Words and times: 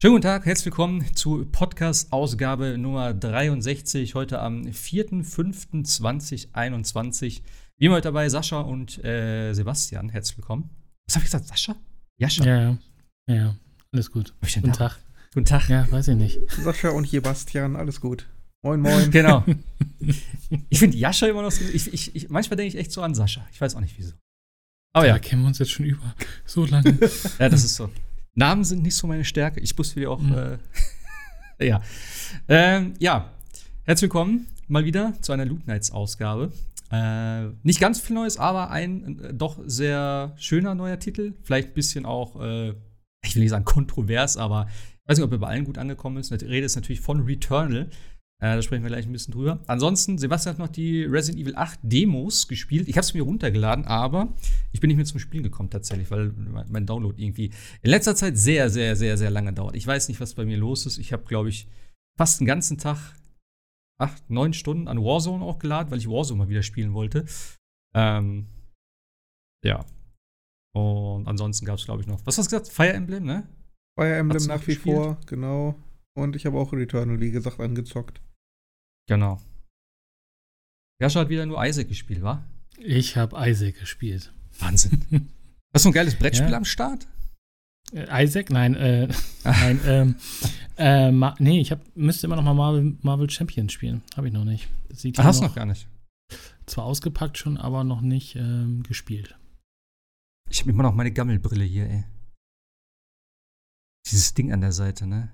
Schönen 0.00 0.12
guten 0.12 0.22
Tag, 0.22 0.46
herzlich 0.46 0.66
willkommen 0.66 1.12
zu 1.16 1.44
Podcast-Ausgabe 1.50 2.78
Nummer 2.78 3.12
63, 3.12 4.14
heute 4.14 4.38
am 4.38 4.62
4.5.2021. 4.62 7.40
Wie 7.78 7.86
immer 7.86 7.96
heute 7.96 8.04
dabei 8.04 8.28
Sascha 8.28 8.60
und 8.60 9.04
äh, 9.04 9.52
Sebastian. 9.54 10.08
Herzlich 10.08 10.38
willkommen. 10.38 10.70
Was 11.08 11.16
habe 11.16 11.24
ich 11.24 11.32
gesagt? 11.32 11.48
Sascha? 11.48 11.74
Jascha? 12.16 12.44
Ja, 12.44 12.60
ja. 12.60 12.78
Ja, 13.28 13.34
ja. 13.34 13.56
Alles 13.92 14.12
gut. 14.12 14.34
Guten 14.40 14.72
Tag. 14.72 15.00
Guten 15.34 15.46
Tag. 15.46 15.68
Ja, 15.68 15.90
weiß 15.90 16.06
ich 16.06 16.16
nicht. 16.16 16.38
Sascha 16.48 16.90
und 16.90 17.08
Sebastian, 17.08 17.74
alles 17.74 18.00
gut. 18.00 18.28
Moin, 18.62 18.80
moin. 18.80 19.10
Genau. 19.18 19.44
ich 20.68 20.78
finde 20.78 20.96
Jascha 20.96 21.26
immer 21.26 21.42
noch 21.42 21.50
so. 21.50 21.64
Ich, 21.64 21.92
ich, 21.92 22.14
ich, 22.14 22.30
manchmal 22.30 22.56
denke 22.56 22.68
ich 22.68 22.76
echt 22.78 22.92
so 22.92 23.02
an 23.02 23.16
Sascha. 23.16 23.44
Ich 23.50 23.60
weiß 23.60 23.74
auch 23.74 23.80
nicht 23.80 23.98
wieso. 23.98 24.12
Aber 24.94 25.08
ja. 25.08 25.14
Da 25.14 25.18
kennen 25.18 25.42
wir 25.42 25.48
uns 25.48 25.58
jetzt 25.58 25.72
schon 25.72 25.86
über 25.86 26.14
so 26.44 26.66
lange. 26.66 26.96
ja, 27.40 27.48
das 27.48 27.64
ist 27.64 27.74
so. 27.74 27.90
Namen 28.38 28.62
sind 28.62 28.84
nicht 28.84 28.94
so 28.94 29.08
meine 29.08 29.24
Stärke. 29.24 29.58
Ich 29.58 29.76
muss 29.76 29.96
wieder 29.96 30.12
auch. 30.12 30.20
Mhm. 30.20 30.58
Äh, 31.58 31.66
ja. 31.66 31.82
Ähm, 32.46 32.94
ja. 33.00 33.32
Herzlich 33.82 34.02
willkommen 34.02 34.46
mal 34.68 34.84
wieder 34.84 35.12
zu 35.22 35.32
einer 35.32 35.44
Loot 35.44 35.66
Nights 35.66 35.90
Ausgabe. 35.90 36.52
Äh, 36.92 37.46
nicht 37.64 37.80
ganz 37.80 37.98
viel 37.98 38.14
Neues, 38.14 38.36
aber 38.36 38.70
ein 38.70 39.18
äh, 39.18 39.34
doch 39.34 39.58
sehr 39.66 40.34
schöner 40.36 40.76
neuer 40.76 41.00
Titel. 41.00 41.34
Vielleicht 41.42 41.70
ein 41.70 41.74
bisschen 41.74 42.06
auch, 42.06 42.40
äh, 42.40 42.74
ich 43.24 43.34
will 43.34 43.42
nicht 43.42 43.50
sagen 43.50 43.64
kontrovers, 43.64 44.36
aber 44.36 44.68
ich 44.70 45.08
weiß 45.08 45.18
nicht, 45.18 45.24
ob 45.24 45.32
er 45.32 45.38
bei 45.38 45.48
allen 45.48 45.64
gut 45.64 45.76
angekommen 45.76 46.18
ist. 46.18 46.30
Die 46.30 46.44
Rede 46.44 46.66
ist 46.66 46.76
natürlich 46.76 47.00
von 47.00 47.22
Returnal. 47.22 47.90
Äh, 48.40 48.54
da 48.54 48.62
sprechen 48.62 48.84
wir 48.84 48.90
gleich 48.90 49.04
ein 49.04 49.12
bisschen 49.12 49.34
drüber. 49.34 49.58
Ansonsten, 49.66 50.16
Sebastian 50.16 50.54
hat 50.54 50.58
noch 50.60 50.68
die 50.68 51.02
Resident 51.02 51.42
Evil 51.42 51.56
8 51.56 51.80
Demos 51.82 52.46
gespielt. 52.46 52.88
Ich 52.88 52.96
habe 52.96 53.04
es 53.04 53.12
mir 53.12 53.22
runtergeladen, 53.22 53.84
aber 53.84 54.32
ich 54.70 54.80
bin 54.80 54.88
nicht 54.88 54.96
mehr 54.96 55.06
zum 55.06 55.18
Spielen 55.18 55.42
gekommen 55.42 55.70
tatsächlich, 55.70 56.08
weil 56.12 56.32
mein 56.68 56.86
Download 56.86 57.20
irgendwie 57.20 57.50
in 57.82 57.90
letzter 57.90 58.14
Zeit 58.14 58.38
sehr, 58.38 58.70
sehr, 58.70 58.94
sehr, 58.94 59.16
sehr 59.16 59.30
lange 59.30 59.52
dauert. 59.52 59.74
Ich 59.74 59.86
weiß 59.86 60.06
nicht, 60.08 60.20
was 60.20 60.34
bei 60.34 60.44
mir 60.44 60.56
los 60.56 60.86
ist. 60.86 60.98
Ich 60.98 61.12
habe, 61.12 61.24
glaube 61.24 61.48
ich, 61.48 61.66
fast 62.16 62.38
den 62.38 62.46
ganzen 62.46 62.78
Tag 62.78 63.16
acht, 64.00 64.30
neun 64.30 64.52
Stunden 64.52 64.86
an 64.86 65.02
Warzone 65.02 65.44
auch 65.44 65.58
geladen, 65.58 65.90
weil 65.90 65.98
ich 65.98 66.08
Warzone 66.08 66.38
mal 66.38 66.48
wieder 66.48 66.62
spielen 66.62 66.94
wollte. 66.94 67.24
Ähm, 67.96 68.46
ja. 69.64 69.84
Und 70.76 71.26
ansonsten 71.26 71.66
gab 71.66 71.78
es, 71.78 71.84
glaube 71.86 72.02
ich, 72.02 72.06
noch. 72.06 72.24
Was 72.24 72.38
hast 72.38 72.52
du 72.52 72.56
gesagt? 72.56 72.72
Fire 72.72 72.92
Emblem, 72.92 73.24
ne? 73.24 73.48
Fire 73.98 74.14
Emblem 74.14 74.44
nach 74.44 74.64
wie 74.68 74.76
vor, 74.76 75.18
genau. 75.26 75.74
Und 76.16 76.36
ich 76.36 76.46
habe 76.46 76.56
auch 76.56 76.72
Returnal, 76.72 77.18
wie 77.18 77.32
gesagt, 77.32 77.58
angezockt. 77.58 78.20
Genau. 79.08 79.40
Jascha 81.00 81.20
hat 81.20 81.28
wieder 81.28 81.46
nur 81.46 81.64
Isaac 81.64 81.88
gespielt, 81.88 82.22
wa? 82.22 82.44
Ich 82.78 83.16
habe 83.16 83.36
Isaac 83.48 83.80
gespielt. 83.80 84.32
Wahnsinn. 84.58 85.02
Hast 85.74 85.84
du 85.84 85.90
ein 85.90 85.92
geiles 85.92 86.16
Brettspiel 86.16 86.50
ja. 86.50 86.56
am 86.56 86.64
Start? 86.64 87.06
Äh, 87.92 88.24
Isaac? 88.24 88.50
Nein, 88.50 88.74
äh, 88.74 89.08
nein, 89.44 89.80
ähm, 89.86 90.16
äh, 90.76 91.10
ma, 91.10 91.34
nee, 91.38 91.60
ich 91.60 91.72
hab, 91.72 91.80
müsste 91.96 92.26
immer 92.26 92.36
noch 92.36 92.42
mal 92.42 92.54
Marvel, 92.54 92.96
Marvel 93.02 93.30
Champions 93.30 93.72
spielen. 93.72 94.02
Habe 94.16 94.28
ich 94.28 94.32
noch 94.32 94.44
nicht. 94.44 94.68
Das 94.88 95.02
sieht 95.02 95.18
Ach, 95.18 95.24
hast 95.24 95.40
du 95.40 95.46
noch 95.46 95.54
gar 95.54 95.66
nicht. 95.66 95.88
Zwar 96.66 96.84
ausgepackt 96.84 97.38
schon, 97.38 97.56
aber 97.56 97.84
noch 97.84 98.02
nicht 98.02 98.36
ähm, 98.36 98.82
gespielt. 98.82 99.38
Ich 100.50 100.60
habe 100.60 100.70
immer 100.70 100.82
noch 100.82 100.94
meine 100.94 101.12
Gammelbrille 101.12 101.64
hier, 101.64 101.88
ey. 101.88 102.04
Dieses 104.06 104.34
Ding 104.34 104.52
an 104.52 104.60
der 104.60 104.72
Seite, 104.72 105.06
ne? 105.06 105.32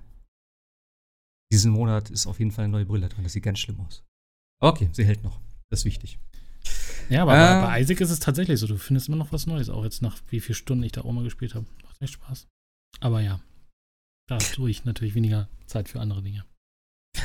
Diesen 1.51 1.71
Monat 1.71 2.09
ist 2.09 2.27
auf 2.27 2.39
jeden 2.39 2.51
Fall 2.51 2.65
eine 2.65 2.71
neue 2.71 2.85
Brille 2.85 3.09
drin. 3.09 3.23
Das 3.23 3.33
sieht 3.33 3.43
ganz 3.43 3.59
schlimm 3.59 3.79
aus. 3.79 4.03
Okay, 4.61 4.89
sie 4.91 5.05
hält 5.05 5.23
noch. 5.23 5.39
Das 5.69 5.81
ist 5.81 5.85
wichtig. 5.85 6.19
Ja, 7.09 7.21
aber 7.21 7.35
äh, 7.35 7.61
bei, 7.61 7.67
bei 7.67 7.81
Isaac 7.81 8.01
ist 8.01 8.09
es 8.09 8.19
tatsächlich 8.19 8.59
so. 8.59 8.67
Du 8.67 8.77
findest 8.77 9.07
immer 9.07 9.17
noch 9.17 9.31
was 9.31 9.45
Neues, 9.45 9.69
auch 9.69 9.83
jetzt 9.83 10.01
nach 10.01 10.17
wie 10.29 10.39
vielen 10.39 10.55
Stunden 10.55 10.83
ich 10.83 10.91
da 10.91 11.01
auch 11.01 11.11
mal 11.11 11.23
gespielt 11.23 11.55
habe. 11.55 11.65
Macht 11.83 12.01
echt 12.01 12.13
Spaß. 12.13 12.47
Aber 13.01 13.21
ja, 13.21 13.41
da 14.27 14.37
tue 14.37 14.69
ich 14.69 14.85
natürlich 14.85 15.15
weniger 15.15 15.49
Zeit 15.67 15.89
für 15.89 15.99
andere 15.99 16.21
Dinge. 16.21 16.45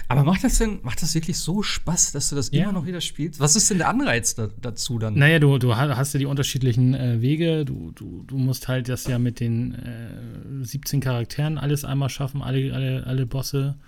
Aber 0.08 0.24
macht 0.24 0.44
das 0.44 0.58
denn, 0.58 0.80
macht 0.82 1.02
das 1.02 1.14
wirklich 1.14 1.38
so 1.38 1.62
Spaß, 1.62 2.12
dass 2.12 2.30
du 2.30 2.36
das 2.36 2.50
ja. 2.50 2.64
immer 2.64 2.72
noch 2.72 2.86
wieder 2.86 3.00
spielst? 3.00 3.40
Was 3.40 3.56
ist 3.56 3.70
denn 3.70 3.78
der 3.78 3.88
Anreiz 3.88 4.34
da, 4.34 4.48
dazu 4.60 4.98
dann? 4.98 5.14
Naja, 5.14 5.38
du, 5.38 5.58
du 5.58 5.76
hast 5.76 6.12
ja 6.12 6.18
die 6.18 6.26
unterschiedlichen 6.26 6.94
äh, 6.94 7.20
Wege. 7.20 7.64
Du, 7.64 7.92
du, 7.92 8.22
du 8.24 8.38
musst 8.38 8.68
halt 8.68 8.88
das 8.88 9.06
ja 9.06 9.18
mit 9.18 9.40
den 9.40 9.74
äh, 9.74 10.64
17 10.64 11.00
Charakteren 11.00 11.58
alles 11.58 11.84
einmal 11.84 12.08
schaffen, 12.08 12.42
alle, 12.42 12.72
alle, 12.72 13.06
alle 13.06 13.26
Bosse 13.26 13.78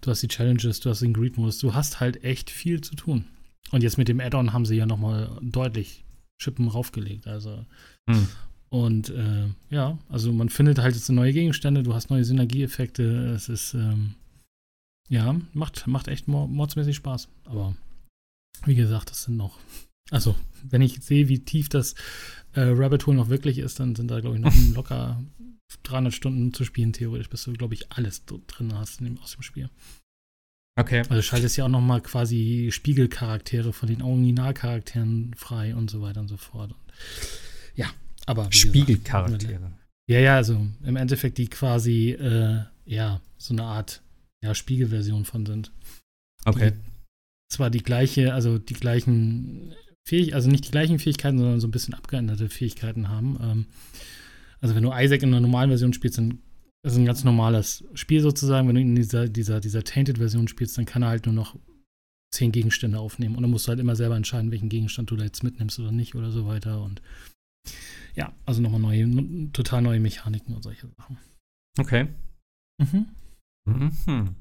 du 0.00 0.10
hast 0.10 0.22
die 0.22 0.28
Challenges, 0.28 0.80
du 0.80 0.90
hast 0.90 1.02
den 1.02 1.12
Greed-Modus, 1.12 1.58
du 1.58 1.74
hast 1.74 2.00
halt 2.00 2.24
echt 2.24 2.50
viel 2.50 2.80
zu 2.80 2.94
tun. 2.94 3.24
Und 3.70 3.82
jetzt 3.82 3.98
mit 3.98 4.08
dem 4.08 4.20
Add-on 4.20 4.52
haben 4.52 4.66
sie 4.66 4.76
ja 4.76 4.86
nochmal 4.86 5.38
deutlich 5.42 6.04
Schippen 6.40 6.68
raufgelegt. 6.68 7.26
Also. 7.26 7.64
Hm. 8.08 8.28
Und 8.70 9.10
äh, 9.10 9.48
ja, 9.70 9.98
also 10.08 10.32
man 10.32 10.48
findet 10.48 10.78
halt 10.78 10.94
jetzt 10.94 11.08
neue 11.10 11.32
Gegenstände, 11.32 11.82
du 11.82 11.94
hast 11.94 12.10
neue 12.10 12.24
Synergieeffekte. 12.24 13.32
Es 13.34 13.48
ist, 13.48 13.74
ähm, 13.74 14.14
ja, 15.08 15.36
macht, 15.52 15.86
macht 15.86 16.08
echt 16.08 16.28
mordsmäßig 16.28 16.96
Spaß. 16.96 17.28
Aber 17.44 17.74
wie 18.64 18.76
gesagt, 18.76 19.10
das 19.10 19.24
sind 19.24 19.36
noch. 19.36 19.58
Also, 20.10 20.34
wenn 20.62 20.82
ich 20.82 21.02
sehe, 21.02 21.28
wie 21.28 21.40
tief 21.40 21.68
das 21.68 21.94
äh, 22.52 22.62
Rabbit 22.62 23.06
Hole 23.06 23.16
noch 23.16 23.28
wirklich 23.28 23.58
ist, 23.58 23.80
dann 23.80 23.94
sind 23.94 24.10
da, 24.10 24.20
glaube 24.20 24.36
ich, 24.36 24.42
noch 24.42 24.54
locker 24.74 25.22
300 25.82 26.12
Stunden 26.12 26.52
zu 26.52 26.64
spielen, 26.64 26.92
theoretisch, 26.92 27.28
bis 27.28 27.44
du, 27.44 27.52
glaube 27.52 27.74
ich, 27.74 27.90
alles 27.92 28.24
drin 28.24 28.74
hast 28.74 29.00
dem, 29.00 29.18
aus 29.20 29.32
dem 29.32 29.42
Spiel. 29.42 29.70
Okay. 30.78 31.02
Also 31.08 31.22
schaltest 31.22 31.56
ja 31.56 31.64
auch 31.64 31.68
noch 31.68 31.80
mal 31.80 32.00
quasi 32.00 32.70
Spiegelcharaktere 32.72 33.72
von 33.72 33.88
den 33.88 34.02
Originalcharakteren 34.02 35.34
frei 35.34 35.74
und 35.74 35.90
so 35.90 36.00
weiter 36.00 36.20
und 36.20 36.28
so 36.28 36.36
fort. 36.36 36.72
Und 36.72 36.80
ja, 37.74 37.90
aber 38.26 38.50
Spiegelcharaktere. 38.50 39.72
Ja, 40.08 40.18
ja, 40.18 40.36
also 40.36 40.66
im 40.84 40.96
Endeffekt 40.96 41.38
die 41.38 41.48
quasi 41.48 42.10
äh, 42.10 42.62
ja 42.84 43.20
so 43.38 43.54
eine 43.54 43.64
Art 43.64 44.02
ja, 44.42 44.54
Spiegelversion 44.54 45.24
von 45.24 45.46
sind. 45.46 45.70
Okay. 46.44 46.72
Die 46.72 46.90
zwar 47.50 47.70
die 47.70 47.82
gleiche, 47.82 48.32
also 48.32 48.58
die 48.58 48.74
gleichen 48.74 49.74
Fähigkeiten, 50.06 50.34
also 50.34 50.48
nicht 50.48 50.66
die 50.66 50.70
gleichen 50.70 50.98
Fähigkeiten, 50.98 51.38
sondern 51.38 51.60
so 51.60 51.68
ein 51.68 51.72
bisschen 51.72 51.94
abgeänderte 51.94 52.48
Fähigkeiten 52.48 53.08
haben. 53.08 53.38
Ähm, 53.42 53.66
also 54.60 54.74
wenn 54.74 54.82
du 54.82 54.92
Isaac 54.92 55.22
in 55.22 55.30
einer 55.30 55.40
normalen 55.40 55.70
Version 55.70 55.92
spielst, 55.92 56.18
dann 56.18 56.42
ist 56.82 56.92
es 56.92 56.98
ein 56.98 57.06
ganz 57.06 57.24
normales 57.24 57.84
Spiel 57.94 58.20
sozusagen. 58.20 58.68
Wenn 58.68 58.74
du 58.74 58.80
in 58.80 58.94
dieser, 58.94 59.28
dieser, 59.28 59.60
dieser 59.60 59.84
Tainted-Version 59.84 60.48
spielst, 60.48 60.78
dann 60.78 60.86
kann 60.86 61.02
er 61.02 61.08
halt 61.08 61.26
nur 61.26 61.34
noch 61.34 61.56
zehn 62.32 62.52
Gegenstände 62.52 62.98
aufnehmen. 62.98 63.36
Und 63.36 63.42
dann 63.42 63.50
musst 63.50 63.66
du 63.66 63.70
halt 63.70 63.80
immer 63.80 63.96
selber 63.96 64.16
entscheiden, 64.16 64.50
welchen 64.50 64.68
Gegenstand 64.68 65.10
du 65.10 65.16
da 65.16 65.24
jetzt 65.24 65.42
mitnimmst 65.42 65.78
oder 65.78 65.92
nicht 65.92 66.14
oder 66.14 66.30
so 66.30 66.46
weiter. 66.46 66.82
Und 66.82 67.02
ja, 68.14 68.32
also 68.46 68.62
nochmal 68.62 68.80
neue, 68.80 69.52
total 69.52 69.82
neue 69.82 70.00
Mechaniken 70.00 70.54
und 70.54 70.62
solche 70.62 70.88
Sachen. 70.88 71.18
Okay. 71.78 72.08
Mhm. 72.78 73.06
Mhm. 73.66 74.36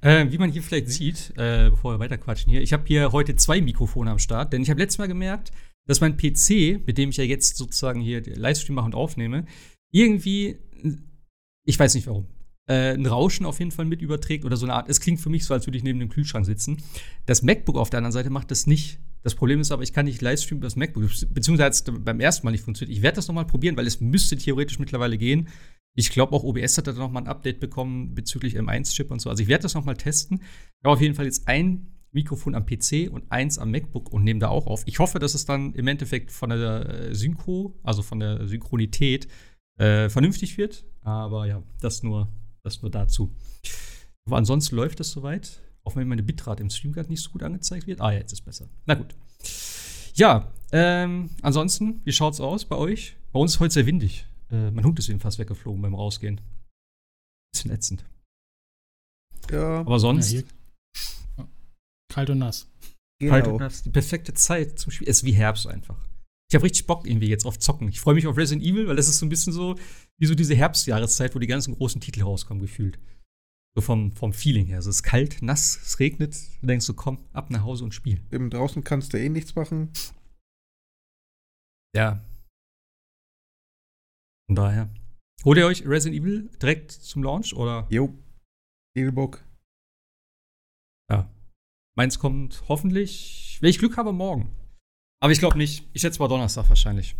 Äh, 0.00 0.30
wie 0.30 0.38
man 0.38 0.50
hier 0.50 0.62
vielleicht 0.62 0.90
sieht, 0.90 1.32
äh, 1.36 1.70
bevor 1.70 1.94
wir 1.94 1.98
weiterquatschen 1.98 2.50
hier, 2.50 2.62
ich 2.62 2.72
habe 2.72 2.84
hier 2.86 3.12
heute 3.12 3.34
zwei 3.36 3.60
Mikrofone 3.60 4.10
am 4.10 4.18
Start, 4.18 4.52
denn 4.52 4.62
ich 4.62 4.70
habe 4.70 4.80
letztes 4.80 4.98
Mal 4.98 5.08
gemerkt, 5.08 5.52
dass 5.88 6.00
mein 6.00 6.16
PC, 6.16 6.86
mit 6.86 6.98
dem 6.98 7.10
ich 7.10 7.16
ja 7.16 7.24
jetzt 7.24 7.56
sozusagen 7.56 8.00
hier 8.00 8.22
Livestream 8.22 8.76
mache 8.76 8.86
und 8.86 8.94
aufnehme, 8.94 9.46
irgendwie, 9.90 10.58
ich 11.64 11.78
weiß 11.78 11.94
nicht 11.94 12.06
warum, 12.06 12.26
äh, 12.68 12.92
ein 12.92 13.06
Rauschen 13.06 13.46
auf 13.46 13.58
jeden 13.58 13.70
Fall 13.70 13.86
mit 13.86 14.02
überträgt 14.02 14.44
oder 14.44 14.56
so 14.56 14.66
eine 14.66 14.74
Art. 14.74 14.90
Es 14.90 15.00
klingt 15.00 15.20
für 15.20 15.30
mich 15.30 15.44
so, 15.46 15.54
als 15.54 15.66
würde 15.66 15.78
ich 15.78 15.84
neben 15.84 15.98
dem 15.98 16.10
Kühlschrank 16.10 16.44
sitzen. 16.44 16.82
Das 17.24 17.42
MacBook 17.42 17.76
auf 17.76 17.88
der 17.88 17.98
anderen 17.98 18.12
Seite 18.12 18.28
macht 18.28 18.50
das 18.50 18.66
nicht. 18.66 18.98
Das 19.22 19.34
Problem 19.34 19.60
ist 19.60 19.72
aber, 19.72 19.82
ich 19.82 19.94
kann 19.94 20.04
nicht 20.04 20.20
Livestreamen 20.20 20.60
über 20.60 20.66
das 20.66 20.76
MacBook, 20.76 21.04
beziehungsweise 21.32 21.64
hat 21.64 21.72
es 21.72 21.84
beim 21.84 22.20
ersten 22.20 22.46
Mal 22.46 22.52
nicht 22.52 22.64
funktioniert. 22.64 22.96
Ich 22.96 23.02
werde 23.02 23.16
das 23.16 23.26
nochmal 23.26 23.46
probieren, 23.46 23.76
weil 23.76 23.86
es 23.86 24.00
müsste 24.00 24.36
theoretisch 24.36 24.78
mittlerweile 24.78 25.16
gehen. 25.16 25.48
Ich 25.96 26.10
glaube, 26.10 26.36
auch 26.36 26.44
OBS 26.44 26.76
hat 26.78 26.86
da 26.86 26.92
nochmal 26.92 27.24
ein 27.24 27.28
Update 27.28 27.58
bekommen 27.58 28.14
bezüglich 28.14 28.56
M1-Chip 28.56 29.10
und 29.10 29.20
so. 29.20 29.30
Also 29.30 29.42
ich 29.42 29.48
werde 29.48 29.62
das 29.62 29.74
nochmal 29.74 29.96
testen. 29.96 30.40
Ich 30.40 30.84
habe 30.84 30.92
auf 30.92 31.00
jeden 31.00 31.14
Fall 31.14 31.24
jetzt 31.24 31.48
ein 31.48 31.97
Mikrofon 32.18 32.54
am 32.54 32.66
PC 32.66 33.08
und 33.10 33.30
eins 33.30 33.58
am 33.58 33.70
MacBook 33.70 34.12
und 34.12 34.24
nehme 34.24 34.40
da 34.40 34.48
auch 34.48 34.66
auf. 34.66 34.82
Ich 34.86 34.98
hoffe, 34.98 35.18
dass 35.18 35.34
es 35.34 35.44
dann 35.44 35.72
im 35.74 35.86
Endeffekt 35.86 36.32
von 36.32 36.50
der 36.50 36.88
äh, 36.88 37.14
Synchro, 37.14 37.78
also 37.84 38.02
von 38.02 38.18
der 38.18 38.46
Synchronität, 38.46 39.28
äh, 39.78 40.08
vernünftig 40.08 40.58
wird. 40.58 40.84
Aber 41.02 41.46
ja, 41.46 41.62
das 41.80 42.02
nur, 42.02 42.28
das 42.62 42.82
nur 42.82 42.90
dazu. 42.90 43.34
Aber 44.26 44.36
ansonsten 44.36 44.76
läuft 44.76 45.00
es 45.00 45.12
soweit. 45.12 45.62
Auch 45.84 45.96
wenn 45.96 46.08
meine 46.08 46.22
Bitrate 46.22 46.62
im 46.62 46.70
Stream 46.70 46.92
gerade 46.92 47.08
nicht 47.08 47.22
so 47.22 47.30
gut 47.30 47.42
angezeigt 47.42 47.86
wird. 47.86 48.00
Ah, 48.00 48.12
ja, 48.12 48.18
jetzt 48.18 48.32
ist 48.32 48.42
besser. 48.42 48.68
Na 48.84 48.94
gut. 48.94 49.14
Ja, 50.14 50.52
ähm, 50.72 51.30
ansonsten, 51.42 52.00
wie 52.04 52.12
schaut's 52.12 52.40
aus 52.40 52.64
bei 52.64 52.76
euch? 52.76 53.16
Bei 53.32 53.38
uns 53.38 53.54
ist 53.54 53.60
heute 53.60 53.74
sehr 53.74 53.86
windig. 53.86 54.26
Äh, 54.50 54.72
mein 54.72 54.84
Hund 54.84 54.98
ist 54.98 55.08
eben 55.08 55.20
fast 55.20 55.38
weggeflogen 55.38 55.80
beim 55.80 55.94
Rausgehen. 55.94 56.40
Bisschen 57.52 57.70
ätzend. 57.70 58.04
Ja. 59.50 59.78
Aber 59.80 59.98
sonst. 59.98 60.32
Ja, 60.32 60.42
Kalt 62.08 62.30
und 62.30 62.38
nass. 62.38 62.70
Genau. 63.20 63.32
Kalt 63.32 63.46
und 63.48 63.60
nass. 63.60 63.82
Die 63.82 63.90
perfekte 63.90 64.34
Zeit 64.34 64.78
zum 64.78 64.92
Spielen. 64.92 65.10
Es 65.10 65.18
ist 65.18 65.24
wie 65.24 65.32
Herbst 65.32 65.66
einfach. 65.66 65.96
Ich 66.50 66.54
habe 66.54 66.64
richtig 66.64 66.86
Bock 66.86 67.06
irgendwie 67.06 67.28
jetzt 67.28 67.44
auf 67.44 67.58
Zocken. 67.58 67.88
Ich 67.88 68.00
freue 68.00 68.14
mich 68.14 68.26
auf 68.26 68.36
Resident 68.36 68.64
Evil, 68.64 68.88
weil 68.88 68.96
das 68.96 69.08
ist 69.08 69.18
so 69.18 69.26
ein 69.26 69.28
bisschen 69.28 69.52
so 69.52 69.76
wie 70.18 70.26
so 70.26 70.34
diese 70.34 70.54
Herbstjahreszeit, 70.54 71.34
wo 71.34 71.38
die 71.38 71.46
ganzen 71.46 71.74
großen 71.74 72.00
Titel 72.00 72.22
rauskommen, 72.22 72.62
gefühlt. 72.62 72.98
So 73.76 73.82
vom, 73.82 74.12
vom 74.12 74.32
Feeling 74.32 74.66
her. 74.66 74.76
Also 74.76 74.88
es 74.88 74.96
ist 74.96 75.02
kalt, 75.02 75.42
nass, 75.42 75.78
es 75.82 76.00
regnet. 76.00 76.36
Du 76.60 76.66
denkst 76.66 76.86
so, 76.86 76.94
komm, 76.94 77.18
ab 77.32 77.50
nach 77.50 77.62
Hause 77.62 77.84
und 77.84 77.92
spiel. 77.92 78.22
Eben 78.32 78.48
draußen 78.48 78.82
kannst 78.82 79.12
du 79.12 79.18
eh 79.18 79.28
nichts 79.28 79.54
machen. 79.56 79.92
Ja. 81.94 82.24
Von 84.48 84.56
daher. 84.56 84.88
Holt 85.44 85.58
ihr 85.58 85.66
euch 85.66 85.86
Resident 85.86 86.20
Evil 86.20 86.48
direkt 86.60 86.90
zum 86.90 87.22
Launch 87.22 87.54
oder? 87.54 87.86
Jo. 87.90 88.12
Steelbook. 88.90 89.44
Ja. 91.10 91.30
Meins 91.98 92.20
kommt 92.20 92.62
hoffentlich, 92.68 93.58
wenn 93.60 93.70
ich 93.70 93.80
Glück 93.80 93.96
habe, 93.96 94.12
morgen. 94.12 94.54
Aber 95.20 95.32
ich 95.32 95.40
glaube 95.40 95.58
nicht. 95.58 95.84
Ich 95.94 96.02
schätze 96.02 96.20
mal 96.20 96.28
Donnerstag 96.28 96.68
wahrscheinlich. 96.68 97.16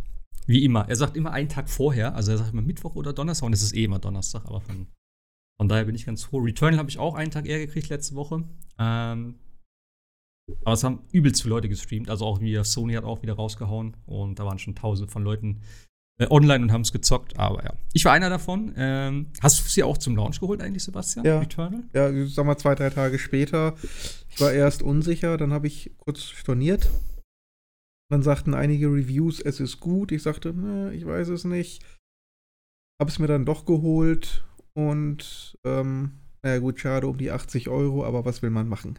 Wie 0.46 0.64
immer. 0.64 0.88
Er 0.88 0.94
sagt 0.94 1.16
immer 1.16 1.32
einen 1.32 1.48
Tag 1.48 1.68
vorher. 1.68 2.14
Also 2.14 2.30
er 2.30 2.38
sagt 2.38 2.52
immer 2.52 2.62
Mittwoch 2.62 2.94
oder 2.94 3.12
Donnerstag 3.12 3.46
und 3.46 3.54
es 3.54 3.62
ist 3.62 3.74
eh 3.74 3.82
immer 3.82 3.98
Donnerstag, 3.98 4.44
aber 4.46 4.60
von, 4.60 4.86
von 5.56 5.68
daher 5.68 5.84
bin 5.84 5.96
ich 5.96 6.06
ganz 6.06 6.22
froh. 6.22 6.38
Returnal 6.38 6.78
habe 6.78 6.90
ich 6.90 6.98
auch 7.00 7.16
einen 7.16 7.32
Tag 7.32 7.46
eher 7.46 7.58
gekriegt 7.58 7.88
letzte 7.88 8.14
Woche. 8.14 8.44
Ähm, 8.78 9.40
aber 10.64 10.74
es 10.74 10.84
haben 10.84 11.02
übelst 11.10 11.42
viele 11.42 11.56
Leute 11.56 11.68
gestreamt. 11.68 12.08
Also 12.08 12.24
auch 12.24 12.40
wieder 12.40 12.62
Sony 12.62 12.94
hat 12.94 13.02
auch 13.02 13.20
wieder 13.22 13.34
rausgehauen 13.34 13.96
und 14.06 14.38
da 14.38 14.46
waren 14.46 14.60
schon 14.60 14.76
tausende 14.76 15.10
von 15.10 15.24
Leuten 15.24 15.60
online 16.26 16.64
und 16.64 16.72
haben 16.72 16.80
es 16.80 16.92
gezockt. 16.92 17.38
Aber 17.38 17.62
ja, 17.64 17.74
ich 17.92 18.04
war 18.04 18.12
einer 18.12 18.30
davon. 18.30 18.74
Ähm, 18.76 19.28
hast 19.40 19.60
du 19.60 19.68
sie 19.68 19.82
auch 19.82 19.98
zum 19.98 20.16
Launch 20.16 20.40
geholt 20.40 20.60
eigentlich, 20.60 20.82
Sebastian? 20.82 21.24
Ja. 21.24 21.38
Returnal? 21.38 21.84
Ja, 21.92 22.10
ich 22.10 22.34
sag 22.34 22.44
mal 22.44 22.58
zwei, 22.58 22.74
drei 22.74 22.90
Tage 22.90 23.18
später. 23.18 23.76
Ich 24.28 24.40
war 24.40 24.52
erst 24.52 24.82
unsicher, 24.82 25.36
dann 25.36 25.52
habe 25.52 25.66
ich 25.66 25.92
kurz 25.98 26.22
storniert. 26.22 26.90
Dann 28.10 28.22
sagten 28.22 28.54
einige 28.54 28.88
Reviews, 28.88 29.40
es 29.40 29.60
ist 29.60 29.80
gut. 29.80 30.12
Ich 30.12 30.22
sagte, 30.22 30.54
ne, 30.54 30.92
ich 30.94 31.06
weiß 31.06 31.28
es 31.28 31.44
nicht. 31.44 31.84
Habe 33.00 33.10
es 33.10 33.18
mir 33.18 33.28
dann 33.28 33.44
doch 33.44 33.64
geholt 33.64 34.44
und 34.74 35.56
ähm, 35.64 36.18
naja 36.42 36.58
gut, 36.58 36.80
schade 36.80 37.06
um 37.06 37.18
die 37.18 37.30
80 37.30 37.68
Euro, 37.68 38.04
aber 38.04 38.24
was 38.24 38.42
will 38.42 38.50
man 38.50 38.68
machen? 38.68 38.98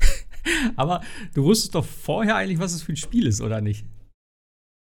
aber 0.76 1.02
du 1.34 1.44
wusstest 1.44 1.74
doch 1.74 1.84
vorher 1.84 2.36
eigentlich, 2.36 2.58
was 2.58 2.72
es 2.72 2.82
für 2.82 2.92
ein 2.92 2.96
Spiel 2.96 3.26
ist, 3.26 3.40
oder 3.40 3.60
nicht? 3.60 3.84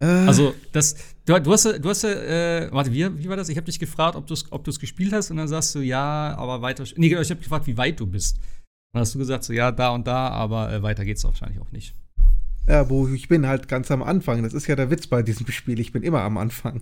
Äh. 0.01 0.05
Also, 0.05 0.53
das, 0.71 0.95
du, 1.25 1.39
du 1.39 1.51
hast, 1.51 1.65
du 1.65 1.89
hast, 1.89 2.03
äh, 2.03 2.69
warte, 2.71 2.91
wie, 2.91 3.17
wie 3.19 3.29
war 3.29 3.37
das? 3.37 3.49
Ich 3.49 3.57
habe 3.57 3.65
dich 3.65 3.79
gefragt, 3.79 4.15
ob 4.15 4.27
du 4.27 4.33
es 4.33 4.51
ob 4.51 4.63
gespielt 4.63 5.13
hast 5.13 5.31
und 5.31 5.37
dann 5.37 5.47
sagst 5.47 5.75
du, 5.75 5.79
ja, 5.79 6.35
aber 6.37 6.61
weiter. 6.61 6.83
Nee, 6.95 7.07
ich 7.07 7.29
habe 7.29 7.41
gefragt, 7.41 7.67
wie 7.67 7.77
weit 7.77 7.99
du 7.99 8.07
bist. 8.07 8.39
Dann 8.93 9.01
hast 9.01 9.15
du 9.15 9.19
gesagt, 9.19 9.43
so, 9.43 9.53
ja, 9.53 9.71
da 9.71 9.89
und 9.89 10.05
da, 10.05 10.29
aber 10.29 10.71
äh, 10.71 10.83
weiter 10.83 11.05
geht's 11.05 11.23
wahrscheinlich 11.23 11.59
auch 11.59 11.71
nicht. 11.71 11.95
Ja, 12.67 12.89
wo 12.89 13.07
ich 13.07 13.27
bin 13.27 13.47
halt 13.47 13.67
ganz 13.67 13.91
am 13.91 14.03
Anfang. 14.03 14.43
Das 14.43 14.53
ist 14.53 14.67
ja 14.67 14.75
der 14.75 14.89
Witz 14.89 15.07
bei 15.07 15.21
diesem 15.21 15.47
Spiel. 15.47 15.79
Ich 15.79 15.91
bin 15.91 16.03
immer 16.03 16.21
am 16.21 16.37
Anfang. 16.37 16.81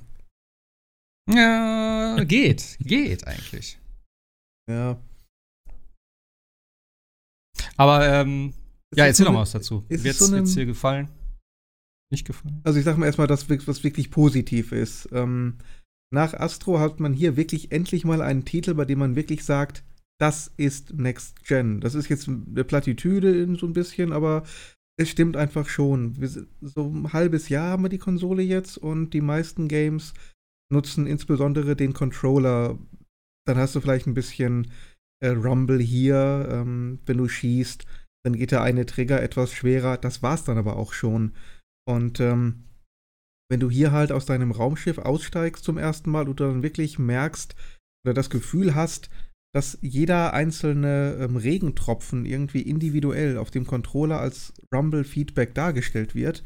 Ja, 1.29 2.23
geht, 2.23 2.77
geht 2.79 3.25
eigentlich. 3.25 3.79
Ja. 4.69 4.99
Aber, 7.77 8.07
ähm, 8.07 8.53
ja, 8.95 9.05
erzähl 9.05 9.25
so 9.25 9.31
noch 9.31 9.37
mal 9.37 9.41
was 9.41 9.51
dazu. 9.51 9.85
Hat 9.89 10.05
es 10.05 10.17
so 10.19 10.35
dir 10.35 10.65
gefallen? 10.65 11.09
Nicht 12.11 12.27
gefallen? 12.27 12.61
Also, 12.63 12.77
ich 12.77 12.85
sag 12.85 12.97
mal 12.97 13.05
erstmal 13.05 13.27
das, 13.27 13.49
was 13.49 13.83
wirklich 13.83 14.11
positiv 14.11 14.71
ist. 14.71 15.09
Ähm, 15.11 15.55
nach 16.13 16.33
Astro 16.33 16.79
hat 16.79 16.99
man 16.99 17.13
hier 17.13 17.37
wirklich 17.37 17.71
endlich 17.71 18.03
mal 18.03 18.21
einen 18.21 18.45
Titel, 18.45 18.73
bei 18.73 18.85
dem 18.85 18.99
man 18.99 19.15
wirklich 19.15 19.45
sagt, 19.45 19.83
das 20.19 20.51
ist 20.57 20.93
Next 20.93 21.45
Gen. 21.45 21.79
Das 21.79 21.95
ist 21.95 22.09
jetzt 22.09 22.27
eine 22.27 22.63
Plattitüde 22.63 23.55
so 23.55 23.65
ein 23.65 23.73
bisschen, 23.73 24.11
aber 24.11 24.43
es 24.99 25.09
stimmt 25.09 25.35
einfach 25.35 25.67
schon. 25.67 26.15
So 26.61 26.87
ein 26.87 27.11
halbes 27.11 27.49
Jahr 27.49 27.71
haben 27.71 27.83
wir 27.83 27.89
die 27.89 27.97
Konsole 27.97 28.43
jetzt 28.43 28.77
und 28.77 29.11
die 29.11 29.21
meisten 29.21 29.67
Games 29.67 30.13
nutzen 30.71 31.07
insbesondere 31.07 31.75
den 31.75 31.93
Controller. 31.93 32.77
Dann 33.47 33.57
hast 33.57 33.73
du 33.73 33.81
vielleicht 33.81 34.05
ein 34.05 34.13
bisschen 34.13 34.71
äh, 35.21 35.29
Rumble 35.29 35.79
hier, 35.79 36.47
ähm, 36.51 36.99
wenn 37.05 37.17
du 37.17 37.27
schießt. 37.27 37.85
Dann 38.23 38.35
geht 38.35 38.51
der 38.51 38.61
eine 38.61 38.85
Trigger 38.85 39.21
etwas 39.23 39.53
schwerer. 39.53 39.97
Das 39.97 40.21
war's 40.21 40.43
dann 40.43 40.57
aber 40.57 40.75
auch 40.75 40.93
schon. 40.93 41.33
Und 41.87 42.19
ähm, 42.19 42.63
wenn 43.49 43.59
du 43.59 43.69
hier 43.69 43.91
halt 43.91 44.11
aus 44.11 44.25
deinem 44.25 44.51
Raumschiff 44.51 44.97
aussteigst 44.97 45.63
zum 45.63 45.77
ersten 45.77 46.09
Mal 46.09 46.29
und 46.29 46.39
dann 46.39 46.63
wirklich 46.63 46.99
merkst 46.99 47.55
oder 48.05 48.13
das 48.13 48.29
Gefühl 48.29 48.75
hast, 48.75 49.09
dass 49.53 49.77
jeder 49.81 50.33
einzelne 50.33 51.17
ähm, 51.19 51.35
Regentropfen 51.35 52.25
irgendwie 52.25 52.61
individuell 52.61 53.37
auf 53.37 53.51
dem 53.51 53.67
Controller 53.67 54.19
als 54.19 54.53
Rumble-Feedback 54.73 55.53
dargestellt 55.53 56.15
wird, 56.15 56.43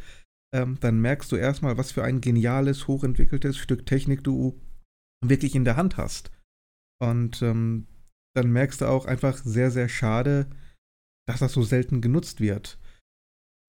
ähm, 0.54 0.80
dann 0.80 1.00
merkst 1.00 1.32
du 1.32 1.36
erstmal, 1.36 1.78
was 1.78 1.92
für 1.92 2.04
ein 2.04 2.22
geniales, 2.22 2.88
hochentwickeltes 2.88 3.58
Stück 3.58 3.86
Technik 3.86 4.24
du 4.24 4.60
wirklich 5.24 5.54
in 5.54 5.66
der 5.66 5.76
Hand 5.76 5.98
hast. 5.98 6.32
Und 7.00 7.42
ähm, 7.42 7.88
dann 8.36 8.52
merkst 8.52 8.82
du 8.82 8.86
auch 8.86 9.06
einfach 9.06 9.38
sehr, 9.38 9.70
sehr 9.70 9.90
schade, 9.90 10.48
dass 11.28 11.40
das 11.40 11.54
so 11.54 11.62
selten 11.62 12.02
genutzt 12.02 12.42
wird. 12.42 12.80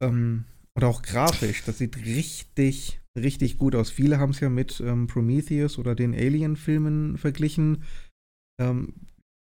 Ähm, 0.03 0.45
und 0.77 0.85
auch 0.85 1.01
grafisch, 1.01 1.65
das 1.65 1.79
sieht 1.79 1.97
richtig, 1.97 3.01
richtig 3.19 3.57
gut 3.57 3.75
aus. 3.75 3.91
Viele 3.91 4.19
haben 4.19 4.31
es 4.31 4.41
ja 4.41 4.51
mit 4.51 4.79
ähm, 4.81 5.07
Prometheus 5.07 5.79
oder 5.79 5.95
den 5.95 6.15
Alien-Filmen 6.15 7.17
verglichen. 7.17 7.85
Ähm, 8.61 8.93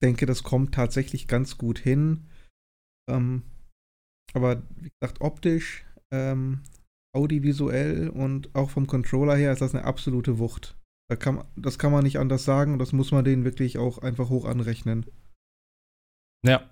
denke, 0.01 0.25
das 0.25 0.44
kommt 0.44 0.74
tatsächlich 0.74 1.27
ganz 1.27 1.57
gut 1.57 1.79
hin. 1.79 2.27
Ähm, 3.09 3.44
aber 4.33 4.63
wie 4.77 4.89
gesagt, 5.00 5.19
optisch, 5.19 5.85
ähm, 6.13 6.62
audiovisuell 7.13 8.09
und 8.09 8.56
auch 8.56 8.69
vom 8.69 8.88
Controller 8.88 9.35
her 9.35 9.51
ist 9.51 9.62
das 9.62 9.75
eine 9.75 9.83
absolute 9.83 10.39
Wucht. 10.39 10.77
Da 11.09 11.18
kann, 11.18 11.44
das 11.57 11.77
kann 11.77 11.91
man 11.91 12.03
nicht 12.03 12.19
anders 12.19 12.45
sagen 12.45 12.71
und 12.71 12.80
das 12.80 12.94
muss 12.94 13.12
man 13.12 13.25
denen 13.25 13.44
wirklich 13.44 13.77
auch 13.77 13.97
einfach 13.97 14.30
hoch 14.30 14.45
anrechnen. 14.45 15.06
Ja, 16.45 16.69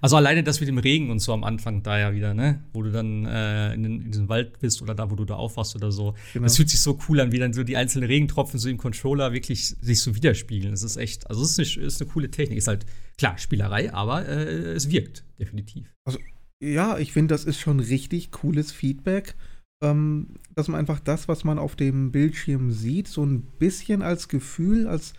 also 0.00 0.16
alleine 0.16 0.42
das 0.42 0.60
mit 0.60 0.68
dem 0.68 0.78
Regen 0.78 1.10
und 1.10 1.18
so 1.18 1.32
am 1.32 1.44
Anfang 1.44 1.82
da 1.82 1.98
ja 1.98 2.14
wieder, 2.14 2.32
ne? 2.32 2.62
Wo 2.72 2.82
du 2.82 2.90
dann 2.90 3.26
äh, 3.26 3.74
in, 3.74 3.82
den, 3.82 4.00
in, 4.02 4.10
diesem 4.10 4.28
Wald 4.28 4.58
bist 4.58 4.80
oder 4.80 4.94
da, 4.94 5.10
wo 5.10 5.16
du 5.16 5.24
da 5.24 5.34
aufwachst 5.34 5.76
oder 5.76 5.92
so. 5.92 6.14
Genau. 6.32 6.44
Das 6.44 6.56
fühlt 6.56 6.70
sich 6.70 6.80
so 6.80 6.98
cool 7.08 7.20
an, 7.20 7.32
wie 7.32 7.38
dann 7.38 7.52
so 7.52 7.62
die 7.62 7.76
einzelnen 7.76 8.06
Regentropfen 8.06 8.58
so 8.58 8.68
im 8.68 8.78
Controller 8.78 9.32
wirklich 9.32 9.68
sich 9.68 10.00
so 10.00 10.14
widerspiegeln. 10.14 10.72
Das 10.72 10.82
ist 10.82 10.96
echt, 10.96 11.28
also 11.28 11.42
es 11.42 11.58
ist, 11.58 11.76
ist 11.76 12.00
eine, 12.00 12.10
coole 12.10 12.30
Technik. 12.30 12.58
Ist 12.58 12.68
halt, 12.68 12.86
klar, 13.18 13.36
Spielerei, 13.36 13.92
aber 13.92 14.26
äh, 14.26 14.72
es 14.72 14.90
wirkt, 14.90 15.24
definitiv. 15.38 15.92
Also, 16.04 16.18
ja, 16.62 16.96
ich 16.98 17.12
finde, 17.12 17.34
das 17.34 17.44
ist 17.44 17.60
schon 17.60 17.80
richtig 17.80 18.30
cooles 18.30 18.72
Feedback. 18.72 19.34
Ähm, 19.82 20.36
dass 20.54 20.68
man 20.68 20.80
einfach 20.80 21.00
das, 21.00 21.28
was 21.28 21.44
man 21.44 21.58
auf 21.58 21.76
dem 21.76 22.10
Bildschirm 22.10 22.70
sieht, 22.70 23.08
so 23.08 23.22
ein 23.22 23.42
bisschen 23.42 24.00
als 24.00 24.28
Gefühl, 24.28 24.86
als 24.86 25.12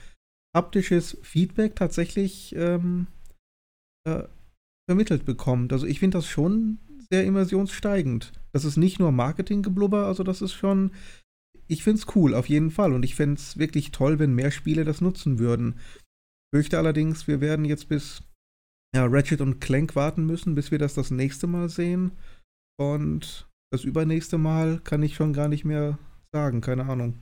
haptisches 0.56 1.15
Feedback 1.21 1.75
tatsächlich 1.75 2.56
ähm, 2.56 3.06
äh, 4.07 4.24
vermittelt 4.87 5.25
bekommt. 5.25 5.73
Also 5.73 5.85
ich 5.85 5.99
finde 5.99 6.17
das 6.17 6.27
schon 6.27 6.79
sehr 7.09 7.25
immersionssteigend. 7.25 8.33
Das 8.51 8.65
ist 8.65 8.77
nicht 8.77 8.99
nur 8.99 9.11
Marketinggeblubber, 9.11 10.05
also 10.07 10.23
das 10.23 10.41
ist 10.41 10.53
schon, 10.53 10.91
ich 11.67 11.83
finde 11.83 12.01
es 12.01 12.15
cool, 12.15 12.33
auf 12.33 12.49
jeden 12.49 12.71
Fall. 12.71 12.93
Und 12.93 13.03
ich 13.03 13.15
fände 13.15 13.35
es 13.35 13.57
wirklich 13.57 13.91
toll, 13.91 14.19
wenn 14.19 14.33
mehr 14.33 14.51
Spiele 14.51 14.83
das 14.83 15.01
nutzen 15.01 15.39
würden. 15.39 15.75
Fürchte 16.53 16.77
allerdings, 16.77 17.27
wir 17.27 17.41
werden 17.41 17.65
jetzt 17.65 17.89
bis 17.89 18.21
ja, 18.95 19.06
Ratchet 19.06 19.41
und 19.41 19.59
Clank 19.59 19.95
warten 19.95 20.25
müssen, 20.25 20.56
bis 20.56 20.71
wir 20.71 20.79
das 20.79 20.94
das 20.94 21.11
nächste 21.11 21.47
Mal 21.47 21.69
sehen. 21.69 22.11
Und 22.79 23.47
das 23.71 23.83
übernächste 23.83 24.37
Mal 24.37 24.79
kann 24.83 25.03
ich 25.03 25.15
schon 25.15 25.33
gar 25.33 25.49
nicht 25.49 25.65
mehr 25.65 25.99
sagen, 26.31 26.61
keine 26.61 26.85
Ahnung. 26.85 27.15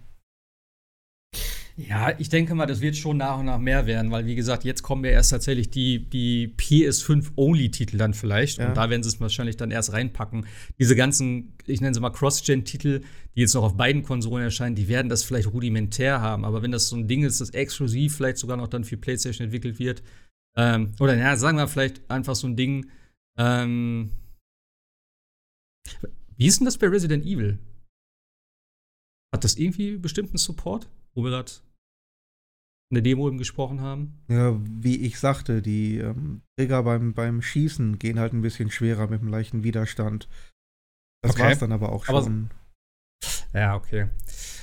Ja, 1.77 2.17
ich 2.19 2.29
denke 2.29 2.55
mal, 2.55 2.67
das 2.67 2.79
wird 2.79 2.95
schon 2.95 3.17
nach 3.17 3.37
und 3.37 3.47
nach 3.47 3.57
mehr 3.57 3.85
werden, 3.85 4.09
weil 4.09 4.25
wie 4.25 4.35
gesagt, 4.35 4.63
jetzt 4.63 4.81
kommen 4.81 5.03
ja 5.03 5.11
erst 5.11 5.31
tatsächlich 5.31 5.69
die, 5.69 6.09
die 6.09 6.53
PS5-Only-Titel 6.57 7.97
dann 7.97 8.13
vielleicht. 8.13 8.59
Ja. 8.59 8.69
Und 8.69 8.77
da 8.77 8.89
werden 8.89 9.03
sie 9.03 9.09
es 9.09 9.19
wahrscheinlich 9.19 9.57
dann 9.57 9.71
erst 9.71 9.91
reinpacken. 9.91 10.45
Diese 10.79 10.95
ganzen, 10.95 11.53
ich 11.65 11.81
nenne 11.81 11.93
sie 11.93 11.99
mal 11.99 12.11
Cross-Gen-Titel, 12.11 13.01
die 13.35 13.41
jetzt 13.41 13.55
noch 13.55 13.63
auf 13.63 13.75
beiden 13.75 14.03
Konsolen 14.03 14.45
erscheinen, 14.45 14.75
die 14.75 14.87
werden 14.87 15.09
das 15.09 15.23
vielleicht 15.23 15.51
rudimentär 15.51 16.21
haben. 16.21 16.45
Aber 16.45 16.61
wenn 16.61 16.71
das 16.71 16.87
so 16.87 16.95
ein 16.95 17.09
Ding 17.09 17.23
ist, 17.23 17.41
das 17.41 17.49
exklusiv 17.49 18.15
vielleicht 18.15 18.37
sogar 18.37 18.55
noch 18.55 18.69
dann 18.69 18.85
für 18.85 18.95
PlayStation 18.95 19.43
entwickelt 19.43 19.77
wird, 19.77 20.01
ähm, 20.55 20.93
oder 21.01 21.17
ja, 21.17 21.35
sagen 21.35 21.57
wir 21.57 21.67
vielleicht 21.67 22.09
einfach 22.09 22.35
so 22.35 22.47
ein 22.47 22.55
Ding, 22.55 22.89
ähm, 23.37 24.11
wie 26.37 26.47
ist 26.47 26.59
denn 26.59 26.65
das 26.65 26.77
bei 26.77 26.87
Resident 26.87 27.25
Evil? 27.25 27.59
Hat 29.33 29.43
das 29.43 29.57
irgendwie 29.57 29.97
bestimmten 29.97 30.37
Support? 30.37 30.89
Wo 31.15 31.23
wir 31.23 31.31
gerade 31.31 31.51
in 32.91 32.95
der 32.95 33.01
Demo 33.01 33.27
eben 33.27 33.37
gesprochen 33.37 33.81
haben. 33.81 34.19
Ja, 34.27 34.59
wie 34.63 34.97
ich 34.97 35.19
sagte, 35.19 35.61
die 35.61 35.97
ähm, 35.97 36.41
Trigger 36.57 36.83
beim, 36.83 37.13
beim 37.13 37.41
Schießen 37.41 37.97
gehen 37.97 38.19
halt 38.19 38.33
ein 38.33 38.41
bisschen 38.41 38.69
schwerer 38.69 39.07
mit 39.07 39.21
einem 39.21 39.29
leichten 39.29 39.63
Widerstand. 39.63 40.27
Das 41.23 41.31
okay. 41.31 41.43
war's 41.43 41.59
dann 41.59 41.71
aber 41.71 41.91
auch 41.91 42.05
schon. 42.05 42.15
Aber, 43.53 43.59
ja, 43.59 43.75
okay. 43.75 44.07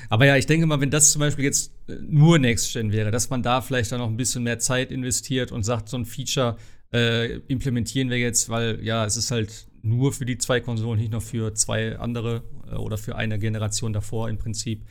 Aber 0.09 0.26
ja, 0.26 0.37
ich 0.37 0.47
denke 0.47 0.66
mal, 0.66 0.80
wenn 0.80 0.90
das 0.90 1.11
zum 1.11 1.21
Beispiel 1.21 1.44
jetzt 1.44 1.73
äh, 1.88 1.94
nur 2.00 2.38
Next 2.38 2.73
Gen 2.73 2.92
wäre, 2.92 3.11
dass 3.11 3.30
man 3.30 3.42
da 3.42 3.61
vielleicht 3.61 3.90
dann 3.90 3.99
noch 3.99 4.09
ein 4.09 4.16
bisschen 4.16 4.44
mehr 4.44 4.59
Zeit 4.59 4.92
investiert 4.92 5.50
und 5.50 5.64
sagt, 5.64 5.88
so 5.88 5.97
ein 5.97 6.04
Feature 6.04 6.56
äh, 6.92 7.38
implementieren 7.49 8.11
wir 8.11 8.18
jetzt, 8.18 8.49
weil 8.49 8.85
ja, 8.85 9.04
es 9.04 9.16
ist 9.16 9.30
halt 9.30 9.66
nur 9.82 10.12
für 10.12 10.26
die 10.26 10.38
zwei 10.38 10.61
Konsolen, 10.61 11.00
nicht 11.00 11.12
noch 11.12 11.23
für 11.23 11.54
zwei 11.54 11.99
andere 11.99 12.44
äh, 12.71 12.76
oder 12.76 12.99
für 12.99 13.16
eine 13.16 13.38
Generation 13.38 13.92
davor 13.92 14.28
im 14.28 14.38
Prinzip. 14.38 14.85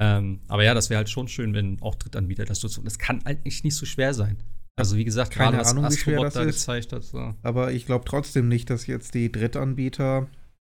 Ähm, 0.00 0.40
aber 0.48 0.64
ja, 0.64 0.72
das 0.74 0.88
wäre 0.90 0.98
halt 0.98 1.10
schon 1.10 1.28
schön, 1.28 1.52
wenn 1.54 1.80
auch 1.82 1.94
Drittanbieter 1.94 2.44
das 2.44 2.62
nutzen. 2.62 2.84
Das 2.84 2.98
kann 2.98 3.24
eigentlich 3.26 3.62
nicht 3.64 3.76
so 3.76 3.84
schwer 3.86 4.14
sein. 4.14 4.42
Also 4.78 4.96
wie 4.96 5.04
gesagt, 5.04 5.32
keine 5.32 5.58
gerade, 5.58 5.68
Ahnung, 5.68 5.90
wie 5.90 5.96
schwer 5.96 6.22
das 6.22 6.34
da 6.34 6.42
ist. 6.42 6.56
gezeigt 6.60 6.92
hat. 6.92 7.04
So. 7.04 7.34
Aber 7.42 7.72
ich 7.72 7.84
glaube 7.84 8.04
trotzdem 8.06 8.48
nicht, 8.48 8.70
dass 8.70 8.86
jetzt 8.86 9.14
die 9.14 9.30
Drittanbieter 9.30 10.28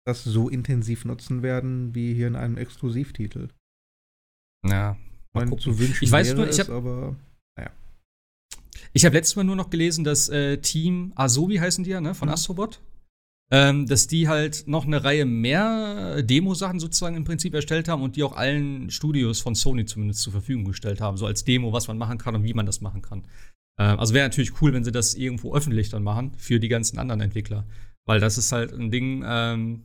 das 0.06 0.24
so 0.24 0.48
intensiv 0.50 1.06
nutzen 1.06 1.42
werden 1.42 1.96
wie 1.96 2.14
hier 2.14 2.28
in 2.28 2.36
einem 2.36 2.58
Exklusivtitel. 2.58 3.48
Ja, 4.68 4.98
Mal 5.34 5.58
zu 5.58 5.78
wünschen 5.80 6.04
ich 6.04 6.12
weiß 6.12 6.34
nur, 6.36 6.46
ich 6.46 6.52
es, 6.52 6.60
hab- 6.60 6.70
aber 6.70 7.16
Ich 8.94 9.04
habe 9.06 9.16
letztes 9.16 9.36
Mal 9.36 9.44
nur 9.44 9.56
noch 9.58 9.70
gelesen, 9.70 10.04
dass 10.06 10.30
äh, 10.30 10.58
Team 10.60 11.12
Asobi 11.16 11.58
heißen 11.58 11.84
die 11.84 11.90
ja, 11.90 12.00
ne, 12.00 12.16
von 12.16 12.30
Mhm. 12.30 12.34
Astrobot, 12.34 12.80
ähm, 13.52 13.86
dass 13.86 14.08
die 14.08 14.28
halt 14.28 14.64
noch 14.68 14.86
eine 14.86 15.04
Reihe 15.04 15.26
mehr 15.26 16.24
Demo-Sachen 16.24 16.80
sozusagen 16.80 17.16
im 17.16 17.24
Prinzip 17.24 17.54
erstellt 17.54 17.88
haben 17.88 18.02
und 18.02 18.16
die 18.16 18.24
auch 18.24 18.36
allen 18.36 18.90
Studios 18.90 19.40
von 19.42 19.56
Sony 19.56 19.86
zumindest 19.86 20.22
zur 20.22 20.34
Verfügung 20.34 20.66
gestellt 20.66 21.02
haben, 21.02 21.18
so 21.18 21.26
als 21.26 21.44
Demo, 21.44 21.72
was 21.72 21.88
man 21.88 21.98
machen 21.98 22.18
kann 22.18 22.36
und 22.36 22.44
wie 22.44 22.54
man 22.54 22.66
das 22.66 22.82
machen 22.82 23.02
kann. 23.02 23.24
Ähm, 23.78 24.00
also 24.00 24.14
wäre 24.14 24.28
natürlich 24.28 24.62
cool, 24.62 24.74
wenn 24.74 24.84
sie 24.84 24.92
das 24.92 25.14
irgendwo 25.14 25.56
öffentlich 25.56 25.90
dann 25.90 26.04
machen 26.04 26.34
für 26.38 26.60
die 26.60 26.70
ganzen 26.70 26.98
anderen 26.98 27.22
Entwickler, 27.22 27.68
weil 28.06 28.20
das 28.20 28.38
ist 28.38 28.52
halt 28.52 28.74
ein 28.74 28.90
Ding, 28.90 29.24
ähm, 29.26 29.84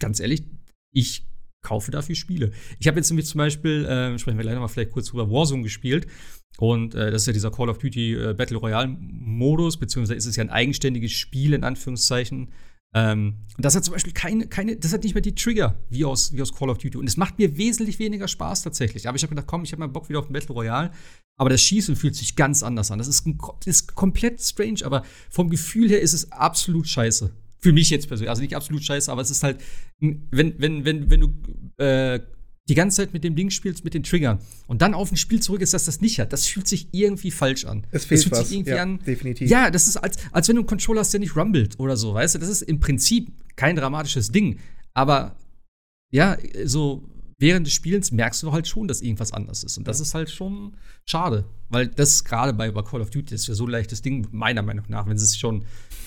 ganz 0.00 0.20
ehrlich, 0.20 0.44
ich 0.92 1.26
kaufe 1.64 1.90
dafür 1.90 2.14
Spiele. 2.14 2.52
Ich 2.78 2.86
habe 2.86 2.98
jetzt 2.98 3.10
nämlich 3.10 3.26
zum 3.26 3.38
Beispiel, 3.38 3.84
äh, 3.86 4.18
sprechen 4.18 4.38
wir 4.38 4.42
gleich 4.42 4.54
noch 4.54 4.60
mal 4.60 4.68
vielleicht 4.68 4.92
kurz 4.92 5.08
drüber, 5.08 5.30
Warzone 5.30 5.62
gespielt. 5.62 6.06
Und 6.58 6.94
äh, 6.94 7.10
das 7.10 7.22
ist 7.22 7.26
ja 7.26 7.32
dieser 7.32 7.50
Call 7.50 7.68
of 7.68 7.78
Duty 7.78 8.14
äh, 8.14 8.34
Battle 8.34 8.58
Royale-Modus, 8.58 9.78
beziehungsweise 9.78 10.14
ist 10.14 10.26
es 10.26 10.36
ja 10.36 10.44
ein 10.44 10.50
eigenständiges 10.50 11.10
Spiel, 11.10 11.52
in 11.54 11.64
Anführungszeichen. 11.64 12.52
Ähm, 12.94 13.34
das 13.58 13.74
hat 13.74 13.84
zum 13.84 13.92
Beispiel 13.92 14.12
keine, 14.12 14.46
keine, 14.46 14.76
das 14.76 14.92
hat 14.92 15.02
nicht 15.02 15.14
mehr 15.14 15.22
die 15.22 15.34
Trigger 15.34 15.76
wie 15.90 16.04
aus, 16.04 16.32
wie 16.32 16.42
aus 16.42 16.52
Call 16.54 16.70
of 16.70 16.78
Duty. 16.78 16.96
Und 16.96 17.08
es 17.08 17.16
macht 17.16 17.38
mir 17.38 17.56
wesentlich 17.56 17.98
weniger 17.98 18.28
Spaß 18.28 18.62
tatsächlich. 18.62 19.08
Aber 19.08 19.16
ich 19.16 19.22
habe 19.22 19.30
gedacht, 19.30 19.46
komm, 19.48 19.64
ich 19.64 19.72
habe 19.72 19.80
mal 19.80 19.88
Bock 19.88 20.08
wieder 20.08 20.20
auf 20.20 20.28
ein 20.28 20.32
Battle 20.32 20.54
Royale. 20.54 20.90
Aber 21.36 21.50
das 21.50 21.60
Schießen 21.62 21.96
fühlt 21.96 22.14
sich 22.14 22.36
ganz 22.36 22.62
anders 22.62 22.90
an. 22.90 22.98
Das 22.98 23.08
ist, 23.08 23.26
ein, 23.26 23.38
ist 23.64 23.94
komplett 23.94 24.40
strange, 24.40 24.80
aber 24.84 25.04
vom 25.30 25.50
Gefühl 25.50 25.88
her 25.88 26.00
ist 26.00 26.12
es 26.12 26.30
absolut 26.32 26.88
scheiße. 26.88 27.30
Für 27.58 27.72
mich 27.72 27.90
jetzt 27.90 28.08
persönlich. 28.08 28.30
Also 28.30 28.42
nicht 28.42 28.54
absolut 28.54 28.84
scheiße, 28.84 29.10
aber 29.10 29.22
es 29.22 29.30
ist 29.30 29.42
halt, 29.42 29.60
wenn, 29.98 30.54
wenn, 30.58 30.84
wenn, 30.84 31.10
wenn 31.10 31.20
du 31.20 31.82
äh, 31.82 32.20
die 32.68 32.74
ganze 32.74 32.98
Zeit 32.98 33.12
mit 33.12 33.24
dem 33.24 33.36
Ding 33.36 33.50
spielst, 33.50 33.84
mit 33.84 33.92
den 33.92 34.02
Triggern 34.02 34.38
und 34.66 34.80
dann 34.80 34.94
auf 34.94 35.12
ein 35.12 35.16
Spiel 35.16 35.40
zurück 35.40 35.60
ist, 35.60 35.74
das 35.74 35.84
das 35.84 36.00
nicht 36.00 36.18
hat, 36.18 36.32
das 36.32 36.46
fühlt 36.46 36.66
sich 36.66 36.88
irgendwie 36.92 37.30
falsch 37.30 37.66
an. 37.66 37.86
es 37.90 38.06
fehlt 38.06 38.20
das 38.20 38.22
fühlt 38.24 38.32
was. 38.32 38.48
sich 38.48 38.56
irgendwie 38.56 38.70
ja, 38.70 38.82
an. 38.82 38.98
definitiv. 39.06 39.50
Ja, 39.50 39.70
das 39.70 39.86
ist 39.86 39.96
als, 39.98 40.16
als 40.32 40.48
wenn 40.48 40.56
du 40.56 40.62
einen 40.62 40.66
Controller 40.66 41.00
hast, 41.00 41.12
der 41.12 41.20
nicht 41.20 41.36
rumbelt 41.36 41.78
oder 41.78 41.96
so, 41.96 42.14
weißt 42.14 42.36
du? 42.36 42.38
Das 42.38 42.48
ist 42.48 42.62
im 42.62 42.80
Prinzip 42.80 43.32
kein 43.56 43.76
dramatisches 43.76 44.30
Ding. 44.30 44.58
Aber 44.94 45.36
ja, 46.10 46.38
so 46.64 47.08
während 47.38 47.66
des 47.66 47.74
Spielens 47.74 48.12
merkst 48.12 48.42
du 48.42 48.52
halt 48.52 48.66
schon, 48.66 48.88
dass 48.88 49.02
irgendwas 49.02 49.32
anders 49.32 49.64
ist. 49.64 49.76
Und 49.76 49.86
das 49.86 50.00
ist 50.00 50.14
halt 50.14 50.30
schon 50.30 50.76
schade. 51.04 51.44
Weil 51.68 51.88
das 51.88 52.24
gerade 52.24 52.54
bei, 52.54 52.70
bei 52.70 52.82
Call 52.82 53.00
of 53.00 53.10
Duty 53.10 53.34
ist 53.34 53.46
ja 53.46 53.54
so 53.54 53.66
ein 53.66 53.70
leichtes 53.70 54.00
Ding, 54.00 54.26
meiner 54.30 54.62
Meinung 54.62 54.84
nach, 54.88 55.06
wenn 55.06 55.18
sie 55.18 55.24
es 55.24 55.36
schon 55.36 55.64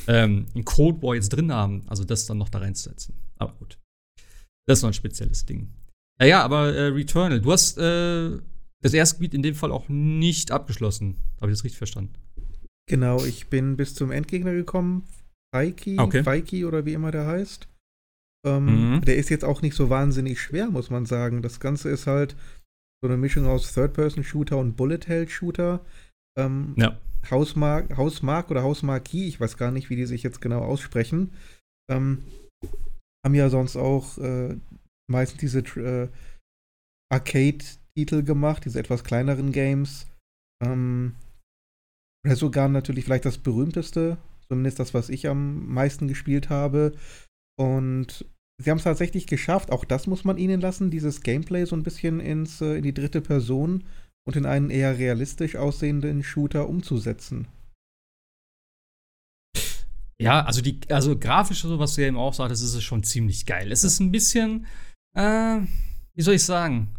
ähm, 0.08 0.48
in 0.54 0.66
Cold 0.66 1.04
War 1.04 1.16
jetzt 1.16 1.30
drin 1.30 1.52
haben, 1.52 1.84
also 1.88 2.04
das 2.04 2.26
dann 2.26 2.38
noch 2.38 2.50
da 2.50 2.60
reinzusetzen. 2.60 3.14
Aber 3.38 3.54
gut. 3.54 3.78
Das 4.66 4.80
ist 4.80 4.84
noch 4.84 4.90
ein 4.90 4.94
spezielles 4.94 5.46
Ding. 5.46 5.72
Naja, 6.20 6.44
aber 6.44 6.74
äh, 6.74 6.88
Returnal, 6.88 7.42
du 7.42 7.52
hast 7.52 7.78
äh, 7.78 8.32
das 8.82 8.94
erste 8.94 9.18
Gebiet 9.18 9.34
in 9.34 9.44
dem 9.44 9.56
Fall 9.56 9.72
auch 9.72 9.88
nicht 9.90 10.52
abgeschlossen. 10.52 11.18
Habe 11.42 11.52
ich 11.52 11.58
das 11.58 11.64
richtig 11.64 11.78
verstanden? 11.78 12.14
Genau, 12.90 13.24
ich 13.24 13.48
bin 13.48 13.76
bis 13.78 13.94
zum 13.96 14.12
Endgegner 14.12 14.54
gekommen. 14.54 15.04
Feiki, 15.54 16.00
Okay. 16.00 16.24
Feiki 16.24 16.66
oder 16.66 16.86
wie 16.86 16.94
immer 16.94 17.12
der 17.12 17.26
heißt. 17.28 17.68
Ähm, 18.46 18.96
Mhm. 18.96 19.02
Der 19.02 19.18
ist 19.18 19.30
jetzt 19.30 19.46
auch 19.46 19.62
nicht 19.62 19.76
so 19.76 19.90
wahnsinnig 19.90 20.42
schwer, 20.42 20.70
muss 20.70 20.90
man 20.90 21.06
sagen. 21.06 21.42
Das 21.42 21.60
Ganze 21.60 21.90
ist 21.90 22.08
halt 22.08 22.36
so 23.02 23.08
eine 23.08 23.18
Mischung 23.18 23.46
aus 23.46 23.74
Third-Person-Shooter 23.74 24.58
und 24.58 24.76
Bullet-Hell-Shooter. 24.76 25.82
Ähm, 26.38 26.74
Ja. 26.78 26.98
Hausmark, 27.30 27.98
Hausmark 27.98 28.50
oder 28.52 28.64
Hausmarquis, 28.64 29.28
ich 29.28 29.40
weiß 29.42 29.58
gar 29.58 29.72
nicht, 29.72 29.90
wie 29.90 29.98
die 29.98 30.06
sich 30.06 30.24
jetzt 30.24 30.40
genau 30.40 30.62
aussprechen, 30.62 31.32
ähm, 31.90 32.24
haben 33.26 33.36
ja 33.36 33.50
sonst 33.50 33.76
auch 33.76 34.18
äh, 34.18 34.56
meistens 35.10 35.40
diese 35.40 35.60
äh, 35.60 36.10
Arcade-Titel 37.12 38.24
gemacht, 38.24 38.66
diese 38.66 38.80
etwas 38.80 39.04
kleineren 39.04 39.52
Games. 39.52 40.08
Ähm, 40.64 41.16
Resogun 42.26 42.72
natürlich 42.72 43.06
vielleicht 43.06 43.26
das 43.26 43.38
berühmteste, 43.38 44.18
zumindest 44.48 44.80
das, 44.80 44.94
was 44.94 45.10
ich 45.10 45.28
am 45.28 45.68
meisten 45.68 46.08
gespielt 46.08 46.50
habe. 46.50 46.94
Und 47.60 48.26
sie 48.62 48.70
haben 48.70 48.78
es 48.78 48.84
tatsächlich 48.84 49.28
geschafft, 49.28 49.72
auch 49.72 49.86
das 49.86 50.08
muss 50.08 50.24
man 50.24 50.38
ihnen 50.38 50.62
lassen, 50.62 50.92
dieses 50.92 51.22
Gameplay 51.22 51.66
so 51.66 51.76
ein 51.76 51.84
bisschen 51.84 52.20
ins, 52.20 52.62
äh, 52.62 52.78
in 52.78 52.84
die 52.84 52.94
dritte 52.94 53.22
Person 53.22 53.84
und 54.28 54.36
in 54.36 54.46
einen 54.46 54.70
eher 54.70 54.98
realistisch 54.98 55.56
aussehenden 55.56 56.24
Shooter 56.24 56.68
umzusetzen. 56.68 57.48
Ja, 60.20 60.44
also 60.44 60.62
die, 60.62 60.80
also 60.90 61.18
grafisch 61.18 61.62
so, 61.62 61.78
was 61.78 61.94
du 61.94 62.02
ja 62.02 62.08
eben 62.08 62.18
auch 62.18 62.34
sagtest, 62.34 62.64
ist 62.64 62.74
es 62.74 62.84
schon 62.84 63.04
ziemlich 63.04 63.46
geil. 63.46 63.72
Es 63.72 63.84
ist 63.84 64.00
ein 64.00 64.12
bisschen, 64.12 64.66
äh, 65.18 65.62
wie 66.14 66.22
soll 66.22 66.36
ich 66.36 66.44
sagen? 66.44 66.94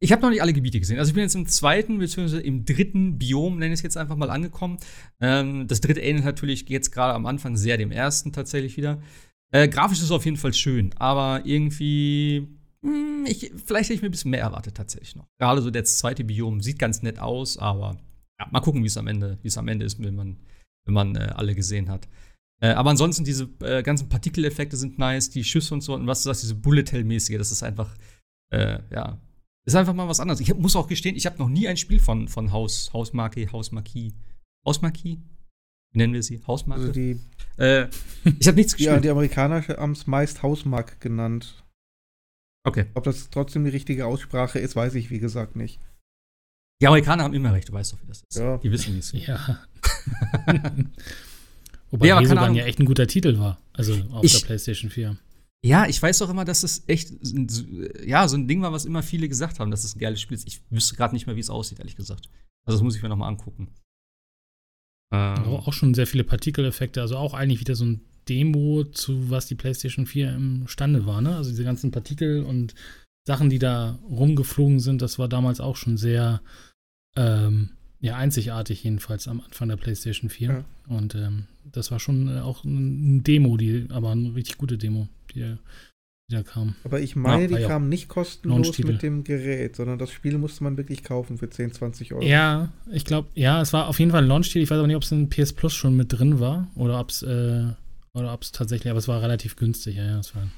Ich 0.00 0.12
habe 0.12 0.22
noch 0.22 0.30
nicht 0.30 0.42
alle 0.42 0.52
Gebiete 0.52 0.78
gesehen. 0.78 0.98
Also 0.98 1.10
ich 1.10 1.14
bin 1.14 1.24
jetzt 1.24 1.34
im 1.34 1.46
zweiten 1.46 1.98
beziehungsweise 1.98 2.40
im 2.40 2.64
dritten 2.64 3.18
Biom, 3.18 3.58
nenne 3.58 3.74
ich 3.74 3.80
es 3.80 3.82
jetzt 3.82 3.96
einfach 3.96 4.14
mal, 4.14 4.30
angekommen. 4.30 4.78
Ähm, 5.20 5.66
das 5.66 5.80
dritte 5.80 6.00
ähnelt 6.00 6.24
natürlich 6.24 6.68
jetzt 6.68 6.92
gerade 6.92 7.14
am 7.14 7.26
Anfang 7.26 7.56
sehr 7.56 7.76
dem 7.78 7.90
ersten 7.90 8.32
tatsächlich 8.32 8.76
wieder. 8.76 9.02
Äh, 9.50 9.68
grafisch 9.68 9.98
ist 9.98 10.04
es 10.04 10.10
auf 10.12 10.24
jeden 10.24 10.36
Fall 10.36 10.54
schön, 10.54 10.94
aber 10.98 11.44
irgendwie, 11.44 12.46
hm, 12.82 13.24
ich, 13.26 13.50
vielleicht 13.64 13.88
hätte 13.88 13.94
ich 13.94 14.02
mir 14.02 14.08
ein 14.08 14.12
bisschen 14.12 14.30
mehr 14.30 14.42
erwartet 14.42 14.76
tatsächlich 14.76 15.16
noch. 15.16 15.26
Gerade 15.38 15.62
so 15.62 15.70
das 15.70 15.98
zweite 15.98 16.22
Biom 16.22 16.60
sieht 16.60 16.78
ganz 16.78 17.02
nett 17.02 17.18
aus, 17.18 17.56
aber 17.58 17.96
ja, 18.38 18.46
mal 18.52 18.60
gucken, 18.60 18.84
wie 18.84 18.88
es 18.88 18.96
am 18.98 19.08
Ende, 19.08 19.38
wie 19.42 19.48
es 19.48 19.58
am 19.58 19.66
Ende 19.66 19.86
ist, 19.86 20.00
wenn 20.00 20.14
man 20.14 20.36
wenn 20.88 20.94
man 20.94 21.16
äh, 21.16 21.32
alle 21.36 21.54
gesehen 21.54 21.90
hat. 21.90 22.08
Äh, 22.60 22.70
aber 22.70 22.90
ansonsten, 22.90 23.24
diese 23.24 23.48
äh, 23.60 23.82
ganzen 23.82 24.08
Partikeleffekte 24.08 24.76
sind 24.76 24.98
nice, 24.98 25.30
die 25.30 25.44
Schüsse 25.44 25.74
und 25.74 25.80
so, 25.80 25.94
und 25.94 26.06
was 26.06 26.22
du 26.22 26.28
sagst, 26.28 26.42
diese 26.42 26.56
Bullet-Hell-mäßige, 26.56 27.38
das 27.38 27.52
ist 27.52 27.62
einfach, 27.62 27.94
äh, 28.52 28.80
ja, 28.90 29.20
ist 29.64 29.76
einfach 29.76 29.94
mal 29.94 30.08
was 30.08 30.18
anderes. 30.18 30.40
Ich 30.40 30.50
hab, 30.50 30.58
muss 30.58 30.74
auch 30.76 30.88
gestehen, 30.88 31.14
ich 31.14 31.26
habe 31.26 31.38
noch 31.38 31.48
nie 31.48 31.68
ein 31.68 31.76
Spiel 31.76 32.00
von, 32.00 32.26
von 32.26 32.52
Haus, 32.52 32.90
Hausmarke, 32.92 33.52
Hausmarquis, 33.52 34.12
Hausmarquis? 34.66 35.18
Wie 35.92 35.98
nennen 35.98 36.14
wir 36.14 36.22
sie? 36.22 36.42
Hausmarke? 36.46 36.82
Also 36.82 36.92
die, 36.92 37.20
äh, 37.58 37.88
ich 38.38 38.46
habe 38.46 38.56
nichts 38.56 38.74
gespielt. 38.76 39.04
die 39.04 39.10
Amerikaner 39.10 39.66
haben 39.68 39.92
es 39.92 40.06
meist 40.06 40.42
Hausmark 40.42 41.00
genannt. 41.00 41.64
okay. 42.64 42.86
Ob 42.94 43.04
das 43.04 43.30
trotzdem 43.30 43.64
die 43.64 43.70
richtige 43.70 44.06
Aussprache 44.06 44.58
ist, 44.58 44.74
weiß 44.74 44.94
ich 44.96 45.10
wie 45.10 45.20
gesagt 45.20 45.54
nicht. 45.54 45.80
Die 46.80 46.86
Amerikaner 46.86 47.24
haben 47.24 47.34
immer 47.34 47.52
recht, 47.52 47.68
du 47.68 47.72
weißt 47.72 47.92
doch, 47.92 48.02
wie 48.02 48.06
das 48.06 48.22
ist. 48.28 48.38
Ja. 48.38 48.58
Die 48.58 48.70
wissen, 48.70 48.94
wie 48.94 48.98
es 48.98 49.12
ist. 49.12 49.26
Ja. 49.26 49.66
Wobei 51.90 52.06
Ja, 52.08 52.18
Resogun 52.18 52.54
ja 52.54 52.64
echt 52.66 52.78
ein 52.80 52.84
guter 52.86 53.06
Titel 53.06 53.38
war. 53.38 53.60
Also 53.72 53.94
auf 54.10 54.24
Ich- 54.24 54.32
der 54.38 54.46
PlayStation 54.46 54.90
4. 54.90 55.16
Ja, 55.64 55.86
ich 55.88 56.00
weiß 56.00 56.22
auch 56.22 56.30
immer, 56.30 56.44
dass 56.44 56.62
es 56.62 56.84
echt 56.86 57.10
ja, 58.06 58.28
so 58.28 58.36
ein 58.36 58.46
Ding 58.46 58.62
war, 58.62 58.72
was 58.72 58.84
immer 58.84 59.02
viele 59.02 59.28
gesagt 59.28 59.58
haben, 59.58 59.70
dass 59.72 59.82
es 59.84 59.96
ein 59.96 59.98
geiles 59.98 60.20
Spiel 60.20 60.36
ist. 60.36 60.46
Ich 60.46 60.60
wüsste 60.70 60.94
gerade 60.94 61.14
nicht 61.14 61.26
mehr, 61.26 61.34
wie 61.34 61.40
es 61.40 61.50
aussieht, 61.50 61.78
ehrlich 61.80 61.96
gesagt. 61.96 62.28
Also 62.64 62.78
das 62.78 62.82
muss 62.84 62.94
ich 62.96 63.02
mir 63.02 63.08
noch 63.08 63.16
mal 63.16 63.26
angucken. 63.28 63.68
Ähm, 65.12 65.38
Auch, 65.44 65.68
auch 65.68 65.72
schon 65.72 65.94
sehr 65.94 66.06
viele 66.06 66.24
Partikeleffekte, 66.24 67.00
also 67.00 67.16
auch 67.16 67.34
eigentlich 67.34 67.60
wieder 67.60 67.74
so 67.74 67.86
ein 67.86 68.00
Demo 68.28 68.84
zu 68.84 69.30
was 69.30 69.46
die 69.46 69.54
PlayStation 69.54 70.06
4 70.06 70.34
imstande 70.34 71.06
war, 71.06 71.22
ne? 71.22 71.34
Also 71.36 71.48
diese 71.50 71.64
ganzen 71.64 71.90
Partikel 71.90 72.42
und 72.44 72.74
Sachen, 73.26 73.48
die 73.50 73.58
da 73.58 73.98
rumgeflogen 74.08 74.80
sind, 74.80 75.00
das 75.02 75.18
war 75.18 75.28
damals 75.28 75.60
auch 75.60 75.76
schon 75.76 75.96
sehr 75.96 76.42
ähm, 77.16 77.70
ja, 78.00 78.16
einzigartig, 78.16 78.84
jedenfalls 78.84 79.28
am 79.28 79.40
Anfang 79.40 79.68
der 79.68 79.76
PlayStation 79.76 80.30
4. 80.30 80.48
Ja. 80.48 80.64
Und 80.88 81.14
ähm, 81.14 81.44
das 81.64 81.90
war 81.90 81.98
schon 82.00 82.28
äh, 82.28 82.40
auch 82.40 82.64
ein 82.64 83.22
Demo, 83.24 83.56
die, 83.56 83.86
aber 83.90 84.10
eine 84.10 84.34
richtig 84.34 84.56
gute 84.58 84.78
Demo, 84.78 85.08
die, 85.34 85.56
die 86.30 86.34
da 86.34 86.42
kam. 86.42 86.76
Aber 86.84 87.00
ich 87.00 87.16
meine, 87.16 87.42
Ja, 87.42 87.48
die 87.48 87.62
ja 87.62 87.68
kamen 87.68 87.88
nicht 87.88 88.08
kostenlos 88.08 88.78
mit 88.78 89.02
dem 89.02 89.24
Gerät, 89.24 89.76
sondern 89.76 89.98
das 89.98 90.12
Spiel 90.12 90.38
musste 90.38 90.62
man 90.64 90.76
wirklich 90.76 91.02
kaufen 91.02 91.38
für 91.38 91.50
10, 91.50 91.72
20 91.72 92.14
Euro. 92.14 92.22
Ja, 92.22 92.70
ich 92.92 93.04
glaube, 93.04 93.28
ja, 93.34 93.60
es 93.60 93.72
war 93.72 93.88
auf 93.88 93.98
jeden 93.98 94.12
Fall 94.12 94.22
ein 94.22 94.28
Launch-Titel. 94.28 94.62
Ich 94.62 94.70
weiß 94.70 94.78
aber 94.78 94.86
nicht, 94.86 94.96
ob 94.96 95.02
es 95.02 95.12
in 95.12 95.28
PS 95.28 95.52
Plus 95.52 95.74
schon 95.74 95.96
mit 95.96 96.12
drin 96.12 96.38
war 96.38 96.68
oder 96.76 97.00
ob 97.00 97.10
es 97.10 97.22
äh, 97.22 97.64
oder 98.14 98.32
ob 98.32 98.42
es 98.42 98.52
tatsächlich, 98.52 98.90
aber 98.90 98.98
es 98.98 99.08
war 99.08 99.22
relativ 99.22 99.56
günstig, 99.56 99.96
ja, 99.96 100.04
ja, 100.04 100.18
es 100.18 100.34
war, 100.34 100.48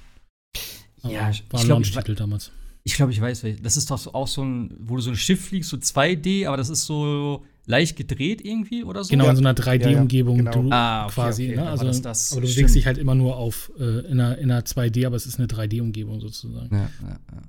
Ja, 1.05 1.31
war 1.51 1.61
ein 1.61 1.69
Launch-Titel 1.69 2.15
damals. 2.15 2.53
Ich 2.85 2.95
glaube, 2.95 3.13
ich 3.13 3.21
weiß. 3.21 3.45
Das 3.63 3.77
ist 3.77 3.91
doch 3.91 3.99
so, 3.99 4.15
auch 4.15 4.27
so 4.29 4.43
ein, 4.43 4.75
wo 4.81 4.97
du 4.97 5.03
so 5.03 5.11
ein 5.11 5.17
Schiff 5.17 5.45
fliegst, 5.49 5.71
so 5.71 5.77
2D, 5.77 6.47
aber 6.47 6.57
das 6.57 6.71
ist 6.71 6.87
so 6.87 7.45
leicht 7.67 7.97
gedreht 7.97 8.45
irgendwie 8.45 8.85
oder 8.85 9.05
so. 9.05 9.11
Genau, 9.11 9.25
Ja. 9.25 9.31
in 9.31 9.37
so 9.37 9.43
einer 9.43 9.55
3D-Umgebung, 9.55 10.39
Ja, 10.39 10.45
ja, 10.45 10.51
genau. 10.51 10.69
du 10.69 10.75
Ah, 10.75 11.05
okay, 11.05 11.15
quasi, 11.15 11.47
okay, 11.49 11.57
ne? 11.57 11.69
Also, 11.69 11.85
das 11.85 12.03
das. 12.03 12.33
aber 12.33 12.41
du 12.41 12.47
Stimmt. 12.47 12.57
bewegst 12.57 12.75
dich 12.77 12.87
halt 12.87 12.99
immer 12.99 13.15
nur 13.15 13.37
auf 13.37 13.71
äh, 13.79 13.83
in, 14.11 14.19
einer, 14.19 14.39
in 14.39 14.51
einer 14.51 14.63
2D, 14.65 15.07
aber 15.07 15.17
es 15.17 15.27
ist 15.27 15.39
eine 15.39 15.47
3D-Umgebung 15.47 16.21
sozusagen. 16.21 16.75
Ja, 16.75 16.91
ja, 17.03 17.09
ja. 17.33 17.43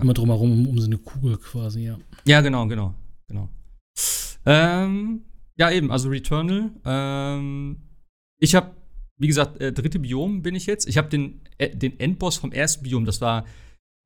Immer 0.00 0.12
drumherum 0.14 0.52
um, 0.52 0.66
um 0.68 0.78
so 0.78 0.86
eine 0.86 0.98
Kugel 0.98 1.38
quasi, 1.38 1.84
ja. 1.86 1.98
ja, 2.26 2.40
genau, 2.42 2.66
genau, 2.66 2.94
genau. 3.28 3.48
Ähm, 4.46 5.22
ja, 5.56 5.70
eben, 5.70 5.90
also 5.90 6.08
Returnal. 6.08 6.70
Ähm, 6.84 7.76
ich 8.38 8.54
habe, 8.54 8.72
wie 9.18 9.28
gesagt, 9.28 9.60
äh, 9.60 9.72
dritte 9.72 9.98
Biom 9.98 10.42
bin 10.42 10.54
ich 10.54 10.66
jetzt. 10.66 10.88
Ich 10.88 10.98
habe 10.98 11.08
den, 11.08 11.40
äh, 11.58 11.74
den 11.74 11.98
Endboss 11.98 12.36
vom 12.36 12.52
ersten 12.52 12.82
Biom, 12.84 13.04
das 13.04 13.20
war 13.20 13.44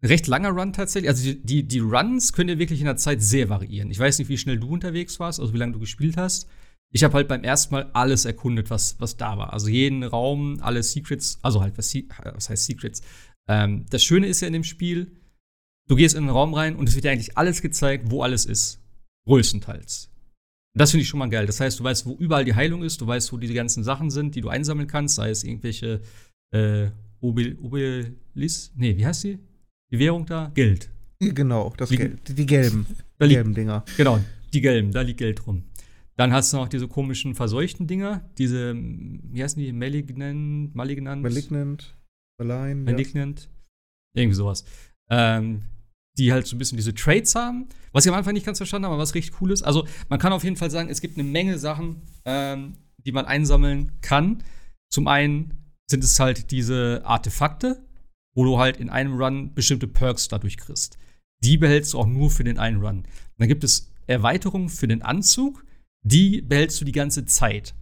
recht 0.03 0.27
langer 0.27 0.51
Run 0.51 0.73
tatsächlich. 0.73 1.09
Also 1.11 1.33
die, 1.33 1.67
die, 1.67 1.79
Runs 1.81 2.33
können 2.33 2.51
ja 2.51 2.59
wirklich 2.59 2.81
in 2.81 2.87
der 2.87 2.97
Zeit 2.97 3.23
sehr 3.23 3.49
variieren. 3.49 3.91
Ich 3.91 3.99
weiß 3.99 4.19
nicht, 4.19 4.29
wie 4.29 4.39
schnell 4.39 4.59
du 4.59 4.69
unterwegs 4.69 5.19
warst, 5.19 5.41
also 5.41 5.53
wie 5.53 5.59
lange 5.59 5.73
du 5.73 5.81
gespielt 5.81 6.17
hast. 6.17 6.49
Ich 6.91 7.05
habe 7.05 7.15
halt 7.15 7.29
beim 7.29 7.45
ersten 7.45 7.75
Mal 7.75 7.91
alles 7.93 8.25
erkundet, 8.25 8.71
was, 8.71 8.99
was 8.99 9.17
da 9.17 9.37
war. 9.37 9.53
Also 9.53 9.69
jeden 9.69 10.03
Raum, 10.05 10.59
alle 10.63 10.83
Secrets, 10.83 11.39
also 11.43 11.61
halt, 11.61 11.77
was, 11.77 11.91
Se- 11.91 12.05
was 12.33 12.49
heißt 12.49 12.65
Secrets? 12.65 13.03
Ähm, 13.49 13.85
das 13.91 14.03
Schöne 14.03 14.27
ist 14.27 14.41
ja 14.41 14.47
in 14.47 14.55
dem 14.55 14.65
Spiel, 14.65 15.13
du 15.89 15.97
gehst 15.97 16.15
in 16.15 16.23
den 16.25 16.31
Raum 16.31 16.55
rein 16.55 16.77
und 16.77 16.89
es 16.89 16.95
wird 16.95 17.05
dir 17.05 17.11
eigentlich 17.11 17.37
alles 17.37 17.61
gezeigt, 17.61 18.11
wo 18.11 18.23
alles 18.23 18.47
ist. 18.47 18.81
Größtenteils. 19.27 20.11
Das 20.75 20.93
finde 20.93 21.03
ich 21.03 21.09
schon 21.09 21.19
mal 21.19 21.29
geil. 21.29 21.45
Das 21.47 21.61
heißt, 21.61 21.79
du 21.81 21.85
weißt, 21.85 22.07
wo 22.07 22.15
überall 22.15 22.45
die 22.45 22.55
Heilung 22.55 22.83
ist, 22.83 23.01
du 23.01 23.07
weißt, 23.07 23.33
wo 23.33 23.37
diese 23.37 23.55
ganzen 23.55 23.85
Sachen 23.85 24.11
sind, 24.11 24.35
die 24.35 24.41
du 24.41 24.49
einsammeln 24.49 24.89
kannst, 24.89 25.17
sei 25.17 25.31
es 25.31 25.45
irgendwelche 25.45 26.01
äh, 26.53 26.91
Obil, 27.21 27.59
Obelis, 27.61 28.73
nee, 28.77 28.97
wie 28.97 29.05
heißt 29.05 29.25
die? 29.25 29.39
Die 29.91 29.99
Währung 29.99 30.27
da? 30.27 30.51
Geld. 30.55 30.91
Genau, 31.21 31.73
das 31.77 31.91
Wie- 31.91 31.97
Geld. 31.97 32.39
Die, 32.39 32.47
gelben, 32.47 32.87
Da 33.19 33.27
liegt, 33.27 33.37
gelben 33.37 33.55
Dinger. 33.55 33.85
genau, 33.97 34.21
die 34.53 34.61
gelben, 34.61 34.93
da 34.93 35.01
liegt 35.01 35.19
Geld 35.19 35.47
rum. 35.47 35.65
Dann 36.17 36.33
hast 36.33 36.53
du 36.53 36.57
noch 36.57 36.69
diese 36.69 36.89
komischen 36.89 37.35
verseuchten 37.35 37.87
Dinger, 37.87 38.29
diese, 38.39 38.75
wie 38.77 39.43
heißen 39.43 39.61
die, 39.63 39.73
Malignant, 39.73 40.75
Malignant, 40.75 41.23
Malignant, 41.23 41.97
Malign, 42.39 42.87
ja. 42.87 42.93
Malignant, 42.93 43.49
irgendwie 44.15 44.35
sowas. 44.35 44.65
Ähm, 45.11 45.63
die 46.19 46.33
halt 46.33 46.47
so 46.47 46.57
ein 46.57 46.59
bisschen 46.59 46.77
diese 46.77 46.95
Traits 46.95 47.35
haben, 47.37 47.69
was 47.93 48.05
ich 48.05 48.11
am 48.13 48.19
Anfang 48.19 48.35
nicht 48.35 48.45
ganz 48.47 48.59
verstanden 48.59 48.87
habe, 48.87 48.95
aber 48.95 49.03
was 49.03 49.15
richtig 49.15 49.41
cool 49.41 49.53
ist. 49.53 49.63
Also, 49.63 49.87
man 50.09 50.19
kann 50.19 50.33
auf 50.33 50.43
jeden 50.45 50.57
Fall 50.57 50.71
sagen, 50.71 50.89
es 50.91 51.01
gibt 51.01 51.17
eine 51.17 51.29
Menge 51.29 51.59
Sachen, 51.59 52.03
ähm, 52.25 52.75
die 53.05 53.13
man 53.13 53.25
einsammeln 53.25 53.93
kann. 54.03 54.43
Zum 54.91 55.07
einen 55.07 55.55
sind 55.89 56.03
es 56.03 56.19
halt 56.19 56.51
diese 56.51 57.03
Artefakte, 57.05 57.85
wo 58.39 58.45
du 58.45 58.57
halt 58.57 58.77
in 58.77 58.89
einem 58.89 59.21
Run 59.21 59.53
bestimmte 59.53 59.89
Perks 59.89 60.29
dadurch 60.29 60.57
kriegst. 60.59 60.97
Die 61.43 61.59
behältst 61.59 61.93
du 61.93 61.99
auch 61.99 62.07
nur 62.07 62.31
für 62.31 62.45
den 62.45 62.57
einen 62.57 62.81
Run. 62.81 63.03
Dann 63.37 63.49
gibt 63.49 63.65
es 63.65 63.93
Erweiterungen 64.07 64.69
für 64.69 64.87
den 64.87 65.03
Anzug, 65.03 65.65
die 66.05 66.41
behältst 66.41 66.81
du 66.81 66.85
die 66.85 66.93
ganze 66.93 67.25
Zeit. 67.25 67.75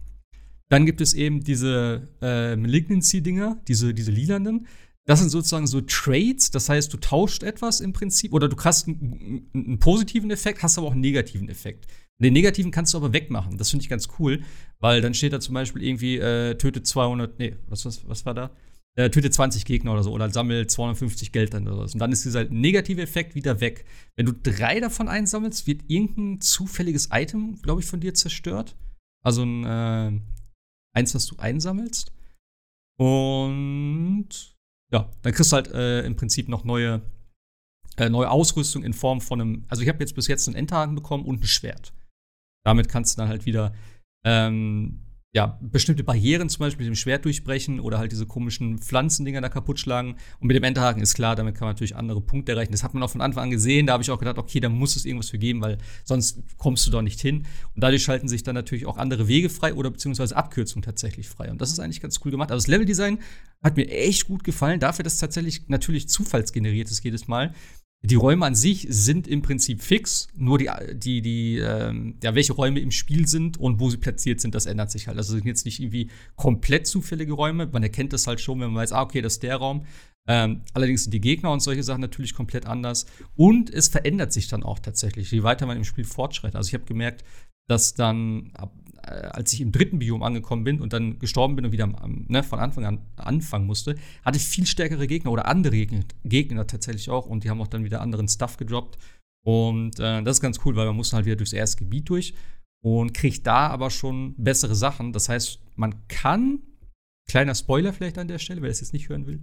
Dann 0.67 0.87
gibt 0.87 0.99
es 0.99 1.13
eben 1.13 1.43
diese 1.43 2.07
äh, 2.23 2.55
Malignancy-Dinger, 2.55 3.61
diese, 3.67 3.93
diese 3.93 4.09
lilanen. 4.09 4.65
Das 5.05 5.19
sind 5.19 5.29
sozusagen 5.29 5.67
so 5.67 5.81
Trades, 5.81 6.49
das 6.49 6.69
heißt, 6.69 6.91
du 6.91 6.97
tauscht 6.97 7.43
etwas 7.43 7.79
im 7.79 7.93
Prinzip 7.93 8.33
oder 8.33 8.49
du 8.49 8.57
hast 8.57 8.87
einen, 8.87 9.47
einen 9.53 9.77
positiven 9.77 10.31
Effekt, 10.31 10.63
hast 10.63 10.79
aber 10.79 10.87
auch 10.87 10.93
einen 10.93 11.01
negativen 11.01 11.49
Effekt. 11.49 11.85
Den 12.17 12.33
negativen 12.33 12.71
kannst 12.71 12.95
du 12.95 12.97
aber 12.97 13.13
wegmachen. 13.13 13.59
Das 13.59 13.69
finde 13.69 13.83
ich 13.83 13.89
ganz 13.89 14.07
cool, 14.17 14.41
weil 14.79 15.01
dann 15.01 15.13
steht 15.13 15.33
da 15.33 15.39
zum 15.39 15.53
Beispiel 15.53 15.83
irgendwie, 15.83 16.17
äh, 16.17 16.55
tötet 16.55 16.87
200, 16.87 17.37
nee, 17.37 17.55
was, 17.67 17.85
was, 17.85 18.09
was 18.09 18.25
war 18.25 18.33
da? 18.33 18.49
Äh, 18.97 19.11
tötet 19.11 19.31
20 19.31 19.63
Gegner 19.63 19.93
oder 19.93 20.01
so 20.01 20.11
oder 20.11 20.27
sammelt 20.31 20.71
250 20.71 21.31
Geld 21.31 21.53
dann 21.53 21.67
oder 21.67 21.87
so. 21.87 21.93
Und 21.93 21.99
dann 21.99 22.11
ist 22.11 22.25
dieser 22.25 22.45
negative 22.45 22.99
Effekt 22.99 23.35
wieder 23.35 23.61
weg. 23.61 23.85
Wenn 24.15 24.25
du 24.25 24.33
drei 24.33 24.79
davon 24.79 25.07
einsammelst, 25.07 25.67
wird 25.67 25.83
irgendein 25.87 26.41
zufälliges 26.41 27.09
Item, 27.11 27.61
glaube 27.61 27.81
ich, 27.81 27.85
von 27.85 27.99
dir 27.99 28.15
zerstört. 28.15 28.75
Also 29.23 29.43
ein, 29.43 29.63
äh, 29.65 30.19
eins, 30.95 31.13
was 31.13 31.27
du 31.27 31.37
einsammelst. 31.37 32.11
Und 32.99 34.29
ja, 34.91 35.11
dann 35.21 35.33
kriegst 35.33 35.51
du 35.51 35.55
halt 35.57 35.67
äh, 35.67 36.03
im 36.03 36.15
Prinzip 36.15 36.49
noch 36.49 36.63
neue, 36.63 37.03
äh, 37.97 38.09
neue 38.09 38.31
Ausrüstung 38.31 38.83
in 38.83 38.93
Form 38.93 39.21
von 39.21 39.39
einem. 39.39 39.65
Also 39.67 39.83
ich 39.83 39.89
habe 39.89 39.99
jetzt 39.99 40.15
bis 40.15 40.25
jetzt 40.25 40.47
einen 40.47 40.57
Endhaken 40.57 40.95
bekommen 40.95 41.25
und 41.25 41.43
ein 41.43 41.47
Schwert. 41.47 41.93
Damit 42.65 42.89
kannst 42.89 43.15
du 43.15 43.21
dann 43.21 43.29
halt 43.29 43.45
wieder 43.45 43.75
ähm, 44.25 45.01
ja, 45.33 45.59
bestimmte 45.61 46.03
Barrieren 46.03 46.49
zum 46.49 46.61
Beispiel 46.61 46.85
mit 46.85 46.95
dem 46.95 46.97
Schwert 46.97 47.25
durchbrechen 47.25 47.79
oder 47.79 47.97
halt 47.97 48.11
diese 48.11 48.25
komischen 48.25 48.79
Pflanzendinger 48.79 49.41
da 49.41 49.49
kaputt 49.49 49.79
schlagen. 49.79 50.15
Und 50.39 50.47
mit 50.47 50.55
dem 50.55 50.63
Enterhaken 50.63 51.01
ist 51.01 51.15
klar, 51.15 51.35
damit 51.35 51.55
kann 51.55 51.65
man 51.65 51.75
natürlich 51.75 51.95
andere 51.95 52.21
Punkte 52.21 52.53
erreichen. 52.53 52.71
Das 52.71 52.81
hat 52.83 52.93
man 52.93 53.03
auch 53.03 53.09
von 53.09 53.21
Anfang 53.21 53.43
an 53.43 53.51
gesehen. 53.51 53.87
Da 53.87 53.93
habe 53.93 54.03
ich 54.03 54.09
auch 54.09 54.19
gedacht, 54.19 54.37
okay, 54.37 54.61
da 54.61 54.69
muss 54.69 54.95
es 54.95 55.05
irgendwas 55.05 55.29
für 55.29 55.37
geben, 55.37 55.61
weil 55.61 55.77
sonst 56.05 56.39
kommst 56.57 56.87
du 56.87 56.91
doch 56.91 57.01
nicht 57.01 57.19
hin. 57.19 57.45
Und 57.75 57.83
dadurch 57.83 58.03
schalten 58.03 58.29
sich 58.29 58.43
dann 58.43 58.55
natürlich 58.55 58.85
auch 58.85 58.97
andere 58.97 59.27
Wege 59.27 59.49
frei 59.49 59.73
oder 59.73 59.91
beziehungsweise 59.91 60.35
Abkürzungen 60.35 60.83
tatsächlich 60.83 61.27
frei. 61.27 61.51
Und 61.51 61.61
das 61.61 61.71
ist 61.71 61.79
eigentlich 61.79 62.01
ganz 62.01 62.19
cool 62.23 62.31
gemacht. 62.31 62.51
Also 62.51 62.63
das 62.63 62.67
Leveldesign 62.67 63.19
hat 63.61 63.75
mir 63.75 63.89
echt 63.89 64.27
gut 64.27 64.43
gefallen, 64.43 64.79
dafür, 64.79 65.03
dass 65.03 65.17
tatsächlich 65.17 65.67
natürlich 65.67 66.07
zufallsgeneriert 66.07 66.89
ist 66.89 67.03
jedes 67.03 67.27
Mal. 67.27 67.53
Die 68.03 68.15
Räume 68.15 68.45
an 68.45 68.55
sich 68.55 68.85
sind 68.89 69.27
im 69.27 69.41
Prinzip 69.41 69.81
fix, 69.81 70.27
nur 70.35 70.59
die, 70.59 70.69
die, 70.93 71.21
die, 71.21 71.57
ähm, 71.57 72.15
ja, 72.23 72.35
welche 72.35 72.53
Räume 72.53 72.79
im 72.79 72.91
Spiel 72.91 73.27
sind 73.27 73.59
und 73.59 73.79
wo 73.79 73.89
sie 73.89 73.97
platziert 73.97 74.39
sind, 74.39 74.53
das 74.53 74.67
ändert 74.67 74.91
sich 74.91 75.07
halt. 75.07 75.17
Also 75.17 75.33
sind 75.33 75.45
jetzt 75.45 75.65
nicht 75.65 75.79
irgendwie 75.79 76.09
komplett 76.35 76.85
zufällige 76.85 77.33
Räume. 77.33 77.67
Man 77.67 77.83
erkennt 77.83 78.13
das 78.13 78.27
halt 78.27 78.39
schon, 78.39 78.59
wenn 78.59 78.67
man 78.67 78.83
weiß, 78.83 78.91
ah, 78.91 79.01
okay, 79.01 79.21
das 79.21 79.33
ist 79.33 79.43
der 79.43 79.55
Raum. 79.55 79.85
Ähm, 80.27 80.61
allerdings 80.73 81.03
sind 81.03 81.13
die 81.13 81.21
Gegner 81.21 81.51
und 81.51 81.61
solche 81.61 81.83
Sachen 81.83 82.01
natürlich 82.01 82.35
komplett 82.35 82.67
anders. 82.67 83.07
Und 83.35 83.69
es 83.71 83.87
verändert 83.87 84.31
sich 84.31 84.47
dann 84.47 84.61
auch 84.61 84.79
tatsächlich, 84.79 85.31
je 85.31 85.41
weiter 85.43 85.65
man 85.65 85.77
im 85.77 85.85
Spiel 85.85 86.03
fortschreitet. 86.03 86.55
Also 86.55 86.67
ich 86.67 86.73
habe 86.75 86.85
gemerkt, 86.85 87.23
dass 87.67 87.95
dann, 87.95 88.51
als 89.07 89.53
ich 89.53 89.61
im 89.61 89.71
dritten 89.71 89.99
Biom 89.99 90.23
angekommen 90.23 90.63
bin 90.63 90.81
und 90.81 90.93
dann 90.93 91.19
gestorben 91.19 91.55
bin 91.55 91.65
und 91.65 91.71
wieder 91.71 91.87
ne, 92.27 92.43
von 92.43 92.59
Anfang 92.59 92.85
an 92.85 92.99
anfangen 93.15 93.65
musste, 93.65 93.95
hatte 94.23 94.37
ich 94.37 94.43
viel 94.43 94.65
stärkere 94.65 95.07
Gegner 95.07 95.31
oder 95.31 95.47
andere 95.47 95.75
Gegner, 95.75 96.01
Gegner 96.23 96.67
tatsächlich 96.67 97.09
auch 97.09 97.25
und 97.25 97.43
die 97.43 97.49
haben 97.49 97.61
auch 97.61 97.67
dann 97.67 97.83
wieder 97.83 98.01
anderen 98.01 98.27
Stuff 98.27 98.57
gedroppt. 98.57 98.97
Und 99.45 99.99
äh, 99.99 100.21
das 100.23 100.37
ist 100.37 100.41
ganz 100.41 100.59
cool, 100.65 100.75
weil 100.75 100.87
man 100.87 100.95
muss 100.95 101.13
halt 101.13 101.25
wieder 101.25 101.35
durchs 101.37 101.53
erste 101.53 101.77
Gebiet 101.77 102.09
durch 102.09 102.33
und 102.83 103.13
kriegt 103.13 103.47
da 103.47 103.67
aber 103.67 103.89
schon 103.89 104.35
bessere 104.37 104.75
Sachen. 104.75 105.13
Das 105.13 105.29
heißt, 105.29 105.59
man 105.75 106.07
kann, 106.07 106.59
kleiner 107.29 107.55
Spoiler 107.55 107.93
vielleicht 107.93 108.17
an 108.17 108.27
der 108.27 108.39
Stelle, 108.39 108.61
wer 108.61 108.69
das 108.69 108.81
jetzt 108.81 108.93
nicht 108.93 109.09
hören 109.09 109.25
will, 109.25 109.41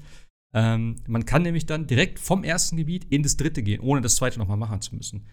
ähm, 0.55 0.96
man 1.09 1.24
kann 1.24 1.42
nämlich 1.42 1.66
dann 1.66 1.87
direkt 1.87 2.18
vom 2.18 2.44
ersten 2.44 2.77
Gebiet 2.77 3.07
in 3.11 3.22
das 3.22 3.37
dritte 3.37 3.62
gehen, 3.62 3.81
ohne 3.81 4.00
das 4.00 4.16
zweite 4.16 4.38
nochmal 4.38 4.57
machen 4.57 4.81
zu 4.81 4.94
müssen. 4.94 5.27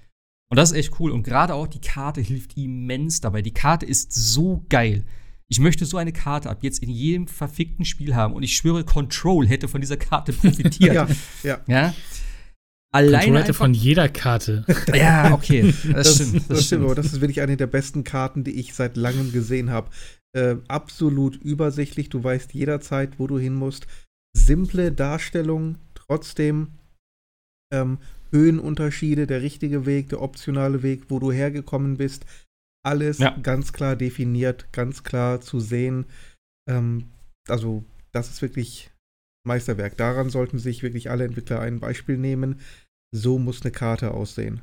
Und 0.52 0.58
das 0.58 0.72
ist 0.72 0.78
echt 0.78 1.00
cool. 1.00 1.12
Und 1.12 1.24
gerade 1.24 1.54
auch 1.56 1.66
die 1.66 1.80
Karte 1.80 2.20
hilft 2.20 2.58
immens 2.58 3.22
dabei. 3.22 3.42
Die 3.42 3.54
Karte 3.54 3.86
ist 3.86 4.12
so 4.12 4.66
geil. 4.68 5.06
Ich 5.48 5.62
möchte 5.62 5.86
so 5.86 5.96
eine 5.96 6.12
Karte 6.12 6.50
ab 6.50 6.60
jetzt 6.62 6.84
in 6.84 6.90
jedem 6.90 7.28
verfickten 7.28 7.86
Spiel 7.86 8.16
haben. 8.16 8.34
Und 8.34 8.44
ich 8.44 8.58
schwöre, 8.58 8.84
Control 8.84 9.48
hätte 9.48 9.70
von 9.70 9.80
dieser 9.80 9.96
Karte 9.96 10.34
profitiert. 10.34 10.94
Ja, 10.94 11.08
ja. 11.44 11.62
ja? 11.68 11.94
Alleine 12.94 13.24
Control 13.24 13.42
hätte 13.42 13.54
von 13.54 13.74
jeder 13.74 14.10
Karte. 14.10 14.66
Ja, 14.94 15.34
okay. 15.34 15.74
Das, 15.94 16.08
Das, 16.08 16.16
stimmt. 16.16 16.36
das, 16.36 16.48
Das 16.48 16.66
stimmt, 16.66 16.84
aber 16.84 16.96
das 16.96 17.06
ist 17.08 17.22
wirklich 17.22 17.40
eine 17.40 17.56
der 17.56 17.68
besten 17.68 18.04
Karten, 18.04 18.44
die 18.44 18.60
ich 18.60 18.74
seit 18.74 18.98
langem 18.98 19.32
gesehen 19.32 19.70
habe. 19.70 19.90
Äh, 20.34 20.58
absolut 20.68 21.38
übersichtlich, 21.38 22.10
du 22.10 22.22
weißt 22.22 22.54
jederzeit, 22.54 23.20
wo 23.20 23.28
du 23.28 23.40
hin 23.40 23.54
musst. 23.54 23.88
Simple 24.36 24.92
Darstellung, 24.92 25.78
trotzdem 25.96 26.74
ähm, 27.74 28.00
Höhenunterschiede, 28.32 29.28
der 29.28 29.42
richtige 29.42 29.86
Weg, 29.86 30.10
der 30.10 30.22
optionale 30.22 30.84
Weg, 30.84 31.06
wo 31.10 31.20
du 31.20 31.32
hergekommen 31.32 31.98
bist. 31.98 32.26
Alles 32.84 33.20
Ja. 33.20 33.38
ganz 33.38 33.74
klar 33.74 33.96
definiert, 33.96 34.72
ganz 34.72 35.04
klar 35.04 35.42
zu 35.42 35.60
sehen. 35.60 36.06
Ähm, 36.70 37.06
also, 37.48 37.84
das 38.12 38.30
ist 38.30 38.42
wirklich 38.42 38.92
Meisterwerk. 39.46 39.98
Daran 39.98 40.30
sollten 40.30 40.60
sich 40.60 40.84
wirklich 40.84 41.10
alle 41.10 41.26
Entwickler 41.26 41.60
ein 41.60 41.80
Beispiel 41.80 42.18
nehmen. 42.18 42.60
So 43.14 43.40
muss 43.40 43.62
eine 43.62 43.72
Karte 43.72 44.12
aussehen. 44.12 44.62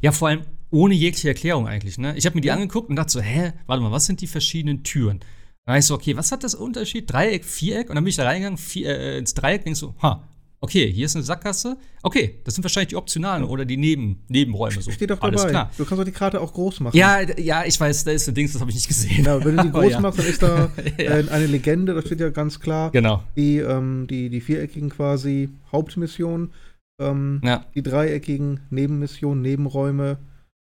Ja, 0.00 0.12
vor 0.12 0.28
allem 0.28 0.42
ohne 0.70 0.94
jegliche 0.94 1.28
Erklärung 1.28 1.66
eigentlich. 1.66 1.98
Ne? 1.98 2.16
Ich 2.16 2.26
habe 2.26 2.36
mir 2.36 2.40
die 2.40 2.50
angeguckt 2.50 2.88
und 2.88 2.96
dachte 2.96 3.12
so, 3.12 3.20
hä, 3.20 3.52
warte 3.66 3.82
mal, 3.82 3.92
was 3.92 4.06
sind 4.06 4.20
die 4.20 4.26
verschiedenen 4.26 4.82
Türen? 4.82 5.20
Dann 5.66 5.78
ich 5.78 5.86
so, 5.86 5.94
okay, 5.94 6.16
was 6.16 6.32
hat 6.32 6.44
das 6.44 6.54
Unterschied? 6.54 7.10
Dreieck, 7.10 7.44
Viereck? 7.44 7.88
Und 7.88 7.94
dann 7.94 8.04
bin 8.04 8.10
ich 8.10 8.16
da 8.16 8.24
reingegangen, 8.24 8.58
vier, 8.58 8.98
äh, 8.98 9.18
ins 9.18 9.34
Dreieck, 9.34 9.64
denkst 9.64 9.80
so, 9.80 9.94
ha, 10.02 10.26
okay, 10.64 10.90
hier 10.92 11.06
ist 11.06 11.14
eine 11.14 11.22
Sackgasse. 11.22 11.76
Okay, 12.02 12.40
das 12.44 12.54
sind 12.54 12.64
wahrscheinlich 12.64 12.88
die 12.88 12.96
optionalen 12.96 13.44
oder 13.44 13.64
die 13.64 13.76
Neben 13.76 14.22
Nebenräume. 14.28 14.80
So. 14.82 14.90
Steht 14.90 15.10
doch 15.10 15.20
Alles 15.20 15.42
dabei. 15.42 15.50
klar. 15.52 15.70
Du 15.78 15.84
kannst 15.84 16.00
doch 16.00 16.04
die 16.04 16.12
Karte 16.12 16.40
auch 16.40 16.52
groß 16.52 16.80
machen. 16.80 16.96
Ja, 16.96 17.20
ja, 17.38 17.64
ich 17.64 17.78
weiß, 17.78 18.04
da 18.04 18.10
ist 18.10 18.28
ein 18.28 18.34
Dings, 18.34 18.52
das 18.52 18.60
habe 18.60 18.70
ich 18.70 18.76
nicht 18.76 18.88
gesehen. 18.88 19.16
Genau, 19.24 19.44
wenn 19.44 19.56
du 19.56 19.62
die 19.64 19.70
groß 19.78 19.92
ja. 19.92 20.00
machst, 20.00 20.18
dann 20.18 20.26
ist 20.26 20.42
da 20.42 20.70
Ja. 20.98 21.18
äh, 21.18 21.28
eine 21.30 21.46
Legende, 21.46 21.94
da 21.94 22.02
steht 22.02 22.20
ja 22.20 22.30
ganz 22.30 22.58
klar, 22.60 22.90
Genau. 22.90 23.22
die, 23.36 23.58
ähm, 23.58 24.06
die, 24.08 24.28
die 24.30 24.40
viereckigen 24.40 24.90
quasi 24.90 25.50
Hauptmissionen, 25.70 26.52
ähm, 27.00 27.40
Ja. 27.44 27.64
die 27.74 27.82
dreieckigen 27.82 28.60
Nebenmissionen, 28.70 29.42
Nebenräume. 29.42 30.18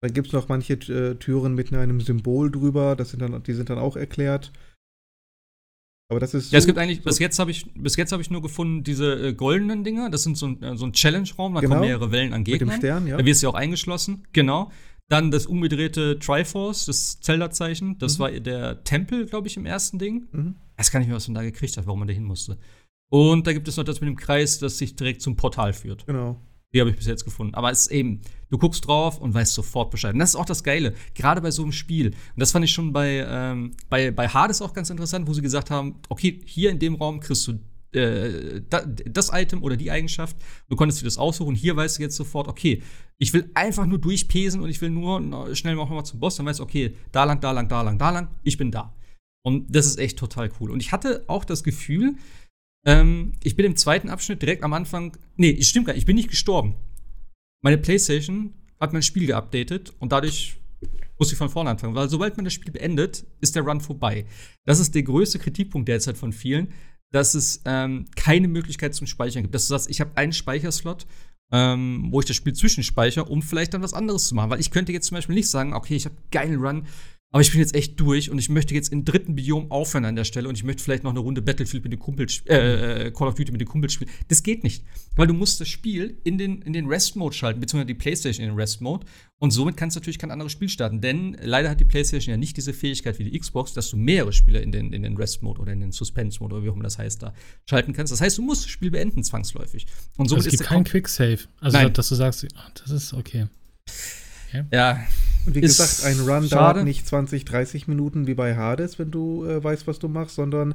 Dann 0.02 0.14
gibt 0.14 0.28
es 0.28 0.32
noch 0.32 0.48
manche 0.48 0.74
äh, 0.74 1.14
Türen 1.16 1.54
mit 1.54 1.74
einem 1.74 2.00
Symbol 2.00 2.50
drüber, 2.50 2.96
das 2.96 3.10
sind 3.10 3.20
dann, 3.20 3.42
die 3.42 3.52
sind 3.52 3.68
dann 3.70 3.78
auch 3.78 3.96
erklärt. 3.96 4.50
Aber 6.10 6.20
das 6.20 6.34
ist. 6.34 6.52
Ja, 6.52 6.58
es 6.58 6.64
so- 6.64 6.66
gibt 6.68 6.78
eigentlich, 6.78 6.98
so- 6.98 7.04
bis 7.04 7.18
jetzt 7.20 7.38
habe 7.38 7.50
ich, 7.50 7.72
bis 7.74 7.96
jetzt 7.96 8.12
habe 8.12 8.20
ich 8.20 8.30
nur 8.30 8.42
gefunden, 8.42 8.82
diese 8.84 9.28
äh, 9.28 9.32
goldenen 9.32 9.84
Dinger, 9.84 10.10
das 10.10 10.24
sind 10.24 10.36
so 10.36 10.46
ein, 10.48 10.62
äh, 10.62 10.76
so 10.76 10.84
ein 10.84 10.92
Challenge-Raum, 10.92 11.54
da 11.54 11.60
Genau. 11.60 11.76
kommen 11.76 11.86
mehrere 11.86 12.10
Wellen 12.12 12.32
an 12.34 12.40
mit 12.40 12.48
dem 12.48 12.58
Gegnern. 12.58 12.76
Stern, 12.78 13.06
ja. 13.06 13.16
Da 13.16 13.24
wirst 13.24 13.42
du 13.42 13.46
ja 13.46 13.50
auch 13.52 13.54
eingeschlossen, 13.54 14.24
genau. 14.32 14.70
Dann 15.08 15.30
das 15.30 15.46
umgedrehte 15.46 16.18
Triforce, 16.18 16.84
das 16.86 17.20
Zelda-Zeichen, 17.20 17.98
das 17.98 18.18
Mhm. 18.18 18.22
war 18.22 18.30
der 18.32 18.84
Tempel, 18.84 19.26
glaube 19.26 19.48
ich, 19.48 19.56
im 19.56 19.66
ersten 19.66 19.98
Ding. 19.98 20.28
Mhm. 20.32 20.54
Ich 20.74 20.78
weiß 20.80 20.90
gar 20.92 20.98
nicht 21.00 21.08
mehr, 21.08 21.16
was 21.16 21.26
man 21.28 21.34
da 21.36 21.42
gekriegt 21.42 21.76
hat, 21.76 21.86
warum 21.86 22.00
man 22.00 22.08
da 22.08 22.14
hin 22.14 22.24
musste. 22.24 22.58
Und 23.12 23.46
da 23.46 23.52
gibt 23.52 23.66
es 23.66 23.76
noch 23.76 23.84
das 23.84 24.00
mit 24.00 24.08
dem 24.08 24.16
Kreis, 24.16 24.58
das 24.60 24.78
sich 24.78 24.94
direkt 24.96 25.20
zum 25.22 25.36
Portal 25.36 25.72
führt. 25.72 26.06
Genau. 26.06 26.40
Die 26.72 26.80
habe 26.80 26.90
ich 26.90 26.96
bis 26.96 27.06
jetzt 27.06 27.24
gefunden. 27.24 27.54
Aber 27.54 27.70
es 27.70 27.82
ist 27.82 27.90
eben, 27.90 28.20
du 28.48 28.58
guckst 28.58 28.86
drauf 28.86 29.18
und 29.18 29.34
weißt 29.34 29.54
sofort 29.54 29.90
Bescheid. 29.90 30.12
Und 30.12 30.20
das 30.20 30.30
ist 30.30 30.36
auch 30.36 30.44
das 30.44 30.62
Geile, 30.62 30.94
gerade 31.14 31.40
bei 31.40 31.50
so 31.50 31.62
einem 31.62 31.72
Spiel. 31.72 32.08
Und 32.08 32.16
das 32.36 32.52
fand 32.52 32.64
ich 32.64 32.72
schon 32.72 32.92
bei, 32.92 33.26
ähm, 33.28 33.72
bei, 33.88 34.10
bei 34.10 34.28
Hades 34.28 34.62
auch 34.62 34.72
ganz 34.72 34.90
interessant, 34.90 35.26
wo 35.26 35.32
sie 35.32 35.42
gesagt 35.42 35.70
haben, 35.70 35.96
okay, 36.08 36.40
hier 36.46 36.70
in 36.70 36.78
dem 36.78 36.94
Raum 36.94 37.20
kriegst 37.20 37.46
du 37.48 37.58
äh, 37.92 38.62
da, 38.68 38.82
das 38.84 39.30
Item 39.32 39.64
oder 39.64 39.76
die 39.76 39.90
Eigenschaft. 39.90 40.36
Du 40.68 40.76
konntest 40.76 41.00
dir 41.00 41.06
das 41.06 41.18
aussuchen. 41.18 41.56
Hier 41.56 41.74
weißt 41.74 41.98
du 41.98 42.02
jetzt 42.02 42.16
sofort, 42.16 42.46
okay, 42.46 42.82
ich 43.18 43.32
will 43.32 43.50
einfach 43.54 43.86
nur 43.86 43.98
durchpesen 43.98 44.60
und 44.60 44.70
ich 44.70 44.80
will 44.80 44.90
nur 44.90 45.54
schnell 45.56 45.74
noch 45.74 45.90
mal 45.90 46.04
zum 46.04 46.20
Boss. 46.20 46.36
Dann 46.36 46.46
weißt 46.46 46.60
du, 46.60 46.62
okay, 46.62 46.94
da 47.10 47.24
lang, 47.24 47.40
da 47.40 47.50
lang, 47.50 47.68
da 47.68 47.82
lang, 47.82 47.98
da 47.98 48.10
lang, 48.10 48.28
ich 48.44 48.56
bin 48.56 48.70
da. 48.70 48.94
Und 49.42 49.74
das 49.74 49.86
ist 49.86 49.98
echt 49.98 50.18
total 50.18 50.50
cool. 50.60 50.70
Und 50.70 50.80
ich 50.80 50.92
hatte 50.92 51.24
auch 51.26 51.44
das 51.44 51.64
Gefühl, 51.64 52.14
Ähm, 52.86 53.32
ich 53.42 53.56
bin 53.56 53.66
im 53.66 53.76
zweiten 53.76 54.08
Abschnitt 54.08 54.42
direkt 54.42 54.62
am 54.62 54.72
Anfang. 54.72 55.16
Nee, 55.36 55.60
stimmt 55.62 55.86
gar 55.86 55.92
nicht, 55.92 56.02
ich 56.02 56.06
bin 56.06 56.16
nicht 56.16 56.30
gestorben. 56.30 56.74
Meine 57.62 57.78
Playstation 57.78 58.54
hat 58.78 58.92
mein 58.92 59.02
Spiel 59.02 59.26
geupdatet 59.26 59.92
und 59.98 60.12
dadurch 60.12 60.56
muss 61.18 61.30
ich 61.30 61.36
von 61.36 61.50
vorne 61.50 61.68
anfangen, 61.70 61.94
weil 61.94 62.08
sobald 62.08 62.36
man 62.36 62.44
das 62.44 62.54
Spiel 62.54 62.72
beendet, 62.72 63.26
ist 63.42 63.54
der 63.54 63.62
Run 63.62 63.82
vorbei. 63.82 64.24
Das 64.64 64.80
ist 64.80 64.94
der 64.94 65.02
größte 65.02 65.38
Kritikpunkt 65.38 65.86
derzeit 65.86 66.16
von 66.16 66.32
vielen, 66.32 66.72
dass 67.12 67.34
es 67.34 67.60
ähm, 67.66 68.06
keine 68.16 68.48
Möglichkeit 68.48 68.94
zum 68.94 69.06
Speichern 69.06 69.42
gibt. 69.42 69.54
Dass 69.54 69.66
du 69.66 69.74
sagst, 69.74 69.90
ich 69.90 70.00
habe 70.00 70.16
einen 70.16 70.32
Speicherslot, 70.32 71.06
ähm, 71.52 72.08
wo 72.10 72.20
ich 72.20 72.26
das 72.26 72.36
Spiel 72.36 72.54
zwischenspeichere, 72.54 73.26
um 73.26 73.42
vielleicht 73.42 73.74
dann 73.74 73.82
was 73.82 73.92
anderes 73.92 74.28
zu 74.28 74.34
machen. 74.34 74.48
Weil 74.50 74.60
ich 74.60 74.70
könnte 74.70 74.92
jetzt 74.92 75.08
zum 75.08 75.16
Beispiel 75.16 75.34
nicht 75.34 75.50
sagen, 75.50 75.74
okay, 75.74 75.96
ich 75.96 76.06
habe 76.06 76.14
geilen 76.30 76.58
Run, 76.64 76.86
aber 77.32 77.42
ich 77.42 77.52
bin 77.52 77.60
jetzt 77.60 77.76
echt 77.76 77.98
durch 78.00 78.30
und 78.30 78.38
ich 78.38 78.48
möchte 78.48 78.74
jetzt 78.74 78.92
im 78.92 79.04
dritten 79.04 79.36
Biom 79.36 79.70
aufhören 79.70 80.04
an 80.04 80.16
der 80.16 80.24
Stelle 80.24 80.48
und 80.48 80.56
ich 80.56 80.64
möchte 80.64 80.82
vielleicht 80.82 81.04
noch 81.04 81.12
eine 81.12 81.20
Runde 81.20 81.42
Battlefield 81.42 81.84
mit 81.84 81.92
den 81.92 82.00
Kumpels, 82.00 82.42
äh, 82.46 83.06
äh, 83.06 83.10
Call 83.12 83.28
of 83.28 83.34
Duty 83.36 83.52
mit 83.52 83.60
den 83.60 83.68
Kumpels 83.68 83.92
spielen. 83.92 84.10
Das 84.26 84.42
geht 84.42 84.64
nicht. 84.64 84.84
Weil 85.14 85.28
du 85.28 85.34
musst 85.34 85.60
das 85.60 85.68
Spiel 85.68 86.18
in 86.24 86.38
den, 86.38 86.60
in 86.62 86.72
den 86.72 86.86
Rest-Mode 86.86 87.34
schalten, 87.34 87.60
beziehungsweise 87.60 87.86
die 87.86 87.94
Playstation 87.94 88.44
in 88.44 88.50
den 88.50 88.58
Rest-Mode. 88.58 89.06
Und 89.38 89.52
somit 89.52 89.76
kannst 89.76 89.94
du 89.94 90.00
natürlich 90.00 90.18
kein 90.18 90.32
anderes 90.32 90.50
Spiel 90.50 90.68
starten. 90.68 91.00
Denn 91.00 91.36
leider 91.40 91.70
hat 91.70 91.78
die 91.78 91.84
Playstation 91.84 92.32
ja 92.32 92.36
nicht 92.36 92.56
diese 92.56 92.72
Fähigkeit 92.72 93.18
wie 93.20 93.24
die 93.30 93.38
Xbox, 93.38 93.74
dass 93.74 93.90
du 93.90 93.96
mehrere 93.96 94.32
Spiele 94.32 94.60
in 94.60 94.72
den, 94.72 94.92
in 94.92 95.04
den 95.04 95.16
Rest-Mode 95.16 95.60
oder 95.60 95.72
in 95.72 95.80
den 95.80 95.92
Suspense-Mode 95.92 96.56
oder 96.56 96.64
wie 96.64 96.70
auch 96.70 96.74
immer 96.74 96.82
das 96.82 96.98
heißt, 96.98 97.22
da 97.22 97.32
schalten 97.68 97.92
kannst. 97.92 98.12
Das 98.12 98.20
heißt, 98.20 98.38
du 98.38 98.42
musst 98.42 98.64
das 98.64 98.70
Spiel 98.70 98.90
beenden 98.90 99.22
zwangsläufig. 99.22 99.86
Und 100.16 100.28
somit 100.28 100.46
also 100.46 100.54
es 100.54 100.58
gibt 100.58 100.68
kein 100.68 100.82
Quick-Save. 100.82 101.38
Also, 101.60 101.78
Nein. 101.78 101.92
dass 101.92 102.08
du 102.08 102.16
sagst, 102.16 102.44
das 102.74 102.90
ist 102.90 103.14
okay. 103.14 103.46
Okay. 104.50 104.64
Ja, 104.72 105.00
und 105.46 105.54
wie 105.54 105.60
gesagt, 105.60 106.04
ein 106.04 106.20
Run 106.20 106.48
schade. 106.48 106.74
dauert 106.74 106.84
nicht 106.84 107.06
20, 107.06 107.44
30 107.44 107.88
Minuten 107.88 108.26
wie 108.26 108.34
bei 108.34 108.56
Hades, 108.56 108.98
wenn 108.98 109.10
du 109.10 109.44
äh, 109.46 109.62
weißt, 109.62 109.86
was 109.86 109.98
du 109.98 110.08
machst, 110.08 110.34
sondern 110.34 110.74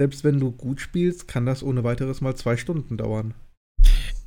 selbst 0.00 0.24
wenn 0.24 0.40
du 0.40 0.52
gut 0.52 0.80
spielst, 0.80 1.28
kann 1.28 1.44
das 1.44 1.62
ohne 1.62 1.84
weiteres 1.84 2.20
mal 2.20 2.34
zwei 2.34 2.56
Stunden 2.56 2.96
dauern. 2.96 3.34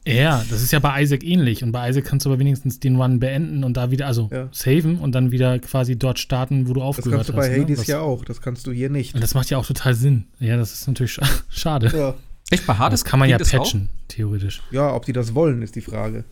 Ja, 0.05 0.43
das 0.49 0.63
ist 0.63 0.71
ja 0.71 0.79
bei 0.79 1.01
Isaac 1.03 1.23
ähnlich. 1.23 1.63
Und 1.63 1.71
bei 1.71 1.89
Isaac 1.89 2.05
kannst 2.05 2.25
du 2.25 2.31
aber 2.31 2.39
wenigstens 2.39 2.79
den 2.79 2.95
Run 2.95 3.19
beenden 3.19 3.63
und 3.63 3.77
da 3.77 3.91
wieder, 3.91 4.07
also 4.07 4.29
ja. 4.31 4.49
saven 4.51 4.97
und 4.97 5.13
dann 5.13 5.31
wieder 5.31 5.59
quasi 5.59 5.97
dort 5.97 6.17
starten, 6.17 6.67
wo 6.67 6.73
du 6.73 6.81
aufgehört 6.81 7.19
hast. 7.19 7.29
Das 7.29 7.35
kannst 7.35 7.49
du 7.49 7.53
bei 7.53 7.57
ne? 7.57 7.63
Hades 7.63 7.87
ne? 7.87 7.93
ja 7.93 7.99
auch. 7.99 8.25
Das 8.25 8.41
kannst 8.41 8.65
du 8.65 8.71
hier 8.71 8.89
nicht. 8.89 9.13
Und 9.13 9.21
das 9.21 9.35
macht 9.35 9.49
ja 9.51 9.59
auch 9.59 9.65
total 9.65 9.93
Sinn. 9.93 10.25
Ja, 10.39 10.57
das 10.57 10.73
ist 10.73 10.87
natürlich 10.87 11.19
schade. 11.49 11.91
Ja. 11.95 12.15
Echt 12.49 12.65
bei 12.65 12.73
Hades? 12.73 13.01
Das 13.01 13.09
kann 13.09 13.19
man 13.19 13.29
ja 13.29 13.37
patchen, 13.37 13.89
theoretisch. 14.07 14.61
Ja, 14.71 14.93
ob 14.93 15.05
die 15.05 15.13
das 15.13 15.35
wollen, 15.35 15.61
ist 15.61 15.75
die 15.75 15.81
Frage. 15.81 16.25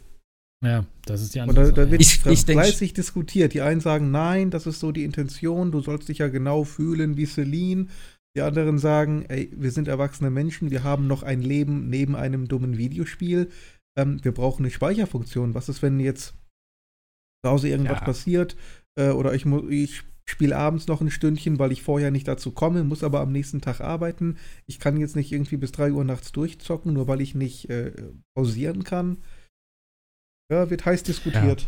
Ja, 0.64 0.86
das 1.06 1.22
ist 1.22 1.36
die 1.36 1.40
andere 1.40 1.68
Und 1.68 1.78
da, 1.78 1.86
da 1.86 1.92
wird 1.92 2.02
ich, 2.02 2.26
ich 2.26 2.42
fleißig 2.42 2.94
diskutiert. 2.94 3.54
Die 3.54 3.62
einen 3.62 3.80
sagen, 3.80 4.12
nein, 4.12 4.52
das 4.52 4.68
ist 4.68 4.80
so 4.80 4.92
die 4.92 5.06
Intention, 5.06 5.72
du 5.72 5.80
sollst 5.80 6.10
dich 6.10 6.18
ja 6.18 6.28
genau 6.28 6.66
fühlen 6.66 7.16
wie 7.16 7.26
Celine. 7.26 7.88
Die 8.36 8.42
anderen 8.42 8.78
sagen, 8.78 9.26
ey, 9.30 9.52
wir 9.56 9.72
sind 9.72 9.88
erwachsene 9.88 10.30
Menschen, 10.30 10.70
wir 10.70 10.84
haben 10.84 11.08
noch 11.08 11.24
ein 11.24 11.42
Leben 11.42 11.90
neben 11.90 12.16
einem 12.16 12.48
dummen 12.48 12.78
Videospiel. 12.78 13.50
Ähm, 13.98 14.24
wir 14.24 14.34
brauchen 14.34 14.64
eine 14.64 14.72
Speicherfunktion. 14.72 15.56
Was 15.56 15.70
ist, 15.70 15.82
wenn 15.82 16.00
jetzt 16.00 16.36
zu 17.44 17.52
Hause 17.52 17.70
irgendwas 17.70 18.00
ja. 18.00 18.06
passiert 18.06 18.56
äh, 19.00 19.10
oder 19.10 19.34
ich, 19.34 19.46
ich 19.46 20.04
spiele 20.26 20.58
abends 20.58 20.88
noch 20.88 21.02
ein 21.02 21.10
Stündchen, 21.10 21.58
weil 21.58 21.72
ich 21.72 21.82
vorher 21.82 22.12
nicht 22.12 22.28
dazu 22.28 22.52
komme, 22.52 22.84
muss 22.84 23.04
aber 23.04 23.22
am 23.22 23.32
nächsten 23.32 23.62
Tag 23.62 23.82
arbeiten. 23.82 24.38
Ich 24.68 24.80
kann 24.80 24.98
jetzt 24.98 25.16
nicht 25.16 25.32
irgendwie 25.32 25.58
bis 25.58 25.72
3 25.72 25.94
Uhr 25.94 26.04
nachts 26.04 26.32
durchzocken, 26.34 26.94
nur 26.94 27.08
weil 27.08 27.22
ich 27.22 27.34
nicht 27.34 27.70
äh, 27.70 27.92
pausieren 28.36 28.84
kann. 28.84 29.18
Ja, 30.52 30.70
wird 30.70 30.86
heiß 30.86 31.04
diskutiert. 31.04 31.62
Ja. 31.62 31.68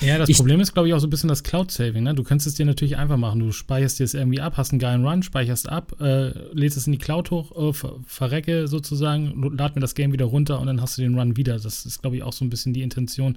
Ja, 0.00 0.18
das 0.18 0.28
ich 0.28 0.38
Problem 0.38 0.58
ist, 0.60 0.72
glaube 0.72 0.88
ich, 0.88 0.94
auch 0.94 0.98
so 0.98 1.06
ein 1.06 1.10
bisschen 1.10 1.28
das 1.28 1.42
Cloud-Saving. 1.42 2.02
Ne? 2.02 2.14
Du 2.14 2.24
könntest 2.24 2.48
es 2.48 2.54
dir 2.54 2.64
natürlich 2.64 2.96
einfach 2.96 3.18
machen. 3.18 3.40
Du 3.40 3.52
speicherst 3.52 3.98
dir 3.98 4.04
es 4.04 4.14
irgendwie 4.14 4.40
ab, 4.40 4.54
hast 4.56 4.72
einen 4.72 4.78
geilen 4.78 5.06
Run, 5.06 5.22
speicherst 5.22 5.68
ab, 5.68 5.94
äh, 6.00 6.30
lädst 6.52 6.78
es 6.78 6.86
in 6.86 6.92
die 6.92 6.98
Cloud 6.98 7.30
hoch, 7.30 7.52
äh, 7.70 7.72
ver 7.74 8.00
verrecke 8.06 8.68
sozusagen, 8.68 9.52
lad 9.56 9.74
mir 9.74 9.80
das 9.80 9.94
Game 9.94 10.12
wieder 10.12 10.24
runter 10.24 10.60
und 10.60 10.66
dann 10.66 10.80
hast 10.80 10.96
du 10.96 11.02
den 11.02 11.18
Run 11.18 11.36
wieder. 11.36 11.58
Das 11.58 11.84
ist, 11.84 12.00
glaube 12.00 12.16
ich, 12.16 12.22
auch 12.22 12.32
so 12.32 12.44
ein 12.44 12.50
bisschen 12.50 12.72
die 12.72 12.82
Intention, 12.82 13.36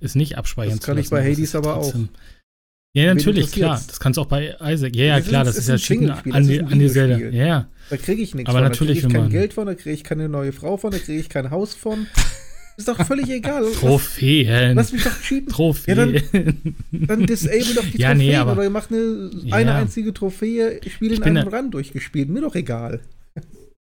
es 0.00 0.14
nicht 0.14 0.36
abspeichern 0.36 0.78
zu 0.78 0.92
lassen. 0.92 0.98
Das 0.98 1.10
kann 1.10 1.20
ich 1.20 1.24
bei 1.24 1.32
Hades 1.32 1.54
aber 1.54 1.76
auch. 1.76 1.94
Ja, 2.96 3.12
natürlich, 3.12 3.50
klar. 3.50 3.82
Das 3.84 3.98
kannst 3.98 4.18
du 4.18 4.20
auch 4.20 4.26
bei 4.26 4.54
Isaac. 4.60 4.94
Ja, 4.94 5.04
ja, 5.04 5.20
klar, 5.20 5.42
das 5.42 5.56
ist, 5.56 5.68
ja 5.68 5.78
schicken 5.78 6.10
an, 6.10 6.46
die, 6.46 6.62
an 6.62 6.78
die 6.78 6.88
Zelda. 6.88 7.18
Ja, 7.18 7.46
ja. 7.46 7.68
Da 7.90 7.96
kriege 7.96 8.22
ich 8.22 8.34
nichts 8.34 8.48
aber 8.48 8.60
von. 8.60 8.68
Natürlich, 8.68 9.02
da 9.02 9.08
kriege 9.08 9.18
ich 9.18 9.22
kein 9.24 9.32
Geld 9.32 9.52
von, 9.52 9.66
da 9.66 9.74
kriege 9.74 9.94
ich 9.94 10.04
keine 10.04 10.28
neue 10.28 10.52
Frau 10.52 10.76
von, 10.76 10.92
da 10.92 10.98
kriege 10.98 11.18
ich 11.18 11.28
kein 11.28 11.50
Haus 11.50 11.74
von. 11.74 12.06
Ist 12.76 12.88
doch 12.88 13.06
völlig 13.06 13.28
egal. 13.28 13.64
Trophäen. 13.72 14.74
Lass 14.74 14.92
mich 14.92 15.04
doch 15.04 15.20
cheaten. 15.20 15.48
Trophäen. 15.48 16.14
Ja, 16.14 16.20
dann, 16.32 16.76
dann 16.92 17.26
disable 17.26 17.74
doch 17.74 17.84
die 17.84 17.98
ja, 17.98 18.10
Trophäen 18.10 18.16
nee, 18.18 18.36
aber, 18.36 18.52
oder 18.52 18.70
mach 18.70 18.90
eine, 18.90 19.30
ja. 19.44 19.56
eine 19.56 19.74
einzige 19.74 20.12
Trophäe, 20.12 20.80
Spiel 20.88 21.12
in 21.12 21.22
einem 21.22 21.48
Run 21.48 21.70
durchgespielt. 21.70 22.28
Mir 22.28 22.40
doch 22.40 22.54
egal. 22.54 23.00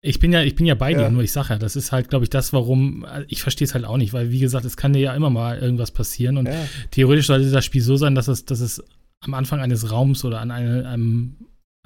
Ich 0.00 0.20
bin 0.20 0.32
ja, 0.32 0.42
ich 0.42 0.54
bin 0.54 0.64
ja 0.64 0.74
bei 0.74 0.92
ja. 0.92 0.98
dir, 0.98 1.10
nur 1.10 1.22
ich 1.22 1.32
sage 1.32 1.50
ja, 1.50 1.58
das 1.58 1.74
ist 1.74 1.90
halt, 1.90 2.08
glaube 2.08 2.24
ich, 2.24 2.30
das, 2.30 2.52
warum, 2.52 3.04
ich 3.26 3.42
verstehe 3.42 3.66
es 3.66 3.74
halt 3.74 3.84
auch 3.84 3.96
nicht, 3.96 4.12
weil 4.12 4.30
wie 4.30 4.38
gesagt, 4.38 4.64
es 4.64 4.76
kann 4.76 4.92
dir 4.92 5.00
ja 5.00 5.14
immer 5.14 5.28
mal 5.28 5.58
irgendwas 5.58 5.90
passieren 5.90 6.36
und 6.36 6.46
ja. 6.46 6.68
theoretisch 6.92 7.26
sollte 7.26 7.50
das 7.50 7.64
Spiel 7.64 7.82
so 7.82 7.96
sein, 7.96 8.14
dass 8.14 8.28
es, 8.28 8.44
dass 8.44 8.60
es 8.60 8.82
am 9.20 9.34
Anfang 9.34 9.60
eines 9.60 9.90
Raums 9.90 10.24
oder 10.24 10.40
an 10.40 10.52
einem, 10.52 10.86
einem 10.86 11.36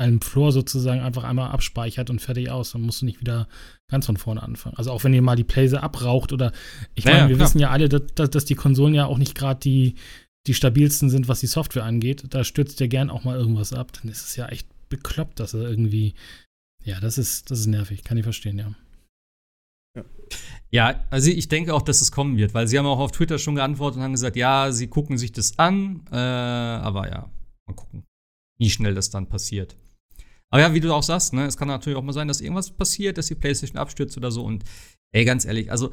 einem 0.03 0.21
Floor 0.21 0.53
sozusagen 0.53 1.01
einfach 1.01 1.25
einmal 1.25 1.51
abspeichert 1.51 2.11
und 2.11 2.21
fertig 2.21 2.51
aus. 2.51 2.73
Dann 2.73 2.83
musst 2.83 3.03
du 3.03 3.07
nicht 3.07 3.21
wieder 3.21 3.49
ganz 3.89 4.07
von 4.07 4.17
vorne 4.17 4.43
anfangen. 4.43 4.77
Also 4.77 4.91
auch 4.91 5.05
wenn 5.05 5.15
ihr 5.15 5.23
mal 5.23 5.37
die 5.37 5.45
Playse 5.45 5.83
abraucht 5.83 6.33
oder 6.33 6.53
ich 6.95 7.05
meine, 7.05 7.19
ja, 7.19 7.29
wir 7.29 7.37
klar. 7.37 7.49
wissen 7.49 7.59
ja 7.59 7.71
alle, 7.71 7.89
dass, 7.89 8.31
dass, 8.31 8.45
die 8.45 8.55
Konsolen 8.55 8.95
ja 8.95 9.07
auch 9.07 9.19
nicht 9.19 9.35
gerade 9.35 9.61
die, 9.61 9.95
die 10.47 10.55
stabilsten 10.55 11.11
sind, 11.11 11.29
was 11.29 11.41
die 11.41 11.47
Software 11.47 11.85
angeht. 11.85 12.25
Da 12.31 12.45
stürzt 12.45 12.81
ja 12.81 12.87
gern 12.87 13.11
auch 13.11 13.25
mal 13.25 13.39
irgendwas 13.39 13.73
ab. 13.73 13.93
Dann 13.93 14.11
ist 14.11 14.25
es 14.25 14.37
ja 14.37 14.47
echt 14.49 14.69
bekloppt, 14.89 15.41
dass 15.41 15.55
er 15.55 15.69
irgendwie. 15.69 16.15
Ja, 16.85 16.99
das 17.01 17.17
ist, 17.17 17.51
das 17.51 17.61
ist 17.61 17.67
nervig, 17.67 18.03
kann 18.03 18.19
ich 18.19 18.25
verstehen, 18.25 18.59
ja. 18.59 18.75
Ja. 19.95 20.05
ja, 20.71 21.05
also 21.11 21.31
ich 21.31 21.49
denke 21.49 21.75
auch, 21.75 21.83
dass 21.83 22.01
es 22.01 22.11
kommen 22.11 22.37
wird, 22.37 22.55
weil 22.55 22.67
sie 22.67 22.79
haben 22.79 22.87
auch 22.87 22.99
auf 22.99 23.13
Twitter 23.13 23.39
schon 23.39 23.55
geantwortet 23.55 23.99
und 23.99 24.03
haben 24.03 24.13
gesagt, 24.13 24.37
ja, 24.37 24.73
sie 24.73 24.89
gucken 24.89 25.17
sich 25.17 25.31
das 25.31 25.59
an, 25.59 26.03
äh, 26.11 26.17
aber 26.17 27.09
ja, 27.09 27.31
mal 27.67 27.75
gucken, 27.77 28.05
wie 28.59 28.71
schnell 28.71 28.95
das 28.95 29.11
dann 29.11 29.29
passiert. 29.29 29.77
Aber 30.53 30.61
ja, 30.61 30.75
wie 30.75 30.81
du 30.81 30.93
auch 30.93 31.03
sagst, 31.03 31.33
ne, 31.33 31.47
es 31.47 31.57
kann 31.57 31.69
natürlich 31.69 31.99
auch 31.99 32.03
mal 32.03 32.13
sein, 32.13 32.29
dass 32.29 32.43
irgendwas 32.43 32.71
passiert, 32.71 33.17
dass 33.17 33.27
die 33.27 33.35
PlayStation 33.35 33.79
abstürzt 33.79 34.19
oder 34.19 34.31
so. 34.31 34.45
Und 34.45 34.65
ey, 35.11 35.25
ganz 35.25 35.47
ehrlich, 35.47 35.71
also 35.71 35.91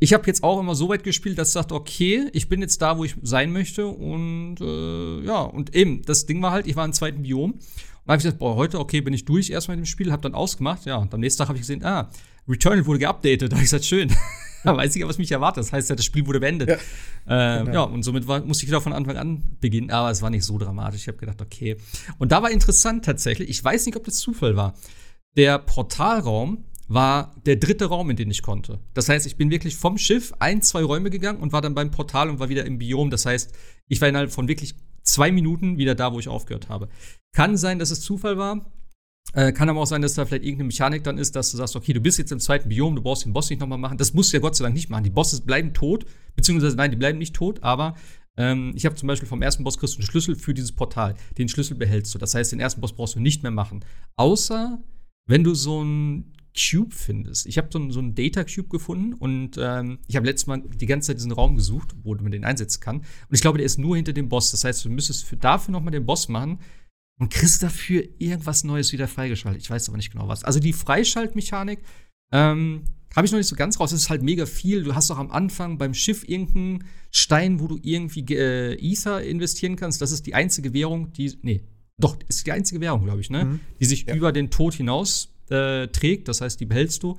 ich 0.00 0.14
habe 0.14 0.26
jetzt 0.26 0.42
auch 0.42 0.58
immer 0.58 0.74
so 0.74 0.88
weit 0.88 1.04
gespielt, 1.04 1.36
dass 1.36 1.48
ich 1.48 1.52
sagte, 1.52 1.74
okay, 1.74 2.30
ich 2.32 2.48
bin 2.48 2.62
jetzt 2.62 2.80
da, 2.80 2.96
wo 2.96 3.04
ich 3.04 3.16
sein 3.22 3.52
möchte. 3.52 3.86
Und 3.86 4.56
äh, 4.62 5.26
ja, 5.26 5.42
und 5.42 5.74
eben, 5.74 6.00
das 6.06 6.24
Ding 6.24 6.40
war 6.40 6.52
halt, 6.52 6.66
ich 6.66 6.76
war 6.76 6.86
im 6.86 6.94
zweiten 6.94 7.22
Biom. 7.22 7.52
Und 7.52 7.60
dann 8.06 8.12
habe 8.12 8.16
ich 8.16 8.22
gesagt, 8.22 8.38
boah, 8.38 8.56
heute, 8.56 8.78
okay, 8.78 9.02
bin 9.02 9.12
ich 9.12 9.26
durch 9.26 9.50
erstmal 9.50 9.76
mit 9.76 9.84
dem 9.84 9.90
Spiel, 9.90 10.10
habe 10.10 10.22
dann 10.22 10.34
ausgemacht. 10.34 10.86
Ja, 10.86 10.96
und 10.96 11.12
am 11.12 11.20
nächsten 11.20 11.38
Tag 11.38 11.48
habe 11.48 11.58
ich 11.58 11.62
gesehen, 11.62 11.84
ah, 11.84 12.08
Returnal 12.48 12.86
wurde 12.86 12.98
geupdatet. 13.00 13.42
Da 13.52 13.56
habe 13.56 13.64
ich 13.64 13.70
gesagt, 13.70 13.84
schön. 13.84 14.14
da 14.64 14.76
weiß 14.76 14.94
ich 14.94 15.00
ja, 15.00 15.08
was 15.08 15.18
mich 15.18 15.30
erwartet. 15.30 15.64
Das 15.64 15.72
heißt 15.72 15.90
ja, 15.90 15.96
das 15.96 16.04
Spiel 16.04 16.26
wurde 16.26 16.40
beendet. 16.40 16.68
Ja, 17.26 17.60
äh, 17.60 17.64
genau. 17.64 17.72
ja 17.72 17.82
und 17.82 18.02
somit 18.02 18.26
war, 18.26 18.40
musste 18.40 18.64
ich 18.64 18.68
wieder 18.68 18.80
von 18.80 18.92
Anfang 18.92 19.16
an 19.16 19.44
beginnen. 19.60 19.90
Aber 19.90 20.10
es 20.10 20.22
war 20.22 20.30
nicht 20.30 20.44
so 20.44 20.58
dramatisch. 20.58 21.02
Ich 21.02 21.08
habe 21.08 21.18
gedacht, 21.18 21.40
okay. 21.40 21.76
Und 22.18 22.32
da 22.32 22.42
war 22.42 22.50
interessant 22.50 23.04
tatsächlich, 23.04 23.48
ich 23.48 23.62
weiß 23.62 23.86
nicht, 23.86 23.96
ob 23.96 24.04
das 24.04 24.16
Zufall 24.16 24.56
war. 24.56 24.74
Der 25.36 25.58
Portalraum 25.58 26.64
war 26.88 27.34
der 27.44 27.56
dritte 27.56 27.84
Raum, 27.84 28.10
in 28.10 28.16
den 28.16 28.30
ich 28.30 28.42
konnte. 28.42 28.80
Das 28.94 29.08
heißt, 29.08 29.26
ich 29.26 29.36
bin 29.36 29.50
wirklich 29.50 29.76
vom 29.76 29.98
Schiff 29.98 30.32
ein, 30.38 30.62
zwei 30.62 30.82
Räume 30.82 31.10
gegangen 31.10 31.40
und 31.40 31.52
war 31.52 31.60
dann 31.60 31.74
beim 31.74 31.90
Portal 31.90 32.30
und 32.30 32.40
war 32.40 32.48
wieder 32.48 32.64
im 32.64 32.78
Biom. 32.78 33.10
Das 33.10 33.26
heißt, 33.26 33.52
ich 33.88 34.00
war 34.00 34.08
innerhalb 34.08 34.32
von 34.32 34.48
wirklich 34.48 34.74
zwei 35.02 35.30
Minuten 35.30 35.76
wieder 35.76 35.94
da, 35.94 36.12
wo 36.12 36.18
ich 36.18 36.28
aufgehört 36.28 36.68
habe. 36.68 36.88
Kann 37.32 37.56
sein, 37.56 37.78
dass 37.78 37.90
es 37.90 38.00
Zufall 38.00 38.38
war. 38.38 38.72
Äh, 39.34 39.52
kann 39.52 39.68
aber 39.68 39.80
auch 39.80 39.86
sein, 39.86 40.00
dass 40.00 40.14
da 40.14 40.24
vielleicht 40.24 40.44
irgendeine 40.44 40.68
Mechanik 40.68 41.04
dann 41.04 41.18
ist, 41.18 41.36
dass 41.36 41.50
du 41.50 41.58
sagst, 41.58 41.76
okay, 41.76 41.92
du 41.92 42.00
bist 42.00 42.18
jetzt 42.18 42.32
im 42.32 42.40
zweiten 42.40 42.68
Biom, 42.68 42.96
du 42.96 43.02
brauchst 43.02 43.24
den 43.24 43.32
Boss 43.32 43.50
nicht 43.50 43.60
nochmal 43.60 43.78
machen. 43.78 43.98
Das 43.98 44.14
musst 44.14 44.32
du 44.32 44.38
ja 44.38 44.40
Gott 44.40 44.56
sei 44.56 44.64
Dank 44.64 44.74
nicht 44.74 44.88
machen. 44.88 45.04
Die 45.04 45.10
Bosses 45.10 45.42
bleiben 45.42 45.74
tot, 45.74 46.06
beziehungsweise 46.34 46.76
nein, 46.76 46.90
die 46.90 46.96
bleiben 46.96 47.18
nicht 47.18 47.34
tot, 47.34 47.62
aber 47.62 47.94
ähm, 48.38 48.72
ich 48.74 48.86
habe 48.86 48.94
zum 48.94 49.06
Beispiel 49.06 49.28
vom 49.28 49.42
ersten 49.42 49.64
Boss 49.64 49.78
kriegst 49.78 49.96
du 49.96 49.98
einen 49.98 50.06
Schlüssel 50.06 50.36
für 50.36 50.54
dieses 50.54 50.72
Portal. 50.72 51.14
Den 51.36 51.48
Schlüssel 51.48 51.76
behältst 51.76 52.14
du. 52.14 52.18
Das 52.18 52.34
heißt, 52.34 52.52
den 52.52 52.60
ersten 52.60 52.80
Boss 52.80 52.94
brauchst 52.94 53.16
du 53.16 53.20
nicht 53.20 53.42
mehr 53.42 53.52
machen. 53.52 53.84
Außer, 54.16 54.82
wenn 55.26 55.44
du 55.44 55.54
so 55.54 55.80
einen 55.80 56.32
Cube 56.58 56.94
findest. 56.94 57.46
Ich 57.46 57.58
habe 57.58 57.68
so, 57.70 57.90
so 57.90 58.00
einen 58.00 58.14
Data 58.14 58.42
Cube 58.42 58.68
gefunden 58.68 59.12
und 59.12 59.56
ähm, 59.58 59.98
ich 60.08 60.16
habe 60.16 60.26
letztes 60.26 60.46
Mal 60.46 60.62
die 60.62 60.86
ganze 60.86 61.08
Zeit 61.08 61.18
diesen 61.18 61.30
Raum 61.30 61.54
gesucht, 61.54 61.94
wo 62.02 62.14
man 62.14 62.32
den 62.32 62.44
einsetzen 62.44 62.80
kann. 62.80 62.96
Und 62.96 63.34
ich 63.34 63.40
glaube, 63.40 63.58
der 63.58 63.66
ist 63.66 63.78
nur 63.78 63.94
hinter 63.94 64.12
dem 64.12 64.28
Boss. 64.28 64.50
Das 64.50 64.64
heißt, 64.64 64.84
du 64.84 64.90
müsstest 64.90 65.24
für, 65.24 65.36
dafür 65.36 65.72
nochmal 65.72 65.92
den 65.92 66.06
Boss 66.06 66.28
machen 66.28 66.58
und 67.18 67.32
kriegst 67.32 67.62
dafür 67.62 68.04
irgendwas 68.18 68.64
Neues 68.64 68.92
wieder 68.92 69.08
freigeschaltet. 69.08 69.62
Ich 69.62 69.70
weiß 69.70 69.88
aber 69.88 69.96
nicht 69.96 70.12
genau 70.12 70.28
was. 70.28 70.44
Also 70.44 70.60
die 70.60 70.72
Freischaltmechanik 70.72 71.80
ähm, 72.32 72.84
habe 73.14 73.26
ich 73.26 73.32
noch 73.32 73.38
nicht 73.38 73.48
so 73.48 73.56
ganz 73.56 73.80
raus. 73.80 73.92
Es 73.92 74.02
ist 74.02 74.10
halt 74.10 74.22
mega 74.22 74.46
viel. 74.46 74.84
Du 74.84 74.94
hast 74.94 75.10
auch 75.10 75.18
am 75.18 75.30
Anfang 75.30 75.78
beim 75.78 75.94
Schiff 75.94 76.28
irgendeinen 76.28 76.84
Stein, 77.10 77.60
wo 77.60 77.66
du 77.66 77.78
irgendwie 77.82 78.24
äh, 78.34 78.74
Ether 78.80 79.22
investieren 79.22 79.76
kannst. 79.76 80.00
Das 80.00 80.12
ist 80.12 80.26
die 80.26 80.34
einzige 80.34 80.72
Währung, 80.72 81.12
die. 81.12 81.36
Nee, 81.42 81.64
doch, 81.98 82.16
ist 82.28 82.46
die 82.46 82.52
einzige 82.52 82.80
Währung, 82.80 83.04
glaube 83.04 83.20
ich, 83.20 83.30
ne? 83.30 83.44
Mhm. 83.44 83.60
Die 83.80 83.84
sich 83.86 84.06
ja. 84.06 84.14
über 84.14 84.30
den 84.30 84.50
Tod 84.50 84.74
hinaus 84.74 85.34
äh, 85.50 85.88
trägt. 85.88 86.28
Das 86.28 86.40
heißt, 86.40 86.60
die 86.60 86.66
behältst 86.66 87.02
du. 87.02 87.16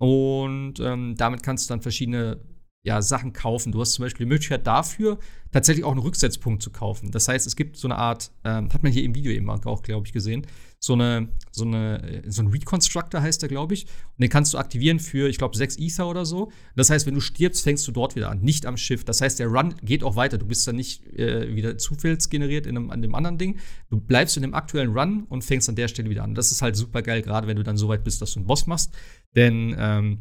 Und 0.00 0.80
ähm, 0.80 1.14
damit 1.16 1.42
kannst 1.42 1.68
du 1.68 1.72
dann 1.72 1.82
verschiedene 1.82 2.40
ja, 2.88 3.02
Sachen 3.02 3.34
kaufen. 3.34 3.70
Du 3.70 3.80
hast 3.80 3.92
zum 3.92 4.04
Beispiel 4.04 4.24
die 4.24 4.30
Möglichkeit 4.30 4.66
dafür, 4.66 5.18
tatsächlich 5.52 5.84
auch 5.84 5.92
einen 5.92 6.00
Rücksetzpunkt 6.00 6.62
zu 6.62 6.70
kaufen. 6.70 7.10
Das 7.10 7.28
heißt, 7.28 7.46
es 7.46 7.54
gibt 7.54 7.76
so 7.76 7.86
eine 7.86 7.96
Art, 7.96 8.30
ähm, 8.44 8.72
hat 8.72 8.82
man 8.82 8.90
hier 8.90 9.04
im 9.04 9.14
Video 9.14 9.30
eben 9.30 9.48
auch, 9.50 9.82
glaube 9.82 10.06
ich, 10.06 10.12
gesehen, 10.12 10.46
so 10.80 10.94
eine, 10.94 11.28
so 11.50 11.64
eine, 11.64 12.22
so 12.28 12.40
ein 12.40 12.46
Reconstructor 12.48 13.20
heißt 13.20 13.42
der, 13.42 13.50
glaube 13.50 13.74
ich. 13.74 13.84
Und 13.84 14.22
den 14.22 14.30
kannst 14.30 14.54
du 14.54 14.58
aktivieren 14.58 15.00
für, 15.00 15.28
ich 15.28 15.36
glaube, 15.36 15.54
6 15.54 15.76
Ether 15.78 16.08
oder 16.08 16.24
so. 16.24 16.50
Das 16.76 16.88
heißt, 16.88 17.04
wenn 17.04 17.14
du 17.14 17.20
stirbst, 17.20 17.62
fängst 17.62 17.86
du 17.86 17.92
dort 17.92 18.16
wieder 18.16 18.30
an, 18.30 18.40
nicht 18.40 18.64
am 18.64 18.78
Schiff. 18.78 19.04
Das 19.04 19.20
heißt, 19.20 19.38
der 19.38 19.48
Run 19.48 19.74
geht 19.82 20.02
auch 20.02 20.16
weiter. 20.16 20.38
Du 20.38 20.46
bist 20.46 20.66
dann 20.66 20.76
nicht 20.76 21.06
äh, 21.08 21.54
wieder 21.54 21.76
zufallsgeneriert 21.76 22.66
in 22.66 22.76
einem, 22.76 22.90
an 22.90 23.02
dem 23.02 23.14
anderen 23.14 23.36
Ding. 23.36 23.58
Du 23.90 24.00
bleibst 24.00 24.36
in 24.38 24.42
dem 24.42 24.54
aktuellen 24.54 24.96
Run 24.96 25.24
und 25.24 25.44
fängst 25.44 25.68
an 25.68 25.74
der 25.74 25.88
Stelle 25.88 26.08
wieder 26.08 26.22
an. 26.22 26.34
Das 26.34 26.52
ist 26.52 26.62
halt 26.62 26.74
super 26.74 27.02
geil, 27.02 27.20
gerade 27.20 27.48
wenn 27.48 27.56
du 27.56 27.64
dann 27.64 27.76
so 27.76 27.88
weit 27.88 28.04
bist, 28.04 28.22
dass 28.22 28.32
du 28.32 28.40
einen 28.40 28.46
Boss 28.46 28.66
machst. 28.66 28.96
Denn 29.34 29.76
ähm, 29.78 30.20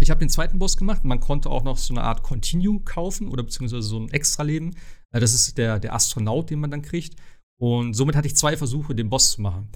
ich 0.00 0.10
habe 0.10 0.20
den 0.20 0.28
zweiten 0.28 0.58
Boss 0.58 0.76
gemacht. 0.76 1.04
Man 1.04 1.20
konnte 1.20 1.50
auch 1.50 1.64
noch 1.64 1.76
so 1.76 1.94
eine 1.94 2.02
Art 2.02 2.22
Continue 2.22 2.80
kaufen 2.80 3.28
oder 3.28 3.42
beziehungsweise 3.42 3.82
so 3.82 3.98
ein 3.98 4.10
Extra-Leben. 4.10 4.74
Äh, 5.12 5.20
das 5.20 5.34
ist 5.34 5.58
der, 5.58 5.78
der 5.78 5.94
Astronaut, 5.94 6.50
den 6.50 6.60
man 6.60 6.70
dann 6.70 6.82
kriegt. 6.82 7.16
Und 7.60 7.94
somit 7.94 8.16
hatte 8.16 8.26
ich 8.26 8.36
zwei 8.36 8.56
Versuche, 8.56 8.94
den 8.94 9.08
Boss 9.08 9.32
zu 9.32 9.42
machen. 9.42 9.68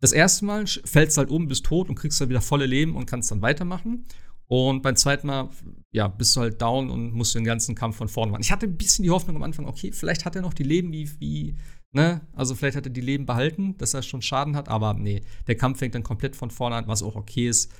Das 0.00 0.12
erste 0.12 0.44
Mal 0.44 0.66
fällst 0.66 1.16
du 1.16 1.20
halt 1.20 1.30
um, 1.30 1.48
bist 1.48 1.64
tot 1.64 1.88
und 1.88 1.94
kriegst 1.94 2.20
dann 2.20 2.28
wieder 2.28 2.42
volle 2.42 2.66
Leben 2.66 2.94
und 2.94 3.06
kannst 3.06 3.30
dann 3.30 3.42
weitermachen. 3.42 4.06
Und 4.48 4.82
beim 4.82 4.94
zweiten 4.94 5.26
Mal, 5.26 5.50
ja, 5.90 6.06
bist 6.06 6.36
du 6.36 6.40
halt 6.40 6.62
down 6.62 6.88
und 6.90 7.12
musst 7.12 7.34
den 7.34 7.44
ganzen 7.44 7.74
Kampf 7.74 7.96
von 7.96 8.08
vorne 8.08 8.30
machen. 8.30 8.42
Ich 8.42 8.52
hatte 8.52 8.66
ein 8.66 8.76
bisschen 8.76 9.02
die 9.02 9.10
Hoffnung 9.10 9.36
am 9.36 9.42
Anfang, 9.42 9.66
okay, 9.66 9.90
vielleicht 9.90 10.24
hat 10.24 10.36
er 10.36 10.42
noch 10.42 10.54
die 10.54 10.62
Leben 10.62 10.92
wie, 10.92 11.10
wie, 11.18 11.56
ne? 11.90 12.20
Also 12.32 12.54
vielleicht 12.54 12.76
hat 12.76 12.86
er 12.86 12.92
die 12.92 13.00
Leben 13.00 13.26
behalten, 13.26 13.76
dass 13.78 13.94
er 13.94 14.02
schon 14.02 14.22
Schaden 14.22 14.54
hat, 14.54 14.68
aber 14.68 14.94
nee, 14.94 15.22
der 15.48 15.56
Kampf 15.56 15.80
fängt 15.80 15.96
dann 15.96 16.04
komplett 16.04 16.36
von 16.36 16.50
vorne 16.50 16.76
an, 16.76 16.86
was 16.86 17.02
auch 17.02 17.16
okay 17.16 17.48
ist. 17.48 17.72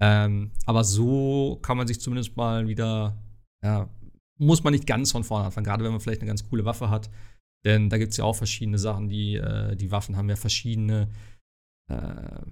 Ähm, 0.00 0.52
aber 0.66 0.84
so 0.84 1.58
kann 1.62 1.76
man 1.76 1.86
sich 1.86 2.00
zumindest 2.00 2.36
mal 2.36 2.68
wieder, 2.68 3.16
ja, 3.62 3.88
muss 4.38 4.62
man 4.62 4.72
nicht 4.72 4.86
ganz 4.86 5.10
von 5.10 5.24
vorne 5.24 5.46
anfangen, 5.46 5.64
gerade 5.64 5.84
wenn 5.84 5.90
man 5.90 6.00
vielleicht 6.00 6.20
eine 6.20 6.28
ganz 6.28 6.48
coole 6.48 6.64
Waffe 6.64 6.90
hat. 6.90 7.10
Denn 7.64 7.90
da 7.90 7.98
gibt 7.98 8.12
es 8.12 8.18
ja 8.18 8.24
auch 8.24 8.36
verschiedene 8.36 8.78
Sachen, 8.78 9.08
die, 9.08 9.36
äh, 9.36 9.74
die 9.74 9.90
Waffen 9.90 10.16
haben 10.16 10.28
ja 10.28 10.36
verschiedene, 10.36 11.08
äh, 11.90 12.42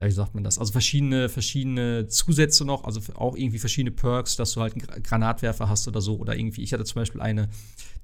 wie 0.00 0.10
sagt 0.10 0.34
man 0.34 0.44
das? 0.44 0.58
Also 0.58 0.72
verschiedene, 0.72 1.28
verschiedene 1.28 2.06
Zusätze 2.06 2.64
noch, 2.64 2.84
also 2.84 3.00
auch 3.14 3.36
irgendwie 3.36 3.58
verschiedene 3.58 3.94
Perks, 3.94 4.36
dass 4.36 4.52
du 4.52 4.60
halt 4.60 4.74
einen 4.74 5.02
Granatwerfer 5.02 5.68
hast 5.68 5.88
oder 5.88 6.00
so. 6.00 6.18
Oder 6.18 6.36
irgendwie, 6.36 6.62
ich 6.62 6.72
hatte 6.72 6.84
zum 6.84 7.00
Beispiel 7.00 7.20
eine, 7.20 7.48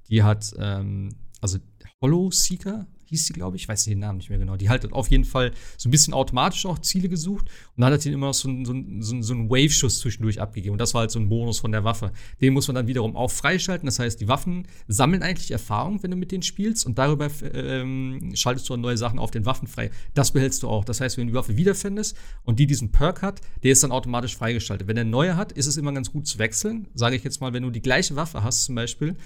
die 0.08 0.22
hat, 0.22 0.52
ähm, 0.58 1.10
also 1.40 1.58
Hollow 2.02 2.30
Seeker 2.30 2.86
hieß 3.04 3.26
sie, 3.26 3.32
glaube 3.32 3.56
ich, 3.56 3.64
ich 3.64 3.68
weiß 3.68 3.84
den 3.84 3.98
Namen 3.98 4.18
nicht 4.18 4.30
mehr 4.30 4.38
genau. 4.38 4.56
Die 4.56 4.70
hat 4.70 4.90
auf 4.92 5.10
jeden 5.10 5.24
Fall 5.24 5.52
so 5.76 5.88
ein 5.88 5.90
bisschen 5.90 6.14
automatisch 6.14 6.64
auch 6.64 6.78
Ziele 6.78 7.08
gesucht 7.08 7.46
und 7.76 7.82
dann 7.82 7.92
hat 7.92 8.00
sie 8.00 8.12
immer 8.12 8.28
noch 8.28 8.34
so 8.34 8.48
einen, 8.48 9.02
so 9.02 9.20
so 9.20 9.34
einen 9.34 9.50
Wave-Schuss 9.50 9.98
zwischendurch 9.98 10.40
abgegeben. 10.40 10.72
Und 10.72 10.78
das 10.78 10.94
war 10.94 11.00
halt 11.00 11.10
so 11.10 11.18
ein 11.18 11.28
Bonus 11.28 11.58
von 11.58 11.72
der 11.72 11.84
Waffe. 11.84 12.12
Den 12.40 12.54
muss 12.54 12.68
man 12.68 12.76
dann 12.76 12.86
wiederum 12.86 13.16
auch 13.16 13.30
freischalten. 13.30 13.84
Das 13.86 13.98
heißt, 13.98 14.20
die 14.20 14.28
Waffen 14.28 14.66
sammeln 14.88 15.22
eigentlich 15.22 15.50
Erfahrung, 15.50 16.02
wenn 16.02 16.12
du 16.12 16.16
mit 16.16 16.32
denen 16.32 16.42
spielst 16.42 16.86
und 16.86 16.98
darüber 16.98 17.28
ähm, 17.52 18.32
schaltest 18.34 18.68
du 18.68 18.76
neue 18.76 18.96
Sachen 18.96 19.18
auf 19.18 19.32
den 19.32 19.44
Waffen 19.44 19.66
frei. 19.66 19.90
Das 20.14 20.30
behältst 20.30 20.62
du 20.62 20.68
auch. 20.68 20.84
Das 20.84 21.00
heißt, 21.00 21.18
wenn 21.18 21.26
du 21.26 21.32
die 21.32 21.36
Waffe 21.36 21.56
wiederfindest 21.56 22.16
und 22.44 22.60
die 22.60 22.66
diesen 22.66 22.92
Perk 22.92 23.20
hat, 23.22 23.40
der 23.62 23.72
ist 23.72 23.82
dann 23.82 23.92
automatisch 23.92 24.36
freigeschaltet. 24.36 24.86
Wenn 24.88 24.96
der 24.96 25.04
neue 25.04 25.36
hat, 25.36 25.52
ist 25.52 25.66
es 25.66 25.76
immer 25.76 25.92
ganz 25.92 26.12
gut 26.12 26.26
zu 26.26 26.38
wechseln. 26.38 26.88
Sage 26.94 27.16
ich 27.16 27.24
jetzt 27.24 27.40
mal, 27.40 27.52
wenn 27.52 27.64
du 27.64 27.70
die 27.70 27.82
gleiche 27.82 28.16
Waffe 28.16 28.42
hast 28.44 28.64
zum 28.64 28.76
Beispiel, 28.76 29.16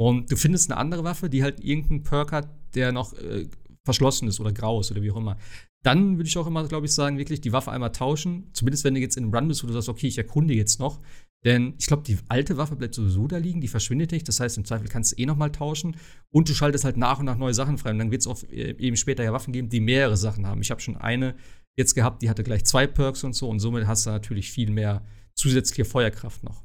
und 0.00 0.32
du 0.32 0.36
findest 0.36 0.70
eine 0.70 0.80
andere 0.80 1.04
Waffe, 1.04 1.28
die 1.28 1.42
halt 1.42 1.62
irgendeinen 1.62 2.02
Perk 2.02 2.32
hat, 2.32 2.48
der 2.74 2.90
noch 2.90 3.12
äh, 3.12 3.46
verschlossen 3.84 4.28
ist 4.28 4.40
oder 4.40 4.50
grau 4.50 4.80
ist 4.80 4.90
oder 4.90 5.02
wie 5.02 5.10
auch 5.10 5.18
immer. 5.18 5.36
Dann 5.82 6.16
würde 6.16 6.26
ich 6.26 6.38
auch 6.38 6.46
immer, 6.46 6.66
glaube 6.66 6.86
ich, 6.86 6.92
sagen, 6.92 7.18
wirklich 7.18 7.42
die 7.42 7.52
Waffe 7.52 7.70
einmal 7.70 7.92
tauschen. 7.92 8.48
Zumindest 8.54 8.84
wenn 8.84 8.94
du 8.94 9.00
jetzt 9.00 9.18
in 9.18 9.24
einem 9.24 9.34
Run 9.34 9.48
bist, 9.48 9.62
wo 9.62 9.66
du 9.66 9.74
sagst, 9.74 9.90
okay, 9.90 10.06
ich 10.06 10.16
erkunde 10.16 10.54
jetzt 10.54 10.80
noch. 10.80 11.00
Denn 11.44 11.74
ich 11.78 11.86
glaube, 11.86 12.02
die 12.02 12.16
alte 12.28 12.56
Waffe 12.56 12.76
bleibt 12.76 12.94
sowieso 12.94 13.26
da 13.26 13.36
liegen, 13.36 13.60
die 13.60 13.68
verschwindet 13.68 14.12
nicht. 14.12 14.26
Das 14.26 14.40
heißt, 14.40 14.56
im 14.56 14.64
Zweifel 14.64 14.88
kannst 14.88 15.12
du 15.12 15.16
eh 15.20 15.26
nochmal 15.26 15.52
tauschen. 15.52 15.94
Und 16.30 16.48
du 16.48 16.54
schaltest 16.54 16.86
halt 16.86 16.96
nach 16.96 17.18
und 17.18 17.26
nach 17.26 17.36
neue 17.36 17.52
Sachen 17.52 17.76
frei. 17.76 17.90
Und 17.90 17.98
dann 17.98 18.10
wird 18.10 18.22
es 18.22 18.26
auch 18.26 18.42
äh, 18.44 18.76
eben 18.78 18.96
später 18.96 19.22
ja 19.22 19.34
Waffen 19.34 19.52
geben, 19.52 19.68
die 19.68 19.80
mehrere 19.80 20.16
Sachen 20.16 20.46
haben. 20.46 20.62
Ich 20.62 20.70
habe 20.70 20.80
schon 20.80 20.96
eine 20.96 21.34
jetzt 21.76 21.92
gehabt, 21.92 22.22
die 22.22 22.30
hatte 22.30 22.42
gleich 22.42 22.64
zwei 22.64 22.86
Perks 22.86 23.22
und 23.22 23.34
so. 23.34 23.50
Und 23.50 23.60
somit 23.60 23.86
hast 23.86 24.06
du 24.06 24.10
natürlich 24.10 24.50
viel 24.50 24.70
mehr 24.70 25.04
zusätzliche 25.34 25.84
Feuerkraft 25.84 26.42
noch. 26.42 26.62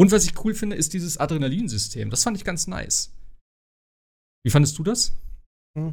Und 0.00 0.12
was 0.12 0.24
ich 0.24 0.44
cool 0.44 0.54
finde, 0.54 0.76
ist 0.76 0.94
dieses 0.94 1.18
Adrenalinsystem. 1.18 2.08
Das 2.08 2.22
fand 2.22 2.34
ich 2.34 2.42
ganz 2.42 2.66
nice. 2.66 3.12
Wie 4.42 4.50
fandest 4.50 4.78
du 4.78 4.82
das? 4.82 5.14
Hm. 5.76 5.92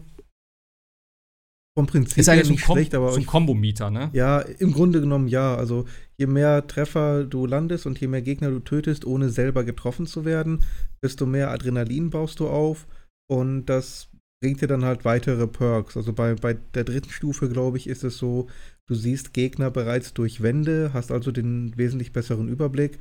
Vom 1.78 1.88
Prinzip 1.88 2.18
ist 2.18 2.30
eigentlich 2.30 2.52
nicht 2.52 2.66
so 2.66 2.72
schlecht, 2.72 2.96
aber 2.96 3.12
so 3.12 3.20
ein 3.20 3.26
Kombo-Mieter, 3.26 3.90
ne? 3.90 4.10
Ja, 4.14 4.40
im 4.40 4.72
Grunde 4.72 5.02
genommen 5.02 5.28
ja. 5.28 5.56
Also 5.56 5.88
je 6.16 6.26
mehr 6.26 6.68
Treffer 6.68 7.26
du 7.26 7.46
landest 7.46 7.86
und 7.86 8.00
je 8.00 8.08
mehr 8.08 8.22
Gegner 8.22 8.50
du 8.50 8.60
tötest, 8.62 9.04
ohne 9.04 9.30
selber 9.30 9.66
getroffen 9.66 10.08
zu 10.08 10.24
werden, 10.24 10.64
desto 11.04 11.26
mehr 11.26 11.52
Adrenalin 11.52 12.10
baust 12.10 12.40
du 12.40 12.48
auf 12.48 12.88
und 13.30 13.66
das 13.66 14.08
bringt 14.42 14.62
dir 14.62 14.68
dann 14.68 14.86
halt 14.86 15.04
weitere 15.04 15.48
Perks. 15.48 15.98
Also 15.98 16.14
bei, 16.14 16.34
bei 16.36 16.54
der 16.54 16.86
dritten 16.86 17.10
Stufe, 17.10 17.50
glaube 17.50 17.76
ich, 17.76 17.88
ist 17.88 18.06
es 18.06 18.18
so, 18.18 18.48
du 18.88 18.96
siehst 18.96 19.34
Gegner 19.34 19.70
bereits 19.70 20.14
durch 20.14 20.42
Wände, 20.42 20.92
hast 20.94 21.12
also 21.12 21.34
den 21.34 21.76
wesentlich 21.76 22.14
besseren 22.14 22.48
Überblick 22.48 23.00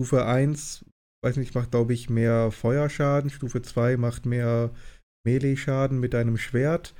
Stufe 0.00 0.24
1, 0.24 0.86
weiß 1.22 1.36
nicht, 1.36 1.54
macht, 1.54 1.72
glaube 1.72 1.92
ich, 1.92 2.08
mehr 2.08 2.50
Feuerschaden. 2.52 3.28
Stufe 3.28 3.60
2 3.60 3.98
macht 3.98 4.24
mehr 4.24 4.70
Melee-Schaden 5.26 6.00
mit 6.00 6.14
deinem 6.14 6.38
Schwert. 6.38 6.94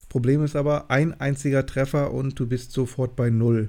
Das 0.00 0.08
Problem 0.08 0.42
ist 0.42 0.56
aber, 0.56 0.90
ein 0.90 1.12
einziger 1.12 1.66
Treffer 1.66 2.10
und 2.10 2.40
du 2.40 2.46
bist 2.46 2.72
sofort 2.72 3.16
bei 3.16 3.28
Null. 3.28 3.68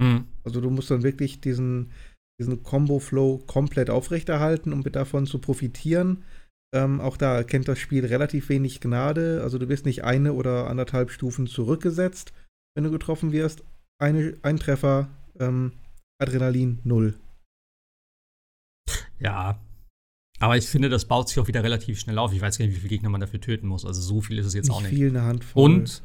Mhm. 0.00 0.24
Also 0.42 0.62
du 0.62 0.70
musst 0.70 0.90
dann 0.90 1.02
wirklich 1.02 1.42
diesen, 1.42 1.92
diesen 2.40 2.62
Combo-Flow 2.62 3.44
komplett 3.46 3.90
aufrechterhalten, 3.90 4.72
um 4.72 4.82
davon 4.82 5.26
zu 5.26 5.38
profitieren. 5.38 6.24
Ähm, 6.74 6.98
auch 7.02 7.18
da 7.18 7.36
erkennt 7.36 7.68
das 7.68 7.78
Spiel 7.78 8.06
relativ 8.06 8.48
wenig 8.48 8.80
Gnade. 8.80 9.42
Also 9.42 9.58
du 9.58 9.68
wirst 9.68 9.84
nicht 9.84 10.02
eine 10.02 10.32
oder 10.32 10.70
anderthalb 10.70 11.10
Stufen 11.10 11.46
zurückgesetzt, 11.46 12.32
wenn 12.74 12.84
du 12.84 12.90
getroffen 12.90 13.32
wirst. 13.32 13.64
Eine, 14.00 14.38
ein 14.40 14.56
Treffer, 14.56 15.10
ähm, 15.38 15.72
Adrenalin 16.18 16.78
null. 16.84 17.18
Ja. 19.18 19.60
Aber 20.38 20.56
ich 20.56 20.66
finde, 20.66 20.88
das 20.88 21.04
baut 21.04 21.28
sich 21.28 21.38
auch 21.38 21.48
wieder 21.48 21.62
relativ 21.62 22.00
schnell 22.00 22.18
auf. 22.18 22.32
Ich 22.32 22.40
weiß 22.40 22.58
gar 22.58 22.64
nicht, 22.64 22.74
wie 22.74 22.80
viele 22.80 22.88
Gegner 22.88 23.10
man 23.10 23.20
dafür 23.20 23.40
töten 23.40 23.66
muss. 23.66 23.84
Also 23.84 24.00
so 24.00 24.20
viel 24.22 24.38
ist 24.38 24.46
es 24.46 24.54
jetzt 24.54 24.68
nicht 24.68 24.76
auch 24.76 24.80
nicht. 24.80 24.90
Viel 24.90 25.10
eine 25.10 25.22
Handvoll. 25.22 25.64
Und 25.64 26.02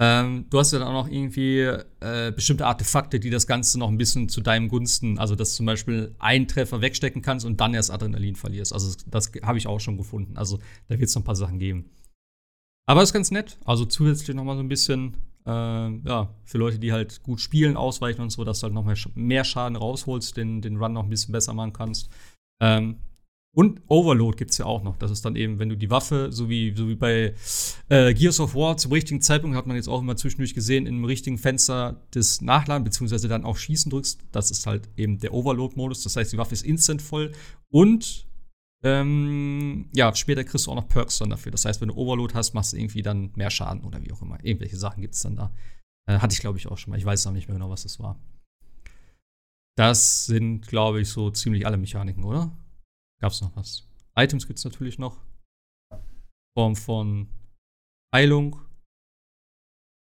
ähm, 0.00 0.46
du 0.50 0.58
hast 0.58 0.72
ja 0.72 0.80
dann 0.80 0.88
auch 0.88 1.04
noch 1.04 1.08
irgendwie 1.08 1.60
äh, 2.00 2.32
bestimmte 2.32 2.66
Artefakte, 2.66 3.20
die 3.20 3.30
das 3.30 3.46
Ganze 3.46 3.78
noch 3.78 3.88
ein 3.88 3.96
bisschen 3.96 4.28
zu 4.28 4.40
deinem 4.40 4.68
Gunsten, 4.68 5.18
also 5.18 5.36
dass 5.36 5.54
zum 5.54 5.66
Beispiel 5.66 6.14
einen 6.18 6.48
Treffer 6.48 6.80
wegstecken 6.80 7.22
kannst 7.22 7.46
und 7.46 7.60
dann 7.60 7.74
erst 7.74 7.90
Adrenalin 7.90 8.34
verlierst. 8.34 8.72
Also 8.72 8.92
das, 8.92 9.30
das 9.30 9.42
habe 9.42 9.56
ich 9.56 9.68
auch 9.68 9.80
schon 9.80 9.96
gefunden. 9.96 10.36
Also 10.36 10.58
da 10.88 10.98
wird 10.98 11.08
es 11.08 11.14
noch 11.14 11.22
ein 11.22 11.26
paar 11.26 11.36
Sachen 11.36 11.58
geben. 11.58 11.90
Aber 12.86 13.02
ist 13.02 13.12
ganz 13.12 13.30
nett. 13.30 13.58
Also 13.64 13.84
zusätzlich 13.84 14.36
noch 14.36 14.44
mal 14.44 14.56
so 14.56 14.62
ein 14.62 14.68
bisschen 14.68 15.16
äh, 15.46 15.50
ja, 15.50 16.34
für 16.44 16.58
Leute, 16.58 16.78
die 16.78 16.92
halt 16.92 17.22
gut 17.22 17.40
spielen, 17.40 17.76
ausweichen 17.76 18.22
und 18.22 18.30
so, 18.30 18.44
dass 18.44 18.60
du 18.60 18.64
halt 18.64 18.74
noch 18.74 18.84
mehr, 18.84 18.96
mehr 19.14 19.44
Schaden 19.44 19.76
rausholst, 19.76 20.36
den, 20.36 20.60
den 20.62 20.76
Run 20.76 20.92
noch 20.92 21.04
ein 21.04 21.10
bisschen 21.10 21.32
besser 21.32 21.54
machen 21.54 21.72
kannst. 21.72 22.08
Ähm, 22.60 22.96
und 23.54 23.82
Overload 23.86 24.36
gibt 24.36 24.50
es 24.50 24.58
ja 24.58 24.66
auch 24.66 24.82
noch. 24.82 24.96
Das 24.96 25.12
ist 25.12 25.24
dann 25.24 25.36
eben, 25.36 25.60
wenn 25.60 25.68
du 25.68 25.76
die 25.76 25.88
Waffe, 25.88 26.32
so 26.32 26.48
wie, 26.48 26.74
so 26.76 26.88
wie 26.88 26.96
bei 26.96 27.34
äh, 27.88 28.12
Gears 28.12 28.40
of 28.40 28.56
War, 28.56 28.76
zum 28.76 28.90
richtigen 28.90 29.20
Zeitpunkt 29.20 29.56
hat 29.56 29.66
man 29.66 29.76
jetzt 29.76 29.88
auch 29.88 30.00
immer 30.00 30.16
zwischendurch 30.16 30.54
gesehen, 30.54 30.86
im 30.86 31.04
richtigen 31.04 31.38
Fenster 31.38 32.02
des 32.12 32.40
Nachladen, 32.40 32.82
beziehungsweise 32.82 33.28
dann 33.28 33.44
auch 33.44 33.56
Schießen 33.56 33.90
drückst. 33.90 34.18
Das 34.32 34.50
ist 34.50 34.66
halt 34.66 34.88
eben 34.96 35.18
der 35.18 35.32
Overload-Modus. 35.32 36.02
Das 36.02 36.16
heißt, 36.16 36.32
die 36.32 36.38
Waffe 36.38 36.54
ist 36.54 36.64
instant 36.64 37.00
voll 37.00 37.30
und 37.70 38.26
ähm, 38.84 39.88
ja, 39.94 40.14
später 40.14 40.44
kriegst 40.44 40.66
du 40.66 40.70
auch 40.70 40.76
noch 40.76 40.88
Perks 40.88 41.16
dann 41.18 41.30
dafür. 41.30 41.50
Das 41.50 41.64
heißt, 41.64 41.80
wenn 41.80 41.88
du 41.88 41.94
Overload 41.94 42.34
hast, 42.34 42.52
machst 42.52 42.74
du 42.74 42.76
irgendwie 42.76 43.00
dann 43.02 43.32
mehr 43.34 43.50
Schaden 43.50 43.82
oder 43.82 44.02
wie 44.02 44.12
auch 44.12 44.20
immer. 44.20 44.38
Irgendwelche 44.44 44.76
Sachen 44.76 45.00
gibt 45.00 45.14
es 45.14 45.22
dann 45.22 45.36
da. 45.36 45.54
Äh, 46.06 46.18
hatte 46.18 46.34
ich, 46.34 46.40
glaube 46.40 46.58
ich, 46.58 46.68
auch 46.68 46.76
schon 46.76 46.90
mal. 46.90 46.98
Ich 46.98 47.04
weiß 47.04 47.26
auch 47.26 47.32
nicht 47.32 47.48
mehr 47.48 47.56
genau, 47.56 47.70
was 47.70 47.84
das 47.84 47.98
war. 47.98 48.20
Das 49.76 50.26
sind, 50.26 50.68
glaube 50.68 51.00
ich, 51.00 51.08
so 51.08 51.30
ziemlich 51.30 51.66
alle 51.66 51.78
Mechaniken, 51.78 52.24
oder? 52.24 52.56
Gab 53.20 53.32
es 53.32 53.40
noch 53.40 53.56
was? 53.56 53.88
Items 54.16 54.46
gibt 54.46 54.58
es 54.58 54.64
natürlich 54.64 54.98
noch. 54.98 55.18
Form 56.56 56.76
von 56.76 57.28
Heilung. 58.14 58.60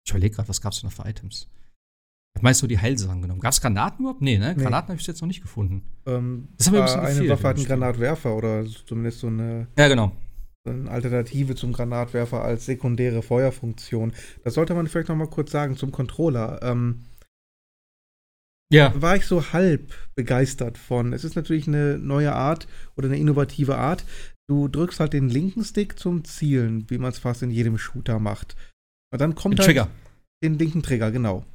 Ich 0.06 0.12
überlege 0.12 0.36
gerade, 0.36 0.50
was 0.50 0.60
gab 0.60 0.74
es 0.74 0.82
noch 0.82 0.92
für 0.92 1.08
Items? 1.08 1.48
Meinst 2.40 2.62
du 2.62 2.68
die 2.68 2.80
Heilsachen 2.80 3.22
genommen? 3.22 3.42
Gab 3.42 3.52
es 3.52 3.62
Granaten 3.62 4.00
überhaupt? 4.00 4.22
Nee, 4.22 4.38
ne? 4.38 4.56
Granaten 4.56 4.90
habe 4.90 5.00
ich 5.00 5.06
jetzt 5.06 5.22
noch 5.22 5.28
nicht 5.28 5.42
gefunden. 5.42 5.84
Ähm, 6.06 6.48
das 6.58 6.68
haben 6.68 6.74
wir 6.74 6.82
ein 6.82 7.06
bisschen 7.06 7.22
Eine 7.22 7.30
Waffe 7.30 7.48
hat 7.48 7.58
einen 7.58 7.66
Granatwerfer 7.66 8.36
oder 8.36 8.66
zumindest 8.86 9.20
so 9.20 9.28
eine. 9.28 9.68
Ja, 9.78 9.88
genau. 9.88 10.12
Eine 10.64 10.90
Alternative 10.90 11.56
zum 11.56 11.74
Granatwerfer 11.74 12.42
als 12.44 12.66
sekundäre 12.66 13.22
Feuerfunktion. 13.22 14.14
Das 14.44 14.54
sollte 14.56 14.74
man 14.74 14.88
vielleicht 14.88 15.10
noch 15.10 15.16
mal 15.16 15.28
kurz 15.28 15.52
sagen 15.52 15.76
zum 15.76 15.92
Controller. 15.92 16.60
Ähm, 16.64 17.06
ja. 18.72 18.94
War 19.00 19.18
ich 19.18 19.26
so 19.26 19.52
halb 19.52 19.94
begeistert 20.16 20.78
von. 20.78 21.14
Es 21.14 21.24
ist 21.24 21.36
natürlich 21.36 21.68
eine 21.68 21.98
neue 22.00 22.34
Art 22.34 22.68
oder 22.96 23.08
eine 23.08 23.18
innovative 23.18 23.78
Art. 23.78 24.06
Du 24.48 24.68
drückst 24.68 25.00
halt 25.00 25.14
den 25.14 25.30
linken 25.30 25.64
Stick 25.64 26.00
zum 26.00 26.24
Zielen, 26.24 26.90
wie 26.90 26.98
man 26.98 27.12
es 27.12 27.20
fast 27.20 27.44
in 27.44 27.52
jedem 27.52 27.78
Shooter 27.78 28.20
macht. 28.20 28.56
Und 29.12 29.20
dann 29.20 29.36
kommt 29.36 29.56
den 29.56 29.60
halt 29.60 29.68
Trigger. 29.68 29.88
Den 30.44 30.58
linken 30.58 30.82
Trigger, 30.82 31.12
genau. 31.12 31.46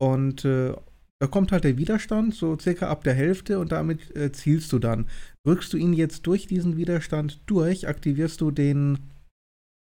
Und 0.00 0.44
äh, 0.44 0.74
da 1.20 1.26
kommt 1.26 1.52
halt 1.52 1.64
der 1.64 1.76
Widerstand, 1.76 2.34
so 2.34 2.58
circa 2.58 2.88
ab 2.88 3.04
der 3.04 3.14
Hälfte 3.14 3.58
und 3.58 3.72
damit 3.72 4.14
äh, 4.16 4.32
zielst 4.32 4.72
du 4.72 4.78
dann. 4.78 5.08
Drückst 5.44 5.72
du 5.72 5.76
ihn 5.76 5.92
jetzt 5.92 6.26
durch 6.26 6.46
diesen 6.46 6.76
Widerstand 6.76 7.42
durch, 7.46 7.86
aktivierst 7.86 8.40
du 8.40 8.50
den, 8.50 9.10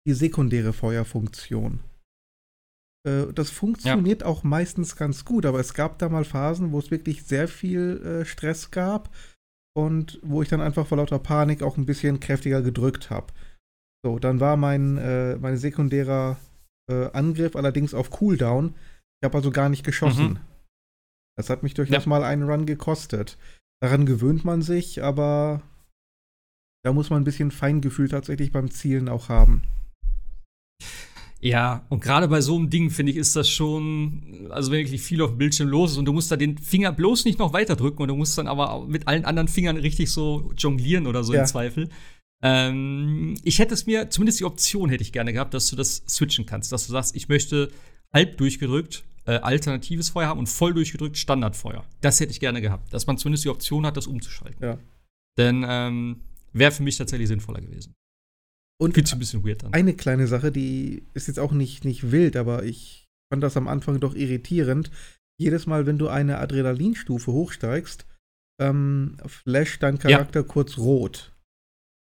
die 0.06 0.14
sekundäre 0.14 0.72
Feuerfunktion. 0.72 1.80
Äh, 3.06 3.32
das 3.34 3.50
funktioniert 3.50 4.22
ja. 4.22 4.26
auch 4.26 4.42
meistens 4.42 4.96
ganz 4.96 5.26
gut, 5.26 5.44
aber 5.44 5.60
es 5.60 5.74
gab 5.74 5.98
da 5.98 6.08
mal 6.08 6.24
Phasen, 6.24 6.72
wo 6.72 6.78
es 6.78 6.90
wirklich 6.90 7.24
sehr 7.24 7.46
viel 7.46 8.00
äh, 8.02 8.24
Stress 8.24 8.70
gab 8.70 9.14
und 9.76 10.18
wo 10.22 10.40
ich 10.42 10.48
dann 10.48 10.62
einfach 10.62 10.86
vor 10.86 10.96
lauter 10.96 11.18
Panik 11.18 11.62
auch 11.62 11.76
ein 11.76 11.86
bisschen 11.86 12.20
kräftiger 12.20 12.62
gedrückt 12.62 13.10
habe. 13.10 13.32
So, 14.04 14.18
dann 14.18 14.40
war 14.40 14.56
mein, 14.56 14.96
äh, 14.96 15.36
mein 15.36 15.56
sekundärer 15.56 16.38
äh, 16.90 17.10
Angriff 17.12 17.54
allerdings 17.54 17.94
auf 17.94 18.10
Cooldown. 18.10 18.74
Ich 19.20 19.24
habe 19.24 19.36
also 19.36 19.50
gar 19.50 19.68
nicht 19.68 19.84
geschossen. 19.84 20.28
Mhm. 20.28 20.40
Das 21.36 21.50
hat 21.50 21.62
mich 21.62 21.74
durchaus 21.74 22.04
ja. 22.04 22.08
mal 22.08 22.24
einen 22.24 22.48
Run 22.48 22.66
gekostet. 22.66 23.38
Daran 23.80 24.06
gewöhnt 24.06 24.44
man 24.44 24.62
sich, 24.62 25.02
aber 25.02 25.62
da 26.84 26.92
muss 26.92 27.10
man 27.10 27.22
ein 27.22 27.24
bisschen 27.24 27.50
Feingefühl 27.50 28.08
tatsächlich 28.08 28.52
beim 28.52 28.70
Zielen 28.70 29.08
auch 29.08 29.28
haben. 29.28 29.62
Ja, 31.40 31.86
und 31.88 32.02
gerade 32.02 32.26
bei 32.26 32.40
so 32.40 32.56
einem 32.56 32.68
Ding, 32.68 32.90
finde 32.90 33.12
ich, 33.12 33.18
ist 33.18 33.36
das 33.36 33.48
schon, 33.48 34.48
also 34.50 34.72
wirklich 34.72 35.00
viel 35.00 35.22
auf 35.22 35.30
dem 35.30 35.38
Bildschirm 35.38 35.68
los 35.68 35.92
ist 35.92 35.98
und 35.98 36.06
du 36.06 36.12
musst 36.12 36.32
da 36.32 36.36
den 36.36 36.58
Finger 36.58 36.90
bloß 36.90 37.24
nicht 37.24 37.38
noch 37.38 37.52
weiter 37.52 37.76
drücken 37.76 38.02
und 38.02 38.08
du 38.08 38.16
musst 38.16 38.36
dann 38.36 38.48
aber 38.48 38.86
mit 38.88 39.06
allen 39.06 39.24
anderen 39.24 39.46
Fingern 39.46 39.76
richtig 39.76 40.10
so 40.10 40.50
jonglieren 40.56 41.06
oder 41.06 41.22
so 41.22 41.34
ja. 41.34 41.40
im 41.40 41.46
Zweifel. 41.46 41.90
Ähm, 42.42 43.34
ich 43.44 43.60
hätte 43.60 43.74
es 43.74 43.86
mir, 43.86 44.10
zumindest 44.10 44.40
die 44.40 44.44
Option 44.44 44.90
hätte 44.90 45.02
ich 45.02 45.12
gerne 45.12 45.32
gehabt, 45.32 45.54
dass 45.54 45.70
du 45.70 45.76
das 45.76 46.02
switchen 46.08 46.46
kannst, 46.46 46.72
dass 46.72 46.86
du 46.86 46.92
sagst, 46.92 47.14
ich 47.14 47.28
möchte 47.28 47.70
halb 48.14 48.36
durchgedrückt 48.38 49.04
äh, 49.28 49.40
alternatives 49.40 50.08
Feuer 50.08 50.26
haben 50.26 50.38
und 50.38 50.48
voll 50.48 50.72
durchgedrückt 50.72 51.18
Standardfeuer. 51.18 51.84
Das 52.00 52.18
hätte 52.18 52.32
ich 52.32 52.40
gerne 52.40 52.62
gehabt, 52.62 52.92
dass 52.94 53.06
man 53.06 53.18
zumindest 53.18 53.44
die 53.44 53.50
Option 53.50 53.84
hat, 53.84 53.96
das 53.96 54.06
umzuschalten. 54.06 54.64
Ja. 54.64 54.78
Denn 55.36 55.64
ähm, 55.68 56.20
wäre 56.52 56.72
für 56.72 56.82
mich 56.82 56.96
tatsächlich 56.96 57.28
sinnvoller 57.28 57.60
gewesen. 57.60 57.94
Und 58.80 58.94
Fühlt 58.94 59.06
sich 59.06 59.14
ein 59.14 59.18
bisschen 59.18 59.46
weird 59.46 59.64
an. 59.64 59.74
Eine 59.74 59.94
kleine 59.94 60.26
Sache, 60.26 60.50
die 60.50 61.04
ist 61.12 61.28
jetzt 61.28 61.38
auch 61.38 61.52
nicht, 61.52 61.84
nicht 61.84 62.10
wild, 62.10 62.36
aber 62.36 62.64
ich 62.64 63.06
fand 63.30 63.42
das 63.42 63.56
am 63.56 63.68
Anfang 63.68 64.00
doch 64.00 64.14
irritierend. 64.14 64.90
Jedes 65.38 65.66
Mal, 65.66 65.84
wenn 65.84 65.98
du 65.98 66.08
eine 66.08 66.38
Adrenalinstufe 66.38 67.30
hochsteigst, 67.30 68.06
ähm, 68.60 69.18
flasht 69.26 69.82
dein 69.82 69.98
Charakter 69.98 70.40
ja. 70.40 70.46
kurz 70.46 70.78
rot. 70.78 71.32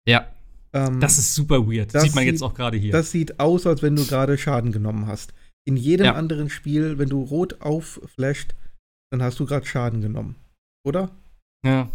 Ja. 0.07 0.31
Ähm, 0.71 0.99
das 1.01 1.17
ist 1.17 1.35
super 1.35 1.67
weird. 1.67 1.93
Das 1.93 2.03
sieht 2.03 2.15
man 2.15 2.25
jetzt 2.25 2.41
auch 2.41 2.53
gerade 2.53 2.77
hier. 2.77 2.93
Das 2.93 3.11
sieht 3.11 3.39
aus, 3.39 3.67
als 3.67 3.81
wenn 3.81 3.95
du 3.95 4.05
gerade 4.05 4.37
Schaden 4.37 4.71
genommen 4.71 5.07
hast. 5.07 5.33
In 5.67 5.75
jedem 5.75 6.05
ja. 6.05 6.13
anderen 6.13 6.49
Spiel, 6.49 6.97
wenn 6.97 7.09
du 7.09 7.21
rot 7.21 7.59
aufflasht, 7.61 8.55
dann 9.11 9.21
hast 9.21 9.37
du 9.39 9.45
gerade 9.45 9.65
Schaden 9.65 10.01
genommen. 10.01 10.35
Oder? 10.85 11.11
Ja. 11.65 11.91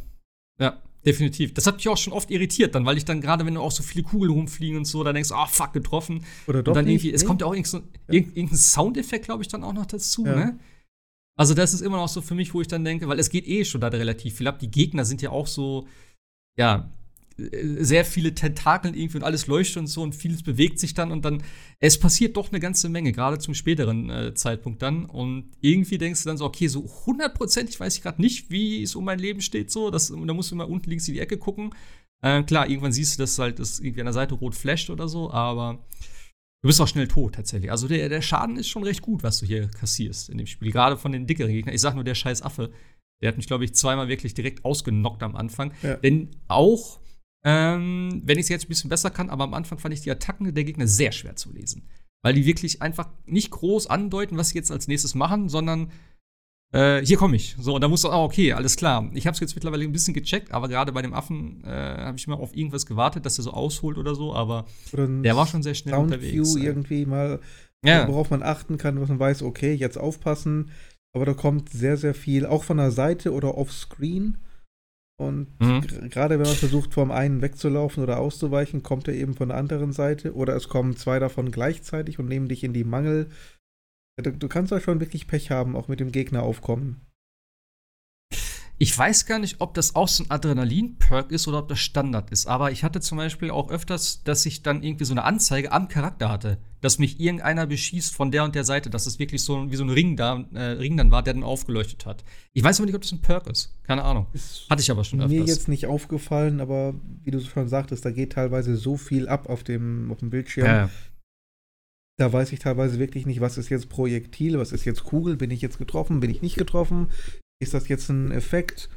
Ja, 0.61 0.78
definitiv. 1.06 1.54
Das 1.54 1.66
hat 1.66 1.76
mich 1.76 1.88
auch 1.88 1.96
schon 1.96 2.12
oft 2.12 2.30
irritiert, 2.30 2.74
dann, 2.74 2.85
weil 2.85 2.98
ich 2.98 3.06
dann 3.06 3.22
gerade, 3.22 3.46
wenn 3.46 3.54
du 3.54 3.62
auch 3.62 3.70
so 3.70 3.82
viele 3.82 4.04
Kugeln 4.04 4.30
rumfliegen 4.30 4.76
und 4.76 4.85
so, 4.85 5.02
dann 5.02 5.14
denkst, 5.14 5.32
ah, 5.32 5.44
oh, 5.44 5.48
fuck, 5.50 5.72
getroffen. 5.72 6.22
Oder 6.46 6.62
doch. 6.62 6.72
Und 6.72 6.76
dann 6.76 6.85
nicht, 6.85 6.96
irgendwie, 6.96 7.08
nee. 7.08 7.14
es 7.14 7.24
kommt 7.24 7.40
ja 7.40 7.46
auch 7.46 7.54
irgendein, 7.54 7.88
ja. 8.08 8.14
irgendein 8.14 8.56
Soundeffekt, 8.58 9.24
glaube 9.24 9.42
ich, 9.42 9.48
dann 9.48 9.64
auch 9.64 9.72
noch 9.72 9.87
dazu, 9.87 10.26
ja. 10.26 10.37
ne? 10.37 10.58
Also, 11.38 11.54
das 11.54 11.72
ist 11.72 11.80
immer 11.80 11.96
noch 11.96 12.08
so 12.08 12.20
für 12.20 12.35
mich, 12.35 12.52
wo 12.52 12.61
ich 12.61 12.68
dann 12.68 12.85
denke, 12.85 13.08
weil 13.08 13.18
es 13.18 13.30
geht 13.30 13.48
eh 13.48 13.64
schon 13.64 13.80
da 13.80 13.88
relativ 13.88 14.37
viel 14.37 14.48
ab. 14.48 14.58
Die 14.58 14.70
Gegner 14.70 15.06
sind 15.06 15.22
ja 15.22 15.30
auch 15.30 15.46
so, 15.46 15.88
ja, 16.58 16.92
sehr 17.37 18.05
viele 18.05 18.35
Tentakeln 18.35 18.95
irgendwie 18.95 19.18
und 19.18 19.25
alles 19.25 19.47
leuchtet 19.47 19.79
und 19.79 19.87
so 19.87 20.03
und 20.03 20.14
vieles 20.14 20.42
bewegt 20.42 20.79
sich 20.79 20.95
dann 20.95 21.11
und 21.12 21.25
dann, 21.25 21.42
es 21.81 21.99
passiert 21.99 22.37
doch 22.37 22.51
eine 22.51 22.61
ganze 22.61 22.88
Menge, 22.88 23.12
gerade 23.12 23.38
zum 23.38 23.55
späteren 23.55 24.11
äh, 24.11 24.35
Zeitpunkt 24.35 24.83
dann. 24.83 25.07
Und 25.07 25.51
irgendwie 25.61 25.99
denkst 25.99 26.23
du 26.23 26.29
dann 26.29 26.37
so, 26.37 26.45
okay, 26.45 26.68
so 26.68 26.88
hundertprozentig 27.07 27.79
weiß 27.79 27.97
ich 27.97 28.03
gerade 28.03 28.21
nicht, 28.21 28.51
wie 28.51 28.83
es 28.83 28.95
um 28.95 29.05
mein 29.05 29.18
Leben 29.18 29.40
steht, 29.40 29.71
so. 29.71 29.90
Das, 29.90 30.09
da 30.09 30.35
musst 30.35 30.51
du 30.51 30.57
mal 30.57 30.64
unten 30.64 30.90
links 30.90 31.09
in 31.09 31.14
die 31.14 31.21
Ecke 31.21 31.38
gucken. 31.38 31.75
Äh, 32.23 32.42
klar, 32.45 32.68
irgendwann 32.68 32.92
siehst 32.92 33.18
du, 33.18 33.23
dass 33.23 33.38
halt 33.38 33.59
das 33.59 33.81
irgendwie 33.81 34.01
an 34.01 34.07
der 34.07 34.12
Seite 34.12 34.35
rot 34.35 34.55
flasht 34.55 34.90
oder 34.90 35.09
so, 35.09 35.31
aber 35.31 35.85
du 36.62 36.68
bist 36.68 36.81
auch 36.81 36.88
schnell 36.88 37.09
tot 37.09 37.35
tatsächlich. 37.35 37.71
Also 37.71 37.88
der, 37.88 38.09
der 38.09 38.23
Schaden 38.23 38.57
ist 38.57 38.68
schon 38.68 38.85
recht 38.85 39.03
gut, 39.03 39.23
was 39.23 39.38
du 39.38 39.47
hier 39.47 39.68
kassierst 39.68 40.29
in 40.29 40.38
dem 40.38 40.47
Spiel. 40.47 40.71
Gerade 40.71 40.97
von 40.97 41.12
den 41.12 41.27
dickeren 41.27 41.53
Gegnern. 41.53 41.75
Ich 41.75 41.81
sag 41.81 41.95
nur, 41.95 42.05
der 42.05 42.14
scheiß 42.14 42.42
Affe. 42.42 42.71
Der 43.21 43.29
hat 43.29 43.37
mich, 43.37 43.47
glaube 43.47 43.64
ich, 43.64 43.75
zweimal 43.75 44.09
wirklich 44.09 44.35
direkt 44.35 44.64
ausgenockt 44.64 45.23
am 45.23 45.37
Anfang. 45.37 45.73
Ja. 45.83 45.97
Denn 45.97 46.31
auch 46.49 47.01
ähm, 47.44 48.22
wenn 48.24 48.38
ich 48.38 48.44
es 48.44 48.48
jetzt 48.48 48.64
ein 48.66 48.68
bisschen 48.68 48.90
besser 48.90 49.11
kann, 49.11 49.31
aber 49.31 49.44
am 49.44 49.55
Anfang 49.55 49.78
fand 49.78 49.94
ich 49.94 50.00
die 50.00 50.11
Attacken 50.11 50.55
der 50.55 50.64
Gegner 50.64 50.87
sehr 50.87 51.12
schwer 51.12 51.37
zu 51.37 51.52
lesen. 51.52 51.88
Weil 52.22 52.35
die 52.35 52.46
wirklich 52.46 52.81
einfach 52.83 53.09
nicht 53.26 53.50
groß 53.50 53.88
andeuten, 53.88 54.37
was 54.37 54.50
sie 54.50 54.59
jetzt 54.59 54.70
als 54.70 54.87
nächstes 54.87 55.14
machen, 55.14 55.48
sondern 55.48 55.90
äh, 56.72 57.05
hier 57.05 57.18
komme 57.18 57.37
ich. 57.37 57.55
So, 57.59 57.74
und 57.74 57.81
da 57.83 57.88
musst 57.88 58.05
du, 58.05 58.09
ah, 58.09 58.22
okay, 58.22 58.52
alles 58.52 58.76
klar. 58.76 59.11
Ich 59.12 59.26
habe 59.26 59.35
es 59.35 59.40
jetzt 59.40 59.55
mittlerweile 59.55 59.85
ein 59.85 59.92
bisschen 59.92 60.14
gecheckt, 60.14 60.52
aber 60.52 60.68
gerade 60.68 60.92
bei 60.92 61.02
dem 61.02 61.12
Affen 61.12 61.62
äh, 61.64 61.68
habe 61.68 62.16
ich 62.16 62.26
immer 62.26 62.38
auf 62.38 62.57
irgendwas 62.57 62.87
gewartet, 62.87 63.26
dass 63.26 63.38
er 63.38 63.42
so 63.44 63.52
ausholt 63.52 63.98
oder 63.98 64.14
so, 64.14 64.35
aber 64.35 64.66
oder 64.92 65.07
der 65.07 65.37
war 65.37 65.46
schon 65.46 65.62
sehr 65.62 65.74
schnell 65.74 65.94
Sound 65.94 66.12
unterwegs. 66.12 66.55
View 66.55 66.62
irgendwie 66.62 67.05
mal, 67.05 67.40
ja. 67.85 68.09
worauf 68.09 68.31
man 68.31 68.42
achten 68.42 68.78
kann, 68.78 69.00
was 69.00 69.09
man 69.09 69.18
weiß, 69.18 69.42
okay, 69.42 69.74
jetzt 69.74 69.98
aufpassen. 69.98 70.70
Aber 71.14 71.26
da 71.26 71.35
kommt 71.35 71.68
sehr, 71.68 71.98
sehr 71.98 72.14
viel, 72.14 72.46
auch 72.46 72.64
von 72.64 72.78
der 72.78 72.90
Seite 72.90 73.33
oder 73.33 73.59
offscreen. 73.59 74.38
Und 75.22 75.48
mhm. 75.61 76.08
gerade 76.11 76.38
wenn 76.38 76.46
man 76.46 76.54
versucht, 76.54 76.94
vom 76.94 77.11
einen 77.11 77.42
wegzulaufen 77.42 78.02
oder 78.02 78.18
auszuweichen, 78.18 78.82
kommt 78.82 79.08
er 79.08 79.14
eben 79.14 79.35
von 79.35 79.48
der 79.48 79.58
anderen 79.58 79.92
Seite. 79.92 80.35
Oder 80.35 80.56
es 80.56 80.68
kommen 80.68 80.96
zwei 80.96 81.18
davon 81.18 81.50
gleichzeitig 81.50 82.18
und 82.18 82.26
nehmen 82.26 82.48
dich 82.48 82.64
in 82.64 82.72
die 82.72 82.85
Mangel. 82.85 83.28
Du, 84.22 84.32
du 84.32 84.48
kannst 84.48 84.72
da 84.72 84.80
schon 84.80 85.00
wirklich 85.00 85.26
Pech 85.26 85.50
haben, 85.50 85.76
auch 85.76 85.88
mit 85.88 86.00
dem 86.00 86.12
Gegner 86.12 86.42
aufkommen. 86.42 87.00
Ich 88.83 88.99
weiß 88.99 89.27
gar 89.27 89.38
nicht, 89.38 89.61
ob 89.61 89.75
das 89.75 89.95
auch 89.95 90.09
so 90.09 90.25
ein 90.25 90.31
Adrenalin-Perk 90.33 91.31
ist 91.31 91.47
oder 91.47 91.61
ob 91.61 91.68
das 91.68 91.79
Standard 91.79 92.33
ist. 92.33 92.47
Aber 92.47 92.73
ich 92.73 92.83
hatte 92.83 93.01
zum 93.01 93.16
Beispiel 93.16 93.53
auch 93.53 93.71
öfters, 93.71 94.25
dass 94.25 94.45
ich 94.45 94.64
dann 94.64 94.83
irgendwie 94.83 95.05
so 95.05 95.14
eine 95.14 95.23
Anzeige 95.23 95.71
am 95.71 95.87
Charakter 95.87 96.29
hatte, 96.29 96.59
dass 96.81 96.99
mich 96.99 97.21
irgendeiner 97.21 97.68
beschießt 97.68 98.12
von 98.12 98.33
der 98.33 98.42
und 98.42 98.57
der 98.57 98.64
Seite, 98.64 98.90
dass 98.90 99.07
es 99.07 99.21
wirklich 99.21 99.45
so 99.45 99.71
wie 99.71 99.77
so 99.77 99.85
ein 99.85 99.90
Ring 99.90 100.16
da, 100.16 100.45
äh, 100.53 100.73
Ring 100.73 100.97
dann 100.97 101.12
war, 101.12 101.23
der 101.23 101.35
dann 101.35 101.45
aufgeleuchtet 101.45 102.07
hat. 102.07 102.25
Ich 102.55 102.64
weiß 102.64 102.81
aber 102.81 102.87
nicht, 102.87 102.97
ob 102.97 103.03
das 103.03 103.12
ein 103.12 103.21
Perk 103.21 103.47
ist. 103.47 103.73
Keine 103.85 104.03
Ahnung. 104.03 104.27
Ist 104.33 104.66
hatte 104.68 104.83
ich 104.83 104.90
aber 104.90 105.05
schon 105.05 105.21
öfters. 105.21 105.38
Mir 105.38 105.47
jetzt 105.47 105.68
nicht 105.68 105.87
aufgefallen, 105.87 106.61
aber 106.61 106.95
wie 107.23 107.31
du 107.31 107.40
schon 107.40 107.68
sagtest, 107.68 108.05
da 108.05 108.11
geht 108.11 108.33
teilweise 108.33 108.75
so 108.75 108.97
viel 108.97 109.29
ab 109.29 109.49
auf 109.49 109.62
dem, 109.62 110.11
auf 110.11 110.18
dem 110.18 110.31
Bildschirm. 110.31 110.66
Ja. 110.66 110.90
Da 112.18 112.33
weiß 112.33 112.51
ich 112.51 112.59
teilweise 112.59 112.99
wirklich 112.99 113.27
nicht, 113.27 113.40
was 113.40 113.59
ist 113.59 113.68
jetzt 113.68 113.88
Projektil, 113.88 114.59
was 114.59 114.73
ist 114.73 114.85
jetzt 114.85 115.05
Kugel, 115.05 115.37
bin 115.37 115.53
ich 115.53 115.61
jetzt 115.61 115.79
getroffen, 115.79 116.18
bin 116.18 116.31
ich 116.31 116.42
nicht 116.42 116.57
getroffen, 116.59 117.09
ist 117.62 117.75
das 117.75 117.88
jetzt 117.88 118.09
ein 118.09 118.31
Effekt? 118.31 118.90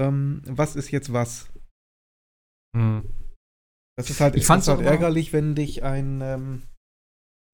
Ähm, 0.00 0.42
was 0.46 0.76
ist 0.76 0.90
jetzt 0.90 1.12
was? 1.12 1.50
Hm. 2.76 3.02
Das 3.98 4.08
ist 4.08 4.20
halt, 4.20 4.36
ich 4.36 4.46
fand's 4.46 4.68
halt 4.68 4.80
ärgerlich, 4.80 5.32
wenn 5.32 5.54
dich 5.54 5.82
ein, 5.82 6.20
ähm, 6.22 6.62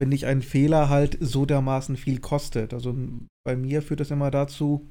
wenn 0.00 0.10
dich 0.10 0.26
ein 0.26 0.42
Fehler 0.42 0.88
halt 0.88 1.18
so 1.20 1.46
dermaßen 1.46 1.96
viel 1.96 2.20
kostet. 2.20 2.72
Also 2.72 2.96
bei 3.44 3.56
mir 3.56 3.82
führt 3.82 4.00
das 4.00 4.12
immer 4.12 4.30
dazu, 4.30 4.88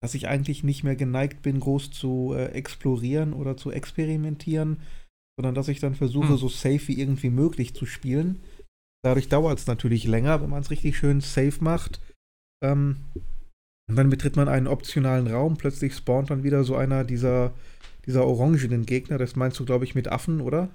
dass 0.00 0.14
ich 0.14 0.28
eigentlich 0.28 0.64
nicht 0.64 0.82
mehr 0.82 0.96
geneigt 0.96 1.42
bin, 1.42 1.60
groß 1.60 1.90
zu 1.90 2.32
äh, 2.34 2.46
explorieren 2.52 3.34
oder 3.34 3.58
zu 3.58 3.70
experimentieren, 3.70 4.80
sondern 5.38 5.54
dass 5.54 5.68
ich 5.68 5.80
dann 5.80 5.94
versuche, 5.94 6.30
hm. 6.30 6.36
so 6.38 6.48
safe 6.48 6.88
wie 6.88 6.98
irgendwie 6.98 7.30
möglich 7.30 7.74
zu 7.74 7.84
spielen. 7.84 8.42
Dadurch 9.04 9.28
dauert 9.28 9.58
es 9.58 9.66
natürlich 9.66 10.04
länger, 10.04 10.40
wenn 10.40 10.50
man 10.50 10.62
es 10.62 10.70
richtig 10.70 10.96
schön 10.96 11.20
safe 11.20 11.62
macht. 11.62 12.00
Ähm, 12.62 12.96
und 13.90 13.96
dann 13.96 14.08
betritt 14.08 14.36
man 14.36 14.48
einen 14.48 14.68
optionalen 14.68 15.26
Raum, 15.26 15.56
plötzlich 15.56 15.96
spawnt 15.96 16.30
dann 16.30 16.44
wieder 16.44 16.62
so 16.62 16.76
einer 16.76 17.02
dieser, 17.02 17.52
dieser 18.06 18.24
orangenen 18.24 18.86
Gegner. 18.86 19.18
Das 19.18 19.34
meinst 19.34 19.58
du, 19.58 19.64
glaube 19.64 19.84
ich, 19.84 19.96
mit 19.96 20.06
Affen, 20.06 20.40
oder? 20.40 20.68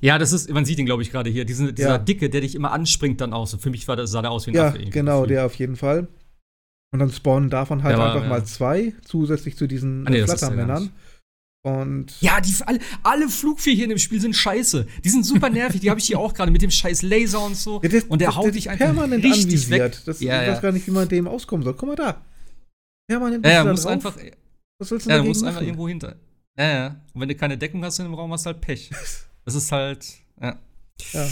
Ja, 0.00 0.16
das 0.16 0.32
ist, 0.32 0.50
man 0.50 0.64
sieht 0.64 0.78
ihn, 0.78 0.86
glaube 0.86 1.02
ich, 1.02 1.10
gerade 1.10 1.28
hier. 1.28 1.44
Diesen, 1.44 1.74
dieser 1.74 1.88
ja. 1.90 1.98
Dicke, 1.98 2.30
der 2.30 2.40
dich 2.40 2.54
immer 2.54 2.72
anspringt 2.72 3.20
dann 3.20 3.34
aus. 3.34 3.54
Für 3.60 3.68
mich 3.68 3.86
war 3.88 3.96
das, 3.96 4.10
sah 4.10 4.22
der 4.22 4.30
aus 4.30 4.46
wie 4.46 4.52
ein 4.52 4.54
ja, 4.54 4.68
Affe. 4.68 4.82
Ja, 4.82 4.88
genau, 4.88 5.26
der 5.26 5.44
auf 5.44 5.54
jeden 5.56 5.76
Fall. 5.76 6.08
Und 6.92 7.00
dann 7.00 7.12
spawnen 7.12 7.50
davon 7.50 7.82
halt 7.82 7.98
war, 7.98 8.06
einfach 8.06 8.22
ja. 8.22 8.30
mal 8.30 8.44
zwei, 8.46 8.94
zusätzlich 9.04 9.58
zu 9.58 9.66
diesen 9.66 10.06
ah, 10.06 10.10
nee, 10.10 10.24
Flattermännern. 10.24 10.90
Und 11.68 12.20
ja, 12.20 12.40
die 12.40 12.54
alle, 12.64 12.78
alle 13.02 13.28
Flugviecher 13.28 13.84
in 13.84 13.90
dem 13.90 13.98
Spiel 13.98 14.20
sind 14.20 14.34
scheiße. 14.34 14.86
Die 15.04 15.08
sind 15.08 15.26
super 15.26 15.50
nervig. 15.50 15.80
die 15.80 15.90
habe 15.90 16.00
ich 16.00 16.06
hier 16.06 16.18
auch 16.18 16.32
gerade 16.32 16.50
mit 16.50 16.62
dem 16.62 16.70
scheiß 16.70 17.02
Laser 17.02 17.44
und 17.44 17.56
so. 17.56 17.80
Ja, 17.82 17.88
das, 17.88 18.04
und 18.04 18.20
der 18.20 18.28
das, 18.28 18.36
haut 18.36 18.54
dich 18.54 18.70
einfach 18.70 18.86
permanent 18.86 19.24
richtig 19.24 19.44
anvisiert. 19.44 19.80
weg. 19.80 20.04
Das, 20.06 20.20
ja, 20.20 20.42
ich 20.42 20.48
weiß 20.48 20.62
gar 20.62 20.72
nicht, 20.72 20.86
wie 20.86 20.90
man 20.90 21.08
dem 21.08 21.26
auskommen 21.26 21.64
soll. 21.64 21.74
Guck 21.74 21.88
mal 21.88 21.96
da. 21.96 22.22
Permanent 23.06 23.44
ja, 23.44 23.52
ja, 23.52 23.64
muss 23.64 23.86
einfach. 23.86 24.16
Was 24.78 24.90
willst 24.90 25.06
du 25.06 25.10
ja, 25.10 25.18
du 25.18 25.24
musst 25.24 25.44
einfach 25.44 25.62
irgendwo 25.62 25.88
hinter. 25.88 26.16
Ja, 26.56 26.70
ja. 26.70 26.86
Und 27.12 27.20
wenn 27.20 27.28
du 27.28 27.34
keine 27.34 27.58
Deckung 27.58 27.84
hast 27.84 27.98
in 27.98 28.06
dem 28.06 28.14
Raum, 28.14 28.32
hast 28.32 28.46
du 28.46 28.50
halt 28.50 28.60
Pech. 28.60 28.90
Das 29.44 29.54
ist 29.54 29.72
halt. 29.72 30.04
Ja. 30.42 30.58
ja. 31.14 31.26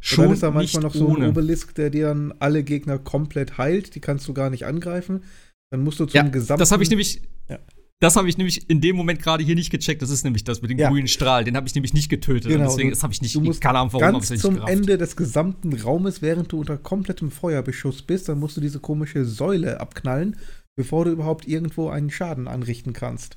Schon 0.00 0.26
dann 0.26 0.34
ist 0.34 0.42
da 0.44 0.52
manchmal 0.52 0.84
noch 0.84 0.94
so 0.94 1.16
ein 1.16 1.24
Obelisk, 1.24 1.74
der 1.74 1.90
dir 1.90 2.06
dann 2.06 2.32
alle 2.38 2.62
Gegner 2.62 2.96
komplett 3.00 3.58
heilt. 3.58 3.96
Die 3.96 4.00
kannst 4.00 4.28
du 4.28 4.34
gar 4.34 4.50
nicht 4.50 4.66
angreifen. 4.66 5.24
Dann 5.70 5.82
musst 5.82 5.98
du 5.98 6.06
zum 6.06 6.16
ja, 6.16 6.22
gesamten. 6.22 6.60
Das 6.60 6.70
habe 6.70 6.84
ich 6.84 6.90
nämlich. 6.90 7.22
Ja 7.48 7.58
das 8.00 8.16
habe 8.16 8.28
ich 8.28 8.38
nämlich 8.38 8.68
in 8.70 8.80
dem 8.80 8.96
Moment 8.96 9.22
gerade 9.22 9.44
hier 9.44 9.54
nicht 9.54 9.70
gecheckt. 9.70 10.00
Das 10.00 10.08
ist 10.08 10.24
nämlich 10.24 10.42
das 10.42 10.62
mit 10.62 10.70
dem 10.70 10.78
Ja. 10.78 10.88
grünen 10.88 11.06
Strahl. 11.06 11.44
Den 11.44 11.54
habe 11.54 11.68
ich 11.68 11.74
nämlich 11.74 11.92
nicht 11.92 12.08
getötet. 12.08 12.50
Genau, 12.50 12.64
und 12.64 12.70
deswegen 12.70 13.02
habe 13.02 13.12
ich 13.12 13.20
nicht. 13.20 13.34
Du 13.34 13.42
musst 13.42 13.60
keine 13.60 13.78
Ahnung, 13.78 13.92
warum, 13.92 14.12
ganz 14.12 14.24
ich 14.24 14.30
nicht 14.30 14.40
zum 14.40 14.54
gerafft. 14.54 14.72
Ende 14.72 14.96
des 14.96 15.16
gesamten 15.16 15.74
Raumes, 15.74 16.22
während 16.22 16.50
du 16.50 16.60
unter 16.60 16.78
komplettem 16.78 17.30
Feuerbeschuss 17.30 18.02
bist, 18.02 18.28
dann 18.28 18.38
musst 18.40 18.56
du 18.56 18.62
diese 18.62 18.80
komische 18.80 19.26
Säule 19.26 19.80
abknallen, 19.80 20.36
bevor 20.76 21.04
du 21.04 21.10
überhaupt 21.10 21.46
irgendwo 21.46 21.90
einen 21.90 22.10
Schaden 22.10 22.48
anrichten 22.48 22.94
kannst. 22.94 23.36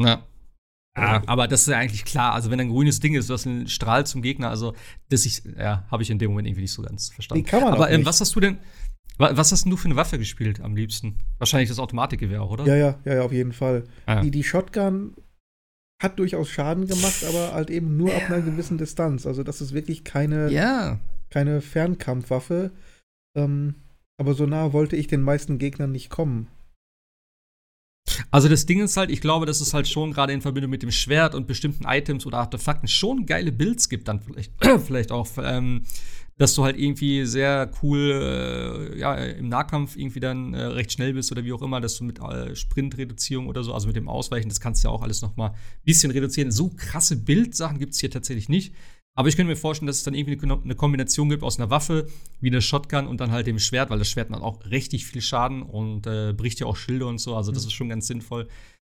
Ja. 0.00 0.26
Ja, 0.98 1.22
aber 1.26 1.46
das 1.46 1.60
ist 1.60 1.68
ja 1.68 1.76
eigentlich 1.76 2.06
klar. 2.06 2.32
Also, 2.32 2.50
wenn 2.50 2.58
ein 2.58 2.70
grünes 2.70 3.00
Ding 3.00 3.14
ist, 3.14 3.28
du 3.28 3.34
hast 3.34 3.46
einen 3.46 3.68
Strahl 3.68 4.06
zum 4.06 4.22
Gegner, 4.22 4.48
also, 4.48 4.74
das 5.10 5.26
ich, 5.26 5.42
ja, 5.58 5.86
habe 5.90 6.02
ich 6.02 6.08
in 6.08 6.18
dem 6.18 6.30
Moment 6.30 6.48
irgendwie 6.48 6.62
nicht 6.62 6.72
so 6.72 6.80
ganz 6.80 7.10
verstanden. 7.10 7.44
Nee, 7.44 7.50
kann 7.50 7.62
man 7.62 7.74
aber 7.74 7.90
ähm, 7.90 7.98
nicht. 7.98 8.06
was 8.06 8.18
hast 8.20 8.34
du 8.34 8.40
denn, 8.40 8.58
was 9.18 9.52
hast 9.52 9.64
denn 9.64 9.70
du 9.70 9.76
für 9.76 9.86
eine 9.86 9.96
Waffe 9.96 10.18
gespielt 10.18 10.60
am 10.60 10.76
liebsten? 10.76 11.16
Wahrscheinlich 11.38 11.68
das 11.68 11.78
Automatikgewehr 11.78 12.42
auch, 12.42 12.50
oder? 12.50 12.66
Ja, 12.66 12.76
ja, 12.76 12.98
ja, 13.04 13.14
ja, 13.14 13.22
auf 13.22 13.32
jeden 13.32 13.52
Fall. 13.52 13.84
Ah. 14.06 14.20
Die, 14.20 14.30
die 14.30 14.44
Shotgun 14.44 15.14
hat 16.02 16.18
durchaus 16.18 16.50
Schaden 16.50 16.86
gemacht, 16.86 17.24
aber 17.26 17.54
halt 17.54 17.70
eben 17.70 17.96
nur 17.96 18.14
ab 18.14 18.24
einer 18.26 18.42
gewissen 18.42 18.76
Distanz. 18.78 19.26
Also 19.26 19.42
das 19.42 19.60
ist 19.60 19.72
wirklich 19.72 20.04
keine, 20.04 20.50
ja. 20.50 21.00
keine 21.30 21.62
Fernkampfwaffe. 21.62 22.70
Ähm, 23.36 23.76
aber 24.18 24.34
so 24.34 24.46
nah 24.46 24.72
wollte 24.72 24.96
ich 24.96 25.06
den 25.06 25.22
meisten 25.22 25.58
Gegnern 25.58 25.92
nicht 25.92 26.10
kommen. 26.10 26.48
Also 28.30 28.48
das 28.48 28.66
Ding 28.66 28.80
ist 28.80 28.96
halt, 28.96 29.10
ich 29.10 29.20
glaube, 29.20 29.46
dass 29.46 29.60
es 29.60 29.74
halt 29.74 29.88
schon 29.88 30.12
gerade 30.12 30.32
in 30.32 30.40
Verbindung 30.40 30.70
mit 30.70 30.82
dem 30.82 30.90
Schwert 30.90 31.34
und 31.34 31.46
bestimmten 31.46 31.84
Items 31.86 32.26
oder 32.26 32.38
Artefakten 32.38 32.88
schon 32.88 33.26
geile 33.26 33.52
Builds 33.52 33.88
gibt, 33.88 34.08
dann 34.08 34.20
vielleicht, 34.20 34.52
vielleicht 34.86 35.12
auch, 35.12 35.28
ähm, 35.38 35.84
dass 36.38 36.54
du 36.54 36.64
halt 36.64 36.78
irgendwie 36.78 37.24
sehr 37.24 37.70
cool 37.82 38.90
äh, 38.94 38.98
ja, 38.98 39.14
im 39.14 39.48
Nahkampf 39.48 39.96
irgendwie 39.96 40.20
dann 40.20 40.52
äh, 40.54 40.62
recht 40.64 40.92
schnell 40.92 41.14
bist 41.14 41.32
oder 41.32 41.44
wie 41.44 41.52
auch 41.52 41.62
immer, 41.62 41.80
dass 41.80 41.96
du 41.96 42.04
mit 42.04 42.18
äh, 42.20 42.54
Sprintreduzierung 42.54 43.46
oder 43.46 43.64
so, 43.64 43.72
also 43.72 43.86
mit 43.86 43.96
dem 43.96 44.08
Ausweichen, 44.08 44.48
das 44.48 44.60
kannst 44.60 44.84
du 44.84 44.88
ja 44.88 44.92
auch 44.94 45.02
alles 45.02 45.22
noch 45.22 45.36
mal 45.36 45.48
ein 45.50 45.54
bisschen 45.84 46.10
reduzieren. 46.10 46.50
So 46.50 46.68
krasse 46.76 47.16
Bildsachen 47.16 47.78
gibt 47.78 47.94
es 47.94 48.00
hier 48.00 48.10
tatsächlich 48.10 48.48
nicht. 48.48 48.74
Aber 49.18 49.28
ich 49.30 49.36
könnte 49.36 49.48
mir 49.48 49.56
vorstellen, 49.56 49.86
dass 49.86 49.96
es 49.96 50.02
dann 50.02 50.12
irgendwie 50.12 50.38
eine, 50.42 50.60
eine 50.62 50.74
Kombination 50.74 51.30
gibt 51.30 51.42
aus 51.42 51.58
einer 51.58 51.70
Waffe, 51.70 52.06
wie 52.42 52.48
eine 52.48 52.60
Shotgun 52.60 53.06
und 53.06 53.18
dann 53.18 53.30
halt 53.30 53.46
dem 53.46 53.58
Schwert, 53.58 53.88
weil 53.88 53.98
das 53.98 54.10
Schwert 54.10 54.28
macht 54.28 54.42
auch 54.42 54.62
richtig 54.66 55.06
viel 55.06 55.22
Schaden 55.22 55.62
und 55.62 56.06
äh, 56.06 56.34
bricht 56.36 56.60
ja 56.60 56.66
auch 56.66 56.76
Schilde 56.76 57.06
und 57.06 57.16
so. 57.18 57.34
Also, 57.34 57.50
das 57.50 57.62
Mhm. 57.62 57.68
ist 57.68 57.72
schon 57.72 57.88
ganz 57.88 58.06
sinnvoll. 58.08 58.46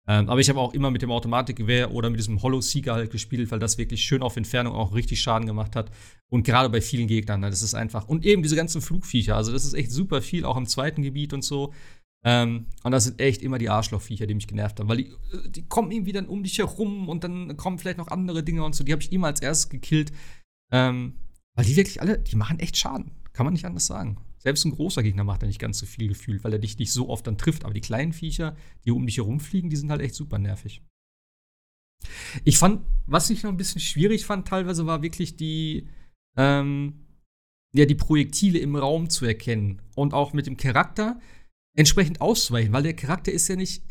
Ähm, 0.10 0.30
aber 0.30 0.40
ich 0.40 0.48
habe 0.50 0.60
auch 0.60 0.74
immer 0.74 0.90
mit 0.90 1.02
dem 1.02 1.12
Automatikgewehr 1.12 1.94
oder 1.94 2.10
mit 2.10 2.20
diesem 2.20 2.42
Hollow 2.42 2.62
Seeker 2.62 2.94
halt 2.94 3.12
gespielt, 3.12 3.52
weil 3.52 3.60
das 3.60 3.78
wirklich 3.78 4.02
schön 4.02 4.22
auf 4.22 4.38
Entfernung 4.38 4.74
auch 4.74 4.96
richtig 4.96 5.22
Schaden 5.22 5.46
gemacht 5.46 5.76
hat. 5.76 5.92
Und 6.30 6.44
gerade 6.44 6.70
bei 6.70 6.80
vielen 6.80 7.08
Gegnern, 7.08 7.42
ne, 7.42 7.50
das 7.50 7.62
ist 7.62 7.74
einfach. 7.74 8.08
Und 8.08 8.26
eben 8.26 8.42
diese 8.42 8.56
ganzen 8.56 8.82
Flugviecher, 8.82 9.36
also 9.36 9.52
das 9.52 9.66
ist 9.66 9.74
echt 9.74 9.92
super 9.92 10.22
viel, 10.22 10.46
auch 10.46 10.56
im 10.56 10.66
zweiten 10.66 11.04
Gebiet 11.04 11.34
und 11.34 11.44
so. 11.44 11.74
Ähm, 12.24 12.68
und 12.84 12.92
das 12.92 13.04
sind 13.04 13.20
echt 13.20 13.42
immer 13.42 13.58
die 13.58 13.70
Arschlochviecher, 13.70 14.28
die 14.28 14.34
mich 14.34 14.48
genervt 14.48 14.80
haben, 14.80 14.90
weil 14.90 14.98
die, 14.98 15.08
äh, 15.08 15.50
die 15.50 15.68
kommen 15.68 15.92
irgendwie 15.92 16.14
dann 16.14 16.26
um 16.26 16.42
dich 16.42 16.58
herum 16.58 17.10
und 17.10 17.24
dann 17.24 17.58
kommen 17.58 17.78
vielleicht 17.78 17.98
noch 17.98 18.08
andere 18.08 18.44
Dinge 18.44 18.64
und 18.64 18.76
so. 18.76 18.84
Die 18.84 18.94
habe 18.94 19.02
ich 19.02 19.12
immer 19.12 19.28
als 19.28 19.42
erstes 19.42 19.70
gekillt. 19.70 20.12
Ähm, 20.72 21.16
weil 21.54 21.66
die 21.66 21.76
wirklich 21.76 22.02
alle, 22.02 22.20
die 22.20 22.36
machen 22.36 22.60
echt 22.60 22.78
Schaden. 22.78 23.12
Kann 23.34 23.46
man 23.46 23.54
nicht 23.54 23.66
anders 23.66 23.88
sagen. 23.88 24.18
Selbst 24.38 24.66
ein 24.66 24.72
großer 24.72 25.04
Gegner 25.04 25.24
macht 25.24 25.44
da 25.44 25.48
nicht 25.48 25.60
ganz 25.60 25.80
so 25.80 25.86
viel 25.86 26.08
gefühlt, 26.08 26.44
weil 26.44 26.54
er 26.54 26.60
dich 26.60 26.78
nicht 26.78 26.92
so 26.92 27.10
oft 27.10 27.26
dann 27.28 27.38
trifft. 27.38 27.66
Aber 27.66 27.74
die 27.74 27.82
kleinen 27.82 28.14
Viecher, 28.14 28.56
die 28.86 28.92
um 28.92 29.06
dich 29.06 29.18
herumfliegen, 29.18 29.70
die 29.70 29.76
sind 29.76 29.92
halt 29.92 30.02
echt 30.02 30.16
super 30.16 30.38
nervig. 30.38 30.82
Ich 32.44 32.58
fand, 32.58 32.86
was 33.06 33.30
ich 33.30 33.44
noch 33.44 33.52
ein 33.52 33.58
bisschen 33.58 33.82
schwierig 33.82 34.26
fand, 34.26 34.48
teilweise 34.48 34.86
war 34.86 35.02
wirklich 35.02 35.36
die, 35.36 35.90
ähm, 36.38 37.06
ja, 37.74 37.86
die 37.86 37.96
Projektile 37.96 38.60
im 38.60 38.76
Raum 38.76 39.10
zu 39.10 39.26
erkennen 39.26 39.82
und 39.96 40.14
auch 40.14 40.34
mit 40.34 40.48
dem 40.48 40.58
Charakter 40.58 41.20
entsprechend 41.76 42.22
auszuweichen, 42.22 42.74
weil 42.74 42.84
der 42.84 42.96
Charakter 42.96 43.32
ist 43.32 43.48
ja 43.48 43.56
nicht, 43.56 43.84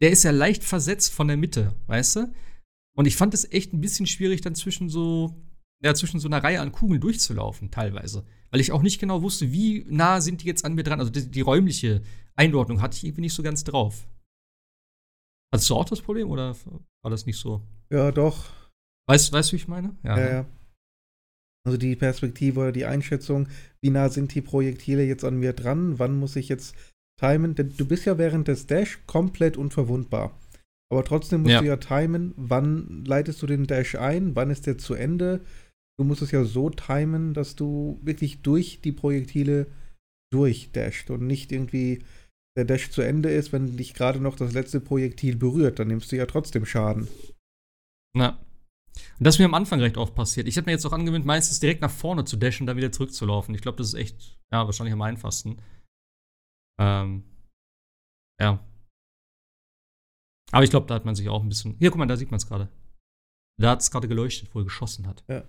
der 0.00 0.10
ist 0.10 0.24
ja 0.24 0.30
leicht 0.30 0.64
versetzt 0.64 1.12
von 1.12 1.28
der 1.28 1.36
Mitte, 1.36 1.74
weißt 1.86 2.16
du? 2.16 2.32
Und 2.96 3.06
ich 3.06 3.16
fand 3.16 3.34
es 3.34 3.50
echt 3.50 3.72
ein 3.72 3.80
bisschen 3.80 4.06
schwierig, 4.06 4.40
dann 4.40 4.54
zwischen 4.54 4.88
so, 4.88 5.42
ja, 5.82 5.94
zwischen 5.94 6.20
so 6.20 6.28
einer 6.28 6.42
Reihe 6.42 6.60
an 6.60 6.72
Kugeln 6.72 7.00
durchzulaufen, 7.00 7.70
teilweise. 7.70 8.26
Weil 8.50 8.60
ich 8.60 8.72
auch 8.72 8.82
nicht 8.82 9.00
genau 9.00 9.22
wusste, 9.22 9.52
wie 9.52 9.84
nah 9.88 10.20
sind 10.20 10.42
die 10.42 10.46
jetzt 10.46 10.64
an 10.64 10.74
mir 10.74 10.82
dran. 10.82 10.98
Also 11.00 11.10
die, 11.12 11.30
die 11.30 11.40
räumliche 11.40 12.02
Einordnung 12.36 12.80
hatte 12.82 12.96
ich 12.96 13.04
irgendwie 13.04 13.22
nicht 13.22 13.34
so 13.34 13.42
ganz 13.42 13.64
drauf. 13.64 14.06
Hattest 15.52 15.70
du 15.70 15.74
auch 15.76 15.84
das 15.84 16.00
Problem 16.00 16.30
oder 16.30 16.56
war 17.02 17.10
das 17.10 17.26
nicht 17.26 17.38
so? 17.38 17.62
Ja, 17.90 18.12
doch. 18.12 18.50
Weißt, 19.08 19.32
weißt 19.32 19.50
du, 19.50 19.52
wie 19.52 19.56
ich 19.60 19.68
meine? 19.68 19.96
Ja, 20.04 20.18
ja. 20.18 20.46
Also 21.66 21.76
die 21.76 21.96
Perspektive 21.96 22.60
oder 22.60 22.72
die 22.72 22.86
Einschätzung, 22.86 23.48
wie 23.82 23.90
nah 23.90 24.08
sind 24.08 24.34
die 24.34 24.40
Projektile 24.40 25.04
jetzt 25.04 25.24
an 25.24 25.36
mir 25.36 25.52
dran, 25.52 25.98
wann 25.98 26.18
muss 26.18 26.36
ich 26.36 26.48
jetzt 26.48 26.74
timen? 27.20 27.54
Denn 27.54 27.74
du 27.76 27.86
bist 27.86 28.06
ja 28.06 28.16
während 28.18 28.48
des 28.48 28.66
Dash 28.66 29.00
komplett 29.06 29.56
unverwundbar. 29.56 30.38
Aber 30.90 31.04
trotzdem 31.04 31.42
musst 31.42 31.52
Ja. 31.52 31.60
du 31.60 31.66
ja 31.66 31.76
timen, 31.76 32.32
wann 32.36 33.04
leitest 33.04 33.42
du 33.42 33.46
den 33.46 33.66
Dash 33.66 33.94
ein, 33.96 34.34
wann 34.34 34.50
ist 34.50 34.66
der 34.66 34.78
zu 34.78 34.94
Ende. 34.94 35.40
Du 36.00 36.04
musst 36.04 36.22
es 36.22 36.30
ja 36.30 36.44
so 36.44 36.70
timen, 36.70 37.34
dass 37.34 37.56
du 37.56 38.00
wirklich 38.00 38.40
durch 38.40 38.80
die 38.80 38.90
Projektile 38.90 39.70
durchdasht 40.32 41.10
und 41.10 41.26
nicht 41.26 41.52
irgendwie 41.52 42.02
der 42.56 42.64
Dash 42.64 42.90
zu 42.90 43.02
Ende 43.02 43.28
ist, 43.28 43.52
wenn 43.52 43.76
dich 43.76 43.92
gerade 43.92 44.18
noch 44.18 44.34
das 44.34 44.54
letzte 44.54 44.80
Projektil 44.80 45.36
berührt, 45.36 45.78
dann 45.78 45.88
nimmst 45.88 46.10
du 46.10 46.16
ja 46.16 46.24
trotzdem 46.24 46.64
Schaden. 46.64 47.06
Na. 48.16 48.30
Und 48.30 49.26
das 49.26 49.34
ist 49.34 49.40
mir 49.40 49.44
am 49.44 49.52
Anfang 49.52 49.80
recht 49.80 49.98
oft 49.98 50.14
passiert. 50.14 50.48
Ich 50.48 50.56
habe 50.56 50.64
mir 50.64 50.72
jetzt 50.72 50.86
auch 50.86 50.94
angewöhnt, 50.94 51.26
meistens 51.26 51.60
direkt 51.60 51.82
nach 51.82 51.90
vorne 51.90 52.24
zu 52.24 52.38
dashen 52.38 52.62
und 52.62 52.68
dann 52.68 52.78
wieder 52.78 52.92
zurückzulaufen. 52.92 53.54
Ich 53.54 53.60
glaube, 53.60 53.76
das 53.76 53.88
ist 53.88 53.94
echt, 53.94 54.40
ja, 54.50 54.64
wahrscheinlich 54.64 54.94
am 54.94 55.02
einfachsten. 55.02 55.60
Ähm, 56.80 57.24
ja. 58.40 58.66
Aber 60.50 60.64
ich 60.64 60.70
glaube, 60.70 60.86
da 60.86 60.94
hat 60.94 61.04
man 61.04 61.14
sich 61.14 61.28
auch 61.28 61.42
ein 61.42 61.50
bisschen. 61.50 61.76
Hier, 61.78 61.90
guck 61.90 61.98
mal, 61.98 62.06
da 62.06 62.16
sieht 62.16 62.30
man 62.30 62.38
es 62.38 62.46
gerade. 62.46 62.70
Da 63.60 63.72
hat 63.72 63.82
es 63.82 63.90
gerade 63.90 64.08
geleuchtet, 64.08 64.54
wo 64.54 64.60
er 64.60 64.64
geschossen 64.64 65.06
hat. 65.06 65.24
Ja. 65.28 65.44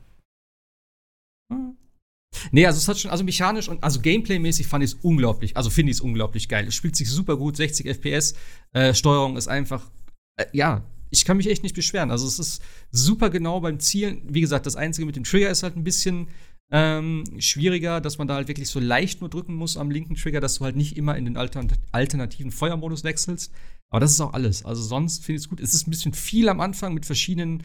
Nee, 2.52 2.66
also 2.66 2.78
es 2.78 2.88
hat 2.88 2.99
schon, 2.99 3.12
also 3.12 3.24
mechanisch 3.24 3.68
und 3.68 3.84
also 3.84 3.99
Gameplay-mäßig 3.99 4.68
fand 4.68 4.84
ich 4.84 4.91
es 4.91 4.97
unglaublich, 5.02 5.58
also 5.58 5.70
finde 5.70 5.91
ich 5.91 5.97
es 5.97 6.02
unglaublich 6.02 6.49
geil. 6.49 6.66
Es 6.68 6.76
spielt 6.76 6.95
sich 6.95 7.10
super 7.10 7.38
gut, 7.38 7.58
60 7.58 7.86
FPS, 7.88 8.36
äh, 8.74 8.93
Steuerung 8.93 9.38
ist 9.38 9.47
einfach, 9.47 9.91
äh, 10.38 10.45
ja, 10.54 10.84
ich 11.12 11.26
kann 11.26 11.38
mich 11.38 11.49
echt 11.49 11.64
nicht 11.64 11.76
beschweren. 11.76 12.10
Also 12.10 12.26
es 12.26 12.39
ist 12.39 12.64
super 12.89 13.30
genau 13.30 13.60
beim 13.60 13.80
Zielen. 13.80 14.22
Wie 14.30 14.41
gesagt, 14.41 14.66
das 14.66 14.78
Einzige 14.78 15.06
mit 15.06 15.18
dem 15.18 15.26
Trigger 15.26 15.49
ist 15.49 15.62
halt 15.62 15.76
ein 15.76 15.84
bisschen 15.84 16.30
ähm, 16.72 17.26
schwieriger, 17.38 17.99
dass 17.99 18.18
man 18.18 18.30
da 18.30 18.36
halt 18.36 18.47
wirklich 18.47 18.70
so 18.70 18.80
leicht 18.80 19.20
nur 19.20 19.30
drücken 19.30 19.54
muss 19.54 19.76
am 19.76 19.91
linken 19.91 20.16
Trigger, 20.16 20.39
dass 20.39 20.56
du 20.56 20.64
halt 20.64 20.78
nicht 20.78 20.95
immer 20.95 21.18
in 21.18 21.26
den 21.26 21.36
altern 21.36 21.68
alternativen 21.91 22.52
Feuermodus 22.52 23.04
wechselst. 23.04 23.52
Aber 23.89 23.99
das 23.99 24.12
ist 24.12 24.22
auch 24.22 24.34
alles. 24.34 24.64
Also 24.64 24.82
sonst 24.82 25.26
finde 25.26 25.38
ich 25.38 25.43
es 25.43 25.49
gut. 25.49 25.60
Es 25.60 25.74
ist 25.74 25.86
ein 25.86 25.91
bisschen 25.91 26.14
viel 26.14 26.47
am 26.47 26.62
Anfang 26.62 26.93
mit 26.93 27.06
verschiedenen 27.06 27.64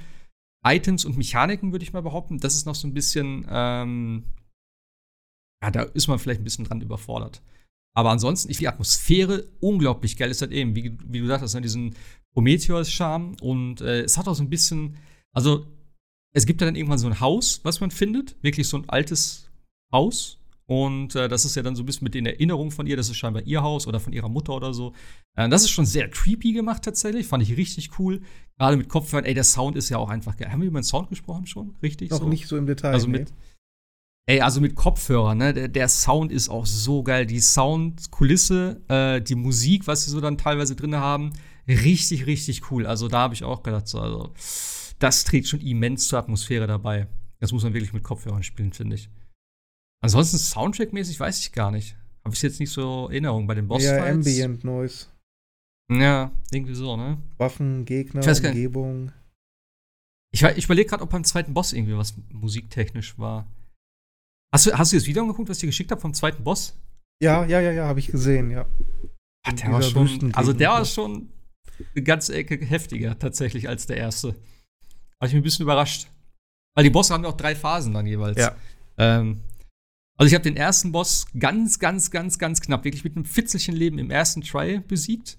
Items 0.66 1.04
und 1.04 1.16
Mechaniken, 1.16 1.72
würde 1.72 1.84
ich 1.84 1.92
mal 1.92 2.02
behaupten. 2.02 2.38
Das 2.38 2.54
ist 2.54 2.66
noch 2.66 2.74
so 2.74 2.86
ein 2.86 2.94
bisschen, 2.94 3.46
ähm, 3.48 4.24
ja, 5.62 5.70
da 5.70 5.82
ist 5.82 6.08
man 6.08 6.18
vielleicht 6.18 6.40
ein 6.40 6.44
bisschen 6.44 6.64
dran 6.64 6.80
überfordert. 6.80 7.42
Aber 7.94 8.10
ansonsten, 8.10 8.50
ich 8.50 8.58
die 8.58 8.68
Atmosphäre 8.68 9.44
unglaublich 9.60 10.16
geil. 10.16 10.30
Ist 10.30 10.42
halt 10.42 10.52
eben, 10.52 10.76
wie, 10.76 10.98
wie 11.06 11.20
du 11.20 11.26
sagtest, 11.26 11.54
ne, 11.54 11.62
diesen 11.62 11.94
Prometheus-Charme 12.34 13.36
und 13.40 13.80
äh, 13.80 14.02
es 14.02 14.18
hat 14.18 14.28
auch 14.28 14.34
so 14.34 14.42
ein 14.42 14.50
bisschen, 14.50 14.96
also 15.32 15.66
es 16.34 16.44
gibt 16.44 16.60
ja 16.60 16.66
dann 16.66 16.76
irgendwann 16.76 16.98
so 16.98 17.06
ein 17.06 17.20
Haus, 17.20 17.60
was 17.62 17.80
man 17.80 17.90
findet, 17.90 18.36
wirklich 18.42 18.68
so 18.68 18.76
ein 18.76 18.88
altes 18.90 19.50
Haus. 19.90 20.38
Und 20.68 21.14
äh, 21.14 21.28
das 21.28 21.44
ist 21.44 21.54
ja 21.54 21.62
dann 21.62 21.76
so 21.76 21.82
ein 21.84 21.86
bisschen 21.86 22.04
mit 22.04 22.14
den 22.14 22.26
Erinnerungen 22.26 22.72
von 22.72 22.86
ihr, 22.86 22.96
das 22.96 23.08
ist 23.08 23.16
scheinbar 23.16 23.42
ihr 23.46 23.62
Haus 23.62 23.86
oder 23.86 24.00
von 24.00 24.12
ihrer 24.12 24.28
Mutter 24.28 24.52
oder 24.52 24.74
so. 24.74 24.92
Äh, 25.36 25.48
das 25.48 25.62
ist 25.62 25.70
schon 25.70 25.86
sehr 25.86 26.10
creepy 26.10 26.52
gemacht 26.52 26.82
tatsächlich, 26.82 27.28
fand 27.28 27.42
ich 27.44 27.56
richtig 27.56 27.98
cool. 27.98 28.20
Gerade 28.58 28.76
mit 28.76 28.88
Kopfhörern, 28.88 29.24
ey, 29.24 29.34
der 29.34 29.44
Sound 29.44 29.76
ist 29.76 29.90
ja 29.90 29.98
auch 29.98 30.10
einfach 30.10 30.36
geil. 30.36 30.50
Haben 30.50 30.62
wir 30.62 30.68
über 30.68 30.80
den 30.80 30.84
Sound 30.84 31.08
gesprochen 31.08 31.46
schon? 31.46 31.76
Richtig? 31.82 32.10
Noch 32.10 32.18
so? 32.18 32.28
nicht 32.28 32.48
so 32.48 32.56
im 32.56 32.66
Detail. 32.66 32.92
Also 32.92 33.06
nee. 33.06 33.20
mit, 33.20 33.32
ey, 34.26 34.40
also 34.40 34.60
mit 34.60 34.74
Kopfhörern, 34.74 35.38
ne? 35.38 35.54
Der, 35.54 35.68
der 35.68 35.88
Sound 35.88 36.32
ist 36.32 36.48
auch 36.48 36.66
so 36.66 37.04
geil. 37.04 37.26
Die 37.26 37.40
Soundkulisse, 37.40 38.80
äh, 38.88 39.20
die 39.22 39.36
Musik, 39.36 39.86
was 39.86 40.04
sie 40.04 40.10
so 40.10 40.20
dann 40.20 40.36
teilweise 40.36 40.74
drin 40.74 40.96
haben, 40.96 41.32
richtig, 41.68 42.26
richtig 42.26 42.72
cool. 42.72 42.86
Also 42.86 43.06
da 43.06 43.18
habe 43.20 43.34
ich 43.34 43.44
auch 43.44 43.62
gedacht, 43.62 43.86
so, 43.86 44.00
also 44.00 44.32
das 44.98 45.22
trägt 45.22 45.46
schon 45.46 45.60
immens 45.60 46.08
zur 46.08 46.18
Atmosphäre 46.18 46.66
dabei. 46.66 47.06
Das 47.38 47.52
muss 47.52 47.62
man 47.62 47.72
wirklich 47.74 47.92
mit 47.92 48.02
Kopfhörern 48.02 48.42
spielen, 48.42 48.72
finde 48.72 48.96
ich. 48.96 49.10
Ansonsten 50.02 50.38
Soundtrack-mäßig 50.38 51.18
weiß 51.18 51.40
ich 51.40 51.52
gar 51.52 51.70
nicht. 51.70 51.96
Habe 52.24 52.34
ich 52.34 52.42
jetzt 52.42 52.60
nicht 52.60 52.70
so 52.70 53.08
Erinnerung 53.08 53.46
bei 53.46 53.54
den 53.54 53.68
boss 53.68 53.84
Ja, 53.84 54.04
Ambient 54.04 54.64
Noise. 54.64 55.06
Ja, 55.90 56.32
irgendwie 56.50 56.74
so, 56.74 56.96
ne? 56.96 57.18
Waffen, 57.38 57.84
Gegner, 57.84 58.26
Ich. 58.26 58.44
Umgebung. 58.44 59.12
Ich, 60.32 60.42
ich 60.42 60.64
überlege 60.64 60.90
gerade, 60.90 61.02
ob 61.02 61.10
beim 61.10 61.24
zweiten 61.24 61.54
Boss 61.54 61.72
irgendwie 61.72 61.96
was 61.96 62.14
musiktechnisch 62.30 63.18
war. 63.18 63.46
Hast 64.52 64.66
du, 64.66 64.72
hast 64.76 64.92
du 64.92 64.96
das 64.96 65.06
Video 65.06 65.22
angeguckt, 65.22 65.48
was 65.48 65.58
ich 65.58 65.60
dir 65.62 65.66
geschickt 65.66 65.90
habe 65.90 66.00
vom 66.00 66.14
zweiten 66.14 66.42
Boss? 66.42 66.76
Ja, 67.22 67.44
ja, 67.46 67.60
ja, 67.60 67.72
ja, 67.72 67.86
habe 67.86 68.00
ich 68.00 68.08
gesehen, 68.08 68.50
ja. 68.50 68.66
In 69.48 69.56
der 69.56 69.72
war 69.72 69.82
schon, 69.82 70.34
also 70.34 70.52
der 70.52 70.70
war 70.70 70.84
schon 70.84 71.30
eine 71.94 72.02
ganze 72.02 72.34
Ecke 72.34 72.56
heftiger 72.64 73.18
tatsächlich 73.18 73.68
als 73.68 73.86
der 73.86 73.96
erste. 73.96 74.34
War 75.18 75.28
ich 75.28 75.32
mich 75.32 75.40
ein 75.40 75.42
bisschen 75.42 75.62
überrascht. 75.62 76.08
Weil 76.74 76.84
die 76.84 76.90
Bosse 76.90 77.14
haben 77.14 77.22
ja 77.22 77.30
auch 77.30 77.36
drei 77.36 77.54
Phasen 77.54 77.94
dann 77.94 78.06
jeweils. 78.06 78.38
Ja. 78.38 78.56
Ähm, 78.98 79.40
also 80.16 80.28
ich 80.28 80.34
habe 80.34 80.44
den 80.44 80.56
ersten 80.56 80.92
Boss 80.92 81.26
ganz, 81.38 81.78
ganz, 81.78 82.10
ganz, 82.10 82.38
ganz 82.38 82.60
knapp, 82.60 82.84
wirklich 82.84 83.04
mit 83.04 83.16
einem 83.16 83.24
Fitzelchen 83.24 83.76
Leben 83.76 83.98
im 83.98 84.10
ersten 84.10 84.40
Try 84.40 84.80
besiegt. 84.80 85.38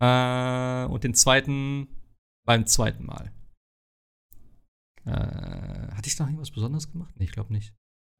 Äh, 0.00 0.84
und 0.86 1.04
den 1.04 1.14
zweiten 1.14 1.88
beim 2.44 2.66
zweiten 2.66 3.06
Mal. 3.06 3.32
Äh, 5.04 5.10
hatte 5.10 6.06
ich 6.06 6.16
da 6.16 6.24
noch 6.24 6.30
irgendwas 6.30 6.50
Besonderes 6.50 6.90
gemacht? 6.90 7.14
Nee, 7.16 7.24
ich 7.24 7.32
glaube 7.32 7.52
nicht. 7.52 7.74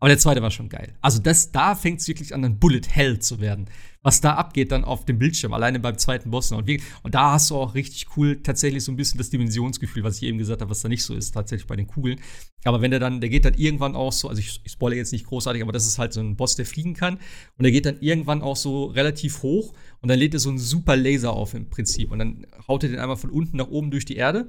Aber 0.05 0.11
der 0.11 0.19
zweite 0.19 0.43
war 0.43 0.51
schon 0.51 0.69
geil. 0.69 0.93
Also 1.01 1.19
das, 1.19 1.51
da 1.51 1.75
fängt 1.75 1.99
es 1.99 2.09
wirklich 2.09 2.35
an, 2.35 2.45
ein 2.45 2.59
Bullet 2.59 2.83
Hell 2.91 3.21
zu 3.21 3.41
werden. 3.41 3.71
Was 4.03 4.21
da 4.21 4.35
abgeht 4.35 4.71
dann 4.71 4.85
auf 4.85 5.07
dem 5.07 5.19
Bildschirm, 5.19 5.55
alleine 5.55 5.81
beim 5.81 5.97
zweiten 5.97 6.31
Boss. 6.31 6.53
Und, 6.53 6.71
und 7.03 7.15
da 7.15 7.33
hast 7.33 7.49
du 7.49 7.57
auch 7.57 7.75
richtig 7.75 8.09
cool 8.15 8.43
tatsächlich 8.43 8.85
so 8.85 8.93
ein 8.93 8.97
bisschen 8.97 9.17
das 9.17 9.31
Dimensionsgefühl, 9.31 10.05
was 10.05 10.19
ich 10.19 10.25
eben 10.25 10.37
gesagt 10.37 10.61
habe, 10.61 10.71
was 10.71 10.83
da 10.83 10.91
nicht 10.91 11.03
so 11.03 11.15
ist, 11.15 11.31
tatsächlich 11.31 11.67
bei 11.67 11.77
den 11.77 11.87
Kugeln. 11.87 12.21
Aber 12.65 12.83
wenn 12.83 12.91
der 12.91 13.01
dann, 13.01 13.23
der 13.23 13.31
geht 13.31 13.47
dann 13.47 13.55
irgendwann 13.55 13.97
auch 13.97 14.13
so, 14.13 14.29
also 14.29 14.41
ich, 14.41 14.61
ich 14.63 14.73
spoilere 14.73 14.99
jetzt 14.99 15.13
nicht 15.13 15.25
großartig, 15.25 15.63
aber 15.63 15.73
das 15.73 15.87
ist 15.87 15.99
halt 15.99 16.13
so 16.13 16.21
ein 16.21 16.37
Boss, 16.37 16.55
der 16.55 16.67
fliegen 16.67 16.93
kann. 16.93 17.15
Und 17.57 17.63
der 17.63 17.73
geht 17.73 17.87
dann 17.87 17.99
irgendwann 18.01 18.43
auch 18.43 18.57
so 18.57 18.85
relativ 18.85 19.43
hoch 19.43 19.73
und 20.03 20.11
dann 20.11 20.19
lädt 20.19 20.35
er 20.35 20.41
so 20.41 20.51
einen 20.51 20.59
super 20.59 20.97
Laser 20.97 21.33
auf 21.33 21.55
im 21.55 21.71
Prinzip. 21.71 22.11
Und 22.11 22.19
dann 22.19 22.47
haut 22.69 22.83
er 22.83 22.91
den 22.91 22.99
einmal 22.99 23.17
von 23.17 23.31
unten 23.31 23.57
nach 23.57 23.69
oben 23.69 23.91
durch 23.91 24.05
die 24.05 24.17
Erde. 24.17 24.49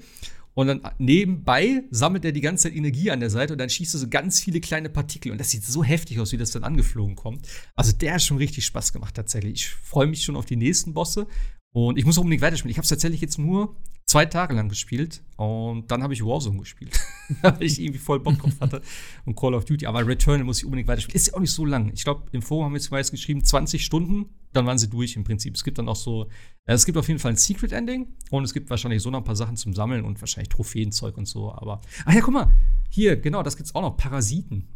Und 0.56 0.68
dann 0.68 0.82
nebenbei 0.98 1.84
sammelt 1.92 2.26
er 2.26 2.32
die 2.32 2.42
ganze 2.42 2.64
Zeit 2.64 2.78
Energie 2.78 3.12
an 3.12 3.20
der 3.20 3.30
Seite 3.30 3.54
und 3.54 3.60
dann 3.60 3.70
schießt 3.70 3.94
er 3.96 4.00
so 4.00 4.08
ganz 4.08 4.40
viele 4.40 4.62
kleine 4.62 4.90
Partikel. 4.90 5.32
Und 5.32 5.38
das 5.38 5.52
sieht 5.52 5.66
so 5.66 5.84
heftig 5.84 6.20
aus, 6.20 6.32
wie 6.32 6.38
das 6.38 6.52
dann 6.52 6.64
angeflogen 6.64 7.16
kommt. 7.16 7.48
Also 7.76 7.92
der 7.92 8.14
hat 8.14 8.22
schon 8.22 8.38
richtig 8.38 8.66
Spaß 8.66 8.94
gemacht 8.94 9.16
tatsächlich. 9.16 9.54
Ich 9.54 9.68
freue 9.68 10.08
mich 10.08 10.24
schon 10.24 10.38
auf 10.38 10.46
die 10.46 10.56
nächsten 10.56 10.94
Bosse. 10.94 11.28
Und 11.74 11.98
ich 11.98 12.06
muss 12.06 12.18
unbedingt 12.18 12.42
weiterspielen. 12.42 12.72
Ich 12.72 12.78
habe 12.78 12.86
es 12.86 12.90
tatsächlich 12.90 13.20
jetzt 13.20 13.38
nur 13.38 13.76
zwei 14.16 14.26
Tage 14.28 14.54
lang 14.54 14.70
gespielt 14.70 15.22
und 15.36 15.92
dann 15.92 16.02
habe 16.02 16.14
ich 16.14 16.24
Warzone 16.24 16.60
gespielt. 16.60 16.98
weil 17.42 17.62
ich 17.62 17.82
irgendwie 17.82 18.00
voll 18.00 18.22
Bock 18.22 18.38
drauf 18.38 18.54
hatte 18.62 18.82
und 19.26 19.36
Call 19.36 19.54
of 19.54 19.66
Duty. 19.66 19.88
Aber 19.88 20.08
Returnal 20.08 20.46
muss 20.46 20.60
ich 20.60 20.66
unbedingt 20.66 20.88
weiterspielen. 20.88 21.18
Ist 21.18 21.28
ja 21.28 21.34
auch 21.34 21.42
nicht 21.42 21.52
so 21.52 21.66
lang. 21.66 21.92
Ich 21.94 22.06
glaube, 22.06 22.24
im 22.32 22.42
Forum 22.42 22.64
haben 22.64 22.74
wir 22.74 22.80
jetzt 22.80 23.12
geschrieben 23.12 23.44
20 23.44 23.84
Stunden, 23.84 24.30
dann 24.54 24.66
waren 24.66 24.78
sie 24.78 24.90
durch 24.90 25.18
im 25.18 25.26
Prinzip. 25.26 25.56
Es 25.56 25.66
gibt 25.66 25.80
dann 25.80 25.90
auch 25.90 25.98
so, 25.98 26.30
äh, 26.66 26.74
es 26.74 26.86
gibt 26.86 26.98
auf 26.98 27.10
jeden 27.10 27.20
Fall 27.20 27.32
ein 27.32 27.36
Secret 27.36 27.74
Ending 27.74 28.08
und 28.32 28.46
es 28.46 28.54
gibt 28.54 28.70
wahrscheinlich 28.70 29.02
so 29.02 29.10
noch 29.10 29.18
ein 29.18 29.26
paar 29.26 29.36
Sachen 29.36 29.58
zum 29.58 29.74
Sammeln 29.74 30.06
und 30.06 30.22
wahrscheinlich 30.22 30.48
Trophäenzeug 30.48 31.18
und 31.18 31.28
so. 31.28 31.52
Aber, 31.52 31.82
ach 32.06 32.14
ja, 32.14 32.22
guck 32.22 32.34
mal, 32.34 32.54
hier, 32.90 33.18
genau, 33.18 33.44
das 33.44 33.58
gibt's 33.58 33.76
auch 33.76 33.82
noch. 33.82 33.98
Parasiten. 33.98 34.70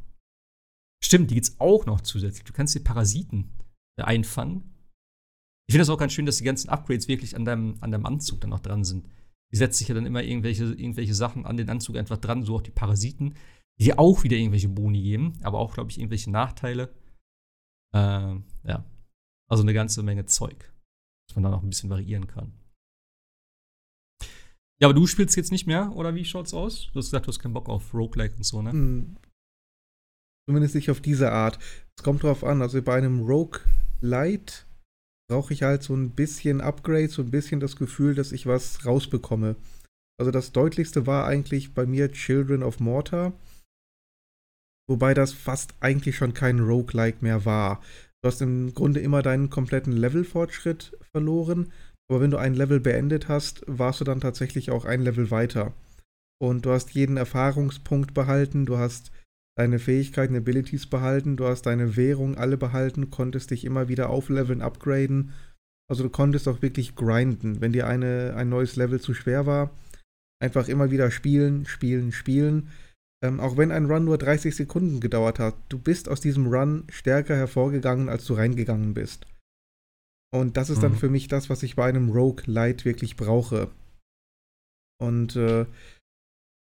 Stimmt, 1.02 1.32
die 1.32 1.36
gibt's 1.36 1.56
auch 1.60 1.86
noch 1.86 2.02
zusätzlich. 2.02 2.44
Du 2.44 2.52
kannst 2.52 2.76
die 2.76 2.80
Parasiten 2.80 3.52
äh, 3.98 4.04
einfangen. 4.04 4.76
Ich 5.70 5.74
finde 5.74 5.84
das 5.84 5.90
auch 5.90 5.98
ganz 5.98 6.12
schön, 6.12 6.26
dass 6.26 6.38
die 6.38 6.44
ganzen 6.44 6.68
Upgrades 6.68 7.08
wirklich 7.08 7.38
an 7.38 7.46
deinem, 7.46 7.76
an 7.80 7.92
deinem 7.92 8.06
Anzug 8.06 8.42
dann 8.42 8.50
noch 8.50 8.60
dran 8.60 8.84
sind. 8.84 9.08
Die 9.52 9.58
setzt 9.58 9.80
sich 9.80 9.88
ja 9.88 9.96
dann 9.96 10.06
immer 10.06 10.24
irgendwelche, 10.24 10.66
irgendwelche 10.66 11.16
Sachen 11.16 11.46
an 11.46 11.58
den 11.58 11.70
Anzug 11.70 11.98
einfach 11.98 12.18
dran, 12.18 12.44
so 12.44 12.56
auch 12.56 12.62
die 12.62 12.72
Parasiten, 12.72 13.36
die 13.80 13.86
dir 13.86 14.00
auch 14.00 14.24
wieder 14.24 14.38
irgendwelche 14.38 14.70
Boni 14.70 15.02
geben, 15.02 15.40
aber 15.42 15.60
auch, 15.60 15.74
glaube 15.74 15.90
ich, 15.90 15.98
irgendwelche 15.98 16.32
Nachteile. 16.32 16.94
Ähm, 17.94 18.44
ja. 18.64 18.86
Also 19.50 19.64
eine 19.64 19.74
ganze 19.74 20.04
Menge 20.04 20.26
Zeug, 20.26 20.72
dass 21.28 21.36
man 21.36 21.44
da 21.44 21.50
noch 21.50 21.64
ein 21.64 21.70
bisschen 21.70 21.90
variieren 21.90 22.28
kann. 22.28 22.54
Ja, 24.82 24.88
aber 24.88 24.94
du 24.94 25.08
spielst 25.08 25.36
jetzt 25.36 25.52
nicht 25.52 25.68
mehr, 25.68 25.94
oder 25.96 26.16
wie 26.16 26.24
schaut's 26.24 26.54
aus? 26.54 26.90
Du 26.94 27.00
hast 27.00 27.08
gesagt, 27.08 27.26
du 27.26 27.30
hast 27.30 27.40
keinen 27.40 27.54
Bock 27.54 27.68
auf 27.68 27.94
Roguelike 27.94 28.36
und 28.36 28.46
so, 28.46 28.62
ne? 28.62 28.72
Hm. 28.72 29.18
Zumindest 30.48 30.76
nicht 30.76 30.90
auf 30.90 31.02
diese 31.02 31.32
Art. 31.32 31.60
Es 31.98 32.04
kommt 32.04 32.24
drauf 32.24 32.44
an, 32.44 32.62
also 32.62 32.82
bei 32.82 32.96
einem 32.96 33.22
Roguelite 33.22 34.66
brauche 35.30 35.54
ich 35.54 35.64
halt 35.64 35.84
so 35.84 35.96
ein 35.96 36.12
bisschen 36.12 36.60
Upgrade, 36.60 37.10
so 37.10 37.22
ein 37.22 37.32
bisschen 37.32 37.60
das 37.60 37.76
Gefühl, 37.76 38.16
dass 38.16 38.32
ich 38.32 38.48
was 38.48 38.86
rausbekomme. 38.86 39.56
Also 40.20 40.32
das 40.32 40.52
deutlichste 40.52 41.08
war 41.08 41.26
eigentlich 41.26 41.74
bei 41.74 41.86
mir 41.86 42.12
Children 42.12 42.64
of 42.64 42.80
Mortar. 42.80 43.34
Wobei 44.90 45.14
das 45.14 45.32
fast 45.32 45.76
eigentlich 45.80 46.18
schon 46.18 46.34
kein 46.34 46.60
Roguelike 46.60 47.20
mehr 47.22 47.46
war. 47.46 47.82
Du 48.22 48.28
hast 48.28 48.42
im 48.42 48.74
Grunde 48.74 49.00
immer 49.00 49.22
deinen 49.22 49.50
kompletten 49.50 49.94
Levelfortschritt 49.94 50.98
verloren, 51.12 51.72
aber 52.10 52.22
wenn 52.22 52.32
du 52.32 52.38
ein 52.38 52.56
Level 52.56 52.80
beendet 52.80 53.28
hast, 53.28 53.64
warst 53.68 54.02
du 54.02 54.06
dann 54.06 54.20
tatsächlich 54.20 54.72
auch 54.72 54.84
ein 54.84 55.02
Level 55.02 55.30
weiter. 55.30 55.74
Und 56.42 56.66
du 56.66 56.72
hast 56.72 56.92
jeden 56.92 57.18
Erfahrungspunkt 57.18 58.14
behalten, 58.14 58.66
du 58.66 58.78
hast 58.78 59.12
deine 59.60 59.78
Fähigkeiten, 59.78 60.38
Abilities 60.38 60.88
behalten, 60.88 61.36
du 61.36 61.46
hast 61.46 61.64
deine 61.64 61.98
Währung 61.98 62.38
alle 62.38 62.56
behalten, 62.56 63.10
konntest 63.10 63.52
dich 63.52 63.66
immer 63.66 63.90
wieder 63.90 64.10
aufleveln, 64.10 64.62
upgraden. 64.62 65.34
Also 65.92 66.04
du 66.04 66.10
konntest 66.10 66.48
auch 66.48 66.62
wirklich 66.62 66.96
grinden. 66.96 67.60
Wenn 67.60 67.74
dir 67.74 67.86
eine, 67.86 68.36
ein 68.38 68.48
neues 68.48 68.78
Level 68.78 69.02
zu 69.02 69.14
schwer 69.14 69.46
war, 69.46 69.72
einfach 70.42 70.70
immer 70.70 70.92
wieder 70.92 71.12
spielen, 71.12 71.66
spielen, 71.66 72.14
spielen. 72.14 72.70
Ähm, 73.22 73.42
auch 73.42 73.58
wenn 73.58 73.74
ein 73.74 73.88
Run 73.88 74.06
nur 74.06 74.18
30 74.18 74.56
Sekunden 74.56 75.02
gedauert 75.02 75.40
hat, 75.40 75.56
du 75.68 75.78
bist 75.78 76.08
aus 76.08 76.22
diesem 76.22 76.48
Run 76.48 76.86
stärker 76.90 77.36
hervorgegangen, 77.36 78.08
als 78.08 78.24
du 78.24 78.36
reingegangen 78.36 78.94
bist. 78.94 79.28
Und 80.34 80.56
das 80.56 80.70
ist 80.70 80.78
mhm. 80.78 80.84
dann 80.84 80.96
für 80.96 81.10
mich 81.10 81.28
das, 81.28 81.50
was 81.50 81.64
ich 81.64 81.76
bei 81.76 81.90
einem 81.90 82.12
Rogue 82.12 82.44
Light 82.46 82.86
wirklich 82.86 83.18
brauche. 83.18 83.70
Und 85.02 85.36
äh, 85.36 85.66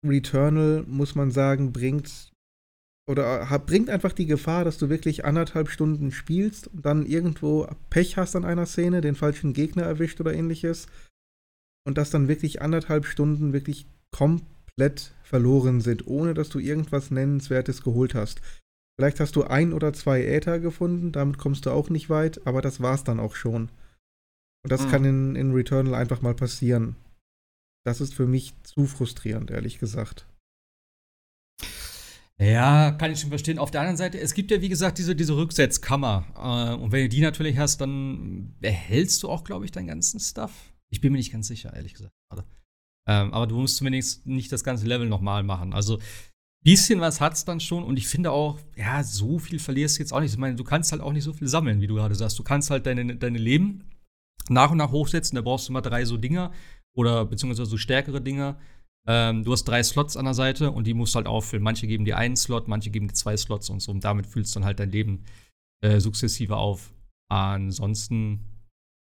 Returnal, 0.06 0.84
muss 0.86 1.16
man 1.16 1.32
sagen, 1.32 1.74
bringt 1.74 2.33
oder 3.08 3.50
hat, 3.50 3.66
bringt 3.66 3.90
einfach 3.90 4.14
die 4.14 4.26
Gefahr, 4.26 4.64
dass 4.64 4.78
du 4.78 4.90
wirklich 4.90 5.26
anderthalb 5.26 5.70
Stunden 5.70 6.12
spielst 6.12 6.68
und 6.68 6.86
dann 6.86 7.06
irgendwo 7.06 7.68
Pech 7.90 8.18
hast 8.18 8.36
an 8.36 8.46
einer 8.46 8.66
Szene, 8.66 9.02
den 9.02 9.16
falschen 9.16 9.54
Gegner 9.54 9.84
erwischt 9.84 10.22
oder 10.22 10.34
ähnliches. 10.34 10.88
Und 11.86 11.98
dass 11.98 12.12
dann 12.12 12.30
wirklich 12.30 12.62
anderthalb 12.62 13.06
Stunden 13.06 13.52
wirklich 13.52 13.88
komplett 14.12 15.14
verloren 15.24 15.82
sind, 15.82 16.08
ohne 16.08 16.34
dass 16.34 16.48
du 16.48 16.60
irgendwas 16.60 17.12
Nennenswertes 17.12 17.84
geholt 17.84 18.16
hast. 18.16 18.42
Vielleicht 18.98 19.20
hast 19.20 19.36
du 19.36 19.44
ein 19.44 19.74
oder 19.74 19.92
zwei 19.92 20.24
Äther 20.24 20.60
gefunden, 20.60 21.12
damit 21.12 21.38
kommst 21.38 21.66
du 21.66 21.72
auch 21.72 21.90
nicht 21.90 22.10
weit, 22.10 22.46
aber 22.48 22.62
das 22.62 22.80
war's 22.80 23.04
dann 23.04 23.20
auch 23.20 23.36
schon. 23.36 23.70
Und 24.64 24.72
das 24.72 24.86
mhm. 24.86 24.90
kann 24.92 25.06
in, 25.06 25.36
in 25.36 25.52
Returnal 25.52 25.96
einfach 25.96 26.22
mal 26.22 26.36
passieren. 26.36 26.96
Das 27.86 28.00
ist 28.00 28.14
für 28.14 28.28
mich 28.28 28.54
zu 28.64 28.86
frustrierend, 28.86 29.52
ehrlich 29.52 29.80
gesagt. 29.80 30.26
Ja, 32.42 32.92
kann 32.92 33.12
ich 33.12 33.20
schon 33.20 33.30
verstehen. 33.30 33.60
Auf 33.60 33.72
der 33.72 33.82
anderen 33.82 33.98
Seite, 33.98 34.20
es 34.20 34.34
gibt 34.34 34.52
ja, 34.52 34.62
wie 34.62 34.70
gesagt, 34.70 34.98
diese, 34.98 35.16
diese 35.16 35.36
Rücksetzkammer. 35.36 36.26
Äh, 36.36 36.82
und 36.82 36.92
wenn 36.92 37.04
du 37.04 37.10
die 37.10 37.22
natürlich 37.22 37.58
hast, 37.58 37.80
dann 37.80 38.56
behältst 38.60 39.22
du 39.24 39.30
auch, 39.30 39.44
glaube 39.44 39.66
ich, 39.66 39.72
deinen 39.72 39.88
ganzen 39.88 40.20
Stuff. 40.20 40.52
Ich 40.90 41.00
bin 41.00 41.12
mir 41.12 41.20
nicht 41.20 41.32
ganz 41.32 41.48
sicher, 41.48 41.74
ehrlich 41.76 41.94
gesagt. 41.94 42.14
Ähm, 43.08 43.34
aber 43.34 43.48
du 43.48 43.58
musst 43.58 43.78
zumindest 43.78 44.26
nicht 44.26 44.52
das 44.52 44.64
ganze 44.64 44.86
Level 44.86 45.08
nochmal 45.08 45.44
machen. 45.44 45.74
Also, 45.74 46.00
bisschen 46.64 47.02
was 47.02 47.20
hat's 47.20 47.46
dann 47.46 47.60
schon. 47.60 47.84
Und 47.84 47.98
ich 47.98 48.08
finde 48.08 48.32
auch, 48.32 48.60
ja, 48.78 49.04
so 49.04 49.40
viel 49.40 49.60
verlierst 49.60 49.98
du 49.98 50.04
jetzt 50.04 50.14
auch 50.14 50.22
nicht. 50.22 50.32
Ich 50.32 50.38
meine, 50.38 50.56
du 50.56 50.64
kannst 50.64 50.92
halt 50.92 51.02
auch 51.02 51.12
nicht 51.12 51.26
so 51.26 51.34
viel 51.34 51.48
sammeln, 51.48 51.82
wie 51.82 51.88
du 51.88 51.96
gerade 51.96 52.16
sagst. 52.16 52.40
Du 52.40 52.44
kannst 52.44 52.70
halt 52.70 52.86
deine, 52.86 53.16
deine 53.18 53.38
Leben 53.38 53.90
nach 54.50 54.72
und 54.72 54.78
nach 54.78 54.92
hochsetzen. 54.92 55.36
Da 55.36 55.42
brauchst 55.42 55.68
du 55.68 55.74
mal 55.74 55.82
drei 55.82 56.06
so 56.06 56.18
Dinger 56.18 56.52
oder 56.96 57.26
beziehungsweise 57.26 57.70
so 57.70 57.78
stärkere 57.78 58.22
Dinger. 58.22 58.58
Ähm, 59.06 59.44
du 59.44 59.52
hast 59.52 59.66
drei 59.66 59.84
Slots 59.84 60.16
an 60.16 60.26
der 60.26 60.34
Seite 60.34 60.72
und 60.72 60.88
die 60.88 60.94
musst 60.94 61.14
du 61.14 61.18
halt 61.18 61.28
auffüllen. 61.28 61.64
Manche 61.64 61.88
geben 61.88 62.06
dir 62.06 62.18
einen 62.18 62.38
Slot, 62.38 62.68
manche 62.68 62.90
geben 62.90 63.08
dir 63.08 63.14
zwei 63.14 63.36
Slots 63.36 63.70
und 63.70 63.82
so. 63.82 63.92
Und 63.92 64.04
damit 64.04 64.26
füllst 64.26 64.56
du 64.56 64.60
dann 64.60 64.66
halt 64.66 64.80
dein 64.80 64.92
Leben 64.92 65.24
äh, 65.82 66.00
sukzessive 66.00 66.56
auf. 66.56 66.94
Ansonsten, 67.30 68.40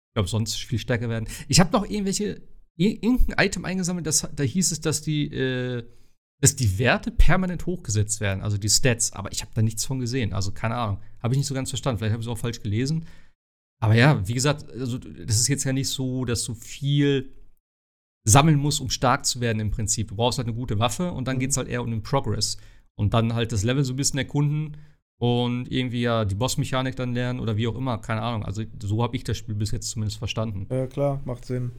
ich 0.10 0.14
glaube, 0.14 0.30
sonst 0.30 0.56
viel 0.56 0.80
stärker 0.80 1.10
werden. 1.10 1.28
Ich 1.48 1.60
habe 1.60 1.72
noch 1.72 1.90
irgendwelche, 1.90 2.42
irgendein 2.76 3.46
Item 3.46 3.66
eingesammelt, 3.66 4.06
das, 4.06 4.28
da 4.36 4.44
hieß 4.44 4.72
es, 4.72 4.82
dass 4.82 5.02
die, 5.02 5.34
äh, 5.34 5.84
dass 6.42 6.56
die 6.56 6.78
Werte 6.78 7.10
permanent 7.10 7.66
hochgesetzt 7.66 8.22
werden, 8.22 8.44
also 8.44 8.58
die 8.58 8.70
Stats. 8.70 9.14
Aber 9.14 9.32
ich 9.32 9.42
habe 9.42 9.52
da 9.56 9.64
nichts 9.64 9.86
von 9.86 10.00
gesehen. 10.00 10.34
Also 10.34 10.52
keine 10.52 10.76
Ahnung. 10.76 11.00
Habe 11.24 11.34
ich 11.34 11.40
nicht 11.40 11.48
so 11.48 11.56
ganz 11.56 11.70
verstanden. 11.70 11.98
Vielleicht 11.98 12.14
habe 12.14 12.22
ich 12.22 12.28
es 12.28 12.32
auch 12.32 12.38
falsch 12.38 12.62
gelesen. 12.62 13.06
Aber 13.80 13.96
ja, 13.96 14.28
wie 14.28 14.34
gesagt, 14.34 14.70
also 14.72 14.98
das 14.98 15.40
ist 15.40 15.48
jetzt 15.48 15.64
ja 15.64 15.74
nicht 15.74 15.90
so, 15.90 16.26
dass 16.26 16.44
du 16.44 16.54
viel 16.54 17.37
sammeln 18.28 18.60
musst, 18.60 18.82
um 18.82 18.90
stark 18.90 19.26
zu 19.26 19.40
werden 19.40 19.60
im 19.60 19.72
Prinzip. 19.72 20.10
Du 20.10 20.16
brauchst 20.16 20.38
halt 20.38 20.48
eine 20.48 20.56
gute 20.56 20.80
Waffe 20.80 21.12
und 21.12 21.28
dann 21.28 21.40
geht 21.40 21.52
es 21.52 21.58
halt 21.58 21.68
eher 21.68 21.82
um 21.82 21.90
den 21.90 22.04
Progress. 22.04 22.58
Und 22.96 23.14
dann 23.14 23.34
halt 23.34 23.52
das 23.52 23.64
Level 23.64 23.84
so 23.84 23.94
ein 23.94 23.96
bisschen 23.96 24.18
erkunden 24.20 24.78
und 25.20 25.72
irgendwie 25.72 26.02
ja 26.02 26.26
die 26.26 26.36
Bossmechanik 26.36 26.96
dann 26.96 27.14
lernen 27.14 27.40
oder 27.40 27.58
wie 27.58 27.68
auch 27.68 27.76
immer, 27.76 28.00
keine 28.00 28.22
Ahnung. 28.22 28.44
Also 28.44 28.64
so 28.82 29.02
habe 29.02 29.16
ich 29.16 29.24
das 29.24 29.38
Spiel 29.38 29.56
bis 29.56 29.72
jetzt 29.72 29.90
zumindest 29.90 30.18
verstanden. 30.18 30.68
Ja, 30.70 30.88
klar, 30.88 31.22
macht 31.26 31.46
Sinn. 31.46 31.72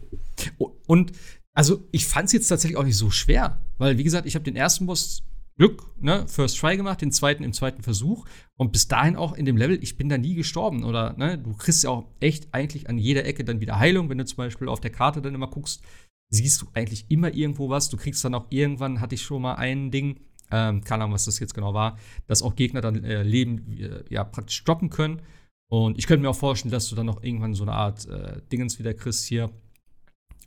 Und 0.87 1.13
also 1.55 1.85
ich 1.91 2.07
fand 2.07 2.27
es 2.27 2.33
jetzt 2.33 2.49
tatsächlich 2.49 2.79
auch 2.79 2.85
nicht 2.85 2.97
so 2.97 3.11
schwer, 3.11 3.63
weil 3.79 3.99
wie 3.99 4.05
gesagt, 4.05 4.27
ich 4.27 4.35
habe 4.35 4.45
den 4.45 4.57
ersten 4.57 4.87
Boss 4.87 5.25
Glück, 5.59 5.83
ne, 6.01 6.25
First 6.29 6.59
Try 6.61 6.77
gemacht, 6.77 7.03
den 7.03 7.11
zweiten 7.11 7.43
im 7.43 7.53
zweiten 7.53 7.83
Versuch 7.83 8.27
und 8.55 8.71
bis 8.71 8.87
dahin 8.87 9.17
auch 9.17 9.33
in 9.33 9.45
dem 9.45 9.57
Level, 9.57 9.83
ich 9.83 9.97
bin 9.97 10.09
da 10.09 10.17
nie 10.17 10.37
gestorben 10.37 10.85
oder, 10.85 11.15
ne, 11.19 11.37
du 11.37 11.53
kriegst 11.57 11.83
ja 11.83 11.91
auch 11.91 12.05
echt 12.21 12.55
eigentlich 12.55 12.89
an 12.89 12.97
jeder 12.97 13.25
Ecke 13.25 13.43
dann 13.43 13.61
wieder 13.61 13.81
Heilung, 13.81 14.09
wenn 14.09 14.19
du 14.19 14.25
zum 14.25 14.37
Beispiel 14.37 14.69
auf 14.69 14.79
der 14.79 14.93
Karte 14.93 15.21
dann 15.21 15.35
immer 15.35 15.49
guckst, 15.49 15.83
siehst 16.31 16.63
du 16.63 16.67
eigentlich 16.75 17.07
immer 17.09 17.33
irgendwo 17.33 17.69
was. 17.69 17.89
Du 17.89 17.97
kriegst 17.97 18.25
dann 18.25 18.35
auch 18.35 18.47
irgendwann, 18.51 19.01
hatte 19.01 19.15
ich 19.15 19.23
schon 19.23 19.43
mal 19.43 19.55
ein 19.55 19.91
Ding, 19.91 20.21
ähm, 20.51 20.83
keine 20.83 21.05
Ahnung, 21.05 21.15
was 21.15 21.25
das 21.25 21.39
jetzt 21.39 21.55
genau 21.55 21.75
war, 21.75 21.99
dass 22.27 22.43
auch 22.43 22.57
Gegner 22.57 22.81
dann 22.81 23.05
äh, 23.05 23.23
Leben 23.23 23.71
äh, 23.79 24.05
ja 24.11 24.25
praktisch 24.25 24.57
stoppen 24.57 24.91
können. 24.91 25.23
Und 25.71 25.99
ich 25.99 26.07
könnte 26.07 26.23
mir 26.23 26.31
auch 26.31 26.37
vorstellen, 26.37 26.73
dass 26.73 26.89
du 26.89 26.97
dann 26.97 27.07
noch 27.07 27.23
irgendwann 27.23 27.55
so 27.55 27.65
eine 27.65 27.73
Art 27.73 28.07
äh, 28.07 28.41
Dingens 28.51 28.79
wieder 28.79 28.95
kriegst 28.95 29.27
hier. 29.27 29.51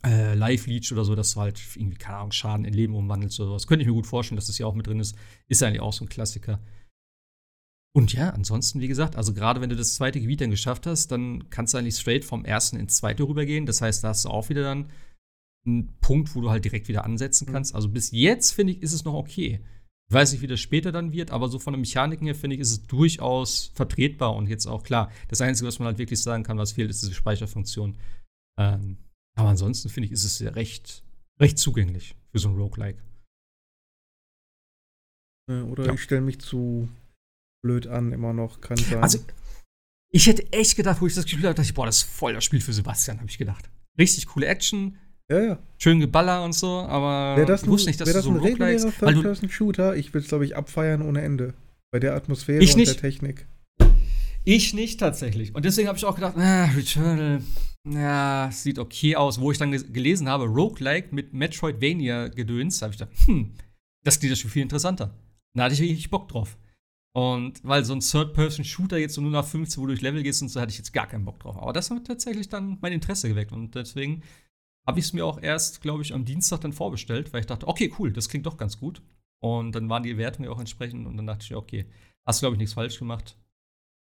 Äh, 0.04 0.34
Live 0.34 0.66
Leech 0.66 0.92
oder 0.92 1.04
so, 1.04 1.14
dass 1.14 1.34
du 1.34 1.40
halt 1.40 1.60
irgendwie, 1.76 1.96
keine 1.96 2.16
Ahnung, 2.18 2.32
Schaden 2.32 2.64
in 2.64 2.74
Leben 2.74 2.96
umwandelst 2.96 3.38
oder 3.38 3.50
sowas. 3.50 3.68
Könnte 3.68 3.82
ich 3.82 3.88
mir 3.88 3.94
gut 3.94 4.08
vorstellen, 4.08 4.36
dass 4.36 4.48
das 4.48 4.56
hier 4.56 4.66
auch 4.66 4.74
mit 4.74 4.88
drin 4.88 4.98
ist. 4.98 5.16
Ist 5.46 5.62
eigentlich 5.62 5.80
auch 5.80 5.92
so 5.92 6.04
ein 6.04 6.08
Klassiker. 6.08 6.58
Und 7.94 8.12
ja, 8.12 8.30
ansonsten, 8.30 8.80
wie 8.80 8.88
gesagt, 8.88 9.16
also 9.16 9.34
gerade 9.34 9.60
wenn 9.60 9.70
du 9.70 9.76
das 9.76 9.94
zweite 9.94 10.20
Gebiet 10.20 10.40
dann 10.40 10.50
geschafft 10.50 10.86
hast, 10.86 11.12
dann 11.12 11.50
kannst 11.50 11.74
du 11.74 11.78
eigentlich 11.78 11.96
straight 11.96 12.24
vom 12.24 12.44
ersten 12.44 12.76
ins 12.76 12.96
zweite 12.96 13.22
rübergehen. 13.22 13.66
Das 13.66 13.80
heißt, 13.80 14.02
da 14.02 14.08
hast 14.08 14.24
du 14.24 14.30
auch 14.30 14.48
wieder 14.48 14.62
dann 14.62 14.90
einen 15.64 15.96
Punkt, 16.00 16.34
wo 16.34 16.40
du 16.40 16.50
halt 16.50 16.64
direkt 16.64 16.88
wieder 16.88 17.04
ansetzen 17.04 17.48
mhm. 17.48 17.52
kannst. 17.52 17.74
Also 17.74 17.88
bis 17.88 18.10
jetzt, 18.10 18.52
finde 18.52 18.72
ich, 18.72 18.82
ist 18.82 18.92
es 18.92 19.04
noch 19.04 19.14
okay. 19.14 19.60
Ich 20.08 20.14
weiß 20.14 20.32
nicht, 20.32 20.42
wie 20.42 20.46
das 20.46 20.60
später 20.60 20.92
dann 20.92 21.12
wird, 21.12 21.30
aber 21.30 21.48
so 21.48 21.58
von 21.58 21.72
der 21.72 21.80
Mechanik 21.80 22.20
her, 22.20 22.34
finde 22.34 22.56
ich, 22.56 22.60
ist 22.60 22.70
es 22.70 22.86
durchaus 22.86 23.72
vertretbar 23.74 24.34
und 24.34 24.48
jetzt 24.48 24.66
auch 24.66 24.82
klar. 24.82 25.10
Das 25.28 25.40
Einzige, 25.40 25.68
was 25.68 25.78
man 25.78 25.86
halt 25.86 25.98
wirklich 25.98 26.20
sagen 26.20 26.42
kann, 26.42 26.58
was 26.58 26.72
fehlt, 26.72 26.90
ist 26.90 27.02
diese 27.02 27.14
Speicherfunktion. 27.14 27.96
Ähm, 28.58 28.98
aber 29.34 29.48
ansonsten, 29.48 29.88
finde 29.88 30.06
ich, 30.08 30.12
ist 30.12 30.24
es 30.24 30.42
recht, 30.54 31.02
recht 31.40 31.58
zugänglich 31.58 32.14
für 32.30 32.38
so 32.38 32.50
ein 32.50 32.56
Roguelike. 32.56 33.00
Oder 35.48 35.86
ja. 35.86 35.94
ich 35.94 36.02
stelle 36.02 36.20
mich 36.20 36.40
zu 36.40 36.88
blöd 37.62 37.86
an, 37.86 38.12
immer 38.12 38.32
noch, 38.32 38.60
kann 38.60 38.76
sein. 38.76 39.02
Also, 39.02 39.18
ich 40.10 40.26
hätte 40.26 40.52
echt 40.52 40.76
gedacht, 40.76 41.00
wo 41.00 41.06
ich 41.06 41.14
das 41.14 41.24
gespielt 41.24 41.46
habe, 41.46 41.54
dachte 41.54 41.66
ich, 41.66 41.74
boah, 41.74 41.86
das 41.86 41.98
ist 41.98 42.02
voll 42.02 42.34
das 42.34 42.44
Spiel 42.44 42.60
für 42.60 42.72
Sebastian, 42.72 43.18
habe 43.18 43.30
ich 43.30 43.38
gedacht. 43.38 43.70
Richtig 43.98 44.26
coole 44.26 44.46
Action, 44.46 44.98
ja, 45.32 45.40
ja. 45.40 45.58
Schön 45.78 46.00
Geballer 46.00 46.44
und 46.44 46.52
so, 46.52 46.68
aber 46.68 47.36
wär 47.36 47.46
das 47.46 47.62
ich 47.62 47.68
wusste 47.68 47.88
nicht, 47.88 48.00
dass 48.00 48.12
das 48.12 48.24
du 48.24 48.30
so 48.30 48.30
ein 48.30 48.42
regulärer 48.42 48.92
Third-Person-Shooter, 48.92 49.96
ich 49.96 50.12
würde 50.12 50.24
es, 50.24 50.28
glaube 50.28 50.44
ich, 50.44 50.56
abfeiern 50.56 51.02
ohne 51.02 51.22
Ende. 51.22 51.54
Bei 51.90 51.98
der 51.98 52.14
Atmosphäre 52.14 52.60
und 52.60 52.86
der 52.86 52.96
Technik. 52.96 53.46
Ich 54.44 54.74
nicht 54.74 54.98
tatsächlich. 54.98 55.54
Und 55.54 55.64
deswegen 55.64 55.88
habe 55.88 55.98
ich 55.98 56.04
auch 56.04 56.14
gedacht, 56.14 56.36
ah, 56.36 56.64
Returnal, 56.76 57.42
ja, 57.88 58.50
sieht 58.52 58.78
okay 58.78 59.16
aus. 59.16 59.40
Wo 59.40 59.52
ich 59.52 59.58
dann 59.58 59.70
gelesen 59.70 60.28
habe, 60.28 60.46
Roguelike 60.46 61.14
mit 61.14 61.32
Metroidvania-Gedöns, 61.32 62.82
habe 62.82 62.92
ich 62.92 62.98
gedacht, 62.98 63.16
hm, 63.26 63.52
das 64.04 64.18
klingt 64.18 64.32
das 64.32 64.38
schon 64.40 64.50
viel 64.50 64.62
interessanter. 64.62 65.14
Da 65.54 65.64
hatte 65.64 65.74
ich 65.74 65.80
richtig 65.80 66.10
Bock 66.10 66.28
drauf. 66.28 66.56
Und 67.14 67.62
weil 67.62 67.84
so 67.84 67.92
ein 67.92 68.00
Third-Person-Shooter 68.00 68.96
jetzt 68.96 69.14
so 69.14 69.20
nur 69.20 69.30
nach 69.30 69.44
15, 69.44 69.80
wo 69.80 69.86
du 69.86 69.92
durch 69.92 70.00
Level 70.00 70.22
gehst 70.22 70.40
und 70.42 70.48
so, 70.48 70.60
hatte 70.60 70.72
ich 70.72 70.78
jetzt 70.78 70.94
gar 70.94 71.06
keinen 71.06 71.24
Bock 71.24 71.38
drauf. 71.40 71.56
Aber 71.58 71.72
das 71.72 71.90
hat 71.90 72.06
tatsächlich 72.06 72.48
dann 72.48 72.78
mein 72.80 72.92
Interesse 72.92 73.28
geweckt. 73.28 73.52
Und 73.52 73.74
deswegen 73.74 74.22
habe 74.86 74.98
ich 74.98 75.06
es 75.06 75.12
mir 75.12 75.24
auch 75.24 75.40
erst, 75.40 75.80
glaube 75.80 76.02
ich, 76.02 76.12
am 76.12 76.24
Dienstag 76.24 76.60
dann 76.60 76.72
vorbestellt, 76.72 77.32
weil 77.32 77.40
ich 77.40 77.46
dachte, 77.46 77.68
okay, 77.68 77.92
cool, 77.98 78.12
das 78.12 78.28
klingt 78.28 78.46
doch 78.46 78.56
ganz 78.56 78.78
gut. 78.78 79.02
Und 79.40 79.74
dann 79.74 79.88
waren 79.88 80.02
die 80.02 80.16
Wertungen 80.18 80.50
auch 80.50 80.60
entsprechend 80.60 81.06
und 81.06 81.16
dann 81.16 81.26
dachte 81.26 81.44
ich, 81.44 81.54
okay, 81.54 81.86
hast 82.26 82.40
du, 82.40 82.44
glaube 82.44 82.56
ich, 82.56 82.58
nichts 82.58 82.74
falsch 82.74 82.98
gemacht. 82.98 83.36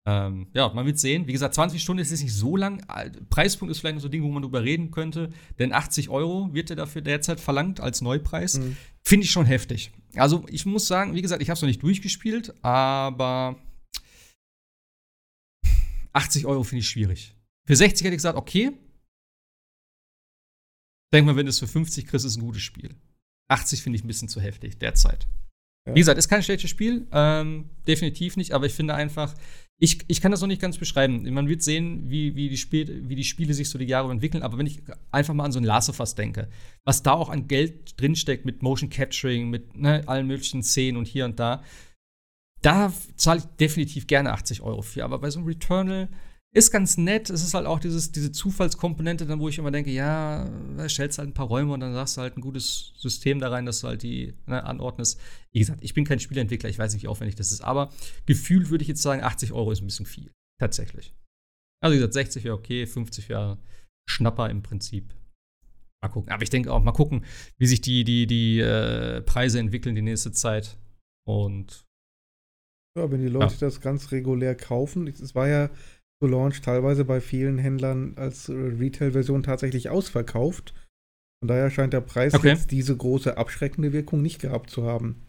Ähm, 0.07 0.49
ja, 0.55 0.73
man 0.73 0.87
wird 0.87 0.99
sehen. 0.99 1.27
Wie 1.27 1.33
gesagt, 1.33 1.55
20 1.55 1.83
Stunden 1.83 2.01
ist 2.01 2.11
jetzt 2.11 2.23
nicht 2.23 2.35
so 2.35 2.57
lang. 2.57 2.83
Preispunkt 3.29 3.71
ist 3.71 3.81
vielleicht 3.81 3.97
noch 3.97 4.03
so 4.03 4.09
ein 4.09 4.13
Ding, 4.13 4.23
wo 4.23 4.29
man 4.29 4.43
drüber 4.43 4.65
reden 4.65 4.91
könnte. 4.91 5.29
Denn 5.59 5.75
80 5.75 6.09
Euro 6.09 6.55
wird 6.55 6.71
der 6.71 6.77
dafür 6.77 7.03
derzeit 7.03 7.41
verlangt 7.41 7.81
als 7.81 8.01
Neupreis. 8.01 8.59
Mhm. 8.59 8.77
Finde 9.03 9.25
ich 9.25 9.31
schon 9.31 9.45
heftig. 9.45 9.91
Also, 10.17 10.47
ich 10.49 10.65
muss 10.65 10.87
sagen, 10.87 11.15
wie 11.15 11.21
gesagt, 11.21 11.43
ich 11.43 11.51
habe 11.51 11.57
es 11.57 11.63
noch 11.63 11.67
nicht 11.67 11.83
durchgespielt, 11.83 12.55
aber 12.65 13.57
80 16.15 16.47
Euro 16.47 16.63
finde 16.63 16.81
ich 16.81 16.89
schwierig. 16.89 17.35
Für 17.67 17.77
60 17.77 18.07
hätte 18.07 18.15
ich 18.15 18.19
gesagt, 18.19 18.39
okay, 18.39 18.73
Denk 21.13 21.27
mal, 21.27 21.37
wenn 21.37 21.47
du 21.47 21.51
es 21.51 21.59
für 21.59 21.67
50 21.67 22.07
kriegst, 22.07 22.25
ist 22.25 22.33
es 22.33 22.39
ein 22.39 22.45
gutes 22.45 22.63
Spiel. 22.63 22.95
80 23.49 23.83
finde 23.83 23.97
ich 23.97 24.05
ein 24.05 24.09
bisschen 24.09 24.29
zu 24.29 24.41
heftig 24.41 24.79
derzeit. 24.79 25.27
Ja. 25.87 25.95
Wie 25.95 26.01
gesagt, 26.01 26.19
ist 26.19 26.29
kein 26.29 26.43
schlechtes 26.43 26.71
Spiel, 26.71 27.07
ähm, 27.13 27.71
definitiv 27.87 28.37
nicht, 28.37 28.53
aber 28.53 28.67
ich 28.67 28.75
finde 28.75 28.95
einfach, 28.95 29.35
ich, 29.81 30.01
ich 30.09 30.21
kann 30.21 30.33
das 30.33 30.41
noch 30.41 30.49
nicht 30.49 30.61
ganz 30.61 30.77
beschreiben. 30.77 31.33
Man 31.33 31.49
wird 31.49 31.63
sehen, 31.63 32.11
wie, 32.11 32.35
wie, 32.35 32.49
die 32.49 32.57
Spiel, 32.57 33.09
wie 33.09 33.15
die 33.15 33.25
Spiele 33.25 33.55
sich 33.55 33.71
so 33.71 33.79
die 33.79 33.87
Jahre 33.87 34.11
entwickeln, 34.11 34.43
aber 34.43 34.59
wenn 34.59 34.67
ich 34.67 34.83
einfach 35.11 35.35
mal 35.35 35.45
an 35.45 35.53
so 35.53 35.61
ein 35.61 35.65
Last 35.65 35.89
of 35.89 36.01
Us 36.01 36.15
denke, 36.15 36.49
was 36.85 37.03
da 37.03 37.13
auch 37.13 37.31
an 37.31 37.49
Geld 37.49 37.99
drinsteckt 38.01 38.45
mit 38.45 38.63
Motion 38.63 38.91
Capturing, 38.91 39.49
mit 39.49 39.77
ne, 39.77 40.03
allen 40.07 40.27
möglichen 40.27 40.63
Szenen 40.63 40.99
und 40.99 41.07
hier 41.07 41.25
und 41.25 41.39
da, 41.39 41.63
da 42.61 42.93
zahle 43.17 43.39
ich 43.39 43.45
definitiv 43.57 44.07
gerne 44.09 44.33
80 44.33 44.63
Euro 44.63 44.83
für. 44.83 45.05
Aber 45.05 45.21
bei 45.21 45.31
so 45.31 45.39
einem 45.39 45.47
Returnal, 45.47 46.09
ist 46.55 46.71
ganz 46.71 46.97
nett. 46.97 47.31
Es 47.31 47.43
ist 47.43 47.55
halt 47.55 47.67
auch 47.67 47.79
dieses, 47.79 48.11
diese 48.13 48.33
Zufallskomponente, 48.33 49.27
dann, 49.27 49.41
wo 49.41 49.49
ich 49.49 49.59
immer 49.59 49.71
denke, 49.71 49.91
ja, 49.91 50.49
da 50.77 50.89
stellst 50.89 51.19
halt 51.19 51.29
ein 51.29 51.35
paar 51.35 51.47
Räume 51.47 51.73
und 51.73 51.81
dann 51.81 51.95
sagst 51.95 52.17
du 52.17 52.23
halt 52.23 52.37
ein 52.37 52.41
gutes 52.41 52.93
System 52.97 53.39
da 53.39 53.51
rein, 53.51 53.67
dass 53.67 53.81
du 53.81 53.89
halt 53.89 54.03
die 54.03 54.35
ne, 54.47 54.65
anordnest. 54.65 55.21
Wie 55.53 55.59
gesagt, 55.59 55.81
ich 55.83 55.95
bin 55.95 56.05
kein 56.05 56.21
Spieleentwickler, 56.21 56.71
ich 56.71 56.79
weiß 56.79 56.95
nicht, 56.95 57.03
wie 57.03 57.09
aufwendig 57.09 57.37
das 57.37 57.53
ist, 57.53 57.61
aber 57.61 57.93
gefühlt 58.27 58.71
würde 58.71 58.83
ich 58.83 58.89
jetzt 58.89 59.03
sagen, 59.03 59.23
80 59.23 59.53
Euro 59.53 59.71
ist 59.73 59.83
ein 59.83 59.87
bisschen 59.87 60.07
viel. 60.07 60.33
Tatsächlich. 60.59 61.15
Also, 61.81 61.95
wie 61.95 61.99
gesagt, 61.99 62.15
60 62.15 62.45
wäre 62.45 62.55
okay, 62.55 62.87
50 62.87 63.29
wäre 63.29 63.59
Schnapper 64.09 64.51
im 64.51 64.63
Prinzip. 64.63 65.15
Mal 66.03 66.09
gucken. 66.09 66.33
Aber 66.33 66.43
ich 66.43 66.51
denke 66.51 66.73
auch, 66.73 66.83
mal 66.83 66.93
gucken, 66.93 67.25
wie 67.59 67.67
sich 67.67 67.81
die, 67.81 68.05
die, 68.05 68.27
die 68.27 68.61
äh, 68.61 69.21
Preise 69.23 69.59
entwickeln 69.59 69.95
die 69.95 70.03
nächste 70.03 70.33
Zeit. 70.33 70.79
Und. 71.27 71.85
Ja, 72.97 73.11
wenn 73.11 73.21
die 73.21 73.29
Leute 73.29 73.55
ja. 73.55 73.61
das 73.61 73.81
ganz 73.81 74.11
regulär 74.11 74.55
kaufen, 74.55 75.07
es 75.07 75.35
war 75.35 75.49
ja 75.49 75.71
Launch 76.27 76.61
teilweise 76.61 77.05
bei 77.05 77.21
vielen 77.21 77.59
Händlern 77.59 78.17
als 78.17 78.49
Retail-Version 78.49 79.43
tatsächlich 79.43 79.89
ausverkauft. 79.89 80.75
Von 81.41 81.49
daher 81.49 81.71
scheint 81.71 81.93
der 81.93 82.01
Preis 82.01 82.35
okay. 82.35 82.49
jetzt 82.49 82.73
diese 82.73 82.97
große 82.97 83.37
abschreckende 83.37 83.93
Wirkung 83.93 84.23
nicht 84.23 84.41
gehabt 84.41 84.71
zu 84.71 84.85
haben. 84.85 85.25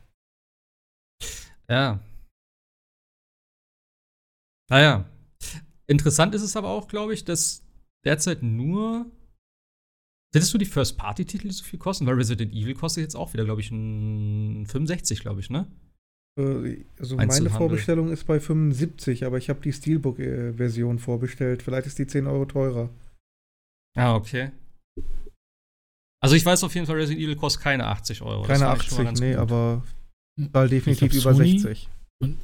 Ja. 1.69 2.03
Naja. 4.69 5.09
Interessant 5.85 6.33
ist 6.33 6.41
es 6.41 6.55
aber 6.55 6.69
auch, 6.69 6.87
glaube 6.87 7.13
ich, 7.13 7.25
dass 7.25 7.63
derzeit 8.05 8.41
nur. 8.41 9.11
Hättest 10.33 10.53
du 10.53 10.59
die 10.59 10.65
First-Party-Titel, 10.65 11.51
so 11.51 11.63
viel 11.63 11.79
kosten? 11.79 12.05
Weil 12.05 12.15
Resident 12.15 12.53
Evil 12.53 12.75
kostet 12.75 13.01
jetzt 13.03 13.15
auch 13.15 13.33
wieder, 13.33 13.45
glaube 13.45 13.61
ich, 13.61 13.71
ein 13.71 14.67
65, 14.67 15.21
glaube 15.21 15.39
ich, 15.39 15.49
ne? 15.49 15.67
Äh, 16.39 16.77
also 16.99 17.17
meine 17.17 17.49
Vorbestellung 17.49 18.11
ist 18.11 18.25
bei 18.25 18.39
75, 18.39 19.25
aber 19.25 19.37
ich 19.37 19.49
habe 19.49 19.61
die 19.61 19.73
Steelbook-Version 19.73 20.99
vorbestellt. 20.99 21.61
Vielleicht 21.61 21.87
ist 21.87 21.99
die 21.99 22.07
10 22.07 22.27
Euro 22.27 22.45
teurer. 22.45 22.89
Ah, 23.97 24.15
okay. 24.15 24.51
Also 26.21 26.35
ich 26.35 26.45
weiß 26.45 26.63
auf 26.63 26.73
jeden 26.75 26.87
Fall, 26.87 26.97
Resident 26.97 27.23
Evil 27.23 27.35
kostet 27.35 27.63
keine 27.63 27.85
80 27.87 28.21
Euro. 28.21 28.43
Keine 28.43 28.67
80, 28.67 29.19
nee, 29.19 29.31
gut. 29.31 29.39
aber 29.39 29.83
weil 30.37 30.69
definitiv 30.69 31.13
über 31.13 31.33
Sony 31.33 31.59
60. 31.59 31.89
Und 32.21 32.37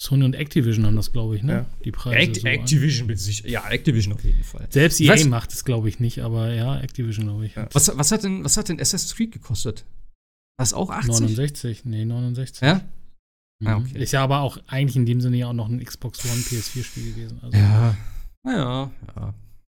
Sony 0.00 0.24
und 0.24 0.34
Activision 0.34 0.86
haben 0.86 0.96
das, 0.96 1.10
glaube 1.10 1.36
ich, 1.36 1.42
ne? 1.42 1.52
Ja. 1.52 1.66
Die 1.84 1.90
Preise. 1.90 2.16
Act 2.16 2.36
so 2.36 2.46
Activision 2.46 3.06
mit 3.08 3.18
sich, 3.18 3.42
ja, 3.44 3.68
Activision 3.68 4.14
auf 4.14 4.22
jeden 4.22 4.44
Fall. 4.44 4.66
Selbst 4.70 5.00
EA 5.00 5.14
was? 5.14 5.24
macht 5.24 5.52
es, 5.52 5.64
glaube 5.64 5.88
ich, 5.88 5.98
nicht, 5.98 6.20
aber 6.20 6.52
ja, 6.52 6.78
Activision, 6.80 7.26
glaube 7.26 7.46
ich. 7.46 7.56
Ja. 7.56 7.68
Was, 7.72 7.90
was, 7.96 8.12
hat 8.12 8.22
denn, 8.22 8.44
was 8.44 8.56
hat 8.56 8.68
denn 8.68 8.80
Assassin's 8.80 9.14
Creed 9.16 9.32
gekostet? 9.32 9.84
Was 10.58 10.74
auch 10.74 10.90
80? 10.90 11.20
69, 11.20 11.84
nee, 11.84 12.04
69. 12.04 12.60
Ja? 12.62 12.80
Mhm. 13.60 13.66
Ah, 13.66 13.76
okay. 13.76 14.02
Ist 14.02 14.12
ja 14.12 14.22
aber 14.22 14.40
auch 14.40 14.58
eigentlich 14.66 14.96
in 14.96 15.06
dem 15.06 15.20
Sinne 15.20 15.36
ja 15.36 15.48
auch 15.48 15.52
noch 15.52 15.68
ein 15.68 15.82
Xbox 15.82 16.24
One 16.24 16.34
PS4-Spiel 16.34 17.12
gewesen. 17.12 17.38
Also. 17.42 17.56
Ja. 17.56 17.96
Naja, 18.44 18.90
ja. 19.16 19.34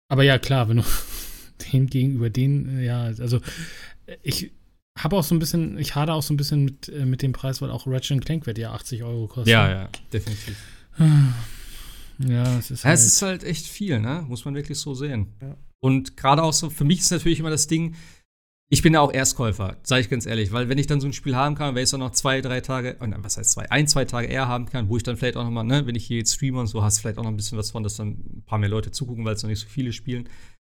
Aber 0.09 0.23
ja, 0.23 0.39
klar, 0.39 0.69
wenn 0.69 0.79
du 0.79 0.85
den 1.73 1.87
gegenüber 1.87 2.31
den, 2.31 2.83
ja, 2.83 3.05
also 3.05 3.41
ich 4.23 4.51
habe 4.99 5.17
auch 5.17 5.23
so 5.23 5.35
ein 5.35 5.39
bisschen, 5.39 5.79
ich 5.79 5.95
hade 5.95 6.13
auch 6.13 6.23
so 6.23 6.35
ein 6.35 6.37
bisschen 6.37 6.65
mit, 6.65 6.89
äh, 6.89 7.05
mit 7.05 7.23
dem 7.23 7.33
Preis, 7.33 7.63
weil 7.63 7.71
auch 7.71 7.87
Ratchet 7.87 8.25
Clank 8.25 8.47
wird 8.47 8.59
ja 8.59 8.73
80 8.73 9.03
Euro 9.03 9.29
kosten. 9.29 9.51
Ja, 9.51 9.71
ja, 9.71 9.89
definitiv. 10.13 10.57
Ja, 12.29 12.59
es 12.59 12.71
ist 12.71 12.85
halt. 12.85 12.99
Es 12.99 13.07
ist 13.07 13.23
halt 13.23 13.45
echt 13.45 13.67
viel, 13.67 13.99
ne? 13.99 14.23
Muss 14.29 14.45
man 14.45 14.55
wirklich 14.55 14.79
so 14.79 14.93
sehen. 14.93 15.29
Ja. 15.41 15.57
Und 15.83 16.19
gerade 16.19 16.43
auch 16.43 16.53
so, 16.53 16.69
für 16.69 16.85
mich 16.85 17.01
ist 17.01 17.11
natürlich 17.11 17.41
immer 17.41 17.49
das 17.49 17.67
Ding, 17.67 17.95
ich 18.73 18.83
bin 18.83 18.95
ja 18.95 19.01
auch 19.01 19.13
Erstkäufer, 19.13 19.79
sage 19.83 20.03
ich 20.03 20.09
ganz 20.09 20.27
ehrlich, 20.27 20.53
weil 20.53 20.69
wenn 20.69 20.79
ich 20.79 20.87
dann 20.87 21.01
so 21.01 21.09
ein 21.09 21.13
Spiel 21.13 21.35
haben 21.35 21.57
kann, 21.57 21.75
wenn 21.75 21.83
ich 21.83 21.89
es 21.89 21.91
dann 21.91 22.01
noch 22.01 22.13
zwei, 22.13 22.41
drei 22.41 22.61
Tage, 22.61 22.97
oh 23.01 23.07
was 23.19 23.37
heißt 23.37 23.51
zwei, 23.51 23.69
ein, 23.69 23.89
zwei 23.89 24.05
Tage 24.05 24.29
eher 24.29 24.47
haben 24.47 24.67
kann, 24.67 24.89
wo 24.89 24.97
ich 24.97 25.03
dann 25.03 25.17
vielleicht 25.17 25.37
auch 25.37 25.43
noch 25.43 25.51
mal, 25.51 25.65
ne, 25.65 25.87
wenn 25.87 25.97
ich 25.97 26.07
hier 26.07 26.19
jetzt 26.19 26.35
streame 26.35 26.61
und 26.61 26.69
so, 26.69 26.83
hast 26.83 27.01
vielleicht 27.01 27.19
auch 27.19 27.25
noch 27.25 27.31
ein 27.31 27.37
bisschen 27.37 27.59
was 27.59 27.73
von, 27.73 27.83
dass 27.83 27.97
dann 27.97 28.11
ein 28.11 28.45
paar 28.47 28.59
mehr 28.61 28.69
Leute 28.69 28.93
zugucken, 28.93 29.25
weil 29.25 29.35
es 29.35 29.43
noch 29.43 29.51
nicht 29.51 29.59
so 29.59 29.69
viele 29.69 29.93
spielen. 29.93 30.29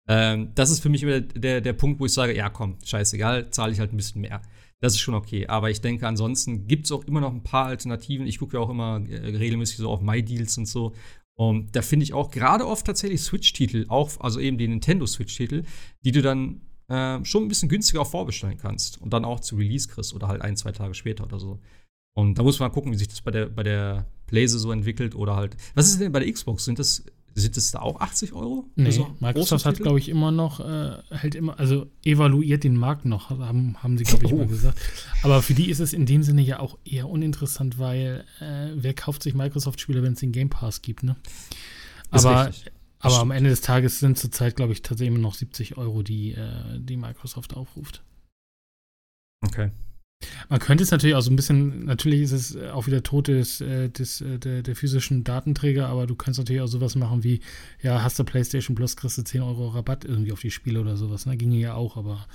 Ähm, 0.09 0.51
das 0.55 0.71
ist 0.71 0.81
für 0.81 0.89
mich 0.89 1.03
immer 1.03 1.21
der, 1.21 1.61
der 1.61 1.73
Punkt, 1.73 2.01
wo 2.01 2.05
ich 2.05 2.13
sage, 2.13 2.35
ja 2.35 2.49
komm, 2.49 2.77
scheißegal, 2.83 3.49
zahle 3.51 3.71
ich 3.71 3.79
halt 3.79 3.93
ein 3.93 3.97
bisschen 3.97 4.21
mehr. 4.21 4.41
Das 4.81 4.93
ist 4.93 4.99
schon 4.99 5.15
okay. 5.15 5.47
Aber 5.47 5.69
ich 5.69 5.79
denke, 5.79 6.05
ansonsten 6.05 6.67
gibt 6.67 6.85
es 6.85 6.91
auch 6.91 7.05
immer 7.05 7.21
noch 7.21 7.31
ein 7.31 7.43
paar 7.43 7.67
Alternativen. 7.67 8.27
Ich 8.27 8.39
gucke 8.39 8.57
ja 8.57 8.63
auch 8.63 8.69
immer 8.69 9.01
äh, 9.07 9.37
regelmäßig 9.37 9.77
so 9.77 9.89
auf 9.89 10.01
MyDeals 10.01 10.57
und 10.57 10.67
so. 10.67 10.93
Und 11.37 11.75
da 11.75 11.81
finde 11.81 12.03
ich 12.03 12.13
auch 12.13 12.29
gerade 12.29 12.67
oft 12.67 12.85
tatsächlich 12.85 13.21
Switch-Titel, 13.21 13.85
auch, 13.87 14.11
also 14.19 14.39
eben 14.39 14.57
die 14.57 14.67
Nintendo 14.67 15.05
Switch-Titel, 15.05 15.63
die 16.03 16.11
du 16.11 16.21
dann 16.21 16.61
äh, 16.87 17.23
schon 17.23 17.43
ein 17.43 17.47
bisschen 17.47 17.69
günstiger 17.69 18.01
auch 18.01 18.09
vorbestellen 18.09 18.57
kannst 18.57 19.01
und 19.01 19.11
dann 19.11 19.25
auch 19.25 19.39
zu 19.39 19.55
Release 19.55 19.87
kriegst 19.87 20.13
oder 20.13 20.27
halt 20.27 20.41
ein, 20.41 20.55
zwei 20.55 20.71
Tage 20.71 20.93
später 20.93 21.23
oder 21.23 21.39
so. 21.39 21.59
Und 22.15 22.39
da 22.39 22.43
muss 22.43 22.59
man 22.59 22.71
gucken, 22.71 22.91
wie 22.91 22.97
sich 22.97 23.09
das 23.09 23.21
bei 23.21 23.31
der, 23.31 23.47
bei 23.47 23.63
der 23.63 24.05
Blaze 24.27 24.57
so 24.57 24.71
entwickelt 24.71 25.15
oder 25.15 25.35
halt. 25.35 25.57
Was 25.73 25.87
ist 25.87 25.99
denn 25.99 26.11
bei 26.11 26.19
der 26.19 26.31
Xbox? 26.31 26.63
Sind 26.63 26.79
das, 26.79 27.03
sind 27.33 27.57
das 27.57 27.71
da 27.71 27.79
auch 27.79 27.99
80 27.99 28.31
Euro? 28.33 28.69
Nee, 28.75 28.85
also 28.85 29.07
Microsoft 29.19 29.65
hat, 29.65 29.77
glaube 29.79 29.99
ich, 29.99 30.07
immer 30.07 30.31
noch, 30.31 30.61
äh, 30.61 30.97
halt 31.11 31.35
immer, 31.35 31.59
also 31.59 31.87
evaluiert 32.05 32.63
den 32.63 32.77
Markt 32.77 33.03
noch, 33.03 33.31
haben, 33.31 33.83
haben 33.83 33.97
sie, 33.97 34.05
glaube 34.05 34.25
ich, 34.25 34.31
oh. 34.31 34.37
mal 34.37 34.47
gesagt. 34.47 34.79
Aber 35.23 35.41
für 35.41 35.53
die 35.53 35.69
ist 35.69 35.79
es 35.79 35.91
in 35.91 36.05
dem 36.05 36.23
Sinne 36.23 36.41
ja 36.41 36.59
auch 36.59 36.77
eher 36.85 37.09
uninteressant, 37.09 37.79
weil 37.79 38.23
äh, 38.39 38.69
wer 38.75 38.93
kauft 38.93 39.23
sich 39.23 39.33
Microsoft-Spiele, 39.33 40.01
wenn 40.01 40.13
es 40.13 40.19
den 40.19 40.31
Game 40.31 40.49
Pass 40.49 40.81
gibt, 40.81 41.03
ne? 41.03 41.17
Aber 42.11 42.51
aber 43.05 43.19
am 43.19 43.31
Ende 43.31 43.49
des 43.49 43.61
Tages 43.61 43.99
sind 43.99 44.17
zurzeit, 44.17 44.55
glaube 44.55 44.73
ich, 44.73 44.81
tatsächlich 44.81 45.13
immer 45.13 45.23
noch 45.23 45.35
70 45.35 45.77
Euro, 45.77 46.03
die, 46.03 46.33
äh, 46.33 46.79
die 46.79 46.97
Microsoft 46.97 47.55
aufruft. 47.55 48.03
Okay. 49.41 49.71
Man 50.49 50.59
könnte 50.59 50.83
es 50.83 50.91
natürlich 50.91 51.15
auch 51.15 51.21
so 51.21 51.31
ein 51.31 51.35
bisschen, 51.35 51.85
natürlich 51.85 52.21
ist 52.21 52.31
es 52.31 52.57
auch 52.71 52.87
wieder 52.87 53.03
Tod 53.03 53.27
des, 53.27 53.61
äh, 53.61 53.89
des, 53.89 54.21
äh, 54.21 54.39
der, 54.39 54.63
der, 54.63 54.75
physischen 54.75 55.23
Datenträger, 55.23 55.87
aber 55.87 56.07
du 56.07 56.15
kannst 56.15 56.39
natürlich 56.39 56.61
auch 56.61 56.67
sowas 56.67 56.95
machen 56.95 57.23
wie, 57.23 57.41
ja, 57.81 58.01
hast 58.01 58.17
du 58.17 58.23
PlayStation 58.23 58.75
Plus, 58.75 58.95
kriegst 58.95 59.17
du 59.17 59.23
10 59.23 59.41
Euro 59.41 59.67
Rabatt 59.67 60.05
irgendwie 60.05 60.31
auf 60.31 60.39
die 60.39 60.51
Spiele 60.51 60.79
oder 60.81 60.97
sowas. 60.97 61.25
Ne? 61.25 61.37
Ginge 61.37 61.57
ja 61.57 61.73
auch, 61.75 61.97
aber. 61.97 62.25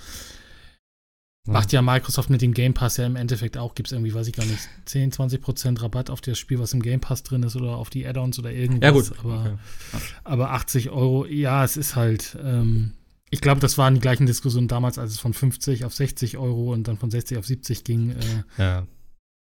Macht 1.47 1.73
ja 1.73 1.83
Microsoft 1.83 2.31
mit 2.31 2.43
dem 2.43 2.53
Game 2.53 2.75
Pass 2.75 2.97
ja 2.97 3.07
im 3.07 3.17
Endeffekt 3.17 3.57
auch, 3.57 3.75
gibt 3.75 3.89
es 3.89 3.93
irgendwie, 3.93 4.15
weiß 4.15 4.27
ich 4.27 4.35
gar 4.35 4.45
nicht, 4.45 4.69
10, 4.85 5.13
20 5.13 5.41
Prozent 5.41 5.83
Rabatt 5.83 6.11
auf 6.11 6.21
das 6.21 6.39
Spiel, 6.39 6.59
was 6.59 6.73
im 6.73 6.83
Game 6.83 7.01
Pass 7.01 7.23
drin 7.23 7.43
ist 7.43 7.57
oder 7.57 7.77
auf 7.77 7.91
die 7.91 8.07
Add-ons 8.07 8.39
oder 8.39 8.53
irgendwas. 8.53 8.83
Ja, 8.83 8.91
gut. 8.91 9.13
Aber, 9.19 9.41
okay. 9.41 10.03
aber 10.25 10.51
80 10.53 10.91
Euro, 10.91 11.27
ja, 11.27 11.65
es 11.65 11.77
ist 11.77 11.97
halt, 11.97 12.37
ähm, 12.43 12.93
ich 13.31 13.41
glaube, 13.41 13.61
das 13.61 13.79
waren 13.79 13.95
die 13.95 14.01
gleichen 14.01 14.27
Diskussionen 14.27 14.69
damals, 14.69 14.99
als 14.99 15.13
es 15.13 15.21
von 15.21 15.33
50 15.33 15.85
auf 15.85 15.95
60 15.95 16.37
Euro 16.37 16.73
und 16.73 16.89
dann 16.89 16.99
von 16.99 17.11
60 17.11 17.39
auf 17.39 17.47
70 17.47 17.85
ging. 17.85 18.11
Äh, 18.11 18.63
ja. 18.63 18.87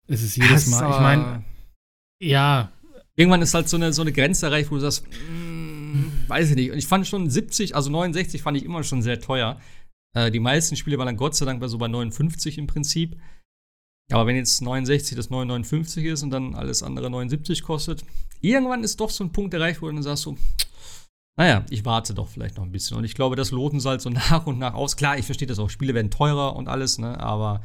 Es 0.09 0.23
ist 0.23 0.37
jedes 0.37 0.65
das 0.65 0.67
Mal. 0.69 0.91
Ich 0.91 1.01
meine, 1.01 1.45
ja. 2.21 2.73
Irgendwann 3.17 3.43
ist 3.43 3.55
halt 3.55 3.69
so 3.69 3.77
eine, 3.77 3.93
so 3.93 4.03
eine 4.03 4.13
Grenze 4.13 4.47
erreicht, 4.47 4.71
wo 4.71 4.75
du 4.77 4.83
sagst, 4.83 5.05
mm, 5.09 6.29
weiß 6.29 6.51
ich 6.51 6.57
nicht. 6.57 6.71
Und 6.71 6.79
ich 6.79 6.87
fand 6.87 7.07
schon 7.07 7.29
70, 7.29 7.75
also 7.75 7.91
69 7.91 8.43
fand 8.43 8.57
ich 8.57 8.65
immer 8.65 8.83
schon 8.83 9.03
sehr 9.03 9.21
teuer. 9.21 9.59
Äh, 10.15 10.31
die 10.31 10.41
meisten 10.41 10.77
Spiele 10.77 10.99
waren 10.99 11.07
dann 11.07 11.17
Gott 11.17 11.35
sei 11.35 11.47
Dank 11.47 11.61
bei 11.61 11.69
so 11.69 11.79
bei 11.79 11.89
59 11.89 12.59
im 12.59 12.67
Prinzip. 12.67 13.17
Aber 14.13 14.27
wenn 14.27 14.37
jetzt 14.37 14.63
69 14.63 15.17
das 15.17 15.31
959 15.31 16.05
ist 16.05 16.23
und 16.23 16.31
dann 16.31 16.55
alles 16.55 16.83
andere 16.83 17.11
79 17.11 17.63
kostet, 17.63 18.05
irgendwann 18.41 18.85
ist 18.85 19.01
doch 19.01 19.11
so 19.11 19.25
ein 19.25 19.33
Punkt 19.33 19.53
erreicht, 19.53 19.83
wo 19.83 19.87
du 19.87 19.95
dann 19.95 20.03
sagst 20.03 20.23
so, 20.23 20.37
naja, 21.39 21.67
ich 21.71 21.85
warte 21.85 22.15
doch 22.15 22.29
vielleicht 22.29 22.57
noch 22.57 22.65
ein 22.65 22.73
bisschen. 22.73 22.97
Und 22.97 23.05
ich 23.05 23.15
glaube, 23.15 23.37
das 23.37 23.51
loten 23.51 23.81
sie 23.81 23.89
halt 23.89 24.01
so 24.01 24.11
nach 24.11 24.47
und 24.47 24.59
nach 24.59 24.75
aus. 24.75 24.97
Klar, 24.97 25.19
ich 25.19 25.27
verstehe 25.27 25.49
das 25.49 25.59
auch. 25.59 25.71
Spiele 25.71 25.95
werden 25.95 26.11
teurer 26.11 26.57
und 26.57 26.69
alles, 26.69 26.99
ne? 26.99 27.21
Aber 27.21 27.63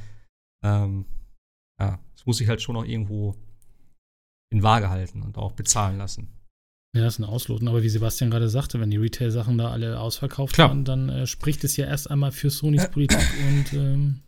ähm, 0.64 1.06
ja, 1.80 2.00
es 2.16 2.26
muss 2.26 2.38
sich 2.38 2.50
halt 2.50 2.62
schon 2.62 2.76
noch 2.76 2.86
irgendwo 2.86 3.36
in 4.52 4.64
Waage 4.64 4.90
halten 4.90 5.22
und 5.22 5.38
auch 5.38 5.54
bezahlen 5.54 5.98
lassen. 5.98 6.28
Ja, 6.94 7.04
das 7.04 7.14
ist 7.14 7.20
ein 7.20 7.26
Ausloten. 7.26 7.68
Aber 7.68 7.84
wie 7.84 7.90
Sebastian 7.90 8.32
gerade 8.32 8.50
sagte, 8.50 8.80
wenn 8.80 8.92
die 8.92 8.98
Retail-Sachen 8.98 9.58
da 9.58 9.72
alle 9.72 10.00
ausverkauft 10.00 10.56
Klar. 10.56 10.70
waren, 10.70 10.84
dann 10.84 11.10
äh, 11.10 11.28
spricht 11.28 11.64
es 11.64 11.78
ja 11.78 11.86
erst 11.86 12.12
einmal 12.12 12.32
für 12.32 12.50
Sonys 12.50 12.90
Politik 12.90 13.20
und 13.48 13.74
ähm, 13.74 14.20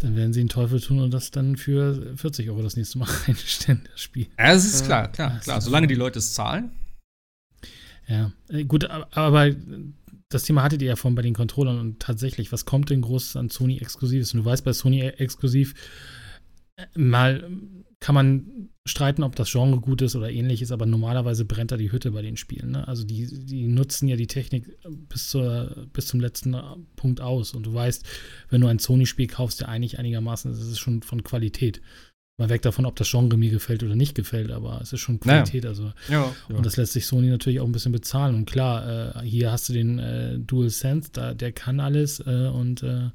dann 0.00 0.16
werden 0.16 0.34
sie 0.34 0.40
den 0.40 0.50
Teufel 0.50 0.80
tun 0.80 1.00
und 1.00 1.12
das 1.12 1.30
dann 1.30 1.56
für 1.56 2.14
40 2.16 2.50
Euro 2.50 2.62
das 2.62 2.76
nächste 2.76 2.98
Mal 2.98 3.08
reinstellen, 3.26 3.88
das 3.90 4.00
Spiel. 4.00 4.26
Ja, 4.38 4.52
das 4.52 4.66
ist 4.66 4.84
klar, 4.84 5.10
klar, 5.10 5.40
klar. 5.40 5.60
Solange 5.62 5.86
die 5.86 5.94
Leute 5.94 6.18
es 6.18 6.34
zahlen, 6.34 6.70
ja, 8.06 8.32
äh, 8.48 8.64
gut, 8.64 8.84
aber 8.84 9.50
das 10.28 10.42
Thema 10.42 10.62
hattet 10.62 10.82
ihr 10.82 10.88
ja 10.88 10.96
vorhin 10.96 11.14
bei 11.14 11.22
den 11.22 11.34
Controllern 11.34 11.78
und 11.78 12.00
tatsächlich, 12.00 12.52
was 12.52 12.64
kommt 12.64 12.90
denn 12.90 13.02
groß 13.02 13.36
an 13.36 13.48
Sony 13.48 13.78
Exklusives? 13.78 14.34
Und 14.34 14.40
du 14.40 14.44
weißt, 14.44 14.64
bei 14.64 14.72
Sony 14.72 15.00
Exklusiv 15.00 15.74
äh, 16.76 16.86
mal 16.94 17.48
kann 18.04 18.14
man 18.14 18.68
streiten, 18.86 19.22
ob 19.22 19.34
das 19.34 19.50
Genre 19.50 19.80
gut 19.80 20.02
ist 20.02 20.14
oder 20.14 20.30
ähnliches, 20.30 20.72
aber 20.72 20.84
normalerweise 20.84 21.46
brennt 21.46 21.72
da 21.72 21.78
die 21.78 21.90
Hütte 21.90 22.10
bei 22.10 22.20
den 22.20 22.36
Spielen. 22.36 22.72
Ne? 22.72 22.86
Also 22.86 23.02
die, 23.02 23.46
die 23.46 23.66
nutzen 23.66 24.08
ja 24.08 24.16
die 24.16 24.26
Technik 24.26 24.76
bis, 25.08 25.30
zur, 25.30 25.86
bis 25.90 26.08
zum 26.08 26.20
letzten 26.20 26.54
Punkt 26.96 27.22
aus. 27.22 27.54
Und 27.54 27.64
du 27.64 27.72
weißt, 27.72 28.04
wenn 28.50 28.60
du 28.60 28.66
ein 28.66 28.78
Sony-Spiel 28.78 29.26
kaufst, 29.26 29.62
der 29.62 29.70
eigentlich 29.70 29.98
einigermaßen 29.98 30.52
ist, 30.52 30.58
ist 30.58 30.66
es 30.66 30.78
schon 30.78 31.00
von 31.00 31.24
Qualität 31.24 31.80
mal 32.38 32.50
weg 32.50 32.60
davon, 32.60 32.84
ob 32.84 32.96
das 32.96 33.10
Genre 33.10 33.38
mir 33.38 33.50
gefällt 33.50 33.82
oder 33.82 33.96
nicht 33.96 34.14
gefällt, 34.14 34.50
aber 34.50 34.82
es 34.82 34.92
ist 34.92 35.00
schon 35.00 35.18
Qualität. 35.18 35.64
Naja. 35.64 35.70
Also. 35.70 35.92
Ja, 36.10 36.34
ja. 36.50 36.56
Und 36.56 36.66
das 36.66 36.76
lässt 36.76 36.92
sich 36.92 37.06
Sony 37.06 37.28
natürlich 37.28 37.60
auch 37.60 37.66
ein 37.66 37.72
bisschen 37.72 37.92
bezahlen. 37.92 38.34
Und 38.34 38.44
klar, 38.44 39.16
äh, 39.16 39.26
hier 39.26 39.50
hast 39.50 39.70
du 39.70 39.72
den 39.72 39.98
äh, 39.98 40.38
Dual 40.40 40.68
Sense, 40.68 41.08
da, 41.10 41.32
der 41.32 41.52
kann 41.52 41.80
alles 41.80 42.20
äh, 42.20 42.50
und 42.52 42.82
äh, 42.82 43.08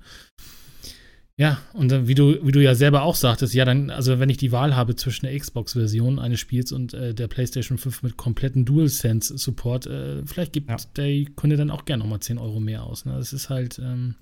ja, 1.39 1.57
und 1.71 2.09
wie 2.09 2.15
du, 2.15 2.45
wie 2.45 2.51
du 2.51 2.61
ja 2.61 2.75
selber 2.75 3.03
auch 3.03 3.15
sagtest, 3.15 3.53
ja, 3.53 3.63
dann, 3.63 3.91
also 3.91 4.19
wenn 4.19 4.27
ich 4.27 4.35
die 4.35 4.51
Wahl 4.51 4.75
habe 4.75 4.97
zwischen 4.97 5.25
der 5.25 5.39
Xbox-Version 5.39 6.19
eines 6.19 6.41
Spiels 6.41 6.73
und 6.73 6.93
äh, 6.93 7.13
der 7.13 7.29
PlayStation 7.29 7.77
5 7.77 8.03
mit 8.03 8.17
kompletten 8.17 8.65
DualSense-Support, 8.65 9.87
äh, 9.87 10.25
vielleicht 10.25 10.51
gibt 10.51 10.69
ja. 10.69 10.75
der 10.97 11.25
Kunde 11.37 11.55
dann 11.55 11.71
auch 11.71 11.85
gerne 11.85 12.03
nochmal 12.03 12.19
10 12.19 12.39
Euro 12.39 12.59
mehr 12.59 12.83
aus. 12.83 13.05
Ne? 13.05 13.13
Das 13.13 13.31
ist 13.31 13.49
halt, 13.49 13.79
ähm, 13.79 14.15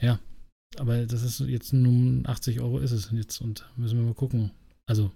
ja, 0.00 0.20
aber 0.78 1.06
das 1.06 1.24
ist 1.24 1.40
jetzt 1.40 1.72
nun 1.72 2.22
80 2.28 2.60
Euro 2.60 2.78
ist 2.78 2.92
es 2.92 3.10
jetzt 3.10 3.40
und 3.40 3.66
müssen 3.74 3.98
wir 3.98 4.04
mal 4.04 4.14
gucken. 4.14 4.52
Also, 4.86 5.10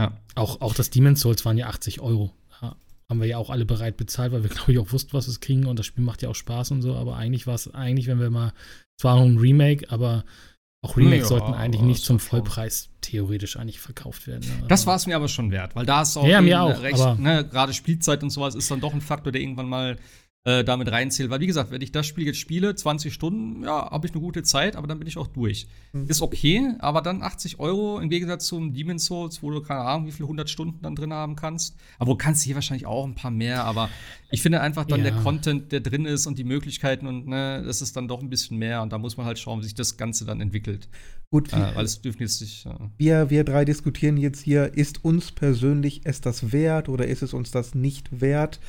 ja. 0.00 0.18
Auch, 0.34 0.60
auch 0.60 0.74
das 0.74 0.90
Demon's 0.90 1.20
Souls 1.20 1.44
waren 1.44 1.58
ja 1.58 1.68
80 1.68 2.00
Euro. 2.00 2.32
Ja, 2.60 2.74
haben 3.10 3.20
wir 3.20 3.26
ja 3.26 3.38
auch 3.38 3.50
alle 3.50 3.64
bereit 3.64 3.96
bezahlt, 3.96 4.32
weil 4.32 4.42
wir, 4.42 4.50
glaube 4.54 4.72
ich, 4.72 4.78
auch 4.78 4.92
wussten, 4.92 5.12
was 5.12 5.28
es 5.28 5.40
kriegen 5.40 5.66
und 5.66 5.78
das 5.78 5.86
Spiel 5.86 6.04
macht 6.04 6.22
ja 6.22 6.28
auch 6.28 6.34
Spaß 6.34 6.70
und 6.72 6.82
so. 6.82 6.94
Aber 6.94 7.16
eigentlich 7.16 7.46
war 7.46 7.54
es, 7.54 7.72
eigentlich, 7.72 8.06
wenn 8.06 8.20
wir 8.20 8.30
mal, 8.30 8.52
zwar 9.00 9.16
noch 9.16 9.24
ein 9.24 9.38
Remake, 9.38 9.90
aber 9.90 10.24
auch 10.84 10.96
Remakes 10.96 11.22
ja, 11.22 11.38
sollten 11.38 11.54
eigentlich 11.54 11.82
nicht 11.82 12.04
zum 12.04 12.20
Vollpreis 12.20 12.90
theoretisch 13.00 13.56
eigentlich 13.56 13.80
verkauft 13.80 14.28
werden. 14.28 14.48
Ne? 14.48 14.68
Das 14.68 14.86
war 14.86 14.94
es 14.94 15.06
mir 15.06 15.16
aber 15.16 15.28
schon 15.28 15.50
wert, 15.50 15.74
weil 15.74 15.86
da 15.86 16.02
ist 16.02 16.16
auch, 16.16 16.26
ja, 16.26 16.40
mir 16.40 16.62
auch 16.62 16.82
recht, 16.82 17.18
ne, 17.18 17.44
gerade 17.48 17.74
Spielzeit 17.74 18.22
und 18.22 18.30
sowas 18.30 18.54
ist 18.54 18.70
dann 18.70 18.80
doch 18.80 18.94
ein 18.94 19.00
Faktor, 19.00 19.32
der 19.32 19.40
irgendwann 19.40 19.68
mal 19.68 19.98
äh, 20.48 20.64
damit 20.64 20.90
reinzählt. 20.90 21.28
Weil, 21.28 21.40
wie 21.40 21.46
gesagt, 21.46 21.70
wenn 21.70 21.82
ich 21.82 21.92
das 21.92 22.06
Spiel 22.06 22.24
jetzt 22.24 22.38
spiele, 22.38 22.74
20 22.74 23.12
Stunden, 23.12 23.64
ja, 23.64 23.90
habe 23.90 24.06
ich 24.06 24.14
eine 24.14 24.22
gute 24.22 24.42
Zeit, 24.42 24.76
aber 24.76 24.86
dann 24.86 24.98
bin 24.98 25.06
ich 25.06 25.18
auch 25.18 25.26
durch. 25.26 25.66
Mhm. 25.92 26.06
Ist 26.08 26.22
okay, 26.22 26.72
aber 26.78 27.02
dann 27.02 27.22
80 27.22 27.60
Euro 27.60 27.98
im 28.00 28.08
Gegensatz 28.08 28.46
zum 28.46 28.72
Demon's 28.72 29.04
Souls, 29.04 29.42
wo 29.42 29.50
du 29.50 29.60
keine 29.60 29.80
Ahnung, 29.80 30.06
wie 30.06 30.12
viele 30.12 30.24
100 30.24 30.48
Stunden 30.48 30.78
dann 30.80 30.94
drin 30.94 31.12
haben 31.12 31.36
kannst. 31.36 31.76
Aber 31.98 32.12
du 32.12 32.16
kannst 32.16 32.44
hier 32.44 32.54
wahrscheinlich 32.54 32.86
auch 32.86 33.04
ein 33.04 33.14
paar 33.14 33.30
mehr, 33.30 33.64
aber 33.64 33.90
ich 34.30 34.40
finde 34.40 34.62
einfach 34.62 34.86
dann 34.86 35.04
ja. 35.04 35.10
der 35.10 35.22
Content, 35.22 35.70
der 35.70 35.80
drin 35.80 36.06
ist 36.06 36.26
und 36.26 36.38
die 36.38 36.44
Möglichkeiten 36.44 37.06
und 37.06 37.26
ne, 37.26 37.62
das 37.66 37.82
ist 37.82 37.94
dann 37.96 38.08
doch 38.08 38.22
ein 38.22 38.30
bisschen 38.30 38.56
mehr 38.56 38.80
und 38.80 38.90
da 38.90 38.96
muss 38.96 39.18
man 39.18 39.26
halt 39.26 39.38
schauen, 39.38 39.60
wie 39.60 39.64
sich 39.64 39.74
das 39.74 39.98
Ganze 39.98 40.24
dann 40.24 40.40
entwickelt. 40.40 40.88
Gut, 41.30 41.52
äh, 41.52 41.74
weil 41.74 41.84
es 41.84 42.00
dürfen 42.00 42.22
jetzt 42.22 42.40
nicht. 42.40 42.64
Äh 42.64 42.70
wir, 42.96 43.28
wir 43.28 43.44
drei 43.44 43.66
diskutieren 43.66 44.16
jetzt 44.16 44.40
hier, 44.40 44.72
ist 44.74 45.04
uns 45.04 45.30
persönlich 45.32 46.02
es 46.04 46.22
das 46.22 46.52
wert 46.52 46.88
oder 46.88 47.06
ist 47.06 47.22
es 47.22 47.34
uns 47.34 47.50
das 47.50 47.74
nicht 47.74 48.20
wert? 48.20 48.60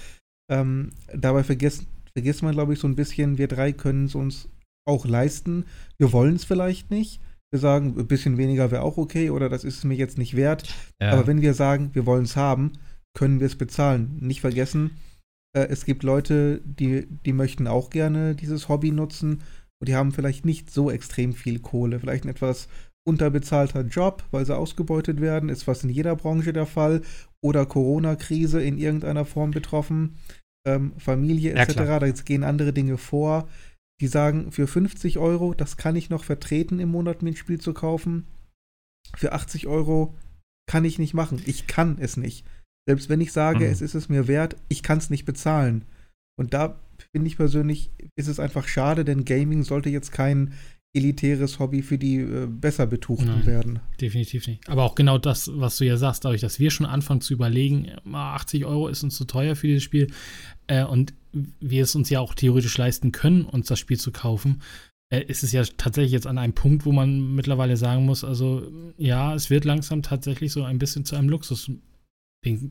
Ähm, 0.50 0.92
dabei 1.14 1.44
vergisst, 1.44 1.86
vergisst 2.14 2.44
man, 2.44 2.54
glaube 2.54 2.74
ich, 2.74 2.80
so 2.80 2.88
ein 2.88 2.96
bisschen, 2.96 3.38
wir 3.38 3.48
drei 3.48 3.72
können 3.72 4.06
es 4.06 4.16
uns 4.16 4.50
auch 4.86 5.06
leisten. 5.06 5.66
Wir 5.98 6.12
wollen 6.12 6.36
es 6.36 6.44
vielleicht 6.44 6.92
nicht. 6.92 7.22
Wir 7.52 7.60
sagen, 7.60 7.96
ein 7.98 8.08
bisschen 8.08 8.38
weniger 8.38 8.72
wäre 8.72 8.84
auch 8.84 8.98
okay 8.98 9.30
oder 9.30 9.50
das 9.50 9.64
ist 9.64 9.78
es 9.78 9.84
mir 9.84 9.96
jetzt 9.96 10.18
nicht 10.18 10.36
wert. 10.36 10.68
Ja. 11.02 11.14
Aber 11.14 11.28
wenn 11.28 11.42
wir 11.42 11.54
sagen, 11.54 11.92
wir 11.94 12.06
wollen 12.06 12.26
es 12.26 12.36
haben, 12.36 12.74
können 13.16 13.40
wir 13.40 13.48
es 13.48 13.58
bezahlen. 13.58 14.18
Nicht 14.20 14.42
vergessen, 14.42 14.92
äh, 15.56 15.68
es 15.70 15.86
gibt 15.86 16.04
Leute, 16.04 16.62
die, 16.64 17.08
die 17.08 17.34
möchten 17.34 17.68
auch 17.68 17.90
gerne 17.90 18.36
dieses 18.36 18.70
Hobby 18.70 18.92
nutzen 18.92 19.42
und 19.80 19.88
die 19.88 19.96
haben 19.96 20.12
vielleicht 20.12 20.46
nicht 20.46 20.72
so 20.72 20.92
extrem 20.92 21.34
viel 21.34 21.60
Kohle. 21.60 22.00
Vielleicht 22.00 22.26
ein 22.26 22.30
etwas 22.30 22.68
unterbezahlter 23.08 23.82
Job, 23.82 24.24
weil 24.32 24.46
sie 24.46 24.56
ausgebeutet 24.56 25.22
werden, 25.22 25.50
ist 25.50 25.64
fast 25.64 25.84
in 25.84 25.90
jeder 25.90 26.16
Branche 26.16 26.54
der 26.54 26.66
Fall. 26.66 27.02
Oder 27.42 27.66
Corona-Krise 27.66 28.62
in 28.62 28.78
irgendeiner 28.78 29.26
Form 29.26 29.52
betroffen 29.52 30.18
ähm, 30.66 30.94
Familie 30.98 31.54
etc. 31.54 31.76
Ja, 31.76 32.00
da 32.00 32.10
gehen 32.10 32.44
andere 32.44 32.74
Dinge 32.74 32.98
vor. 32.98 33.48
Die 34.02 34.08
sagen, 34.08 34.52
für 34.52 34.68
50 34.68 35.18
Euro, 35.18 35.54
das 35.54 35.76
kann 35.76 35.96
ich 35.96 36.10
noch 36.10 36.24
vertreten, 36.24 36.80
im 36.80 36.90
Monat 36.90 37.22
mir 37.22 37.32
ein 37.32 37.36
Spiel 37.36 37.60
zu 37.60 37.74
kaufen. 37.74 38.28
Für 39.16 39.34
80 39.34 39.68
Euro 39.68 40.16
kann 40.68 40.86
ich 40.86 41.00
nicht 41.00 41.14
machen. 41.14 41.42
Ich 41.46 41.68
kann 41.68 41.98
es 42.00 42.16
nicht. 42.16 42.46
Selbst 42.88 43.10
wenn 43.10 43.22
ich 43.22 43.34
sage, 43.34 43.66
mhm. 43.66 43.72
es 43.72 43.82
ist 43.82 43.96
es 43.96 44.08
mir 44.10 44.28
wert, 44.28 44.56
ich 44.70 44.84
kann 44.84 45.00
es 45.00 45.10
nicht 45.10 45.26
bezahlen. 45.26 45.86
Und 46.38 46.54
da 46.54 46.80
finde 47.12 47.28
ich 47.28 47.38
persönlich, 47.38 47.92
ist 48.16 48.28
es 48.28 48.40
einfach 48.40 48.68
schade, 48.68 49.04
denn 49.04 49.26
Gaming 49.26 49.64
sollte 49.64 49.90
jetzt 49.90 50.12
kein 50.12 50.54
elitäres 50.94 51.60
Hobby 51.60 51.82
für 51.82 51.98
die 51.98 52.18
äh, 52.18 52.48
besser 52.48 52.88
Betuchten 52.88 53.28
Nein, 53.28 53.46
werden. 53.46 53.80
Definitiv 54.02 54.48
nicht. 54.48 54.68
Aber 54.68 54.84
auch 54.84 54.96
genau 54.96 55.18
das, 55.18 55.52
was 55.54 55.78
du 55.78 55.86
ja 55.86 55.98
sagst, 55.98 56.26
dadurch, 56.26 56.42
dass 56.42 56.60
wir 56.60 56.72
schon 56.72 56.86
anfangen 56.86 57.22
zu 57.22 57.34
überlegen, 57.34 57.92
80 58.12 58.66
Euro 58.66 58.88
ist 58.88 59.04
uns 59.04 59.16
zu 59.16 59.26
teuer 59.26 59.56
für 59.56 59.68
dieses 59.68 59.84
Spiel 59.84 60.08
äh, 60.68 60.84
und 60.84 61.14
wir 61.32 61.84
es 61.84 61.96
uns 61.96 62.10
ja 62.10 62.20
auch 62.20 62.34
theoretisch 62.34 62.78
leisten 62.78 63.12
können, 63.12 63.46
uns 63.46 63.68
das 63.68 63.78
Spiel 63.78 64.00
zu 64.00 64.12
kaufen, 64.12 64.62
äh, 65.12 65.24
ist 65.24 65.44
es 65.44 65.52
ja 65.52 65.64
tatsächlich 65.64 66.12
jetzt 66.12 66.28
an 66.28 66.38
einem 66.38 66.54
Punkt, 66.54 66.86
wo 66.86 66.92
man 66.92 67.36
mittlerweile 67.36 67.78
sagen 67.78 68.06
muss, 68.06 68.24
also 68.24 68.68
ja, 68.98 69.36
es 69.36 69.52
wird 69.52 69.66
langsam 69.66 70.02
tatsächlich 70.02 70.52
so 70.52 70.64
ein 70.64 70.80
bisschen 70.80 71.06
zu 71.06 71.16
einem 71.16 71.30
Luxus 71.30 71.72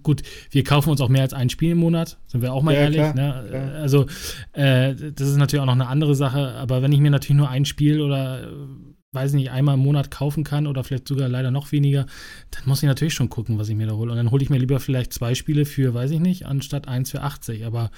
Gut, 0.02 0.22
wir 0.50 0.64
kaufen 0.64 0.90
uns 0.90 1.00
auch 1.02 1.10
mehr 1.10 1.20
als 1.20 1.34
ein 1.34 1.50
Spiel 1.50 1.72
im 1.72 1.78
Monat, 1.78 2.16
sind 2.26 2.40
wir 2.40 2.54
auch 2.54 2.62
mal 2.62 2.74
ja, 2.74 2.80
ehrlich. 2.80 3.14
Ne? 3.14 3.50
Ja. 3.52 3.80
Also, 3.80 4.06
äh, 4.52 4.94
das 4.94 5.28
ist 5.28 5.36
natürlich 5.36 5.60
auch 5.60 5.66
noch 5.66 5.74
eine 5.74 5.88
andere 5.88 6.14
Sache, 6.14 6.54
aber 6.54 6.80
wenn 6.80 6.92
ich 6.92 7.00
mir 7.00 7.10
natürlich 7.10 7.36
nur 7.36 7.50
ein 7.50 7.66
Spiel 7.66 8.00
oder, 8.00 8.44
äh, 8.44 8.46
weiß 9.12 9.34
nicht, 9.34 9.50
einmal 9.50 9.74
im 9.74 9.80
Monat 9.80 10.10
kaufen 10.10 10.42
kann 10.42 10.66
oder 10.66 10.84
vielleicht 10.84 11.06
sogar 11.06 11.28
leider 11.28 11.50
noch 11.50 11.70
weniger, 11.70 12.06
dann 12.50 12.62
muss 12.64 12.82
ich 12.82 12.86
natürlich 12.86 13.12
schon 13.12 13.28
gucken, 13.28 13.58
was 13.58 13.68
ich 13.68 13.76
mir 13.76 13.86
da 13.86 13.92
hole. 13.92 14.10
Und 14.10 14.16
dann 14.16 14.30
hole 14.30 14.42
ich 14.42 14.48
mir 14.48 14.58
lieber 14.58 14.80
vielleicht 14.80 15.12
zwei 15.12 15.34
Spiele 15.34 15.66
für, 15.66 15.92
weiß 15.92 16.12
ich 16.12 16.20
nicht, 16.20 16.46
anstatt 16.46 16.88
eins 16.88 17.10
für 17.10 17.20
80. 17.20 17.66
Aber 17.66 17.90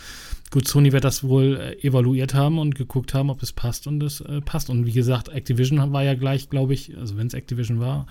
gut, 0.50 0.66
Sony 0.66 0.90
wird 0.92 1.04
das 1.04 1.22
wohl 1.22 1.56
äh, 1.56 1.86
evaluiert 1.86 2.34
haben 2.34 2.58
und 2.58 2.74
geguckt 2.74 3.14
haben, 3.14 3.30
ob 3.30 3.44
es 3.44 3.52
passt 3.52 3.86
und 3.86 4.02
es 4.02 4.20
äh, 4.22 4.40
passt. 4.40 4.70
Und 4.70 4.86
wie 4.86 4.92
gesagt, 4.92 5.28
Activision 5.28 5.92
war 5.92 6.02
ja 6.02 6.14
gleich, 6.14 6.48
glaube 6.48 6.74
ich, 6.74 6.96
also 6.98 7.16
wenn 7.16 7.28
es 7.28 7.34
Activision 7.34 7.78
war, 7.78 8.06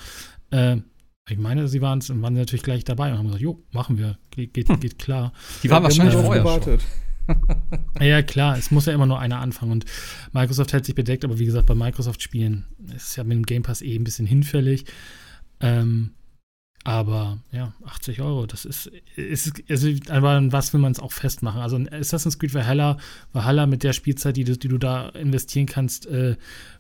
äh, 0.52 0.78
ich 1.32 1.38
meine, 1.38 1.68
sie 1.68 1.82
waren 1.82 2.00
es 2.00 2.10
und 2.10 2.22
waren 2.22 2.34
natürlich 2.34 2.64
gleich 2.64 2.84
dabei 2.84 3.12
und 3.12 3.18
haben 3.18 3.26
gesagt, 3.26 3.42
jo, 3.42 3.64
machen 3.72 3.98
wir, 3.98 4.18
geht, 4.32 4.54
geht, 4.54 4.70
hm. 4.70 4.80
geht 4.80 5.00
klar. 5.00 5.34
Die 5.64 5.70
waren 5.70 5.84
ja, 5.84 5.90
wahrscheinlich 5.90 6.16
vorher 6.16 6.44
gewartet. 6.44 6.82
Schon. 6.82 7.10
ja, 8.02 8.22
klar, 8.22 8.58
es 8.58 8.72
muss 8.72 8.86
ja 8.86 8.94
immer 8.94 9.06
nur 9.06 9.20
einer 9.20 9.40
anfangen 9.40 9.72
und 9.72 9.86
Microsoft 10.34 10.74
hält 10.74 10.86
sich 10.86 10.96
bedeckt, 10.96 11.24
aber 11.24 11.40
wie 11.40 11.46
gesagt, 11.46 11.68
bei 11.68 11.76
Microsoft-Spielen 11.76 12.66
ist 12.96 13.10
es 13.10 13.16
ja 13.16 13.24
mit 13.24 13.38
dem 13.38 13.46
Game 13.46 13.64
Pass 13.64 13.82
eh 13.82 13.96
ein 13.96 14.04
bisschen 14.04 14.26
hinfällig. 14.26 14.86
Ähm, 15.60 16.12
aber 16.90 17.38
ja, 17.52 17.72
80 17.86 18.20
Euro, 18.20 18.48
das 18.48 18.66
ist, 18.66 18.88
ist 19.16 19.62
also, 19.70 19.90
aber 20.10 20.42
was 20.52 20.74
will 20.74 20.80
man 20.80 20.92
es 20.92 21.00
auch 21.00 21.12
festmachen? 21.12 21.62
Also 21.62 21.78
Assassin's 21.92 22.40
Creed 22.40 22.56
Valhalla, 22.56 22.98
Valhalla 23.32 23.68
mit 23.68 23.84
der 23.84 23.94
Spielzeit, 23.94 24.38
die 24.38 24.44
du, 24.44 24.58
die 24.58 24.70
du 24.70 24.80
da 24.80 25.10
investieren 25.10 25.68
kannst, 25.68 26.08
äh, 26.08 26.36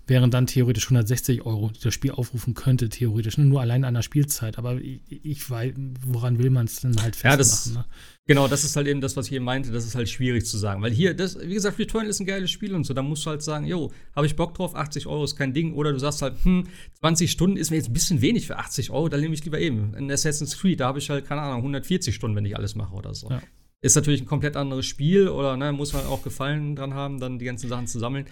wären 0.07 0.31
dann 0.31 0.47
theoretisch 0.47 0.85
160 0.85 1.45
Euro, 1.45 1.69
die 1.69 1.79
das 1.79 1.93
Spiel 1.93 2.09
aufrufen 2.09 2.55
könnte, 2.55 2.89
theoretisch. 2.89 3.37
Nur 3.37 3.61
allein 3.61 3.83
an 3.83 3.93
der 3.93 4.01
Spielzeit. 4.01 4.57
Aber 4.57 4.81
ich, 4.81 4.99
ich 5.09 5.47
weiß, 5.47 5.75
woran 6.07 6.39
will 6.39 6.49
man 6.49 6.65
es 6.65 6.77
denn 6.77 6.99
halt 6.99 7.15
festmachen? 7.15 7.31
Ja, 7.31 7.37
das, 7.37 7.69
ne? 7.71 7.85
Genau, 8.29 8.47
das 8.47 8.63
ist 8.63 8.75
halt 8.75 8.85
eben 8.85 9.01
das, 9.01 9.17
was 9.17 9.25
ich 9.25 9.33
eben 9.33 9.45
meinte, 9.45 9.71
das 9.71 9.85
ist 9.85 9.95
halt 9.95 10.07
schwierig 10.07 10.45
zu 10.45 10.59
sagen. 10.59 10.83
Weil 10.83 10.91
hier, 10.91 11.15
das, 11.15 11.39
wie 11.41 11.55
gesagt, 11.55 11.79
Returnal 11.79 12.07
ist 12.07 12.19
ein 12.19 12.27
geiles 12.27 12.51
Spiel 12.51 12.75
und 12.75 12.83
so, 12.83 12.93
da 12.93 13.01
musst 13.01 13.25
du 13.25 13.31
halt 13.31 13.41
sagen, 13.41 13.65
jo, 13.65 13.91
habe 14.15 14.27
ich 14.27 14.35
Bock 14.35 14.53
drauf, 14.53 14.75
80 14.75 15.07
Euro 15.07 15.23
ist 15.23 15.35
kein 15.35 15.51
Ding. 15.51 15.73
Oder 15.73 15.93
du 15.93 15.97
sagst 15.97 16.21
halt, 16.21 16.35
hm, 16.43 16.67
20 16.99 17.31
Stunden 17.31 17.57
ist 17.57 17.71
mir 17.71 17.77
jetzt 17.77 17.89
ein 17.89 17.93
bisschen 17.93 18.21
wenig 18.21 18.45
für 18.45 18.59
80 18.59 18.91
Euro, 18.91 19.09
dann 19.09 19.21
nehme 19.21 19.33
ich 19.33 19.43
lieber 19.45 19.59
eben 19.59 19.95
ein 19.95 20.11
Assassin's 20.11 20.59
Creed, 20.59 20.79
da 20.79 20.85
habe 20.85 20.99
ich 20.99 21.09
halt, 21.09 21.25
keine 21.25 21.41
Ahnung, 21.41 21.61
140 21.61 22.13
Stunden, 22.13 22.37
wenn 22.37 22.45
ich 22.45 22.55
alles 22.55 22.75
mache 22.75 22.93
oder 22.93 23.15
so. 23.15 23.31
Ja. 23.31 23.41
Ist 23.81 23.95
natürlich 23.95 24.21
ein 24.21 24.27
komplett 24.27 24.55
anderes 24.55 24.85
Spiel 24.85 25.29
oder 25.29 25.57
ne, 25.57 25.71
muss 25.71 25.93
man 25.93 26.05
auch 26.05 26.21
Gefallen 26.21 26.75
dran 26.75 26.93
haben, 26.93 27.19
dann 27.19 27.39
die 27.39 27.45
ganzen 27.45 27.67
Sachen 27.67 27.87
zu 27.87 27.97
sammeln. 27.97 28.27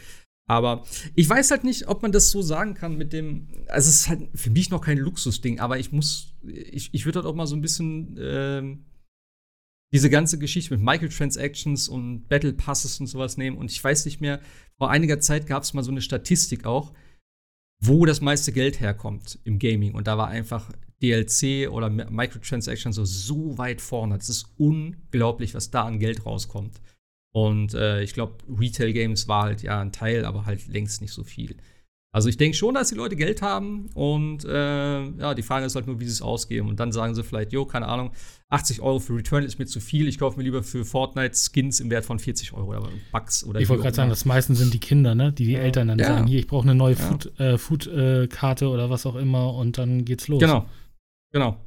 Aber 0.48 0.84
ich 1.16 1.28
weiß 1.28 1.50
halt 1.50 1.64
nicht, 1.64 1.88
ob 1.88 2.04
man 2.04 2.12
das 2.12 2.30
so 2.30 2.44
sagen 2.44 2.76
kann 2.76 2.98
mit 2.98 3.14
dem. 3.14 3.48
Also, 3.66 3.90
es 3.90 4.02
ist 4.02 4.10
halt 4.10 4.30
für 4.36 4.52
mich 4.52 4.70
noch 4.70 4.82
kein 4.82 5.00
Luxusding, 5.00 5.60
aber 5.60 5.80
ich 5.80 5.92
muss. 5.92 6.36
Ich, 6.44 6.94
ich 6.94 7.06
würde 7.06 7.20
halt 7.20 7.26
auch 7.26 7.34
mal 7.34 7.48
so 7.48 7.56
ein 7.56 7.62
bisschen. 7.62 8.16
Ähm, 8.22 8.86
diese 9.94 10.10
ganze 10.10 10.38
Geschichte 10.38 10.76
mit 10.76 10.84
Microtransactions 10.84 11.88
und 11.88 12.28
Battle 12.28 12.54
Passes 12.54 13.00
und 13.00 13.08
sowas 13.08 13.38
nehmen. 13.38 13.58
Und 13.58 13.72
ich 13.72 13.82
weiß 13.82 14.06
nicht 14.06 14.20
mehr, 14.20 14.42
vor 14.78 14.90
einiger 14.90 15.20
Zeit 15.20 15.48
gab 15.48 15.64
es 15.64 15.74
mal 15.74 15.84
so 15.84 15.92
eine 15.92 16.02
Statistik 16.02 16.66
auch, 16.66 16.94
wo 17.80 18.06
das 18.06 18.22
meiste 18.22 18.52
Geld 18.52 18.80
herkommt 18.80 19.40
im 19.44 19.60
Gaming. 19.60 19.94
Und 19.94 20.08
da 20.08 20.18
war 20.18 20.28
einfach 20.28 20.72
DLC 21.02 21.70
oder 21.70 21.90
Microtransactions 21.90 22.96
so, 22.96 23.06
so 23.06 23.58
weit 23.58 23.82
vorne. 23.82 24.18
Das 24.18 24.30
ist 24.30 24.54
unglaublich, 24.58 25.54
was 25.54 25.72
da 25.72 25.84
an 25.84 26.00
Geld 26.00 26.26
rauskommt. 26.26 26.82
Und 27.32 27.74
äh, 27.76 28.02
ich 28.02 28.14
glaube, 28.14 28.38
Retail 28.50 28.94
Games 28.94 29.28
war 29.28 29.44
halt 29.44 29.62
ja 29.62 29.80
ein 29.80 29.92
Teil, 29.92 30.26
aber 30.26 30.46
halt 30.46 30.68
längst 30.68 31.02
nicht 31.02 31.14
so 31.14 31.24
viel. 31.24 31.58
Also 32.18 32.30
ich 32.30 32.38
denke 32.38 32.58
schon, 32.58 32.74
dass 32.74 32.90
die 32.90 32.96
Leute 32.96 33.16
Geld 33.16 33.44
haben 33.44 33.92
und 33.94 34.44
äh, 34.44 35.04
ja, 35.04 35.36
die 35.36 35.44
Frage 35.44 35.68
ist 35.68 35.76
halt 35.76 35.86
nur, 35.86 36.00
wie 36.00 36.06
sie 36.06 36.14
es 36.14 36.24
ausgeben. 36.24 36.68
Und 36.68 36.80
dann 36.80 36.92
sagen 36.92 37.14
sie 37.14 37.24
vielleicht, 37.24 37.54
jo, 37.54 37.64
keine 37.66 37.88
Ahnung, 37.88 38.10
80 38.50 38.82
Euro 38.82 38.98
für 38.98 39.16
Return 39.16 39.44
ist 39.44 39.60
mir 39.60 39.68
zu 39.68 39.80
viel, 39.80 40.08
ich 40.08 40.18
kaufe 40.18 40.36
mir 40.36 40.44
lieber 40.44 40.64
für 40.64 40.84
Fortnite 40.84 41.38
Skins 41.38 41.80
im 41.80 41.92
Wert 41.92 42.06
von 42.06 42.18
40 42.18 42.54
Euro 42.54 42.70
oder 42.70 42.90
Bucks 43.12 43.44
oder 43.44 43.60
Ich 43.60 43.70
wollte 43.70 43.84
gerade 43.84 43.96
sagen, 43.96 44.10
das 44.10 44.26
meisten 44.26 44.56
sind 44.56 44.74
die 44.74 44.80
Kinder, 44.80 45.14
ne? 45.14 45.32
Die 45.32 45.46
die 45.46 45.52
ja. 45.52 45.60
Eltern 45.60 45.90
dann 45.90 46.00
ja. 46.00 46.08
sagen, 46.08 46.26
hier, 46.26 46.40
ich 46.40 46.48
brauche 46.48 46.64
eine 46.64 46.74
neue 46.74 46.96
ja. 46.96 47.58
Food-Karte 47.60 47.60
Food, 47.60 48.62
äh, 48.62 48.66
oder 48.66 48.90
was 48.90 49.06
auch 49.06 49.16
immer 49.16 49.54
und 49.54 49.78
dann 49.78 50.04
geht's 50.04 50.28
los. 50.28 50.40
Genau. 50.40 50.66
Genau. 51.32 51.62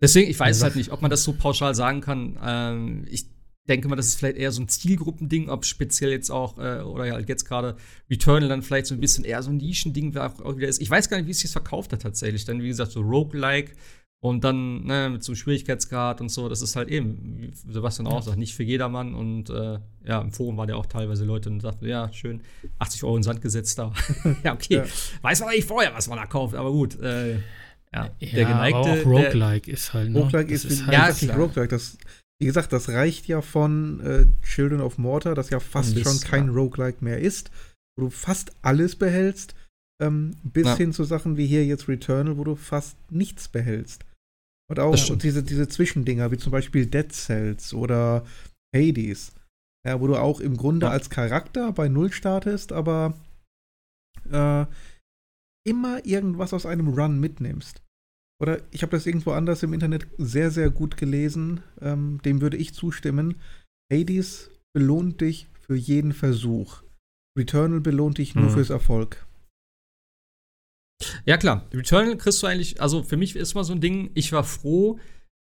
Deswegen, 0.00 0.30
ich 0.30 0.40
weiß 0.40 0.46
also, 0.46 0.64
halt 0.64 0.76
nicht, 0.76 0.92
ob 0.92 1.02
man 1.02 1.10
das 1.10 1.24
so 1.24 1.34
pauschal 1.34 1.74
sagen 1.74 2.00
kann. 2.00 2.38
Ähm, 2.42 3.04
ich 3.10 3.26
denke 3.68 3.88
mal, 3.88 3.96
das 3.96 4.06
ist 4.06 4.18
vielleicht 4.18 4.36
eher 4.36 4.50
so 4.50 4.62
ein 4.62 4.68
Zielgruppending, 4.68 5.48
ob 5.48 5.64
speziell 5.64 6.10
jetzt 6.10 6.30
auch, 6.30 6.58
äh, 6.58 6.80
oder 6.80 7.12
halt 7.12 7.28
jetzt 7.28 7.44
gerade 7.44 7.76
Returnal 8.10 8.48
dann 8.48 8.62
vielleicht 8.62 8.86
so 8.86 8.94
ein 8.94 9.00
bisschen 9.00 9.24
eher 9.24 9.42
so 9.42 9.50
ein 9.50 9.58
Nischending 9.58 10.16
auch 10.16 10.56
wieder 10.56 10.68
ist. 10.68 10.80
Ich 10.80 10.90
weiß 10.90 11.08
gar 11.08 11.18
nicht, 11.18 11.26
wie 11.26 11.32
es 11.32 11.40
sich 11.40 11.50
verkauft 11.50 11.92
hat 11.92 12.02
tatsächlich. 12.02 12.44
Dann, 12.44 12.62
wie 12.62 12.68
gesagt, 12.68 12.92
so 12.92 13.00
Roguelike 13.00 13.72
und 14.20 14.42
dann 14.42 14.84
ne, 14.84 15.10
mit 15.10 15.22
so 15.22 15.30
einem 15.30 15.36
Schwierigkeitsgrad 15.36 16.20
und 16.20 16.28
so. 16.28 16.48
Das 16.48 16.60
ist 16.60 16.74
halt 16.74 16.88
eben, 16.88 17.38
wie 17.38 17.72
Sebastian 17.72 18.08
auch 18.08 18.22
sagt, 18.22 18.36
nicht 18.36 18.54
für 18.54 18.64
jedermann. 18.64 19.14
Und 19.14 19.48
äh, 19.50 19.78
ja, 20.04 20.20
im 20.20 20.32
Forum 20.32 20.56
waren 20.56 20.68
ja 20.68 20.74
auch 20.74 20.86
teilweise 20.86 21.24
Leute 21.24 21.50
und 21.50 21.60
sagten, 21.60 21.86
ja, 21.86 22.12
schön, 22.12 22.42
80 22.78 23.04
Euro 23.04 23.16
in 23.16 23.20
den 23.20 23.24
Sand 23.24 23.42
gesetzt 23.42 23.78
da. 23.78 23.92
ja, 24.44 24.54
okay. 24.54 24.76
Ja. 24.76 24.84
Weiß 25.22 25.40
man 25.40 25.50
eigentlich 25.50 25.66
vorher, 25.66 25.94
was 25.94 26.08
man 26.08 26.18
da 26.18 26.26
kauft, 26.26 26.54
aber 26.54 26.72
gut. 26.72 26.98
Äh, 27.00 27.34
ja, 27.34 27.40
ja, 27.94 28.10
der 28.20 28.44
geneigte. 28.44 28.76
Aber 28.78 28.90
auch 28.90 29.06
Roguelike 29.06 29.66
der, 29.66 29.74
ist 29.74 29.94
halt. 29.94 30.10
Ne? 30.10 30.20
Roguelike 30.20 30.52
ist, 30.52 30.64
ist, 30.64 30.86
halt 30.86 31.22
ja, 31.22 31.34
Roguelike. 31.34 31.68
Das, 31.68 31.96
wie 32.40 32.46
gesagt, 32.46 32.72
das 32.72 32.88
reicht 32.90 33.26
ja 33.26 33.42
von 33.42 34.00
äh, 34.00 34.26
Children 34.44 34.80
of 34.80 34.98
Mortar, 34.98 35.34
das 35.34 35.50
ja 35.50 35.60
fast 35.60 35.94
Mist, 35.94 36.06
schon 36.06 36.20
kein 36.20 36.46
ja. 36.46 36.52
Roguelike 36.52 37.04
mehr 37.04 37.18
ist, 37.18 37.50
wo 37.96 38.04
du 38.04 38.10
fast 38.10 38.52
alles 38.62 38.96
behältst, 38.96 39.54
ähm, 40.00 40.36
bis 40.44 40.66
ja. 40.66 40.76
hin 40.76 40.92
zu 40.92 41.04
Sachen 41.04 41.36
wie 41.36 41.46
hier 41.46 41.64
jetzt 41.66 41.88
Returnal, 41.88 42.38
wo 42.38 42.44
du 42.44 42.54
fast 42.54 42.96
nichts 43.10 43.48
behältst. 43.48 44.04
Und 44.70 44.78
auch 44.78 44.94
diese, 45.16 45.42
diese 45.42 45.66
Zwischendinger, 45.66 46.30
wie 46.30 46.36
zum 46.36 46.52
Beispiel 46.52 46.86
Dead 46.86 47.10
Cells 47.10 47.72
oder 47.72 48.24
Hades, 48.74 49.32
ja, 49.86 50.00
wo 50.00 50.06
du 50.06 50.16
auch 50.16 50.40
im 50.40 50.56
Grunde 50.56 50.86
ja. 50.86 50.92
als 50.92 51.10
Charakter 51.10 51.72
bei 51.72 51.88
Null 51.88 52.12
startest, 52.12 52.72
aber 52.72 53.14
äh, 54.30 54.66
immer 55.66 56.04
irgendwas 56.04 56.52
aus 56.52 56.66
einem 56.66 56.88
Run 56.88 57.18
mitnimmst. 57.18 57.82
Oder 58.40 58.60
ich 58.70 58.82
habe 58.82 58.92
das 58.92 59.06
irgendwo 59.06 59.32
anders 59.32 59.62
im 59.62 59.72
Internet 59.72 60.06
sehr, 60.16 60.50
sehr 60.50 60.70
gut 60.70 60.96
gelesen. 60.96 61.60
Ähm, 61.80 62.20
dem 62.24 62.40
würde 62.40 62.56
ich 62.56 62.74
zustimmen. 62.74 63.36
Hades 63.92 64.50
belohnt 64.72 65.20
dich 65.20 65.48
für 65.60 65.74
jeden 65.74 66.12
Versuch. 66.12 66.82
Returnal 67.36 67.80
belohnt 67.80 68.18
dich 68.18 68.34
nur 68.34 68.46
mhm. 68.46 68.50
fürs 68.50 68.70
Erfolg. 68.70 69.26
Ja, 71.24 71.36
klar. 71.36 71.66
Returnal 71.72 72.16
kriegst 72.16 72.42
du 72.42 72.46
eigentlich, 72.46 72.80
also 72.80 73.02
für 73.02 73.16
mich 73.16 73.36
ist 73.36 73.54
mal 73.54 73.64
so 73.64 73.72
ein 73.72 73.80
Ding, 73.80 74.10
ich 74.14 74.32
war 74.32 74.44
froh, 74.44 74.98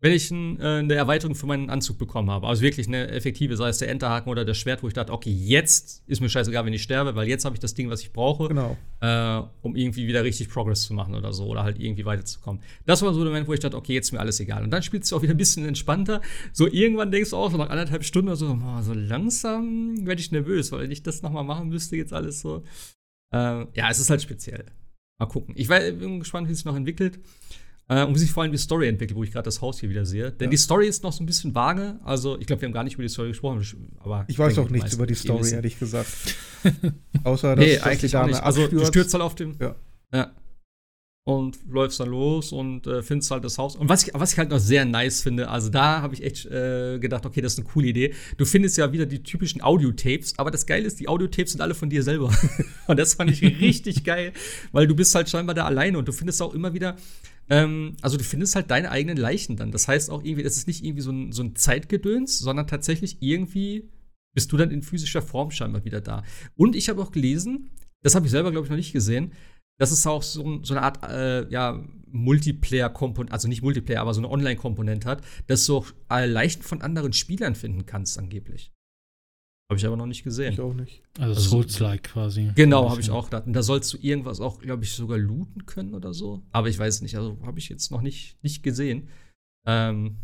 wenn 0.05 0.11
ich 0.11 0.29
ein, 0.29 0.59
äh, 0.59 0.63
eine 0.63 0.93
Erweiterung 0.93 1.33
für 1.33 1.47
meinen 1.47 1.71
Anzug 1.71 1.97
bekommen 1.97 2.29
habe. 2.29 2.45
Also 2.45 2.61
wirklich 2.61 2.85
eine 2.87 3.07
effektive, 3.07 3.57
sei 3.57 3.69
es 3.69 3.79
der 3.79 3.89
Enterhaken 3.89 4.29
oder 4.29 4.45
das 4.45 4.55
Schwert, 4.55 4.83
wo 4.83 4.87
ich 4.87 4.93
dachte, 4.93 5.11
okay, 5.11 5.31
jetzt 5.31 6.03
ist 6.05 6.21
mir 6.21 6.29
scheißegal, 6.29 6.63
wenn 6.63 6.73
ich 6.73 6.83
sterbe, 6.83 7.15
weil 7.15 7.27
jetzt 7.27 7.43
habe 7.43 7.55
ich 7.55 7.59
das 7.59 7.73
Ding, 7.73 7.89
was 7.89 8.01
ich 8.01 8.13
brauche, 8.13 8.49
genau. 8.49 8.77
äh, 9.01 9.41
um 9.63 9.75
irgendwie 9.75 10.05
wieder 10.05 10.23
richtig 10.23 10.49
Progress 10.49 10.83
zu 10.83 10.93
machen 10.93 11.15
oder 11.15 11.33
so 11.33 11.47
oder 11.47 11.63
halt 11.63 11.79
irgendwie 11.79 12.05
weiterzukommen. 12.05 12.61
Das 12.85 13.01
war 13.01 13.15
so 13.15 13.21
der 13.21 13.31
Moment, 13.31 13.47
wo 13.47 13.53
ich 13.53 13.61
dachte, 13.61 13.75
okay, 13.75 13.95
jetzt 13.95 14.09
ist 14.09 14.11
mir 14.11 14.19
alles 14.19 14.39
egal. 14.39 14.63
Und 14.63 14.69
dann 14.69 14.83
spielt 14.83 15.05
es 15.05 15.11
auch 15.11 15.23
wieder 15.23 15.33
ein 15.33 15.37
bisschen 15.37 15.65
entspannter. 15.65 16.21
So 16.53 16.67
irgendwann 16.67 17.09
denkst 17.09 17.31
du 17.31 17.37
auch, 17.37 17.49
so 17.49 17.57
nach 17.57 17.71
anderthalb 17.71 18.03
Stunden 18.03 18.27
oder 18.27 18.37
so, 18.37 18.59
oh, 18.63 18.81
so 18.83 18.93
langsam 18.93 20.05
werde 20.05 20.21
ich 20.21 20.31
nervös, 20.31 20.71
weil 20.71 20.81
wenn 20.81 20.91
ich 20.91 21.01
das 21.01 21.23
nochmal 21.23 21.45
machen 21.45 21.69
müsste, 21.69 21.95
jetzt 21.95 22.13
alles 22.13 22.41
so. 22.41 22.61
Äh, 23.33 23.65
ja, 23.73 23.89
es 23.89 23.97
ist 23.97 24.11
halt 24.11 24.21
speziell. 24.21 24.65
Mal 25.17 25.25
gucken. 25.25 25.55
Ich 25.57 25.67
bin 25.67 26.19
gespannt, 26.19 26.47
wie 26.47 26.51
es 26.51 26.59
sich 26.59 26.65
noch 26.65 26.75
entwickelt. 26.75 27.17
Äh, 27.87 28.03
und 28.03 28.15
wie 28.15 28.19
sich 28.19 28.31
vor 28.31 28.43
allem 28.43 28.51
die 28.51 28.57
Story 28.57 28.87
entwickelt, 28.87 29.15
wo 29.15 29.23
ich 29.23 29.31
gerade 29.31 29.45
das 29.45 29.61
Haus 29.61 29.79
hier 29.79 29.89
wieder 29.89 30.05
sehe. 30.05 30.31
Denn 30.31 30.47
ja. 30.47 30.51
die 30.51 30.57
Story 30.57 30.87
ist 30.87 31.03
noch 31.03 31.13
so 31.13 31.23
ein 31.23 31.27
bisschen 31.27 31.53
vage. 31.53 31.99
Also, 32.03 32.39
ich 32.39 32.47
glaube, 32.47 32.61
wir 32.61 32.67
haben 32.67 32.73
gar 32.73 32.83
nicht 32.83 32.95
über 32.95 33.03
die 33.03 33.09
Story 33.09 33.29
gesprochen. 33.29 33.63
Aber 33.99 34.25
ich 34.27 34.39
weiß 34.39 34.57
auch 34.57 34.69
nichts 34.69 34.93
über 34.93 35.05
die 35.05 35.13
Story, 35.13 35.51
ehrlich 35.51 35.77
gesagt. 35.77 36.09
Außer, 37.23 37.55
dass, 37.55 37.65
nee, 37.65 37.75
dass 37.75 37.83
eigentlich 37.83 38.01
die 38.01 38.07
Dame 38.09 38.41
Also, 38.41 38.67
du 38.67 38.85
stürzt 38.85 39.13
halt 39.13 39.23
auf 39.23 39.35
dem. 39.35 39.55
Ja. 39.59 39.75
ja. 40.13 40.31
Und 41.27 41.57
läufst 41.67 41.99
dann 41.99 42.09
los 42.09 42.51
und 42.51 42.85
äh, 42.85 43.01
findest 43.01 43.31
halt 43.31 43.43
das 43.43 43.57
Haus. 43.57 43.75
Und 43.75 43.89
was 43.89 44.05
ich, 44.05 44.13
was 44.13 44.33
ich 44.33 44.37
halt 44.37 44.51
noch 44.51 44.59
sehr 44.59 44.85
nice 44.85 45.23
finde, 45.23 45.49
also 45.49 45.69
da 45.69 46.03
habe 46.03 46.13
ich 46.13 46.23
echt 46.23 46.45
äh, 46.45 46.99
gedacht, 46.99 47.25
okay, 47.25 47.41
das 47.41 47.53
ist 47.53 47.59
eine 47.59 47.67
coole 47.67 47.87
Idee. 47.87 48.13
Du 48.37 48.45
findest 48.45 48.77
ja 48.77 48.93
wieder 48.93 49.07
die 49.07 49.23
typischen 49.23 49.59
Audiotapes, 49.63 50.37
aber 50.37 50.51
das 50.51 50.67
Geile 50.67 50.85
ist, 50.85 50.99
die 50.99 51.07
Audiotapes 51.07 51.53
sind 51.53 51.61
alle 51.61 51.73
von 51.73 51.89
dir 51.89 52.03
selber. 52.03 52.31
und 52.87 52.99
das 52.99 53.15
fand 53.15 53.31
ich 53.31 53.41
richtig 53.59 54.03
geil, 54.03 54.33
weil 54.71 54.85
du 54.85 54.95
bist 54.95 55.15
halt 55.15 55.27
scheinbar 55.27 55.55
da 55.55 55.65
alleine 55.65 55.97
und 55.97 56.07
du 56.07 56.11
findest 56.11 56.43
auch 56.43 56.53
immer 56.53 56.75
wieder 56.75 56.95
ähm, 57.49 57.95
also 58.01 58.17
du 58.17 58.23
findest 58.23 58.55
halt 58.55 58.71
deine 58.71 58.91
eigenen 58.91 59.17
Leichen 59.17 59.55
dann. 59.55 59.71
Das 59.71 59.87
heißt 59.87 60.09
auch 60.09 60.23
irgendwie, 60.23 60.43
das 60.43 60.57
ist 60.57 60.67
nicht 60.67 60.83
irgendwie 60.83 61.01
so 61.01 61.11
ein, 61.11 61.31
so 61.31 61.43
ein 61.43 61.55
Zeitgedöns, 61.55 62.39
sondern 62.39 62.67
tatsächlich 62.67 63.21
irgendwie 63.21 63.89
bist 64.33 64.51
du 64.51 64.57
dann 64.57 64.71
in 64.71 64.81
physischer 64.81 65.21
Form 65.21 65.51
scheinbar 65.51 65.85
wieder 65.85 66.01
da. 66.01 66.23
Und 66.55 66.75
ich 66.75 66.89
habe 66.89 67.01
auch 67.01 67.11
gelesen, 67.11 67.71
das 68.01 68.15
habe 68.15 68.25
ich 68.25 68.31
selber, 68.31 68.51
glaube 68.51 68.65
ich, 68.65 68.69
noch 68.69 68.77
nicht 68.77 68.93
gesehen, 68.93 69.31
dass 69.77 69.91
es 69.91 70.05
auch 70.07 70.23
so, 70.23 70.63
so 70.63 70.73
eine 70.73 70.83
Art 70.83 71.03
äh, 71.03 71.49
ja, 71.49 71.83
Multiplayer-Komponente, 72.07 73.33
also 73.33 73.47
nicht 73.47 73.61
Multiplayer, 73.61 74.01
aber 74.01 74.13
so 74.13 74.21
eine 74.21 74.29
Online-Komponente 74.29 75.07
hat, 75.07 75.23
dass 75.47 75.65
du 75.65 75.77
auch 75.77 75.87
äh, 76.09 76.25
Leichen 76.25 76.61
von 76.61 76.81
anderen 76.81 77.13
Spielern 77.13 77.55
finden 77.55 77.85
kannst, 77.85 78.17
angeblich. 78.17 78.71
Habe 79.69 79.79
ich 79.79 79.85
aber 79.85 79.97
noch 79.97 80.05
nicht 80.05 80.23
gesehen. 80.23 80.53
Ich 80.53 80.61
auch 80.61 80.73
nicht. 80.73 81.01
Also, 81.17 81.35
also 81.35 81.49
Souls-like 81.49 82.03
quasi. 82.03 82.51
Genau, 82.55 82.89
habe 82.89 83.01
ich 83.01 83.09
auch 83.09 83.25
gedacht. 83.25 83.47
Und 83.47 83.53
da 83.53 83.63
sollst 83.63 83.91
du 83.93 83.97
irgendwas 83.97 84.39
auch, 84.39 84.59
glaube 84.59 84.83
ich, 84.83 84.91
sogar 84.91 85.17
looten 85.17 85.65
können 85.65 85.95
oder 85.95 86.13
so. 86.13 86.43
Aber 86.51 86.69
ich 86.69 86.77
weiß 86.77 87.01
nicht. 87.01 87.17
Also 87.17 87.39
habe 87.43 87.57
ich 87.57 87.69
jetzt 87.69 87.89
noch 87.89 88.01
nicht, 88.01 88.37
nicht 88.43 88.61
gesehen. 88.61 89.09
Ähm, 89.65 90.17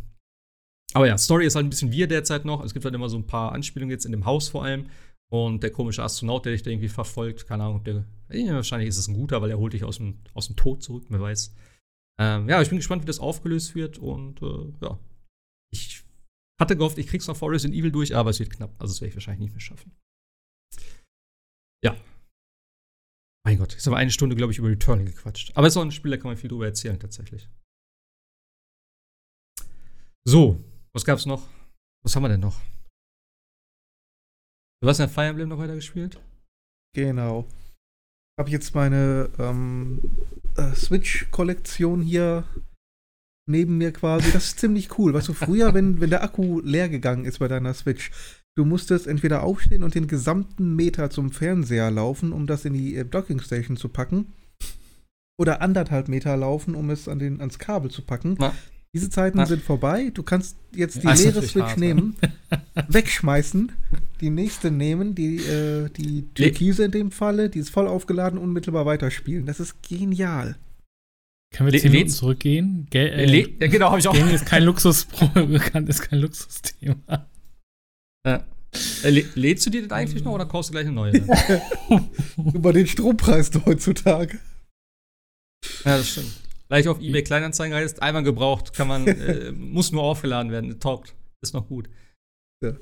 aber 0.93 1.07
ja, 1.07 1.17
Story 1.17 1.47
ist 1.47 1.55
halt 1.55 1.65
ein 1.65 1.71
bisschen 1.71 1.91
wir 1.91 2.07
derzeit 2.07 2.45
noch. 2.45 2.63
Es 2.63 2.73
gibt 2.73 2.85
halt 2.85 2.93
immer 2.93 3.09
so 3.09 3.17
ein 3.17 3.25
paar 3.25 3.53
Anspielungen 3.53 3.91
jetzt 3.91 4.05
in 4.05 4.11
dem 4.11 4.25
Haus 4.25 4.49
vor 4.49 4.63
allem. 4.63 4.87
Und 5.31 5.63
der 5.63 5.71
komische 5.71 6.03
Astronaut, 6.03 6.45
der 6.45 6.51
dich 6.51 6.61
da 6.61 6.69
irgendwie 6.69 6.89
verfolgt, 6.89 7.47
keine 7.47 7.63
Ahnung, 7.63 7.83
der, 7.83 8.05
ja, 8.29 8.53
wahrscheinlich 8.53 8.89
ist 8.89 8.97
es 8.97 9.07
ein 9.07 9.13
guter, 9.15 9.41
weil 9.41 9.49
er 9.49 9.57
holt 9.57 9.73
dich 9.73 9.85
aus 9.85 9.97
dem, 9.97 10.19
aus 10.33 10.47
dem 10.47 10.57
Tod 10.57 10.83
zurück, 10.83 11.05
wer 11.07 11.21
weiß. 11.21 11.55
Ähm, 12.19 12.49
ja, 12.49 12.61
ich 12.61 12.67
bin 12.67 12.77
gespannt, 12.77 13.01
wie 13.01 13.07
das 13.07 13.19
aufgelöst 13.19 13.73
wird 13.73 13.97
und 13.97 14.41
äh, 14.41 14.73
ja, 14.81 14.99
ich 15.71 16.00
hatte 16.61 16.77
gehofft, 16.77 16.97
ich 16.97 17.07
krieg's 17.07 17.27
noch 17.27 17.35
vor 17.35 17.51
Resident 17.51 17.77
Evil 17.77 17.91
durch, 17.91 18.15
aber 18.15 18.29
es 18.29 18.39
wird 18.39 18.51
knapp. 18.51 18.71
Also, 18.79 18.93
das 18.93 19.01
werde 19.01 19.09
ich 19.09 19.15
wahrscheinlich 19.15 19.41
nicht 19.41 19.53
mehr 19.53 19.59
schaffen. 19.59 19.91
Ja. 21.83 21.97
Mein 23.43 23.57
Gott, 23.57 23.73
jetzt 23.73 23.85
haben 23.85 23.93
wir 23.93 23.97
eine 23.97 24.11
Stunde, 24.11 24.35
glaube 24.35 24.53
ich, 24.53 24.59
über 24.59 24.69
Returnal 24.69 25.05
gequatscht. 25.05 25.57
Aber 25.57 25.67
es 25.67 25.73
ist 25.73 25.77
auch 25.77 25.81
ein 25.81 25.91
Spiel, 25.91 26.11
da 26.11 26.17
kann 26.17 26.27
man 26.27 26.37
viel 26.37 26.49
drüber 26.49 26.67
erzählen, 26.67 26.99
tatsächlich. 26.99 27.49
So, 30.23 30.63
was 30.93 31.03
gab's 31.03 31.25
noch? 31.25 31.49
Was 32.03 32.15
haben 32.15 32.23
wir 32.23 32.29
denn 32.29 32.39
noch? 32.39 32.61
Du 34.81 34.87
hast 34.87 34.99
ja 34.99 35.07
Fire 35.07 35.27
Emblem 35.27 35.49
noch 35.49 35.57
weiter 35.57 35.75
gespielt? 35.75 36.21
Genau. 36.93 37.47
Habe 38.39 38.51
jetzt 38.51 38.75
meine 38.75 39.29
ähm, 39.39 39.99
äh, 40.57 40.73
Switch-Kollektion 40.75 42.01
hier 42.01 42.47
neben 43.51 43.77
mir 43.77 43.91
quasi. 43.91 44.31
Das 44.31 44.45
ist 44.45 44.59
ziemlich 44.59 44.97
cool. 44.97 45.13
Weißt 45.13 45.27
du, 45.27 45.33
früher, 45.33 45.73
wenn, 45.73 46.01
wenn 46.01 46.09
der 46.09 46.23
Akku 46.23 46.61
leer 46.61 46.89
gegangen 46.89 47.25
ist 47.25 47.39
bei 47.39 47.47
deiner 47.47 47.73
Switch, 47.73 48.11
du 48.55 48.65
musstest 48.65 49.07
entweder 49.07 49.43
aufstehen 49.43 49.83
und 49.83 49.95
den 49.95 50.07
gesamten 50.07 50.75
Meter 50.75 51.09
zum 51.09 51.31
Fernseher 51.31 51.91
laufen, 51.91 52.33
um 52.33 52.47
das 52.47 52.65
in 52.65 52.73
die 52.73 52.95
äh, 52.95 53.05
Dockingstation 53.05 53.77
zu 53.77 53.89
packen. 53.89 54.33
Oder 55.37 55.61
anderthalb 55.61 56.07
Meter 56.07 56.35
laufen, 56.37 56.75
um 56.75 56.89
es 56.89 57.07
an 57.07 57.19
den, 57.19 57.39
ans 57.39 57.59
Kabel 57.59 57.91
zu 57.91 58.01
packen. 58.01 58.35
Na. 58.39 58.53
Diese 58.93 59.09
Zeiten 59.09 59.37
Na. 59.37 59.45
sind 59.45 59.63
vorbei. 59.63 60.11
Du 60.13 60.21
kannst 60.21 60.57
jetzt 60.75 60.97
die 60.97 61.07
das 61.07 61.23
leere 61.23 61.41
Switch 61.41 61.63
hart, 61.63 61.77
nehmen, 61.77 62.17
wegschmeißen, 62.89 63.71
die 64.19 64.29
nächste 64.29 64.69
nehmen, 64.69 65.15
die, 65.15 65.37
äh, 65.37 65.89
die 65.89 66.27
Türkise 66.33 66.85
in 66.85 66.91
dem 66.91 67.11
Falle, 67.11 67.49
die 67.49 67.59
ist 67.59 67.69
voll 67.69 67.87
aufgeladen, 67.87 68.37
unmittelbar 68.37 68.85
weiterspielen. 68.85 69.45
Das 69.45 69.61
ist 69.61 69.81
genial. 69.81 70.57
Können 71.53 71.71
wir 71.71 71.79
zehn 71.79 71.91
Minuten 71.91 72.09
zurückgehen? 72.09 72.87
Gel 72.89 73.07
äh, 73.07 73.57
ja, 73.59 73.67
genau, 73.67 73.87
habe 73.87 73.99
ich 73.99 74.07
auch. 74.07 74.15
ist 74.15 74.45
kein 74.45 74.63
Luxus, 74.65 75.07
ist 75.87 76.01
kein 76.01 76.19
Luxusthema. 76.19 77.29
Ja. 78.25 78.45
Äh, 79.03 79.25
lädst 79.35 79.65
du 79.65 79.69
die 79.69 79.81
denn 79.81 79.91
eigentlich 79.91 80.23
noch 80.23 80.31
oder 80.31 80.45
kaufst 80.45 80.69
du 80.69 80.71
gleich 80.71 80.85
eine 80.85 80.95
neue? 80.95 81.11
Über 82.53 82.71
den 82.71 82.87
Strompreis 82.87 83.51
heutzutage. 83.65 84.39
Ja, 85.83 85.97
das 85.97 86.09
stimmt. 86.09 86.31
Gleich 86.69 86.87
auf 86.87 87.01
eBay 87.01 87.21
Kleinanzeigen 87.21 87.75
heißt, 87.75 88.01
einmal 88.01 88.23
gebraucht, 88.23 88.73
kann 88.73 88.87
man, 88.87 89.05
äh, 89.05 89.51
muss 89.51 89.91
nur 89.91 90.03
aufgeladen 90.03 90.53
werden. 90.53 90.79
Taugt. 90.79 91.15
Ist 91.41 91.53
noch 91.53 91.67
gut. 91.67 91.89
Ja. 92.63 92.77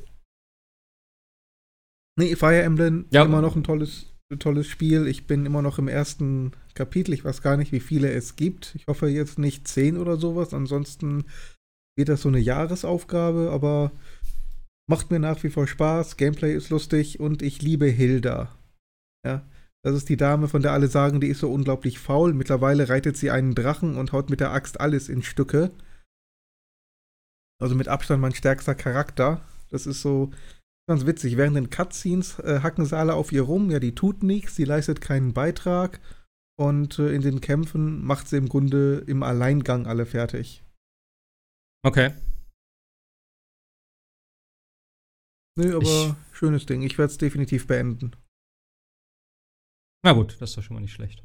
Nee, 2.20 2.36
Fire 2.36 2.62
Emblem 2.62 3.08
ja. 3.12 3.24
immer 3.24 3.42
noch 3.42 3.56
ein 3.56 3.64
tolles, 3.64 4.14
tolles 4.38 4.68
Spiel. 4.68 5.08
Ich 5.08 5.26
bin 5.26 5.46
immer 5.48 5.64
noch 5.64 5.80
im 5.80 5.88
ersten 5.88 6.52
Kapitel. 6.80 7.14
Ich 7.14 7.26
weiß 7.26 7.42
gar 7.42 7.58
nicht, 7.58 7.74
wie 7.74 7.82
viele 7.82 8.10
es 8.10 8.38
gibt. 8.38 8.74
Ich 8.76 8.88
hoffe 8.88 9.08
jetzt 9.10 9.38
nicht 9.38 9.68
zehn 9.68 9.98
oder 9.98 10.16
sowas. 10.16 10.54
Ansonsten 10.54 11.26
wird 11.98 12.08
das 12.08 12.22
so 12.22 12.30
eine 12.30 12.40
Jahresaufgabe, 12.40 13.52
aber 13.52 13.92
macht 14.90 15.12
mir 15.12 15.20
nach 15.20 15.44
wie 15.44 15.50
vor 15.50 15.68
Spaß. 15.68 16.16
Gameplay 16.16 16.56
ist 16.56 16.70
lustig 16.70 17.20
und 17.20 17.42
ich 17.42 17.62
liebe 17.62 17.88
Hilda. 17.88 18.58
Ja. 19.26 19.46
Das 19.82 19.96
ist 19.96 20.10
die 20.10 20.18
Dame, 20.18 20.50
von 20.50 20.62
der 20.62 20.74
alle 20.74 20.88
sagen, 20.88 21.22
die 21.22 21.28
ist 21.28 21.40
so 21.40 21.52
unglaublich 21.52 22.00
faul. 22.00 22.34
Mittlerweile 22.34 22.90
reitet 22.90 23.16
sie 23.16 23.32
einen 23.32 23.56
Drachen 23.56 23.96
und 23.96 24.12
haut 24.12 24.30
mit 24.30 24.40
der 24.40 24.52
Axt 24.52 24.80
alles 24.80 25.08
in 25.08 25.24
Stücke. 25.24 25.72
Also 27.62 27.76
mit 27.76 27.88
Abstand 27.88 28.22
mein 28.22 28.36
stärkster 28.36 28.76
Charakter. 28.76 29.42
Das 29.70 29.86
ist 29.86 30.02
so 30.02 30.32
ganz 30.88 31.06
witzig. 31.06 31.38
Während 31.38 31.56
den 31.56 31.70
Cutscenes 31.70 32.40
äh, 32.40 32.60
hacken 32.62 32.86
sie 32.86 32.98
alle 32.98 33.14
auf 33.14 33.32
ihr 33.32 33.44
rum. 33.44 33.70
Ja, 33.70 33.80
die 33.80 33.96
tut 33.96 34.24
nichts, 34.24 34.56
sie 34.56 34.66
leistet 34.66 35.00
keinen 35.02 35.34
Beitrag. 35.34 36.00
Und 36.60 37.00
äh, 37.00 37.14
in 37.14 37.22
den 37.22 37.40
Kämpfen 37.40 38.04
macht 38.04 38.28
sie 38.28 38.36
im 38.36 38.50
Grunde 38.50 39.06
im 39.08 39.24
Alleingang 39.24 39.88
alle 39.88 40.06
fertig. 40.06 40.62
Okay. 41.86 42.14
Nö, 45.58 45.78
aber 45.78 45.86
ich 45.86 46.38
schönes 46.38 46.66
Ding. 46.66 46.82
Ich 46.82 46.98
werde 46.98 47.12
es 47.12 47.18
definitiv 47.18 47.66
beenden. 47.66 48.12
Na 50.04 50.12
gut, 50.12 50.36
das 50.42 50.50
ist 50.50 50.58
doch 50.58 50.64
schon 50.64 50.74
mal 50.74 50.82
nicht 50.82 50.92
schlecht. 50.92 51.24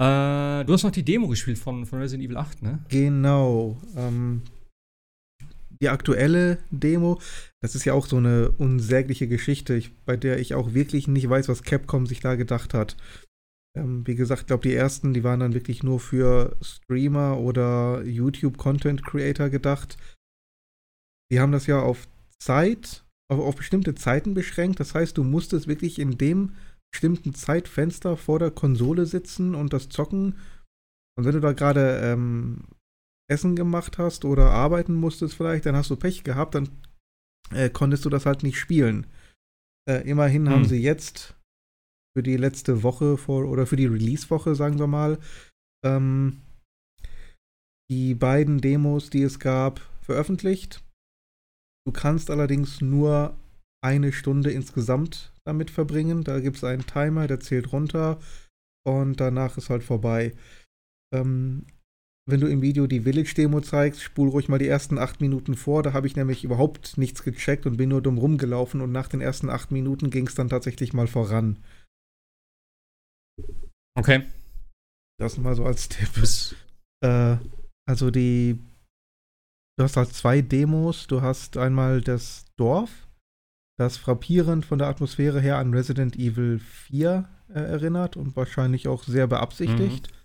Äh, 0.00 0.64
du 0.64 0.72
hast 0.72 0.82
noch 0.82 0.90
die 0.90 1.04
Demo 1.04 1.28
gespielt 1.28 1.58
von, 1.58 1.86
von 1.86 2.00
Resident 2.00 2.26
Evil 2.26 2.38
8, 2.38 2.62
ne? 2.62 2.84
Genau. 2.88 3.80
Ähm, 3.94 4.42
die 5.82 5.88
aktuelle 5.88 6.58
Demo, 6.70 7.20
das 7.60 7.74
ist 7.74 7.84
ja 7.84 7.92
auch 7.92 8.06
so 8.06 8.16
eine 8.16 8.52
unsägliche 8.52 9.28
Geschichte, 9.28 9.74
ich, 9.74 9.94
bei 10.04 10.16
der 10.16 10.38
ich 10.38 10.54
auch 10.54 10.74
wirklich 10.74 11.08
nicht 11.08 11.28
weiß, 11.28 11.48
was 11.48 11.62
Capcom 11.62 12.06
sich 12.06 12.20
da 12.20 12.36
gedacht 12.36 12.72
hat. 12.72 12.96
Ähm, 13.76 14.06
wie 14.06 14.14
gesagt, 14.14 14.42
ich 14.42 14.46
glaube, 14.46 14.68
die 14.68 14.74
ersten, 14.74 15.12
die 15.12 15.24
waren 15.24 15.40
dann 15.40 15.54
wirklich 15.54 15.82
nur 15.82 15.98
für 15.98 16.56
Streamer 16.62 17.38
oder 17.38 18.02
YouTube-Content-Creator 18.04 19.50
gedacht. 19.50 19.96
Die 21.30 21.40
haben 21.40 21.52
das 21.52 21.66
ja 21.66 21.80
auf 21.80 22.06
Zeit 22.38 23.04
auf, 23.32 23.40
auf 23.40 23.56
bestimmte 23.56 23.94
Zeiten 23.94 24.34
beschränkt. 24.34 24.78
Das 24.80 24.94
heißt, 24.94 25.16
du 25.16 25.24
musstest 25.24 25.66
wirklich 25.66 25.98
in 25.98 26.18
dem 26.18 26.52
bestimmten 26.92 27.34
Zeitfenster 27.34 28.16
vor 28.16 28.38
der 28.38 28.50
Konsole 28.50 29.06
sitzen 29.06 29.54
und 29.54 29.72
das 29.72 29.88
zocken. 29.88 30.36
Und 31.16 31.24
wenn 31.24 31.32
du 31.32 31.40
da 31.40 31.52
gerade 31.52 32.00
ähm, 32.02 32.64
Essen 33.32 33.56
gemacht 33.56 33.98
hast 33.98 34.24
oder 34.24 34.50
arbeiten 34.50 34.94
musstest 34.94 35.34
vielleicht, 35.34 35.66
dann 35.66 35.76
hast 35.76 35.90
du 35.90 35.96
Pech 35.96 36.22
gehabt, 36.22 36.54
dann 36.54 36.68
äh, 37.50 37.70
konntest 37.70 38.04
du 38.04 38.10
das 38.10 38.26
halt 38.26 38.42
nicht 38.42 38.58
spielen. 38.58 39.06
Äh, 39.88 40.08
immerhin 40.08 40.46
hm. 40.46 40.52
haben 40.52 40.64
sie 40.64 40.80
jetzt 40.80 41.34
für 42.16 42.22
die 42.22 42.36
letzte 42.36 42.82
Woche 42.82 43.16
vor 43.16 43.46
oder 43.46 43.66
für 43.66 43.76
die 43.76 43.86
Release-Woche, 43.86 44.54
sagen 44.54 44.78
wir 44.78 44.86
mal, 44.86 45.18
ähm, 45.84 46.42
die 47.90 48.14
beiden 48.14 48.60
Demos, 48.60 49.10
die 49.10 49.22
es 49.22 49.38
gab, 49.38 49.80
veröffentlicht. 50.02 50.82
Du 51.86 51.92
kannst 51.92 52.30
allerdings 52.30 52.80
nur 52.80 53.36
eine 53.84 54.12
Stunde 54.12 54.50
insgesamt 54.50 55.32
damit 55.44 55.70
verbringen. 55.70 56.22
Da 56.22 56.40
gibt 56.40 56.56
es 56.56 56.64
einen 56.64 56.86
Timer, 56.86 57.26
der 57.26 57.40
zählt 57.40 57.72
runter 57.72 58.20
und 58.86 59.20
danach 59.20 59.56
ist 59.56 59.70
halt 59.70 59.82
vorbei. 59.82 60.34
Ähm, 61.12 61.66
wenn 62.28 62.40
du 62.40 62.46
im 62.46 62.62
Video 62.62 62.86
die 62.86 63.00
Village-Demo 63.00 63.60
zeigst, 63.60 64.00
spul 64.02 64.28
ruhig 64.28 64.48
mal 64.48 64.58
die 64.58 64.68
ersten 64.68 64.98
acht 64.98 65.20
Minuten 65.20 65.56
vor. 65.56 65.82
Da 65.82 65.92
habe 65.92 66.06
ich 66.06 66.14
nämlich 66.14 66.44
überhaupt 66.44 66.96
nichts 66.96 67.24
gecheckt 67.24 67.66
und 67.66 67.76
bin 67.76 67.88
nur 67.88 68.00
dumm 68.00 68.18
rumgelaufen 68.18 68.80
und 68.80 68.92
nach 68.92 69.08
den 69.08 69.20
ersten 69.20 69.50
acht 69.50 69.72
Minuten 69.72 70.10
ging 70.10 70.26
es 70.26 70.34
dann 70.34 70.48
tatsächlich 70.48 70.92
mal 70.92 71.08
voran. 71.08 71.58
Okay. 73.98 74.24
Das 75.18 75.36
mal 75.38 75.54
so 75.54 75.64
als 75.64 75.88
Tipp. 75.88 76.10
Äh, 77.04 77.36
also 77.88 78.10
die 78.10 78.58
du 79.76 79.84
hast 79.84 79.96
halt 79.96 80.12
zwei 80.12 80.42
Demos. 80.42 81.08
Du 81.08 81.22
hast 81.22 81.56
einmal 81.56 82.00
das 82.00 82.44
Dorf, 82.56 83.08
das 83.78 83.96
frappierend 83.96 84.64
von 84.64 84.78
der 84.78 84.88
Atmosphäre 84.88 85.40
her 85.40 85.58
an 85.58 85.74
Resident 85.74 86.16
Evil 86.16 86.60
4 86.60 87.28
äh, 87.48 87.52
erinnert 87.52 88.16
und 88.16 88.36
wahrscheinlich 88.36 88.86
auch 88.86 89.02
sehr 89.02 89.26
beabsichtigt. 89.26 90.10
Mhm. 90.10 90.21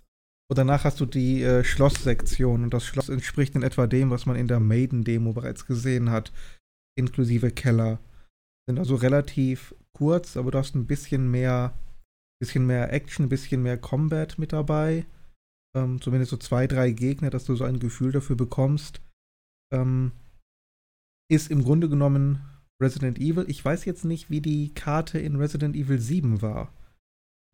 Und 0.50 0.56
danach 0.56 0.84
hast 0.84 1.00
du 1.00 1.06
die 1.06 1.42
äh, 1.42 1.62
Schlosssektion 1.62 2.64
und 2.64 2.72
das 2.72 2.84
Schloss 2.84 3.08
entspricht 3.08 3.54
in 3.54 3.62
etwa 3.62 3.86
dem, 3.86 4.10
was 4.10 4.24
man 4.26 4.36
in 4.36 4.48
der 4.48 4.60
Maiden-Demo 4.60 5.32
bereits 5.32 5.66
gesehen 5.66 6.10
hat, 6.10 6.32
inklusive 6.96 7.50
Keller. 7.50 7.98
Sind 8.66 8.78
also 8.78 8.94
relativ 8.94 9.74
kurz, 9.92 10.36
aber 10.36 10.50
du 10.50 10.58
hast 10.58 10.74
ein 10.74 10.86
bisschen 10.86 11.30
mehr, 11.30 11.78
bisschen 12.40 12.66
mehr 12.66 12.92
Action, 12.92 13.26
ein 13.26 13.28
bisschen 13.28 13.62
mehr 13.62 13.76
Combat 13.76 14.38
mit 14.38 14.52
dabei. 14.52 15.06
Ähm, 15.76 16.00
zumindest 16.00 16.30
so 16.30 16.38
zwei, 16.38 16.66
drei 16.66 16.92
Gegner, 16.92 17.28
dass 17.28 17.44
du 17.44 17.54
so 17.54 17.64
ein 17.64 17.78
Gefühl 17.78 18.12
dafür 18.12 18.36
bekommst 18.36 19.02
ähm, 19.72 20.12
ist 21.30 21.50
im 21.50 21.62
Grunde 21.62 21.88
genommen 21.88 22.40
Resident 22.80 23.18
Evil. 23.18 23.44
Ich 23.48 23.64
weiß 23.64 23.84
jetzt 23.84 24.04
nicht, 24.04 24.30
wie 24.30 24.40
die 24.40 24.72
Karte 24.74 25.18
in 25.18 25.36
Resident 25.36 25.76
Evil 25.76 25.98
7 25.98 26.42
war. 26.42 26.72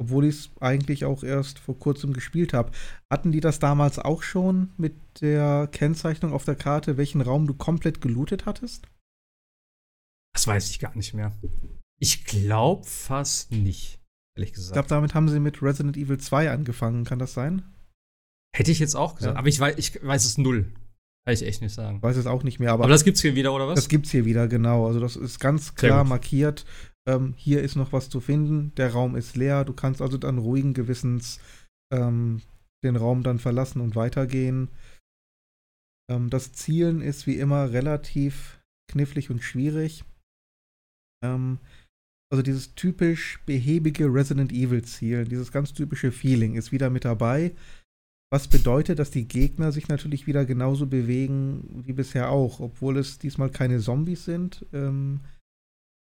Obwohl 0.01 0.25
ich 0.25 0.35
es 0.35 0.51
eigentlich 0.61 1.05
auch 1.05 1.23
erst 1.23 1.59
vor 1.59 1.79
kurzem 1.79 2.13
gespielt 2.13 2.53
habe. 2.53 2.73
Hatten 3.11 3.33
die 3.33 3.41
das 3.41 3.59
damals 3.61 3.99
auch 3.99 4.23
schon 4.23 4.73
mit 4.77 4.95
der 5.21 5.69
Kennzeichnung 5.71 6.33
auf 6.33 6.45
der 6.45 6.57
Karte, 6.57 6.97
welchen 6.97 7.21
Raum 7.21 7.47
du 7.47 7.55
komplett 7.55 8.01
gelootet 8.01 8.45
hattest? 8.47 8.89
Das 10.35 10.47
weiß 10.49 10.71
ich 10.71 10.81
gar 10.81 10.97
nicht 10.97 11.15
mehr. 11.15 11.33
Ich 12.01 12.25
glaube 12.25 12.85
fast 12.85 13.53
nicht, 13.53 14.01
ehrlich 14.37 14.53
gesagt. 14.53 14.71
Ich 14.71 14.73
glaube, 14.73 14.89
damit 14.89 15.15
haben 15.15 15.29
sie 15.29 15.39
mit 15.39 15.63
Resident 15.63 15.97
Evil 15.97 16.19
2 16.19 16.51
angefangen. 16.51 17.05
Kann 17.05 17.21
das 17.21 17.35
sein? 17.35 17.63
Hätte 18.55 18.73
ich 18.73 18.81
jetzt 18.81 18.97
auch 18.97 19.15
gesagt. 19.15 19.35
Ja. 19.35 19.39
Aber 19.39 19.49
ich 19.49 19.61
weiß, 19.61 19.77
ich 19.79 20.05
weiß 20.05 20.25
es 20.25 20.39
null. 20.39 20.73
Kann 21.25 21.35
ich 21.35 21.43
echt 21.43 21.63
nicht 21.63 21.73
sagen. 21.73 22.03
Weiß 22.03 22.17
es 22.17 22.27
auch 22.27 22.43
nicht 22.43 22.59
mehr, 22.59 22.73
aber. 22.73 22.85
Aber 22.85 22.93
das 22.93 23.05
gibt's 23.05 23.23
hier 23.23 23.35
wieder, 23.37 23.55
oder 23.55 23.69
was? 23.69 23.77
Das 23.77 23.89
gibt's 23.89 24.11
hier 24.11 24.25
wieder, 24.25 24.49
genau. 24.49 24.87
Also, 24.87 25.01
das 25.01 25.17
ist 25.17 25.39
ganz 25.39 25.75
klar 25.77 26.05
markiert. 26.05 26.67
Ähm, 27.07 27.35
hier 27.37 27.63
ist 27.63 27.77
noch 27.77 27.93
was 27.93 28.09
zu 28.09 28.21
finden. 28.21 28.75
Der 28.77 28.93
Raum 28.93 29.17
ist 29.17 29.37
leer. 29.37 29.65
Du 29.65 29.73
kannst 29.73 30.01
also 30.01 30.17
dann 30.17 30.39
ruhigen 30.39 30.75
Gewissens 30.75 31.41
ähm, 31.93 32.41
den 32.83 32.97
Raum 32.97 33.23
dann 33.23 33.39
verlassen 33.39 33.81
und 33.81 33.97
weitergehen. 33.97 34.69
Ähm, 36.11 36.31
das 36.31 36.53
Zielen 36.53 37.01
ist 37.01 37.27
wie 37.27 37.37
immer 37.39 37.73
relativ 37.73 38.61
knifflig 38.91 39.31
und 39.31 39.43
schwierig. 39.43 40.05
Ähm, 41.25 41.59
also 42.31 42.43
dieses 42.43 42.75
typisch 42.75 43.41
behäbige 43.47 44.07
Resident 44.07 44.53
Evil 44.53 44.83
Zielen, 44.83 45.29
dieses 45.29 45.53
ganz 45.53 45.73
typische 45.73 46.11
Feeling 46.11 46.57
ist 46.57 46.73
wieder 46.73 46.91
mit 46.91 47.05
dabei. 47.05 47.55
Was 48.33 48.49
bedeutet, 48.49 48.99
dass 48.99 49.11
die 49.11 49.29
Gegner 49.29 49.71
sich 49.71 49.89
natürlich 49.89 50.27
wieder 50.27 50.45
genauso 50.45 50.87
bewegen 50.87 51.85
wie 51.87 51.93
bisher 51.93 52.31
auch, 52.31 52.59
obwohl 52.61 52.99
es 52.99 53.19
diesmal 53.19 53.51
keine 53.51 53.79
Zombies 53.79 54.25
sind. 54.25 54.67
Ähm, 54.73 55.21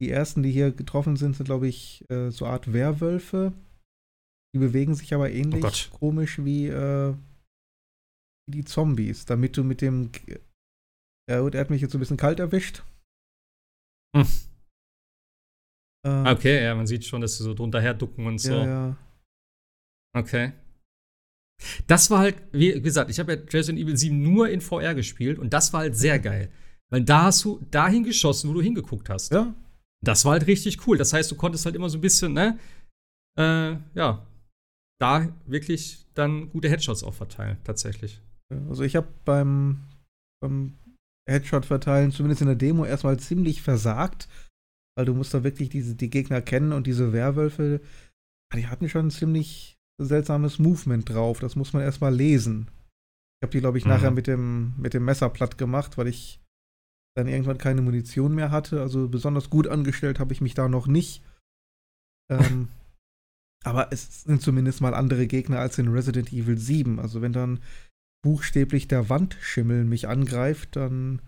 die 0.01 0.09
ersten, 0.09 0.43
die 0.43 0.51
hier 0.51 0.71
getroffen 0.71 1.15
sind, 1.15 1.35
sind, 1.35 1.45
glaube 1.45 1.67
ich, 1.67 2.09
äh, 2.09 2.29
so 2.31 2.45
Art 2.45 2.73
Werwölfe. 2.73 3.53
Die 4.53 4.59
bewegen 4.59 4.95
sich 4.95 5.13
aber 5.13 5.31
ähnlich 5.31 5.89
oh 5.93 5.97
komisch 5.97 6.43
wie, 6.43 6.67
äh, 6.67 7.15
die 8.51 8.65
Zombies, 8.65 9.25
damit 9.25 9.57
du 9.57 9.63
mit 9.63 9.81
dem. 9.81 10.11
Ja, 11.29 11.39
gut, 11.39 11.55
er 11.55 11.61
hat 11.61 11.69
mich 11.69 11.81
jetzt 11.81 11.91
so 11.91 11.97
ein 11.97 12.01
bisschen 12.01 12.17
kalt 12.17 12.39
erwischt. 12.39 12.83
Hm. 14.15 14.27
Äh, 16.05 16.31
okay, 16.31 16.63
ja, 16.63 16.75
man 16.75 16.87
sieht 16.87 17.05
schon, 17.05 17.21
dass 17.21 17.37
sie 17.37 17.43
so 17.43 17.53
drunter 17.53 17.79
herducken 17.79 18.25
und 18.25 18.39
so. 18.39 18.53
Ja, 18.53 18.65
ja. 18.65 18.97
Okay. 20.17 20.53
Das 21.85 22.09
war 22.09 22.19
halt, 22.19 22.41
wie 22.51 22.81
gesagt, 22.81 23.11
ich 23.11 23.19
habe 23.19 23.33
ja 23.33 23.39
Resident 23.39 23.79
Evil 23.79 23.95
7 23.95 24.21
nur 24.21 24.49
in 24.49 24.61
VR 24.61 24.95
gespielt 24.95 25.37
und 25.37 25.53
das 25.53 25.71
war 25.73 25.81
halt 25.81 25.95
sehr 25.95 26.19
geil. 26.19 26.51
Weil 26.89 27.03
da 27.03 27.25
hast 27.25 27.45
du 27.45 27.59
dahin 27.69 28.03
geschossen, 28.03 28.49
wo 28.49 28.55
du 28.55 28.61
hingeguckt 28.61 29.09
hast. 29.09 29.31
Ja. 29.31 29.53
Das 30.03 30.25
war 30.25 30.33
halt 30.33 30.47
richtig 30.47 30.87
cool. 30.87 30.97
Das 30.97 31.13
heißt, 31.13 31.31
du 31.31 31.35
konntest 31.35 31.65
halt 31.65 31.75
immer 31.75 31.89
so 31.89 31.97
ein 31.97 32.01
bisschen, 32.01 32.33
ne, 32.33 32.59
äh, 33.37 33.75
ja, 33.93 34.25
da 34.99 35.29
wirklich 35.45 36.05
dann 36.13 36.49
gute 36.49 36.69
Headshots 36.69 37.03
auch 37.03 37.13
verteilen, 37.13 37.57
tatsächlich. 37.63 38.21
Also 38.69 38.83
ich 38.83 38.95
habe 38.95 39.07
beim, 39.25 39.83
beim 40.41 40.73
Headshot 41.29 41.65
verteilen, 41.65 42.11
zumindest 42.11 42.41
in 42.41 42.47
der 42.47 42.55
Demo, 42.55 42.85
erstmal 42.85 43.17
ziemlich 43.19 43.61
versagt, 43.61 44.27
weil 44.97 45.05
du 45.05 45.13
musst 45.13 45.33
da 45.33 45.43
wirklich 45.43 45.69
diese, 45.69 45.95
die 45.95 46.09
Gegner 46.09 46.41
kennen 46.41 46.73
und 46.73 46.87
diese 46.87 47.13
Werwölfe, 47.13 47.81
die 48.53 48.67
hatten 48.67 48.89
schon 48.89 49.07
ein 49.07 49.11
ziemlich 49.11 49.77
seltsames 50.01 50.59
Movement 50.59 51.09
drauf. 51.09 51.39
Das 51.39 51.55
muss 51.55 51.73
man 51.73 51.83
erstmal 51.83 52.13
lesen. 52.13 52.69
Ich 53.39 53.45
habe 53.45 53.51
die, 53.51 53.59
glaube 53.59 53.77
ich, 53.77 53.85
mhm. 53.85 53.91
nachher 53.91 54.11
mit 54.11 54.27
dem, 54.27 54.73
mit 54.77 54.93
dem 54.93 55.05
Messer 55.05 55.29
platt 55.29 55.57
gemacht, 55.57 55.97
weil 55.97 56.07
ich 56.07 56.40
dann 57.15 57.27
irgendwann 57.27 57.57
keine 57.57 57.81
Munition 57.81 58.35
mehr 58.35 58.51
hatte. 58.51 58.81
Also 58.81 59.07
besonders 59.07 59.49
gut 59.49 59.67
angestellt 59.67 60.19
habe 60.19 60.33
ich 60.33 60.41
mich 60.41 60.53
da 60.53 60.67
noch 60.67 60.87
nicht. 60.87 61.23
Ähm, 62.29 62.69
aber 63.63 63.91
es 63.91 64.23
sind 64.23 64.41
zumindest 64.41 64.81
mal 64.81 64.93
andere 64.93 65.27
Gegner 65.27 65.59
als 65.59 65.77
in 65.77 65.89
Resident 65.89 66.31
Evil 66.31 66.57
7. 66.57 66.99
Also 66.99 67.21
wenn 67.21 67.33
dann 67.33 67.59
buchstäblich 68.23 68.87
der 68.87 69.09
Wandschimmel 69.09 69.83
mich 69.83 70.07
angreift, 70.07 70.75
dann 70.75 71.21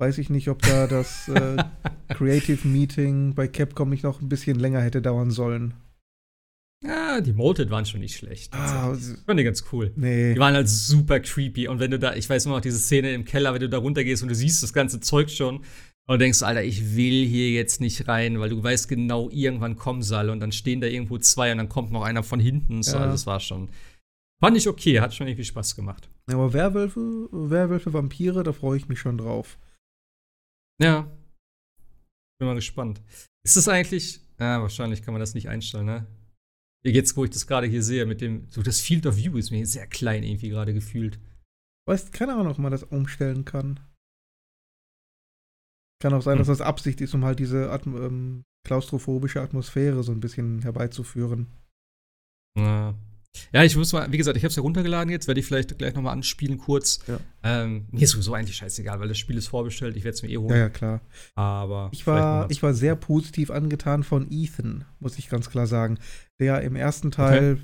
weiß 0.00 0.18
ich 0.18 0.30
nicht, 0.30 0.48
ob 0.48 0.62
da 0.62 0.86
das 0.86 1.28
äh, 1.28 1.62
Creative 2.08 2.66
Meeting 2.66 3.34
bei 3.34 3.48
Capcom 3.48 3.88
nicht 3.88 4.04
noch 4.04 4.20
ein 4.20 4.28
bisschen 4.28 4.58
länger 4.58 4.80
hätte 4.80 5.02
dauern 5.02 5.30
sollen. 5.30 5.74
Ja, 6.84 7.20
die 7.20 7.32
Molded 7.32 7.70
waren 7.70 7.86
schon 7.86 8.00
nicht 8.00 8.16
schlecht. 8.16 8.52
Ah, 8.54 8.96
fand 9.24 9.38
die 9.38 9.44
ganz 9.44 9.64
cool. 9.72 9.92
Nee. 9.94 10.34
Die 10.34 10.40
waren 10.40 10.54
halt 10.54 10.68
super 10.68 11.20
creepy. 11.20 11.68
Und 11.68 11.78
wenn 11.78 11.92
du 11.92 11.98
da, 11.98 12.14
ich 12.14 12.28
weiß 12.28 12.46
immer 12.46 12.56
noch 12.56 12.62
diese 12.62 12.78
Szene 12.78 13.12
im 13.12 13.24
Keller, 13.24 13.54
wenn 13.54 13.60
du 13.60 13.68
da 13.68 13.78
runtergehst 13.78 14.22
und 14.22 14.28
du 14.28 14.34
siehst 14.34 14.62
das 14.62 14.72
ganze 14.72 14.98
Zeug 14.98 15.30
schon 15.30 15.64
und 16.08 16.20
denkst, 16.20 16.42
Alter, 16.42 16.64
ich 16.64 16.96
will 16.96 17.24
hier 17.24 17.50
jetzt 17.52 17.80
nicht 17.80 18.08
rein, 18.08 18.40
weil 18.40 18.50
du 18.50 18.62
weißt 18.62 18.88
genau, 18.88 19.30
irgendwann 19.30 19.76
kommen 19.76 20.02
sie 20.02 20.16
alle 20.16 20.32
und 20.32 20.40
dann 20.40 20.50
stehen 20.50 20.80
da 20.80 20.88
irgendwo 20.88 21.18
zwei 21.18 21.52
und 21.52 21.58
dann 21.58 21.68
kommt 21.68 21.92
noch 21.92 22.02
einer 22.02 22.24
von 22.24 22.40
hinten. 22.40 22.82
So, 22.82 22.96
ja. 22.96 23.02
also 23.02 23.12
das 23.12 23.26
war 23.26 23.38
schon. 23.38 23.70
Fand 24.42 24.56
ich 24.56 24.66
okay, 24.66 25.00
hat 25.00 25.14
schon 25.14 25.28
irgendwie 25.28 25.44
Spaß 25.44 25.76
gemacht. 25.76 26.10
Ja, 26.28 26.34
aber 26.34 26.52
Werwölfe, 26.52 27.28
Werwölfe, 27.30 27.92
Vampire, 27.92 28.42
da 28.42 28.52
freue 28.52 28.76
ich 28.76 28.88
mich 28.88 28.98
schon 28.98 29.18
drauf. 29.18 29.56
Ja. 30.82 31.02
Bin 32.40 32.48
mal 32.48 32.54
gespannt. 32.54 33.00
Ist 33.44 33.56
das 33.56 33.68
eigentlich. 33.68 34.20
Ja, 34.40 34.60
wahrscheinlich 34.60 35.02
kann 35.02 35.14
man 35.14 35.20
das 35.20 35.34
nicht 35.34 35.48
einstellen, 35.48 35.86
ne? 35.86 36.06
Jetzt, 36.84 37.16
wo 37.16 37.24
ich 37.24 37.30
das 37.30 37.46
gerade 37.46 37.66
hier 37.66 37.82
sehe, 37.82 38.06
mit 38.06 38.20
dem, 38.20 38.50
so 38.50 38.62
das 38.62 38.80
Field 38.80 39.06
of 39.06 39.16
View 39.16 39.36
ist 39.36 39.50
mir 39.50 39.64
sehr 39.66 39.86
klein 39.86 40.24
irgendwie 40.24 40.48
gerade 40.48 40.74
gefühlt. 40.74 41.20
Weißt 41.86 42.12
keine 42.12 42.34
Ahnung, 42.34 42.48
ob 42.48 42.58
man 42.58 42.72
das 42.72 42.82
umstellen 42.82 43.44
kann. 43.44 43.80
Kann 46.00 46.14
auch 46.14 46.22
sein, 46.22 46.34
hm. 46.34 46.38
dass 46.38 46.48
das 46.48 46.60
Absicht 46.60 47.00
ist, 47.00 47.14
um 47.14 47.24
halt 47.24 47.38
diese 47.38 47.70
Atm 47.70 47.96
ähm, 47.96 48.44
klaustrophobische 48.66 49.40
Atmosphäre 49.40 50.02
so 50.02 50.12
ein 50.12 50.20
bisschen 50.20 50.62
herbeizuführen. 50.62 51.46
Ja. 52.56 52.94
Ja, 53.52 53.62
ich 53.64 53.76
muss 53.76 53.92
mal, 53.92 54.10
wie 54.12 54.18
gesagt, 54.18 54.36
ich 54.36 54.42
habe 54.44 54.50
es 54.50 54.56
ja 54.56 54.62
runtergeladen 54.62 55.10
jetzt, 55.10 55.26
werde 55.26 55.40
ich 55.40 55.46
vielleicht 55.46 55.76
gleich 55.78 55.94
nochmal 55.94 56.12
anspielen 56.12 56.58
kurz. 56.58 57.00
Ja. 57.06 57.18
Ähm, 57.42 57.86
mir 57.90 58.02
ist 58.02 58.10
sowieso 58.10 58.34
eigentlich 58.34 58.56
scheißegal, 58.56 59.00
weil 59.00 59.08
das 59.08 59.18
Spiel 59.18 59.36
ist 59.36 59.48
vorbestellt, 59.48 59.96
ich 59.96 60.04
werde 60.04 60.14
es 60.14 60.22
mir 60.22 60.30
eh 60.30 60.36
holen. 60.36 60.50
Ja, 60.50 60.56
ja, 60.56 60.68
klar. 60.68 61.00
Aber 61.34 61.88
ich 61.92 62.06
war, 62.06 62.50
ich 62.50 62.62
war 62.62 62.74
sehr 62.74 62.94
positiv 62.94 63.50
angetan 63.50 64.04
von 64.04 64.26
Ethan, 64.30 64.84
muss 65.00 65.18
ich 65.18 65.28
ganz 65.28 65.50
klar 65.50 65.66
sagen. 65.66 65.98
Der 66.40 66.60
im 66.62 66.76
ersten 66.76 67.10
Teil 67.10 67.58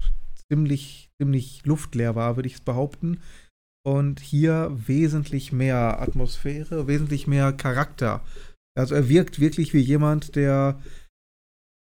okay. 0.00 0.12
ziemlich, 0.48 1.10
ziemlich 1.20 1.62
luftleer 1.64 2.14
war, 2.14 2.36
würde 2.36 2.48
ich 2.48 2.54
es 2.54 2.60
behaupten. 2.60 3.20
Und 3.84 4.20
hier 4.20 4.76
wesentlich 4.86 5.52
mehr 5.52 6.00
Atmosphäre, 6.00 6.88
wesentlich 6.88 7.26
mehr 7.26 7.52
Charakter. 7.52 8.24
Also 8.76 8.94
er 8.94 9.08
wirkt 9.08 9.40
wirklich 9.40 9.72
wie 9.74 9.78
jemand, 9.78 10.36
der 10.36 10.80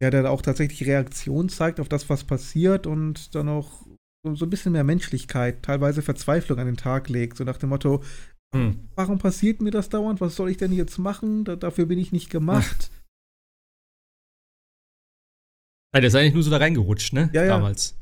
ja, 0.03 0.09
der 0.09 0.29
auch 0.29 0.41
tatsächlich 0.41 0.85
Reaktion 0.85 1.47
zeigt 1.47 1.79
auf 1.79 1.87
das, 1.87 2.09
was 2.09 2.25
passiert 2.25 2.87
und 2.87 3.33
dann 3.35 3.47
auch 3.47 3.87
so 4.35 4.45
ein 4.45 4.49
bisschen 4.49 4.73
mehr 4.73 4.83
Menschlichkeit, 4.83 5.63
teilweise 5.63 6.01
Verzweiflung 6.01 6.59
an 6.59 6.65
den 6.65 6.75
Tag 6.75 7.07
legt, 7.07 7.37
so 7.37 7.45
nach 7.45 7.55
dem 7.55 7.69
Motto, 7.69 8.03
hm. 8.53 8.89
warum 8.95 9.17
passiert 9.17 9.61
mir 9.61 9.71
das 9.71 9.87
dauernd? 9.87 10.19
Was 10.19 10.35
soll 10.35 10.49
ich 10.49 10.57
denn 10.57 10.73
jetzt 10.73 10.97
machen? 10.97 11.45
Da, 11.45 11.55
dafür 11.55 11.85
bin 11.85 11.99
ich 11.99 12.11
nicht 12.11 12.29
gemacht. 12.29 12.91
Ja, 15.95 16.01
der 16.01 16.07
ist 16.09 16.15
eigentlich 16.15 16.33
nur 16.33 16.43
so 16.43 16.51
da 16.51 16.57
reingerutscht, 16.57 17.13
ne? 17.13 17.29
Ja, 17.31 17.43
ja. 17.43 17.55
Damals. 17.55 17.95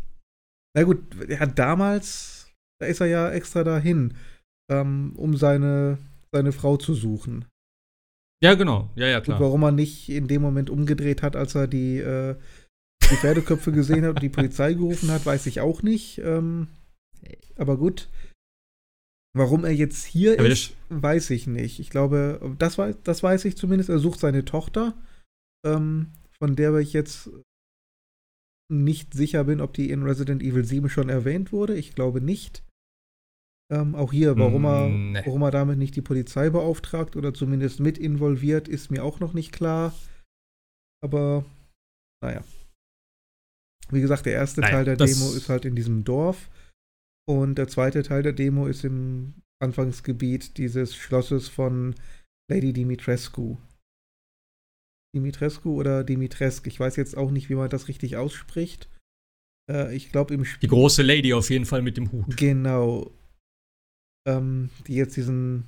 Na 0.76 0.84
gut, 0.84 1.04
er 1.28 1.40
hat 1.40 1.60
damals, 1.60 2.52
da 2.80 2.88
ist 2.88 3.00
er 3.00 3.08
ja 3.08 3.30
extra 3.30 3.64
dahin, 3.64 4.16
ähm, 4.72 5.14
um 5.18 5.38
seine, 5.38 6.00
seine 6.32 6.52
Frau 6.52 6.78
zu 6.78 6.96
suchen. 6.96 7.46
Ja, 8.42 8.56
genau. 8.56 8.90
Ja, 8.96 9.08
ja, 9.08 9.22
klar. 9.22 9.38
Und 9.38 9.46
warum 9.46 9.64
er 9.64 9.72
nicht 9.72 10.10
in 10.10 10.28
dem 10.28 10.42
Moment 10.42 10.70
umgedreht 10.70 11.22
hat, 11.22 11.36
als 11.36 11.56
er 11.56 11.68
die, 11.68 11.98
äh, 11.98 12.36
die 13.04 13.16
Pferdeköpfe 13.16 13.72
gesehen 13.72 14.04
hat 14.04 14.16
und 14.16 14.24
die 14.24 14.30
Polizei 14.30 14.74
gerufen 14.74 15.12
hat, 15.12 15.26
weiß 15.26 15.46
ich 15.46 15.62
auch 15.62 15.84
nicht. 15.84 16.20
Ähm, 16.20 16.68
aber 17.56 17.78
gut. 17.78 18.10
Warum 19.34 19.64
er 19.64 19.72
jetzt 19.72 20.04
hier 20.06 20.36
ja, 20.36 20.44
ist, 20.44 20.74
weiß 20.90 21.30
ich 21.30 21.48
nicht. 21.48 21.80
Ich 21.80 21.90
glaube, 21.90 22.56
das, 22.58 22.78
weiß, 22.78 22.98
das 23.04 23.24
weiß 23.24 23.46
ich 23.46 23.56
zumindest. 23.56 23.90
Er 23.90 24.00
sucht 24.00 24.20
seine 24.20 24.44
Tochter, 24.44 24.94
ähm, 25.66 26.08
von 26.38 26.56
der 26.56 26.76
ich 26.76 26.92
jetzt 26.92 27.30
nicht 28.70 29.14
sicher 29.14 29.44
bin, 29.44 29.62
ob 29.62 29.74
die 29.74 29.90
in 29.90 30.04
Resident 30.04 30.42
Evil 30.42 30.66
7 30.66 30.90
schon 30.90 31.10
erwähnt 31.10 31.52
wurde. 31.52 31.76
Ich 31.76 31.96
glaube 31.96 32.22
nicht. 32.22 32.64
Ähm, 33.72 33.96
auch 33.96 34.12
hier, 34.12 34.38
warum, 34.38 34.66
er, 34.66 34.90
mm, 34.90 35.12
nee. 35.14 35.22
warum 35.26 35.44
er 35.44 35.52
damit 35.52 35.78
nicht 35.78 35.96
die 35.96 36.02
Polizei 36.02 36.50
beauftragt 36.50 37.16
oder 37.16 37.34
zumindest 37.34 37.80
mit 37.80 37.98
involviert, 37.98 38.68
ist 38.68 38.92
mir 38.92 39.02
auch 39.02 39.22
noch 39.22 39.34
nicht 39.34 39.54
klar. 39.54 39.94
Aber 41.02 41.46
naja. 42.22 42.44
Wie 43.90 44.02
gesagt, 44.02 44.26
der 44.26 44.34
erste 44.34 44.60
naja, 44.60 44.74
Teil 44.74 44.86
der 44.86 44.98
Demo 44.98 45.32
ist 45.32 45.48
halt 45.48 45.64
in 45.64 45.76
diesem 45.76 46.04
Dorf. 46.04 46.50
Und 47.30 47.56
der 47.56 47.70
zweite 47.70 48.04
Teil 48.04 48.24
der 48.24 48.34
Demo 48.34 48.68
ist 48.68 48.84
im 48.84 49.36
Anfangsgebiet 49.62 50.58
dieses 50.58 50.94
Schlosses 50.94 51.48
von 51.48 51.96
Lady 52.50 52.74
Dimitrescu. 52.74 53.58
Dimitrescu 55.16 55.80
oder 55.80 56.04
Dimitresk, 56.04 56.68
ich 56.68 56.80
weiß 56.80 56.98
jetzt 56.98 57.16
auch 57.16 57.32
nicht, 57.32 57.50
wie 57.50 57.56
man 57.56 57.70
das 57.70 57.88
richtig 57.88 58.18
ausspricht. 58.18 58.90
Äh, 59.70 59.96
ich 59.96 60.12
glaube 60.12 60.34
im 60.34 60.44
Spiel. 60.44 60.68
Die 60.68 60.74
große 60.74 61.04
Lady 61.04 61.34
auf 61.34 61.50
jeden 61.50 61.66
Fall 61.66 61.82
mit 61.82 61.96
dem 61.96 62.12
Hut. 62.12 62.36
Genau 62.36 63.12
ähm, 64.28 64.70
die 64.88 64.96
jetzt 64.96 65.16
diesen 65.18 65.66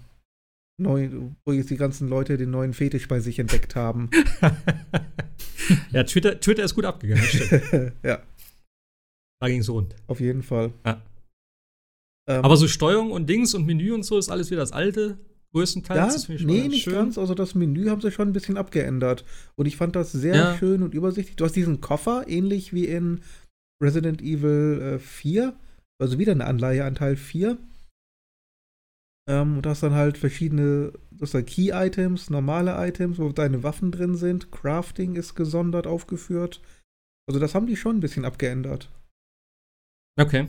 neuen, 0.79 1.35
wo 1.45 1.51
jetzt 1.51 1.69
die 1.69 1.77
ganzen 1.77 2.07
Leute 2.07 2.37
den 2.37 2.51
neuen 2.51 2.73
Fetisch 2.73 3.07
bei 3.07 3.19
sich 3.19 3.39
entdeckt 3.39 3.75
haben. 3.75 4.09
ja, 5.91 6.03
Twitter, 6.03 6.39
Twitter 6.39 6.63
ist 6.63 6.75
gut 6.75 6.85
abgegangen, 6.85 7.23
stimmt. 7.23 7.93
ja. 8.03 8.21
Da 9.39 9.47
ging 9.47 9.59
es 9.59 9.69
rund. 9.69 9.95
Auf 10.07 10.19
jeden 10.19 10.43
Fall. 10.43 10.71
Ja. 10.85 11.01
Ähm, 12.27 12.43
Aber 12.43 12.57
so 12.57 12.67
Steuerung 12.67 13.11
und 13.11 13.29
Dings 13.29 13.53
und 13.53 13.65
Menü 13.65 13.93
und 13.93 14.03
so 14.03 14.17
ist 14.17 14.29
alles 14.29 14.49
wieder 14.49 14.61
das 14.61 14.71
alte, 14.71 15.17
größtenteils. 15.53 16.27
Ja, 16.27 16.35
nee, 16.45 16.67
nicht 16.67 16.83
schön. 16.83 16.93
ganz. 16.93 17.17
Also 17.17 17.33
das 17.33 17.53
Menü 17.53 17.89
haben 17.89 18.01
sie 18.01 18.11
schon 18.11 18.29
ein 18.29 18.33
bisschen 18.33 18.57
abgeändert. 18.57 19.25
Und 19.55 19.65
ich 19.65 19.77
fand 19.77 19.95
das 19.95 20.11
sehr 20.11 20.35
ja. 20.35 20.57
schön 20.57 20.81
und 20.81 20.93
übersichtlich. 20.93 21.35
Du 21.35 21.45
hast 21.45 21.55
diesen 21.55 21.81
Koffer, 21.81 22.25
ähnlich 22.27 22.73
wie 22.73 22.85
in 22.85 23.21
Resident 23.81 24.21
Evil 24.21 24.95
äh, 24.95 24.99
4. 24.99 25.53
Also 26.01 26.17
wieder 26.19 26.31
eine 26.31 26.45
Anleihe 26.45 26.85
an 26.85 26.95
Teil 26.95 27.15
4. 27.15 27.57
Ähm, 29.29 29.57
und 29.57 29.65
hast 29.65 29.83
dann 29.83 29.93
halt 29.93 30.17
verschiedene, 30.17 30.93
das 31.11 31.31
sind 31.31 31.47
Key-Items, 31.47 32.29
normale 32.29 32.75
Items, 32.87 33.19
wo 33.19 33.29
deine 33.29 33.63
Waffen 33.63 33.91
drin 33.91 34.15
sind. 34.15 34.51
Crafting 34.51 35.15
ist 35.15 35.35
gesondert 35.35 35.87
aufgeführt. 35.87 36.61
Also 37.27 37.39
das 37.39 37.55
haben 37.55 37.67
die 37.67 37.77
schon 37.77 37.97
ein 37.97 38.01
bisschen 38.01 38.25
abgeändert. 38.25 38.91
Okay. 40.19 40.47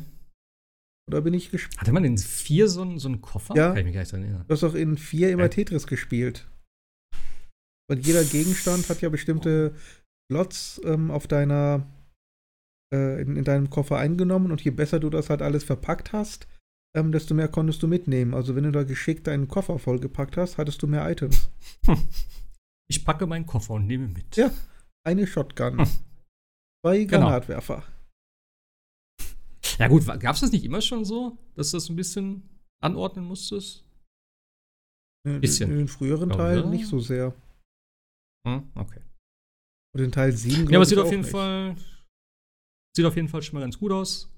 Oder 1.09 1.21
bin 1.21 1.35
ich 1.35 1.51
gespannt. 1.51 1.81
Hatte 1.81 1.93
man 1.93 2.05
in 2.05 2.19
4 2.19 2.69
so, 2.69 2.83
einen, 2.83 2.99
so 2.99 3.09
einen 3.09 3.21
Koffer? 3.21 3.55
Ja. 3.55 3.69
Kann 3.69 3.79
ich 3.79 3.85
mich 3.85 3.95
gar 3.95 4.01
nicht 4.01 4.13
erinnern. 4.13 4.45
Du 4.47 4.55
hast 4.55 4.65
auch 4.65 4.75
in 4.75 4.97
4 4.97 5.31
immer 5.31 5.43
ja. 5.43 5.49
Tetris 5.49 5.87
gespielt. 5.87 6.49
Und 7.91 8.07
jeder 8.07 8.25
Gegenstand 8.25 8.89
hat 8.89 9.03
ja 9.03 9.11
bestimmte 9.11 9.75
Slots 10.31 10.81
ähm, 10.85 11.11
auf 11.11 11.27
deiner, 11.27 11.87
äh, 12.93 13.21
in, 13.21 13.37
in, 13.37 13.45
deinem 13.45 13.69
Koffer 13.69 13.99
eingenommen. 13.99 14.51
Und 14.51 14.63
je 14.63 14.71
besser 14.71 14.99
du 14.99 15.11
das 15.11 15.29
halt 15.29 15.43
alles 15.43 15.65
verpackt 15.65 16.13
hast, 16.13 16.49
ähm, 16.95 17.13
desto 17.13 17.35
mehr 17.35 17.49
konntest 17.49 17.83
du 17.83 17.89
mitnehmen. 17.89 18.35
Also 18.35 18.55
wenn 18.55 18.65
du 18.65 18.73
da 18.73 18.85
geschickt 18.85 19.27
deinen 19.27 19.49
Koffer 19.49 19.79
vollgepackt 19.79 20.37
hast, 20.37 20.59
hattest 20.59 20.83
du 20.83 20.87
mehr 20.87 21.09
Items. 21.11 21.51
Hm. 21.87 21.99
Ich 22.87 23.03
packe 23.03 23.27
meinen 23.27 23.47
Koffer 23.47 23.75
und 23.75 23.87
nehme 23.87 24.09
mit. 24.09 24.37
Ja, 24.37 24.53
eine 25.05 25.27
Shotgun. 25.27 25.79
Hm. 25.79 25.87
Zwei 26.85 27.05
genau. 27.05 27.29
Granatwerfer. 27.29 27.83
Ja 29.79 29.89
gut, 29.89 30.07
gab 30.07 30.35
es 30.35 30.43
das 30.43 30.53
nicht 30.53 30.65
immer 30.65 30.83
schon 30.83 31.07
so, 31.07 31.39
dass 31.55 31.71
du 31.71 31.79
das 31.79 31.89
ein 31.89 31.97
bisschen 31.97 32.43
anordnen 32.83 33.25
musstest? 33.25 33.85
In, 35.27 35.41
bisschen. 35.41 35.71
in 35.71 35.79
den 35.79 35.89
früheren 35.89 36.29
Teilen 36.29 36.69
nicht 36.69 36.87
so 36.87 37.01
sehr. 37.01 37.35
Hm, 38.47 38.71
okay. 38.75 39.01
Und 39.95 40.03
in 40.03 40.13
Teil 40.13 40.33
7 40.33 40.69
Ja, 40.69 40.77
aber 40.77 40.83
es 40.83 40.91
sieht 40.91 40.99
auf 40.99 41.11
jeden 41.11 41.23
nicht. 41.23 41.31
Fall. 41.31 41.77
Sieht 42.95 43.07
auf 43.07 43.17
jeden 43.17 43.29
Fall 43.29 43.43
schon 43.43 43.55
mal 43.55 43.61
ganz 43.61 43.79
gut 43.79 43.93
aus. 43.93 44.31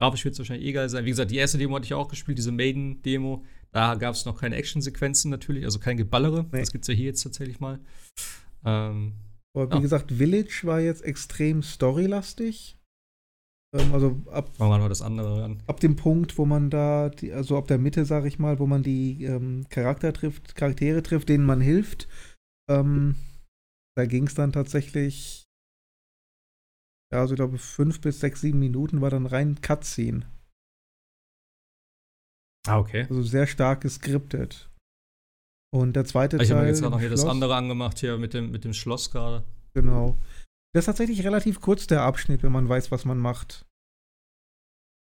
Grafisch 0.00 0.24
wird 0.24 0.34
es 0.34 0.38
wahrscheinlich 0.38 0.66
eh 0.66 0.72
geil 0.72 0.88
sein. 0.88 1.04
Wie 1.04 1.10
gesagt, 1.10 1.30
die 1.30 1.36
erste 1.36 1.58
Demo 1.58 1.76
hatte 1.76 1.86
ich 1.86 1.94
auch 1.94 2.08
gespielt, 2.08 2.38
diese 2.38 2.52
Maiden-Demo. 2.52 3.44
Da 3.70 3.94
gab 3.94 4.14
es 4.14 4.24
noch 4.24 4.40
keine 4.40 4.56
Actionsequenzen 4.56 5.30
natürlich, 5.30 5.64
also 5.64 5.78
kein 5.78 5.96
Geballere. 5.96 6.46
Nee. 6.52 6.60
Das 6.60 6.72
gibt 6.72 6.84
es 6.84 6.88
ja 6.88 6.94
hier 6.94 7.06
jetzt 7.06 7.22
tatsächlich 7.22 7.60
mal. 7.60 7.80
Ähm, 8.64 9.14
aber 9.54 9.70
wie 9.70 9.76
ja. 9.76 9.80
gesagt, 9.80 10.12
Village 10.12 10.62
war 10.64 10.80
jetzt 10.80 11.04
extrem 11.04 11.62
storylastig. 11.62 12.76
Ähm, 13.74 13.92
also 13.92 14.20
ab, 14.30 14.56
Fangen 14.56 14.80
wir 14.80 14.88
das 14.88 15.02
andere 15.02 15.44
an. 15.44 15.62
ab 15.66 15.80
dem 15.80 15.96
Punkt, 15.96 16.38
wo 16.38 16.46
man 16.46 16.70
da, 16.70 17.08
die, 17.08 17.32
also 17.32 17.56
ab 17.56 17.68
der 17.68 17.78
Mitte, 17.78 18.04
sage 18.04 18.28
ich 18.28 18.38
mal, 18.38 18.58
wo 18.58 18.66
man 18.66 18.82
die 18.82 19.24
ähm, 19.24 19.66
Charakter 19.68 20.12
trifft, 20.12 20.54
Charaktere 20.54 21.02
trifft, 21.02 21.28
denen 21.28 21.44
man 21.44 21.60
hilft. 21.60 22.08
Ähm, 22.68 23.16
da 23.96 24.06
ging 24.06 24.26
es 24.26 24.34
dann 24.34 24.52
tatsächlich, 24.52 25.43
ja, 27.12 27.20
also 27.20 27.34
ich 27.34 27.36
glaube, 27.36 27.58
fünf 27.58 28.00
bis 28.00 28.20
sechs, 28.20 28.40
sieben 28.40 28.58
Minuten 28.58 29.00
war 29.00 29.10
dann 29.10 29.26
rein 29.26 29.60
Cutscene. 29.60 30.26
Ah, 32.66 32.78
okay. 32.78 33.06
Also 33.08 33.22
sehr 33.22 33.46
stark 33.46 33.82
geskriptet. 33.82 34.70
Und 35.72 35.94
der 35.96 36.04
zweite 36.04 36.36
ich 36.36 36.42
Teil. 36.42 36.46
Ich 36.46 36.52
habe 36.52 36.66
jetzt 36.66 36.80
gerade 36.80 36.92
noch 36.92 37.00
hier 37.00 37.08
Schloss, 37.08 37.22
das 37.22 37.30
andere 37.30 37.56
angemacht, 37.56 37.98
hier 37.98 38.16
mit 38.16 38.32
dem, 38.32 38.50
mit 38.50 38.64
dem 38.64 38.72
Schloss 38.72 39.10
gerade. 39.10 39.44
Genau. 39.74 40.18
Der 40.74 40.80
ist 40.80 40.86
tatsächlich 40.86 41.24
relativ 41.24 41.60
kurz, 41.60 41.86
der 41.86 42.02
Abschnitt, 42.02 42.42
wenn 42.42 42.52
man 42.52 42.68
weiß, 42.68 42.90
was 42.90 43.04
man 43.04 43.18
macht. 43.18 43.66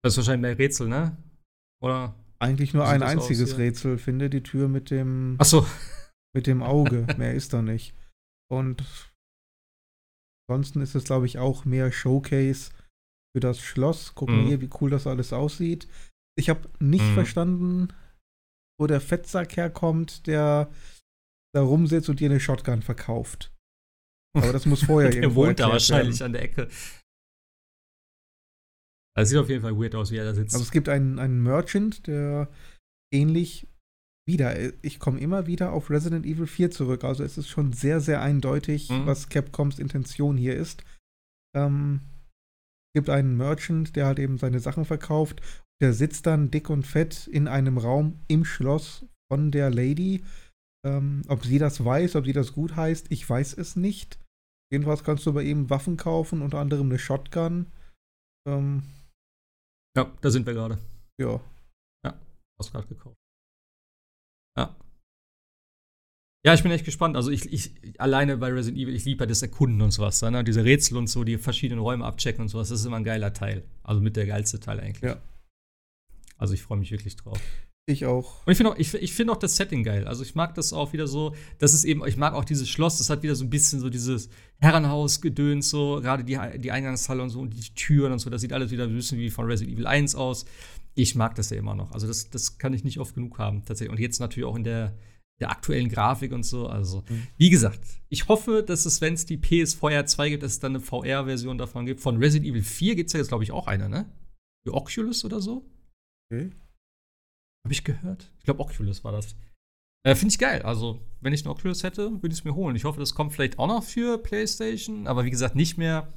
Das 0.03 0.15
ist 0.15 0.19
wahrscheinlich 0.19 0.43
mehr 0.43 0.59
Rätsel, 0.59 0.89
ne? 0.89 1.17
Oder? 1.83 2.15
Eigentlich 2.39 2.75
nur 2.75 2.87
ein 2.87 3.03
einziges 3.03 3.59
Rätsel. 3.59 3.99
Finde 3.99 4.31
die 4.31 4.43
Tür 4.43 4.69
mit 4.69 4.91
dem. 4.91 5.37
Ach 5.39 5.45
so. 5.45 5.67
Mit 6.35 6.47
dem 6.47 6.63
Auge. 6.63 7.07
mehr 7.17 7.35
ist 7.35 7.53
da 7.53 7.63
nicht. 7.63 7.95
Und 8.51 9.12
ansonsten 10.53 10.81
ist 10.81 10.95
es, 10.95 11.05
glaube 11.05 11.27
ich, 11.27 11.39
auch 11.39 11.65
mehr 11.65 11.91
Showcase 11.93 12.71
für 13.35 13.41
das 13.41 13.61
Schloss. 13.61 14.15
Gucken 14.15 14.37
wir 14.37 14.43
mhm. 14.43 14.49
hier, 14.49 14.61
wie 14.61 14.71
cool 14.81 14.91
das 14.91 15.07
alles 15.07 15.33
aussieht. 15.33 15.89
Ich 16.39 16.49
habe 16.49 16.69
nicht 16.79 17.05
mhm. 17.05 17.15
verstanden, 17.15 17.89
wo 18.79 18.87
der 18.87 19.01
Fettsack 19.01 19.57
herkommt, 19.57 20.27
der 20.27 20.71
da 21.55 21.63
rumsitzt 21.63 22.09
und 22.09 22.21
dir 22.21 22.31
eine 22.31 22.41
Shotgun 22.41 22.83
verkauft. 22.83 23.53
Aber 24.35 24.53
das 24.53 24.67
muss 24.67 24.85
vorher 24.85 25.11
der 25.11 25.23
irgendwo 25.23 25.47
wohnt 25.47 25.61
da 25.61 25.69
wahrscheinlich 25.69 26.21
werden. 26.21 26.27
an 26.27 26.33
der 26.33 26.43
Ecke. 26.43 26.69
Das 29.15 29.29
sieht 29.29 29.39
auf 29.39 29.49
jeden 29.49 29.63
Fall 29.63 29.79
weird 29.79 29.95
aus, 29.95 30.11
wie 30.11 30.17
er 30.17 30.25
da 30.25 30.35
sitzt. 30.35 30.55
Also 30.55 30.65
es 30.65 30.71
gibt 30.71 30.89
einen, 30.89 31.19
einen 31.19 31.43
Merchant, 31.43 32.07
der 32.07 32.51
ähnlich 33.13 33.69
wieder, 34.27 34.57
ich 34.83 34.99
komme 34.99 35.21
immer 35.21 35.47
wieder 35.47 35.73
auf 35.73 35.91
Resident 35.91 36.27
Evil 36.27 36.47
4 36.47 36.71
zurück. 36.71 37.05
Also 37.05 37.25
es 37.25 37.39
ist 37.39 37.49
schon 37.49 37.73
sehr, 37.73 38.01
sehr 38.01 38.23
eindeutig, 38.23 38.91
mhm. 38.91 39.07
was 39.07 39.29
Capcoms 39.29 39.79
Intention 39.79 40.37
hier 40.37 40.57
ist. 40.57 40.85
Ähm, 41.57 42.01
gibt 42.95 43.11
einen 43.11 43.37
Merchant, 43.37 43.97
der 43.97 44.07
halt 44.07 44.19
eben 44.19 44.39
seine 44.39 44.61
Sachen 44.61 44.85
verkauft 44.85 45.43
der 45.83 45.93
sitzt 45.93 46.27
dann 46.27 46.53
dick 46.53 46.71
und 46.71 46.87
fett 46.87 47.27
in 47.27 47.49
einem 47.49 47.77
Raum 47.77 48.21
im 48.29 48.45
Schloss 48.45 49.05
von 49.31 49.51
der 49.51 49.69
Lady. 49.69 50.25
Ähm, 50.87 51.23
ob 51.27 51.45
sie 51.45 51.59
das 51.59 51.85
weiß, 51.85 52.15
ob 52.15 52.25
sie 52.25 52.33
das 52.33 52.53
gut 52.53 52.77
heißt, 52.77 53.07
ich 53.11 53.29
weiß 53.29 53.59
es 53.59 53.75
nicht. 53.75 54.21
Jedenfalls 54.73 55.03
kannst 55.03 55.27
du 55.27 55.33
bei 55.33 55.43
ihm 55.43 55.71
Waffen 55.71 55.97
kaufen, 55.97 56.41
unter 56.41 56.61
anderem 56.61 56.87
eine 56.87 57.01
Shotgun. 57.01 57.67
Ähm, 58.49 58.85
ja, 59.97 60.11
da 60.21 60.31
sind 60.31 60.47
wir 60.47 60.55
gerade. 60.55 60.79
Ja. 61.21 61.41
Ja, 62.07 62.19
hast 62.61 62.71
gerade 62.71 62.87
gekauft. 62.87 63.17
Ja. 64.57 64.77
Ja, 66.45 66.55
ich 66.55 66.63
bin 66.63 66.73
echt 66.73 66.85
gespannt. 66.85 67.17
Also 67.17 67.31
ich, 67.31 67.53
ich 67.53 68.01
alleine 68.01 68.37
bei 68.37 68.49
Resident 68.49 68.83
Evil, 68.83 68.95
ich 68.95 69.05
liebe 69.05 69.27
das 69.27 69.43
Erkunden 69.43 69.81
und 69.81 69.93
sowas. 69.93 70.21
Ne? 70.23 70.43
Diese 70.43 70.65
Rätsel 70.65 70.97
und 70.97 71.07
so, 71.07 71.23
die 71.23 71.39
verschiedenen 71.39 71.81
Räume 71.81 72.05
abchecken 72.05 72.43
und 72.43 72.49
sowas, 72.49 72.69
das 72.69 72.81
ist 72.81 72.87
immer 72.87 72.97
ein 72.97 73.05
geiler 73.05 73.33
Teil. 73.33 73.65
Also 73.83 74.01
mit 74.01 74.17
der 74.17 74.27
geilste 74.27 74.59
Teil 74.59 74.81
eigentlich. 74.81 75.03
Ja. 75.03 75.23
Also 76.37 76.55
ich 76.55 76.63
freue 76.63 76.79
mich 76.79 76.91
wirklich 76.91 77.17
drauf. 77.17 77.41
Ich 77.87 78.07
auch. 78.07 78.47
Und 78.47 78.53
ich 78.53 78.57
finde 78.57 78.73
auch, 78.73 78.79
ich, 78.79 78.95
ich 78.95 79.29
auch 79.29 79.37
das 79.37 79.57
Setting 79.57 79.83
geil. 79.83 80.07
Also 80.07 80.23
ich 80.23 80.37
mag 80.37 80.55
das 80.55 80.73
auch 80.73 80.93
wieder 80.93 81.09
so, 81.09 81.35
das 81.59 81.75
ist 81.75 81.85
eben, 81.85 82.07
ich 82.07 82.17
mag 82.17 82.33
auch 82.35 82.45
dieses 82.45 82.69
Schloss, 82.69 82.99
das 82.99 83.11
hat 83.11 83.25
wieder 83.25 83.35
so 83.35 83.45
ein 83.45 83.51
bisschen 83.51 83.81
so 83.81 83.91
dieses 83.91 84.29
Herrenhaus-Gedöns, 84.61 85.69
so, 85.69 86.01
gerade 86.01 86.23
die, 86.23 86.39
die 86.59 86.71
Eingangshalle 86.71 87.23
und 87.23 87.31
so 87.31 87.41
und 87.41 87.55
die 87.55 87.75
Türen 87.75 88.13
und 88.13 88.21
so, 88.21 88.31
das 88.31 88.41
sieht 88.41 88.53
alles 88.53 88.71
wieder 88.71 88.85
ein 88.85 88.95
bisschen 88.95 89.19
wie 89.19 89.31
von 89.31 89.47
Resident 89.47 89.75
Evil 89.75 89.89
1 89.89 90.15
aus. 90.15 90.45
Ich 90.95 91.17
mag 91.17 91.35
das 91.35 91.51
ja 91.51 91.57
immer 91.57 91.75
noch. 91.75 91.91
Also 91.91 92.07
das, 92.07 92.31
das 92.31 92.59
kann 92.59 92.73
ich 92.73 92.85
nicht 92.85 93.01
oft 93.01 93.17
genug 93.17 93.39
haben, 93.39 93.65
tatsächlich. 93.65 93.91
Und 93.91 94.01
jetzt 94.01 94.21
natürlich 94.21 94.49
auch 94.49 94.57
in 94.57 94.65
der, 94.65 94.97
der 95.41 95.51
aktuellen 95.51 95.89
Grafik 95.89 96.31
und 96.31 96.45
so. 96.45 96.69
Also, 96.69 97.03
mhm. 97.09 97.27
wie 97.37 97.51
gesagt, 97.51 97.81
ich 98.11 98.29
hoffe, 98.29 98.63
dass 98.65 98.87
es, 98.87 99.01
wenn 99.01 99.15
es 99.15 99.27
die 99.27 99.39
PS-VR 99.39 100.07
2 100.07 100.29
gibt, 100.29 100.45
dass 100.45 100.53
es 100.53 100.61
dann 100.61 100.77
eine 100.77 100.85
VR-Version 100.85 101.59
davon 101.59 101.87
gibt. 101.87 102.01
Von 102.01 102.19
Resident 102.19 102.49
Evil 102.49 102.63
4 102.63 102.95
gibt 102.95 103.09
es 103.09 103.15
ja 103.15 103.19
jetzt, 103.19 103.29
glaube 103.29 103.43
ich, 103.43 103.51
auch 103.51 103.67
eine, 103.67 103.89
ne? 103.89 104.07
Die 104.65 104.71
Oculus 104.71 105.25
oder 105.25 105.41
so. 105.41 105.65
Okay. 106.31 106.51
Habe 107.65 107.73
ich 107.73 107.85
gehört? 107.85 108.31
Ich 108.39 108.45
glaube, 108.45 108.61
Oculus 108.61 109.05
war 109.05 109.13
das. 109.13 109.37
Äh, 110.05 110.15
Finde 110.15 110.33
ich 110.33 110.39
geil. 110.39 110.63
Also, 110.63 111.01
wenn 111.21 111.33
ich 111.33 111.45
eine 111.45 111.51
Oculus 111.51 111.85
hätte, 111.85 112.11
würde 112.11 112.29
ich 112.29 112.41
es 112.41 112.45
mir 112.45 112.55
holen. 112.55 112.75
Ich 112.75 112.85
hoffe, 112.85 112.99
das 112.99 113.15
kommt 113.15 113.33
vielleicht 113.33 113.59
auch 113.59 113.69
noch 113.69 113.85
für 113.85 114.19
PlayStation, 114.19 115.07
aber 115.07 115.25
wie 115.25 115.31
gesagt, 115.31 115.55
nicht 115.55 115.79
mehr 115.79 116.13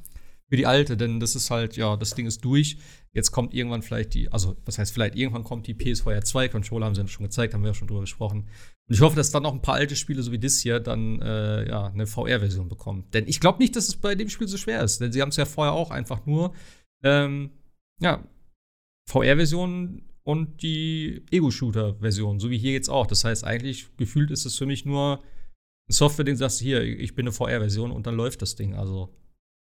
für 0.47 0.57
die 0.57 0.65
alte, 0.65 0.95
denn 0.95 1.19
das 1.19 1.35
ist 1.35 1.49
halt, 1.49 1.76
ja, 1.76 1.95
das 1.97 2.13
Ding 2.13 2.27
ist 2.27 2.43
durch. 2.45 2.77
Jetzt 3.13 3.31
kommt 3.31 3.53
irgendwann 3.53 3.81
vielleicht 3.81 4.13
die, 4.13 4.31
also, 4.31 4.55
was 4.65 4.77
heißt 4.77 4.93
vielleicht, 4.93 5.15
irgendwann 5.15 5.43
kommt 5.43 5.67
die 5.67 5.73
PS4 5.73 6.22
2 6.22 6.49
Controller, 6.49 6.85
haben 6.85 6.95
sie 6.95 7.01
ja 7.01 7.07
schon 7.07 7.26
gezeigt, 7.26 7.53
haben 7.53 7.61
wir 7.61 7.69
ja 7.69 7.73
schon 7.73 7.88
drüber 7.88 8.01
gesprochen. 8.01 8.41
Und 8.88 8.93
ich 8.93 9.01
hoffe, 9.01 9.15
dass 9.15 9.31
dann 9.31 9.43
noch 9.43 9.53
ein 9.53 9.61
paar 9.61 9.76
alte 9.76 9.95
Spiele, 9.95 10.22
so 10.22 10.31
wie 10.31 10.39
das 10.39 10.57
hier, 10.57 10.80
dann, 10.80 11.22
äh, 11.22 11.67
ja, 11.67 11.88
eine 11.88 12.05
VR-Version 12.05 12.69
bekommen. 12.69 13.05
Denn 13.13 13.27
ich 13.27 13.39
glaube 13.39 13.59
nicht, 13.59 13.76
dass 13.76 13.88
es 13.88 13.95
bei 13.95 14.13
dem 14.15 14.30
Spiel 14.30 14.47
so 14.47 14.57
schwer 14.57 14.84
ist, 14.84 15.01
denn 15.01 15.11
sie 15.11 15.22
haben 15.22 15.30
es 15.30 15.38
ja 15.38 15.45
vorher 15.45 15.73
auch 15.73 15.89
einfach 15.91 16.26
nur, 16.26 16.53
ähm, 17.03 17.51
ja, 17.99 18.23
VR-Version 19.09 20.03
und 20.26 20.64
die 20.64 21.23
Ego-Shooter-Version, 21.31 22.39
so 22.39 22.49
wie 22.49 22.57
hier 22.57 22.73
jetzt 22.73 22.89
auch. 22.89 23.06
Das 23.06 23.23
heißt, 23.23 23.43
eigentlich 23.43 23.95
gefühlt 23.95 24.31
ist 24.31 24.45
es 24.45 24.57
für 24.57 24.65
mich 24.65 24.84
nur 24.84 25.23
ein 25.88 25.93
Software-Ding, 25.93 26.35
sagst 26.35 26.60
du 26.60 26.65
hier, 26.65 26.81
ich 26.81 27.14
bin 27.14 27.26
eine 27.26 27.31
VR-Version 27.31 27.91
und 27.91 28.07
dann 28.07 28.15
läuft 28.15 28.41
das 28.41 28.56
Ding. 28.56 28.73
Also, 28.73 29.14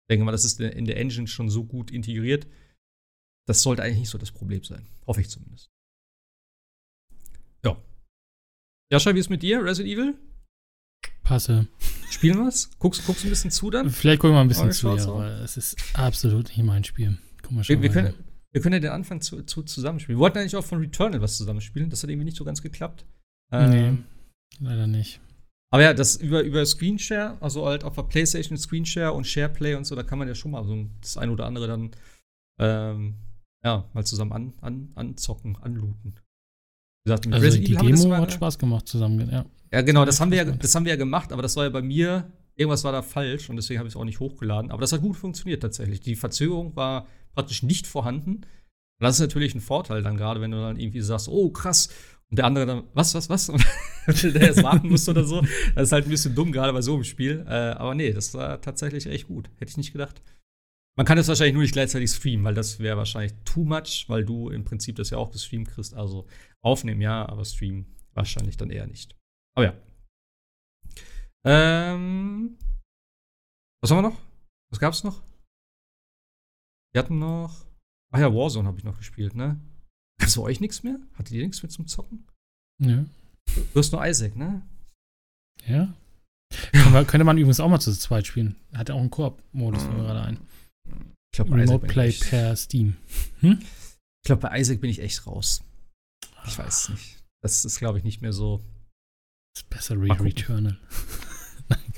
ich 0.03 0.13
denke 0.13 0.25
mal, 0.25 0.33
das 0.33 0.43
ist 0.43 0.59
in 0.59 0.85
der 0.85 0.97
Engine 0.97 1.27
schon 1.27 1.49
so 1.49 1.63
gut 1.63 1.89
integriert. 1.89 2.47
Das 3.47 3.61
sollte 3.61 3.81
eigentlich 3.81 3.99
nicht 3.99 4.09
so 4.09 4.17
das 4.17 4.31
Problem 4.31 4.63
sein. 4.63 4.87
Hoffe 5.07 5.21
ich 5.21 5.29
zumindest. 5.29 5.71
Ja. 7.63 7.81
Jascha, 8.91 9.15
wie 9.15 9.19
ist 9.19 9.29
mit 9.29 9.41
dir? 9.41 9.63
Resident 9.63 9.93
Evil? 9.93 10.17
Passe. 11.23 11.67
Spielen 12.09 12.39
wir 12.39 12.49
es? 12.49 12.69
Guckst, 12.77 13.05
guckst 13.05 13.23
du 13.23 13.27
ein 13.27 13.29
bisschen 13.29 13.51
zu 13.51 13.69
dann? 13.69 13.89
Vielleicht 13.89 14.19
gucken 14.19 14.31
wir 14.31 14.39
mal 14.39 14.41
ein 14.41 14.49
bisschen 14.49 14.73
zu, 14.73 14.93
ja, 14.93 15.07
aber 15.07 15.39
es 15.39 15.55
ist 15.55 15.77
absolut 15.93 16.49
nicht 16.49 16.63
mein 16.63 16.83
Spiel. 16.83 17.17
Guck 17.41 17.51
mal 17.53 17.63
schon 17.63 17.77
wir, 17.77 17.83
wir 17.83 17.89
können, 17.89 18.13
wir 18.53 18.61
können 18.61 18.73
ja 18.73 18.79
den 18.79 18.91
Anfang 18.91 19.21
zu, 19.21 19.43
zu 19.43 19.63
zusammenspielen. 19.63 20.17
Wir 20.17 20.21
wollten 20.21 20.37
eigentlich 20.37 20.55
auch 20.55 20.65
von 20.65 20.79
Returnal 20.79 21.21
was 21.21 21.37
zusammenspielen. 21.37 21.89
Das 21.89 22.03
hat 22.03 22.09
irgendwie 22.09 22.25
nicht 22.25 22.37
so 22.37 22.43
ganz 22.43 22.61
geklappt. 22.61 23.05
Ähm, 23.51 23.69
nee, 23.69 24.67
leider 24.67 24.87
nicht. 24.87 25.21
Aber 25.73 25.83
ja, 25.83 25.93
das 25.93 26.17
über, 26.17 26.41
über 26.43 26.65
Screenshare, 26.65 27.37
also 27.39 27.65
halt 27.65 27.85
auf 27.85 27.95
der 27.95 28.03
PlayStation 28.03 28.57
Screenshare 28.57 29.13
und 29.13 29.25
SharePlay 29.25 29.75
und 29.75 29.85
so, 29.85 29.95
da 29.95 30.03
kann 30.03 30.19
man 30.19 30.27
ja 30.27 30.35
schon 30.35 30.51
mal 30.51 30.65
so 30.65 30.85
das 30.99 31.17
eine 31.17 31.31
oder 31.31 31.45
andere 31.45 31.67
dann 31.67 31.91
ähm, 32.59 33.15
ja, 33.63 33.89
mal 33.93 34.05
zusammen 34.05 34.33
an, 34.33 34.53
an, 34.59 34.91
anzocken, 34.95 35.57
anlooten. 35.61 36.15
Wie 37.03 37.09
gesagt, 37.09 37.27
also 37.27 37.39
Resident 37.39 37.67
die 37.69 37.75
Demo 37.75 38.15
hat 38.15 38.33
Spaß 38.33 38.59
gemacht 38.59 38.87
zusammen, 38.87 39.29
ja. 39.31 39.45
Ja, 39.71 39.81
genau, 39.81 40.03
das 40.03 40.19
haben, 40.19 40.31
wir 40.31 40.39
ja, 40.39 40.45
das 40.45 40.75
haben 40.75 40.83
wir 40.83 40.91
ja 40.91 40.97
gemacht, 40.97 41.31
aber 41.31 41.41
das 41.41 41.55
war 41.55 41.63
ja 41.63 41.69
bei 41.69 41.81
mir, 41.81 42.29
irgendwas 42.55 42.83
war 42.83 42.91
da 42.91 43.01
falsch 43.01 43.49
und 43.49 43.55
deswegen 43.55 43.79
habe 43.79 43.87
ich 43.87 43.93
es 43.93 43.99
auch 43.99 44.03
nicht 44.03 44.19
hochgeladen. 44.19 44.69
Aber 44.71 44.81
das 44.81 44.91
hat 44.91 45.01
gut 45.01 45.15
funktioniert 45.15 45.61
tatsächlich. 45.61 46.01
Die 46.01 46.17
Verzögerung 46.17 46.75
war 46.75 47.07
praktisch 47.33 47.63
nicht 47.63 47.87
vorhanden. 47.87 48.35
Und 48.35 49.05
das 49.05 49.15
ist 49.15 49.21
natürlich 49.21 49.55
ein 49.55 49.61
Vorteil 49.61 50.03
dann 50.03 50.17
gerade, 50.17 50.41
wenn 50.41 50.51
du 50.51 50.61
dann 50.61 50.79
irgendwie 50.79 51.01
sagst, 51.01 51.27
oh 51.27 51.49
krass, 51.49 51.89
und 52.31 52.37
der 52.37 52.45
andere 52.45 52.65
dann, 52.65 52.83
was, 52.93 53.13
was, 53.13 53.29
was? 53.29 53.49
Und 53.49 53.63
der 54.23 54.45
jetzt 54.45 54.63
warten 54.63 54.87
muss 54.89 55.07
oder 55.09 55.25
so. 55.25 55.41
Das 55.75 55.83
ist 55.87 55.91
halt 55.91 56.05
ein 56.05 56.09
bisschen 56.09 56.33
dumm, 56.33 56.53
gerade 56.53 56.71
bei 56.71 56.81
so 56.81 56.93
einem 56.93 57.03
Spiel. 57.03 57.45
Äh, 57.45 57.71
aber 57.71 57.93
nee, 57.93 58.13
das 58.13 58.33
war 58.33 58.61
tatsächlich 58.61 59.05
echt 59.05 59.27
gut. 59.27 59.49
Hätte 59.57 59.71
ich 59.71 59.77
nicht 59.77 59.91
gedacht. 59.91 60.21
Man 60.97 61.05
kann 61.05 61.17
das 61.17 61.27
wahrscheinlich 61.27 61.53
nur 61.53 61.63
nicht 61.63 61.73
gleichzeitig 61.73 62.09
streamen, 62.09 62.45
weil 62.45 62.53
das 62.53 62.79
wäre 62.79 62.95
wahrscheinlich 62.95 63.33
too 63.43 63.65
much, 63.65 64.05
weil 64.07 64.23
du 64.23 64.49
im 64.49 64.63
Prinzip 64.63 64.95
das 64.95 65.09
ja 65.09 65.17
auch 65.17 65.31
gestreamt 65.31 65.69
kriegst. 65.69 65.93
Also 65.93 66.25
aufnehmen 66.61 67.01
ja, 67.01 67.27
aber 67.27 67.43
streamen 67.43 67.85
wahrscheinlich 68.13 68.55
dann 68.55 68.69
eher 68.69 68.87
nicht. 68.87 69.17
Aber 69.55 69.65
ja. 69.65 69.73
Ähm, 71.43 72.57
was 73.81 73.91
haben 73.91 73.97
wir 73.97 74.09
noch? 74.09 74.17
Was 74.69 74.79
gab's 74.79 75.03
noch? 75.03 75.21
Wir 76.93 76.99
hatten 76.99 77.19
noch. 77.19 77.65
Ach 78.13 78.19
ja, 78.19 78.33
Warzone 78.33 78.67
habe 78.67 78.77
ich 78.77 78.83
noch 78.83 78.97
gespielt, 78.97 79.35
ne? 79.35 79.59
Hast 80.21 80.35
du 80.35 80.43
euch 80.43 80.59
nichts 80.59 80.83
mehr? 80.83 80.99
Hattet 81.13 81.31
ihr 81.31 81.43
nichts 81.43 81.63
mehr 81.63 81.69
zum 81.69 81.87
Zocken? 81.87 82.27
Ja. 82.81 83.05
Du 83.73 83.79
hast 83.79 83.91
nur 83.91 84.05
Isaac, 84.05 84.35
ne? 84.35 84.61
Ja. 85.65 85.93
ja. 86.73 87.03
könnte 87.05 87.23
man 87.23 87.37
übrigens 87.37 87.59
auch 87.59 87.69
mal 87.69 87.79
zu 87.79 87.93
zweit 87.93 88.27
spielen. 88.27 88.55
Hat 88.73 88.89
ja 88.89 88.95
auch 88.95 88.99
einen 88.99 89.09
Koop-Modus, 89.09 89.83
fällt 89.83 89.95
gerade 89.95 90.21
ein. 90.21 90.39
Ich 91.33 91.37
glaub, 91.37 91.51
Remote 91.51 91.87
Play 91.87 92.09
ich, 92.09 92.19
per 92.19 92.55
Steam. 92.55 92.97
Hm? 93.39 93.59
Ich 93.61 94.25
glaube, 94.25 94.41
bei 94.41 94.59
Isaac 94.59 94.81
bin 94.81 94.89
ich 94.89 94.99
echt 94.99 95.25
raus. 95.25 95.63
Ich 96.45 96.57
weiß 96.57 96.83
es 96.83 96.89
nicht. 96.89 97.23
Das 97.41 97.65
ist, 97.65 97.79
glaube 97.79 97.97
ich, 97.97 98.03
nicht 98.03 98.21
mehr 98.21 98.33
so. 98.33 98.57
Das 99.53 99.63
ist 99.63 99.69
besser 99.69 100.01
wie 100.01 100.11
Returnal. 100.11 100.77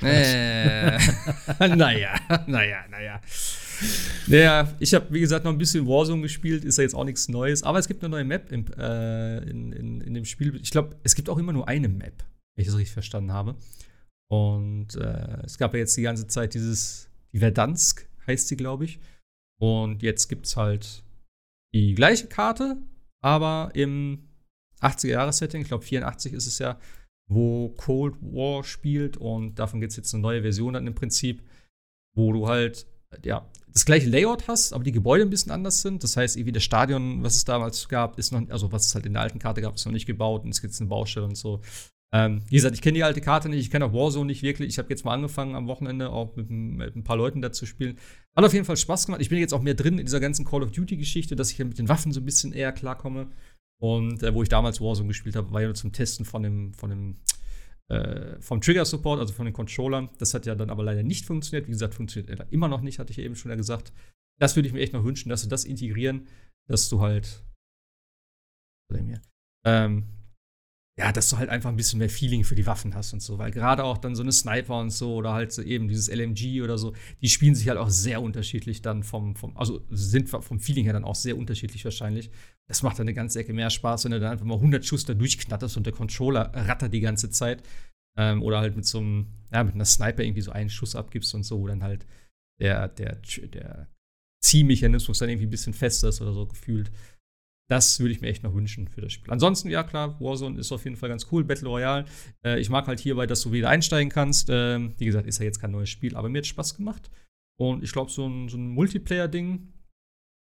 Äh, 0.02 0.98
naja, 1.76 2.20
naja, 2.46 2.86
naja. 2.90 3.22
Naja, 4.28 4.74
ich 4.80 4.94
habe, 4.94 5.08
wie 5.12 5.20
gesagt, 5.20 5.46
noch 5.46 5.52
ein 5.52 5.58
bisschen 5.58 5.88
Warzone 5.88 6.22
gespielt, 6.22 6.64
ist 6.64 6.78
ja 6.78 6.84
jetzt 6.84 6.96
auch 6.96 7.04
nichts 7.04 7.28
Neues, 7.28 7.64
aber 7.64 7.80
es 7.80 7.88
gibt 7.88 8.04
eine 8.04 8.10
neue 8.10 8.24
Map 8.24 8.52
im, 8.52 8.66
äh, 8.78 9.38
in, 9.50 9.72
in, 9.72 10.02
in, 10.02 10.14
dem 10.14 10.26
Spiel. 10.26 10.56
Ich 10.62 10.72
glaube, 10.72 10.96
es 11.04 11.16
gibt 11.16 11.30
auch 11.30 11.38
immer 11.38 11.54
nur 11.54 11.68
eine 11.68 11.90
Map, 11.90 12.24
wenn 12.56 12.62
ich 12.62 12.68
das 12.68 12.78
richtig 12.78 12.94
verstanden 12.94 13.34
habe. 13.34 13.56
Und 14.30 14.96
äh, 14.96 15.44
es 15.44 15.58
gab 15.58 15.74
ja 15.74 15.80
jetzt 15.80 15.96
die 15.98 16.02
ganze 16.02 16.28
Zeit 16.28 16.54
dieses, 16.54 17.10
die 17.34 17.40
Verdansk 17.40 18.08
heißt 18.26 18.48
sie, 18.48 18.56
glaube 18.56 18.86
ich. 18.86 19.00
Und 19.60 20.02
jetzt 20.02 20.28
gibt 20.28 20.46
es 20.46 20.58
halt 20.58 21.04
die 21.74 21.94
gleiche 21.94 22.28
Karte, 22.28 22.78
aber 23.22 23.72
im 23.74 24.28
80er-Jahres-Setting, 24.82 25.62
ich 25.62 25.68
glaube 25.68 25.84
84 25.84 26.34
ist 26.34 26.48
es 26.48 26.60
ja, 26.60 26.80
wo 27.28 27.70
Cold 27.70 28.16
War 28.22 28.64
spielt 28.64 29.18
und 29.18 29.60
davon 29.60 29.80
gibt 29.80 29.92
es 29.92 29.98
jetzt 29.98 30.14
eine 30.14 30.22
neue 30.22 30.42
Version 30.42 30.74
dann 30.74 30.88
im 30.88 30.96
Prinzip, 30.96 31.42
wo 32.16 32.34
du 32.34 32.48
halt 32.48 32.86
ja, 33.24 33.46
das 33.74 33.86
gleiche 33.86 34.08
Layout 34.08 34.48
hast, 34.48 34.74
aber 34.74 34.84
die 34.84 34.92
Gebäude 34.92 35.24
ein 35.24 35.30
bisschen 35.30 35.52
anders 35.52 35.82
sind. 35.82 36.04
Das 36.04 36.16
heißt, 36.16 36.38
irgendwie 36.38 36.52
das 36.52 36.64
Stadion, 36.64 37.24
was 37.24 37.36
es 37.36 37.46
damals 37.46 37.88
gab, 37.90 38.20
ist 38.20 38.32
noch, 38.32 38.48
also 38.50 38.72
was 38.72 38.86
es 38.86 38.96
halt 38.96 39.06
in 39.06 39.14
der 39.14 39.24
alten 39.24 39.40
Karte 39.40 39.62
gab, 39.62 39.76
ist 39.76 39.86
noch 39.86 39.94
nicht 39.94 40.06
gebaut 40.06 40.44
und 40.44 40.50
es 40.52 40.62
gibt 40.62 40.80
eine 40.80 40.90
Baustelle 40.90 41.26
und 41.26 41.36
so. 41.36 41.62
Ähm, 42.14 42.44
wie 42.48 42.56
gesagt, 42.56 42.76
ich 42.76 42.82
kenne 42.84 42.94
die 42.94 43.04
alte 43.04 43.22
Karte 43.22 43.50
nicht, 43.50 43.60
ich 43.60 43.72
kenne 43.72 43.86
auch 43.86 43.94
Warzone 43.94 44.28
nicht 44.28 44.44
wirklich. 44.44 44.70
Ich 44.70 44.78
habe 44.78 44.90
jetzt 44.90 45.04
mal 45.04 45.16
angefangen 45.16 45.56
am 45.56 45.66
Wochenende 45.68 46.12
auch 46.12 46.36
mit, 46.36 46.48
mit, 46.48 46.96
ein 46.96 47.04
paar 47.04 47.18
Leuten 47.18 47.42
da 47.42 47.52
zu 47.52 47.66
spielen. 47.66 47.98
Hat 48.36 48.46
auf 48.46 48.54
jeden 48.54 48.66
Fall 48.66 48.78
Spaß 48.78 49.08
gemacht. 49.08 49.22
Ich 49.22 49.30
bin 49.30 49.40
jetzt 49.40 49.54
auch 49.54 49.64
mehr 49.64 49.74
drin 49.74 49.98
in 49.98 50.06
dieser 50.06 50.20
ganzen 50.20 50.46
Call 50.46 50.62
of 50.62 50.72
Duty-Geschichte, 50.72 51.36
dass 51.36 51.50
ich 51.50 51.58
ja 51.58 51.66
mit 51.66 51.80
den 51.80 51.90
Waffen 51.90 52.12
so 52.12 52.20
ein 52.20 52.26
bisschen 52.26 52.54
eher 52.54 52.72
klarkomme. 52.72 53.32
Und 53.82 54.22
äh, 54.22 54.34
wo 54.34 54.44
ich 54.44 54.50
damals 54.50 54.80
Warzone 54.80 55.08
gespielt 55.08 55.36
habe, 55.36 55.52
war 55.52 55.62
ja 55.62 55.68
nur 55.68 55.76
zum 55.76 55.92
Testen 55.92 56.24
von 56.24 56.44
dem, 56.44 56.76
von 56.76 56.92
dem 56.92 57.18
äh, 57.94 58.42
vom 58.42 58.62
Trigger-Support, 58.62 59.20
also 59.20 59.34
von 59.34 59.46
den 59.46 59.54
Controllern. 59.54 60.10
Das 60.18 60.34
hat 60.34 60.46
ja 60.46 60.56
dann 60.56 60.70
aber 60.70 60.84
leider 60.84 61.04
nicht 61.04 61.26
funktioniert. 61.26 61.68
Wie 61.68 61.72
gesagt, 61.72 61.94
funktioniert 61.94 62.40
er 62.40 62.52
immer 62.52 62.68
noch 62.68 62.82
nicht, 62.82 63.00
hatte 63.00 63.12
ich 63.12 63.20
eben 63.20 63.36
schon 63.36 63.52
ja 63.52 63.56
gesagt. 63.56 63.94
Das 64.40 64.56
würde 64.56 64.68
ich 64.68 64.74
mir 64.74 64.82
echt 64.82 64.94
noch 64.94 65.04
wünschen, 65.04 65.30
dass 65.30 65.42
sie 65.42 65.50
das 65.50 65.66
integrieren, 65.66 66.28
dass 66.68 66.90
du 66.90 67.02
halt. 67.02 67.44
Ähm, 69.66 70.08
ja, 71.00 71.12
dass 71.12 71.30
du 71.30 71.38
halt 71.38 71.50
einfach 71.50 71.70
ein 71.70 71.76
bisschen 71.76 71.98
mehr 71.98 72.10
Feeling 72.10 72.44
für 72.44 72.54
die 72.54 72.68
Waffen 72.68 72.94
hast 72.94 73.14
und 73.14 73.22
so, 73.22 73.40
weil 73.40 73.50
gerade 73.50 73.84
auch 73.84 73.98
dann 73.98 74.16
so 74.16 74.22
eine 74.22 74.32
Sniper 74.32 74.80
und 74.80 74.92
so 74.92 75.16
oder 75.16 75.34
halt 75.34 75.52
so 75.52 75.64
eben 75.64 75.88
dieses 75.88 76.08
LMG 76.08 76.62
oder 76.62 76.78
so, 76.78 76.94
die 77.22 77.30
spielen 77.30 77.56
sich 77.56 77.68
halt 77.68 77.80
auch 77.80 77.90
sehr 77.90 78.22
unterschiedlich 78.22 78.84
dann 78.84 79.02
vom, 79.02 79.36
vom 79.36 79.58
also 79.58 79.82
sind 79.90 80.30
vom 80.30 80.60
Feeling 80.60 80.84
her 80.84 80.94
dann 80.94 81.04
auch 81.04 81.16
sehr 81.16 81.36
unterschiedlich 81.36 81.84
wahrscheinlich. 81.84 82.30
Das 82.68 82.84
macht 82.84 83.00
dann 83.00 83.06
eine 83.06 83.16
ganze 83.16 83.40
Ecke 83.40 83.54
mehr 83.54 83.72
Spaß, 83.72 84.06
wenn 84.06 84.12
du 84.12 84.20
dann 84.20 84.32
einfach 84.32 84.46
mal 84.46 84.56
100 84.56 84.86
Schuss 84.86 85.04
da 85.04 85.16
durchknatterst 85.16 85.78
und 85.78 85.86
der 85.88 85.94
Controller 85.94 86.52
rattert 86.54 86.94
die 86.94 87.02
ganze 87.02 87.32
Zeit. 87.32 87.64
Ähm, 88.16 88.44
oder 88.44 88.60
halt 88.60 88.76
mit 88.76 88.86
so 88.86 89.00
einem, 89.00 89.28
ja, 89.52 89.64
mit 89.64 89.74
einer 89.74 89.86
Sniper 89.86 90.24
irgendwie 90.24 90.42
so 90.42 90.52
einen 90.52 90.70
Schuss 90.70 90.96
abgibst 90.96 91.34
und 91.34 91.42
so, 91.44 91.60
wo 91.60 91.68
dann 91.68 91.82
halt 91.82 92.06
der, 92.60 92.88
der, 92.88 93.20
der 93.52 93.88
Ziehmechanismus 94.44 95.18
dann 95.18 95.30
irgendwie 95.30 95.48
ein 95.48 95.52
bisschen 95.52 95.74
fester 95.74 96.10
ist 96.10 96.22
oder 96.22 96.34
so 96.34 96.46
gefühlt. 96.46 96.92
Das 97.74 98.00
würde 98.00 98.14
ich 98.14 98.22
mir 98.22 98.28
echt 98.28 98.44
noch 98.44 98.54
wünschen 98.54 98.88
für 98.88 99.02
das 99.02 99.14
Spiel. 99.14 99.34
Ansonsten, 99.34 99.68
ja 99.72 99.82
klar, 99.82 100.22
Warzone 100.22 100.60
ist 100.60 100.72
auf 100.72 100.84
jeden 100.84 100.96
Fall 100.96 101.10
ganz 101.10 101.26
cool. 101.32 101.44
Battle 101.44 101.68
Royale. 101.68 102.06
Äh, 102.46 102.60
ich 102.60 102.70
mag 102.70 102.86
halt 102.86 103.00
hierbei, 103.00 103.26
dass 103.26 103.42
du 103.42 103.52
wieder 103.52 103.68
einsteigen 103.68 104.12
kannst. 104.12 104.48
Ähm, 104.52 104.94
wie 105.00 105.06
gesagt, 105.06 105.26
ist 105.26 105.40
ja 105.40 105.46
jetzt 105.46 105.60
kein 105.60 105.72
neues 105.72 105.90
Spiel, 105.90 106.16
aber 106.16 106.30
mir 106.30 106.38
hat 106.38 106.46
Spaß 106.46 106.76
gemacht. 106.76 107.10
Und 107.60 107.84
ich 107.84 107.92
glaube, 107.92 108.12
so 108.12 108.28
ein, 108.28 108.48
so 108.48 108.58
ein 108.58 108.68
Multiplayer-Ding 108.68 109.74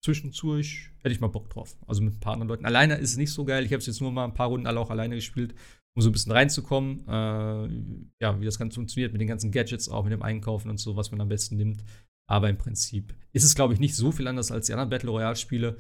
zwischendurch 0.04 0.90
hätte 0.98 1.14
ich 1.14 1.22
mal 1.22 1.30
Bock 1.30 1.50
drauf. 1.50 1.78
Also 1.88 2.02
mit 2.02 2.16
ein 2.16 2.20
paar 2.20 2.34
anderen 2.34 2.50
Leuten. 2.50 2.66
Alleine 2.66 2.96
ist 2.96 3.12
es 3.12 3.18
nicht 3.18 3.32
so 3.32 3.46
geil. 3.46 3.64
Ich 3.66 3.72
habe 3.72 3.80
es 3.80 3.86
jetzt 3.86 4.02
nur 4.02 4.12
mal 4.12 4.26
ein 4.26 4.34
paar 4.34 4.50
Runden 4.50 4.68
alle 4.68 4.82
auch 4.82 4.90
alleine 4.90 5.16
gespielt, 5.16 5.56
um 5.96 6.02
so 6.02 6.10
ein 6.10 6.12
bisschen 6.12 6.34
reinzukommen. 6.34 7.08
Äh, 7.08 8.04
ja, 8.20 8.42
wie 8.42 8.46
das 8.46 8.60
Ganze 8.60 8.76
funktioniert 8.76 9.14
mit 9.14 9.22
den 9.22 9.30
ganzen 9.30 9.52
Gadgets, 9.52 9.88
auch 9.88 10.04
mit 10.04 10.12
dem 10.12 10.22
Einkaufen 10.22 10.70
und 10.70 10.82
so, 10.82 10.98
was 10.98 11.12
man 11.12 11.22
am 11.22 11.30
besten 11.30 11.56
nimmt. 11.56 11.82
Aber 12.30 12.50
im 12.50 12.58
Prinzip 12.58 13.16
ist 13.32 13.46
es, 13.46 13.56
glaube 13.56 13.74
ich, 13.74 13.80
nicht 13.80 13.96
so 13.96 14.12
viel 14.12 14.28
anders 14.28 14.52
als 14.52 14.66
die 14.66 14.74
anderen 14.74 14.90
Battle 14.90 15.12
Royale-Spiele. 15.12 15.78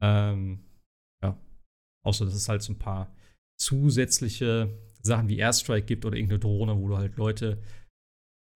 Ähm, 0.00 0.60
Außer 2.04 2.24
dass 2.24 2.34
es 2.34 2.48
halt 2.48 2.62
so 2.62 2.72
ein 2.72 2.78
paar 2.78 3.14
zusätzliche 3.58 4.76
Sachen 5.02 5.28
wie 5.28 5.38
Airstrike 5.38 5.86
gibt 5.86 6.04
oder 6.04 6.16
irgendeine 6.16 6.40
Drohne, 6.40 6.78
wo 6.78 6.88
du 6.88 6.96
halt 6.96 7.16
Leute 7.16 7.60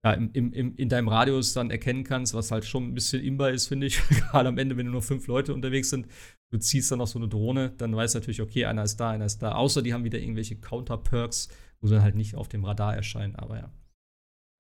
ja, 0.05 0.13
im, 0.13 0.33
im, 0.33 0.77
in 0.77 0.89
deinem 0.89 1.09
Radius 1.09 1.53
dann 1.53 1.71
erkennen 1.71 2.05
kannst, 2.05 2.33
was 2.33 2.53
halt 2.53 2.65
schon 2.65 2.85
ein 2.85 2.95
bisschen 2.95 3.25
imbar 3.25 3.51
ist, 3.51 3.67
finde 3.67 3.89
ich. 3.89 4.01
Gerade 4.09 4.49
am 4.49 4.59
Ende, 4.59 4.77
wenn 4.77 4.89
nur 4.89 5.03
fünf 5.03 5.27
Leute 5.27 5.53
unterwegs 5.53 5.91
sind, 5.91 6.07
du 6.53 6.59
ziehst 6.59 6.93
dann 6.93 7.01
noch 7.01 7.09
so 7.09 7.19
eine 7.19 7.27
Drohne, 7.27 7.73
dann 7.77 7.95
weißt 7.97 8.15
du 8.15 8.21
natürlich, 8.21 8.41
okay, 8.41 8.67
einer 8.67 8.85
ist 8.85 8.99
da, 8.99 9.11
einer 9.11 9.27
ist 9.27 9.41
da. 9.41 9.53
Außer 9.53 9.83
die 9.83 9.93
haben 9.93 10.05
wieder 10.05 10.21
irgendwelche 10.21 10.57
Counter-Perks, 10.57 11.49
wo 11.81 11.89
sie 11.89 11.95
dann 11.95 12.05
halt 12.05 12.15
nicht 12.15 12.37
auf 12.37 12.49
dem 12.49 12.65
Radar 12.65 12.95
erscheinen, 12.95 13.35
aber 13.35 13.57
ja. 13.57 13.73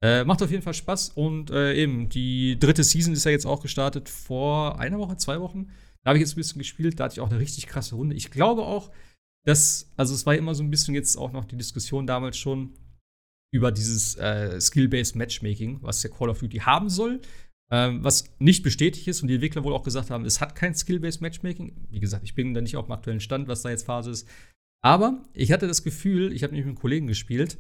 Äh, 0.03 0.25
macht 0.25 0.43
auf 0.43 0.51
jeden 0.51 0.63
Fall 0.63 0.75
Spaß 0.75 1.11
und 1.11 1.51
äh, 1.51 1.75
eben, 1.75 2.09
die 2.09 2.59
dritte 2.59 2.85
Season 2.85 3.15
ist 3.15 3.25
ja 3.25 3.31
jetzt 3.31 3.47
auch 3.47 3.63
gestartet 3.63 4.09
vor 4.09 4.79
einer 4.79 4.99
Woche, 4.99 5.17
zwei 5.17 5.41
Wochen. 5.41 5.71
Da 6.07 6.11
habe 6.11 6.19
ich 6.19 6.23
jetzt 6.23 6.35
ein 6.35 6.37
bisschen 6.37 6.61
gespielt, 6.61 7.01
da 7.01 7.05
hatte 7.05 7.15
ich 7.15 7.21
auch 7.21 7.31
eine 7.31 7.41
richtig 7.41 7.67
krasse 7.67 7.97
Runde. 7.97 8.15
Ich 8.15 8.31
glaube 8.31 8.63
auch, 8.63 8.93
dass, 9.45 9.91
also 9.97 10.15
es 10.15 10.25
war 10.25 10.37
immer 10.37 10.55
so 10.55 10.63
ein 10.63 10.71
bisschen 10.71 10.95
jetzt 10.95 11.17
auch 11.17 11.33
noch 11.33 11.45
die 11.45 11.57
Diskussion 11.57 12.07
damals 12.07 12.39
schon 12.39 12.75
über 13.53 13.73
dieses 13.73 14.15
äh, 14.15 14.61
Skill-Based 14.61 15.17
Matchmaking, 15.17 15.83
was 15.83 16.03
der 16.03 16.13
Call 16.13 16.29
of 16.29 16.39
Duty 16.39 16.59
haben 16.59 16.91
soll, 16.91 17.21
ähm, 17.73 18.05
was 18.05 18.33
nicht 18.39 18.63
bestätigt 18.63 19.09
ist 19.09 19.23
und 19.23 19.27
die 19.27 19.35
Entwickler 19.35 19.65
wohl 19.65 19.73
auch 19.73 19.83
gesagt 19.83 20.11
haben, 20.11 20.25
es 20.25 20.41
hat 20.41 20.55
kein 20.55 20.77
Skill-Based 20.77 21.23
Matchmaking. 21.23 21.89
Wie 21.91 21.99
gesagt, 21.99 22.23
ich 22.23 22.37
bin 22.37 22.55
da 22.55 22.61
nicht 22.61 22.77
auf 22.77 22.87
dem 22.87 22.93
aktuellen 22.93 23.19
Stand, 23.19 23.49
was 23.49 23.63
da 23.63 23.71
jetzt 23.71 23.87
Phase 23.87 24.13
ist. 24.13 24.29
Aber 24.85 25.25
ich 25.33 25.51
hatte 25.51 25.67
das 25.67 25.83
Gefühl, 25.83 26.33
ich 26.33 26.45
habe 26.45 26.53
nämlich 26.53 26.67
mit 26.67 26.77
einem 26.77 26.81
Kollegen 26.81 27.09
gespielt, 27.09 27.59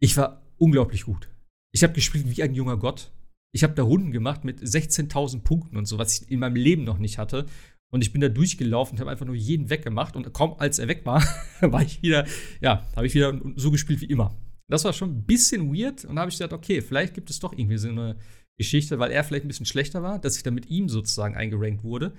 ich 0.00 0.16
war 0.16 0.42
unglaublich 0.58 1.04
gut. 1.04 1.28
Ich 1.72 1.84
habe 1.84 1.92
gespielt 1.92 2.36
wie 2.36 2.42
ein 2.42 2.54
junger 2.54 2.78
Gott. 2.78 3.12
Ich 3.52 3.62
habe 3.64 3.74
da 3.74 3.82
Runden 3.82 4.12
gemacht 4.12 4.44
mit 4.44 4.60
16.000 4.60 5.42
Punkten 5.42 5.76
und 5.76 5.86
so, 5.86 5.98
was 5.98 6.20
ich 6.20 6.30
in 6.30 6.38
meinem 6.38 6.56
Leben 6.56 6.84
noch 6.84 6.98
nicht 6.98 7.18
hatte. 7.18 7.46
Und 7.92 8.02
ich 8.02 8.12
bin 8.12 8.20
da 8.20 8.28
durchgelaufen 8.28 8.94
und 8.96 9.00
habe 9.00 9.10
einfach 9.10 9.26
nur 9.26 9.34
jeden 9.34 9.68
weggemacht. 9.68 10.14
Und 10.14 10.32
kaum 10.32 10.54
als 10.58 10.78
er 10.78 10.88
weg 10.88 11.04
war, 11.04 11.22
war 11.60 11.82
ich 11.82 12.02
wieder, 12.02 12.26
ja, 12.60 12.86
habe 12.94 13.06
ich 13.06 13.14
wieder 13.14 13.38
so 13.56 13.70
gespielt 13.70 14.00
wie 14.00 14.06
immer. 14.06 14.36
Das 14.68 14.84
war 14.84 14.92
schon 14.92 15.10
ein 15.10 15.24
bisschen 15.24 15.74
weird. 15.74 16.04
Und 16.04 16.16
da 16.16 16.22
habe 16.22 16.30
ich 16.30 16.38
gedacht, 16.38 16.52
okay, 16.52 16.80
vielleicht 16.80 17.14
gibt 17.14 17.30
es 17.30 17.40
doch 17.40 17.52
irgendwie 17.52 17.78
so 17.78 17.88
eine 17.88 18.16
Geschichte, 18.56 18.98
weil 19.00 19.10
er 19.10 19.24
vielleicht 19.24 19.44
ein 19.44 19.48
bisschen 19.48 19.66
schlechter 19.66 20.02
war, 20.02 20.20
dass 20.20 20.36
ich 20.36 20.44
dann 20.44 20.54
mit 20.54 20.70
ihm 20.70 20.88
sozusagen 20.88 21.34
eingerankt 21.34 21.82
wurde. 21.82 22.12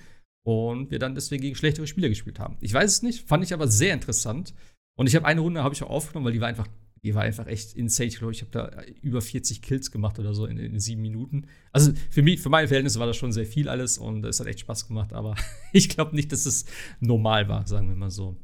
Und 0.44 0.92
wir 0.92 1.00
dann 1.00 1.16
deswegen 1.16 1.44
gegen 1.44 1.56
schlechtere 1.56 1.88
Spieler 1.88 2.10
gespielt 2.10 2.40
haben. 2.40 2.58
Ich 2.60 2.74
weiß 2.74 2.92
es 2.92 3.04
nicht, 3.04 3.28
fand 3.28 3.44
ich 3.44 3.54
aber 3.54 3.68
sehr 3.68 3.94
interessant. 3.94 4.54
Und 4.98 5.08
ich 5.08 5.16
habe 5.16 5.26
eine 5.26 5.40
Runde 5.40 5.64
habe 5.64 5.74
ich 5.74 5.84
auch 5.84 5.90
aufgenommen, 5.90 6.26
weil 6.26 6.34
die 6.34 6.42
war 6.42 6.48
einfach 6.50 6.68
die 7.04 7.16
war 7.16 7.24
einfach 7.24 7.48
echt 7.48 7.74
insane. 7.74 8.10
Ich 8.10 8.20
glaube, 8.20 8.32
ich 8.32 8.42
habe 8.42 8.52
da 8.52 8.84
über 9.02 9.22
40 9.22 9.62
Kills 9.62 9.92
gemacht 9.92 10.20
oder 10.20 10.36
so 10.36 10.46
in, 10.46 10.58
in, 10.58 10.80
sieben 10.80 11.02
Minuten. 11.02 11.48
Also 11.72 11.94
für 12.12 12.22
mich, 12.22 12.40
für 12.40 12.50
meine 12.50 12.68
Verhältnisse 12.68 13.00
war 13.00 13.08
das 13.08 13.18
schon 13.18 13.32
sehr 13.32 13.46
viel 13.46 13.70
alles 13.70 13.98
und 13.98 14.24
es 14.24 14.40
hat 14.40 14.48
echt 14.48 14.60
Spaß 14.60 14.88
gemacht, 14.88 15.14
aber 15.14 15.36
ich 15.74 15.90
glaube 15.90 16.16
nicht, 16.16 16.32
dass 16.32 16.46
es 16.46 16.66
normal 17.00 17.48
war, 17.48 17.66
sagen 17.66 17.90
wir 17.90 17.96
mal 17.96 18.12
so. 18.12 18.38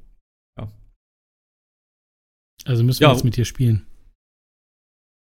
Ja. 0.58 0.72
Also 2.66 2.84
müssen 2.84 3.02
wir 3.02 3.08
ja, 3.08 3.14
jetzt 3.14 3.24
mit 3.24 3.38
dir 3.38 3.46
spielen. 3.46 3.86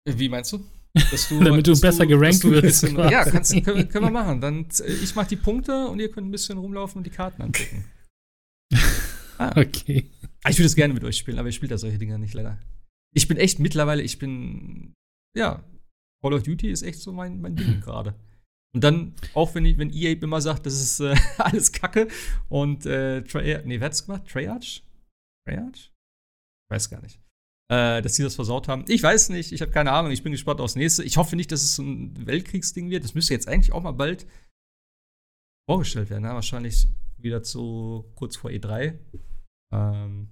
Wie 0.09 0.31
meinst 0.31 0.53
du? 0.53 0.65
du 0.95 1.41
Damit 1.45 1.67
du 1.67 1.79
besser 1.79 2.05
du, 2.05 2.09
gerankt 2.09 2.43
wirst. 2.45 2.63
Bisschen, 2.63 2.97
ja, 2.97 3.25
kannst, 3.25 3.53
können, 3.63 3.87
können, 3.89 4.07
wir 4.07 4.11
machen. 4.11 4.41
Dann, 4.41 4.67
ich 5.03 5.15
mache 5.15 5.29
die 5.29 5.37
Punkte 5.37 5.89
und 5.89 6.01
ihr 6.01 6.11
könnt 6.11 6.27
ein 6.27 6.33
bisschen 6.33 6.57
rumlaufen 6.57 6.99
und 6.99 7.05
die 7.05 7.11
Karten 7.11 7.43
angucken. 7.43 7.85
ah. 9.39 9.53
Okay. 9.61 10.11
Ich 10.49 10.57
würde 10.57 10.67
es 10.67 10.75
gerne 10.75 10.95
mit 10.95 11.05
euch 11.05 11.19
spielen, 11.19 11.39
aber 11.39 11.51
ich 11.51 11.55
spiele 11.55 11.69
da 11.69 11.79
solche 11.79 11.99
Dinger 11.99 12.17
nicht 12.17 12.33
leider 12.33 12.59
ich 13.15 13.29
bin 13.29 13.37
echt 13.37 13.59
mittlerweile, 13.59 14.03
ich 14.03 14.19
bin, 14.19 14.95
ja, 15.37 15.65
Call 16.23 16.35
of 16.35 16.43
Duty 16.43 16.71
ist 16.71 16.83
echt 16.83 17.01
so 17.01 17.13
mein, 17.13 17.41
mein 17.41 17.57
Ding 17.57 17.81
gerade. 17.81 18.15
Und 18.73 18.85
dann, 18.85 19.15
auch 19.35 19.55
wenn, 19.55 19.65
ich, 19.65 19.79
wenn 19.79 19.93
EA 19.93 20.13
immer 20.13 20.41
sagt, 20.41 20.67
das 20.67 20.75
ist 20.75 21.01
äh, 21.01 21.17
alles 21.39 21.73
Kacke 21.73 22.09
und 22.49 22.87
äh, 22.87 23.23
Trey, 23.23 23.61
nee, 23.65 23.81
wer 23.81 23.87
hat's 23.87 24.07
gemacht? 24.07 24.29
Treyarch? 24.29 24.85
Treyarch? 25.45 25.93
Ich 26.65 26.71
weiß 26.71 26.91
gar 26.91 27.03
nicht. 27.03 27.21
Äh, 27.71 28.03
dass 28.03 28.15
sie 28.15 28.23
das 28.23 28.35
versaut 28.35 28.69
haben. 28.69 28.85
Ich 28.89 29.03
weiß 29.03 29.31
nicht, 29.31 29.53
ich 29.53 29.61
habe 29.61 29.73
keine 29.73 29.93
Ahnung, 29.93 30.13
ich 30.13 30.23
bin 30.23 30.33
gespannt 30.33 30.61
aufs 30.61 30.77
nächste. 30.77 31.03
Ich 31.05 31.17
hoffe 31.17 31.37
nicht, 31.37 31.51
dass 31.53 31.63
es 31.63 31.77
so 31.77 31.83
ein 31.83 32.27
Weltkriegsding 32.27 32.91
wird. 32.91 33.05
Das 33.05 33.15
müsste 33.15 33.35
jetzt 33.35 33.49
eigentlich 33.49 33.73
auch 33.73 33.83
mal 33.83 33.93
bald 33.93 34.27
vorgestellt 35.69 36.11
werden. 36.11 36.25
Ne? 36.25 36.31
Wahrscheinlich 36.31 36.89
wieder 37.17 37.43
zu 37.43 38.11
kurz 38.15 38.37
vor 38.37 38.51
E3. 38.51 38.99
Ähm, 39.73 40.29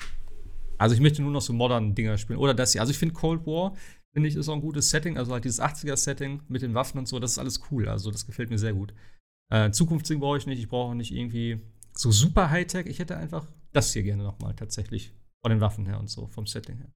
also 0.78 0.94
ich 0.94 1.00
möchte 1.00 1.22
nur 1.22 1.32
noch 1.32 1.42
so 1.42 1.52
moderne 1.52 1.92
Dinger 1.92 2.16
spielen. 2.16 2.38
Oder 2.38 2.54
das 2.54 2.72
hier. 2.72 2.80
Also 2.80 2.92
ich 2.92 2.98
finde 2.98 3.14
Cold 3.14 3.46
War, 3.46 3.74
finde 4.12 4.28
ich, 4.28 4.36
ist 4.36 4.48
auch 4.48 4.54
ein 4.54 4.60
gutes 4.60 4.90
Setting. 4.90 5.18
Also 5.18 5.32
halt 5.32 5.44
dieses 5.44 5.60
80er-Setting 5.60 6.42
mit 6.48 6.62
den 6.62 6.74
Waffen 6.74 6.98
und 6.98 7.08
so, 7.08 7.18
das 7.18 7.32
ist 7.32 7.38
alles 7.38 7.60
cool. 7.70 7.88
Also 7.88 8.10
das 8.10 8.26
gefällt 8.26 8.50
mir 8.50 8.58
sehr 8.58 8.72
gut. 8.72 8.94
Äh, 9.52 9.70
Zukunftsding 9.70 10.20
brauche 10.20 10.38
ich 10.38 10.46
nicht. 10.46 10.60
Ich 10.60 10.68
brauche 10.68 10.94
nicht 10.94 11.12
irgendwie 11.12 11.60
so 11.92 12.10
super 12.12 12.50
Hightech. 12.50 12.86
Ich 12.86 13.00
hätte 13.00 13.16
einfach 13.16 13.46
das 13.72 13.92
hier 13.92 14.04
gerne 14.04 14.22
nochmal 14.22 14.54
tatsächlich. 14.54 15.12
Von 15.42 15.50
den 15.50 15.60
Waffen 15.60 15.86
her 15.86 16.00
und 16.00 16.10
so, 16.10 16.26
vom 16.26 16.46
Setting 16.46 16.78
her. 16.78 16.92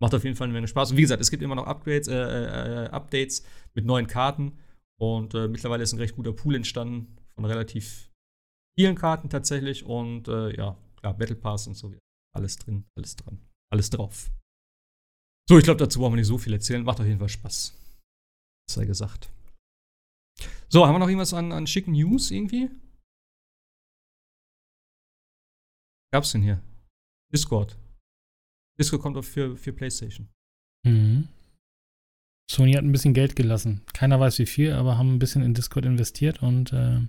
Macht 0.00 0.14
auf 0.14 0.24
jeden 0.24 0.36
Fall 0.36 0.46
eine 0.46 0.52
Menge 0.52 0.68
Spaß. 0.68 0.92
Und 0.92 0.96
wie 0.96 1.02
gesagt, 1.02 1.20
es 1.20 1.30
gibt 1.30 1.42
immer 1.42 1.54
noch 1.54 1.66
Upgrades, 1.66 2.08
äh, 2.08 2.14
äh, 2.14 2.84
äh, 2.84 2.88
Updates 2.88 3.44
mit 3.74 3.84
neuen 3.84 4.06
Karten. 4.06 4.58
Und 5.00 5.34
äh, 5.34 5.48
mittlerweile 5.48 5.82
ist 5.82 5.92
ein 5.92 5.98
recht 5.98 6.16
guter 6.16 6.32
Pool 6.32 6.56
entstanden 6.56 7.16
von 7.34 7.44
relativ 7.44 8.10
vielen 8.76 8.96
Karten 8.96 9.28
tatsächlich. 9.28 9.84
Und 9.84 10.28
äh, 10.28 10.56
ja, 10.56 10.76
klar, 10.96 11.14
Battle 11.14 11.36
Pass 11.36 11.66
und 11.66 11.74
so 11.74 11.92
alles 12.38 12.56
drin, 12.56 12.84
alles 12.96 13.16
dran, 13.16 13.38
alles 13.70 13.90
drauf. 13.90 14.30
So, 15.48 15.58
ich 15.58 15.64
glaube, 15.64 15.78
dazu 15.78 15.98
brauchen 15.98 16.12
wir 16.12 16.16
nicht 16.18 16.26
so 16.26 16.38
viel 16.38 16.52
erzählen. 16.52 16.82
Macht 16.82 17.00
auf 17.00 17.06
jeden 17.06 17.18
Fall 17.18 17.28
Spaß. 17.28 17.74
Sei 18.70 18.84
gesagt. 18.84 19.30
So, 20.68 20.86
haben 20.86 20.94
wir 20.94 20.98
noch 20.98 21.08
irgendwas 21.08 21.32
an, 21.32 21.52
an 21.52 21.66
schicken 21.66 21.92
News 21.92 22.30
irgendwie? 22.30 22.70
Gab's 26.12 26.32
denn 26.32 26.42
hier? 26.42 26.62
Discord. 27.32 27.78
Discord 28.78 29.02
kommt 29.02 29.16
auch 29.16 29.24
für, 29.24 29.56
für 29.56 29.72
PlayStation. 29.72 30.28
Mhm. 30.86 31.28
Sony 32.50 32.72
hat 32.72 32.84
ein 32.84 32.92
bisschen 32.92 33.14
Geld 33.14 33.36
gelassen. 33.36 33.82
Keiner 33.92 34.20
weiß 34.20 34.38
wie 34.38 34.46
viel, 34.46 34.72
aber 34.72 34.96
haben 34.96 35.14
ein 35.14 35.18
bisschen 35.18 35.42
in 35.42 35.54
Discord 35.54 35.84
investiert 35.84 36.42
und 36.42 36.72
äh, 36.72 37.00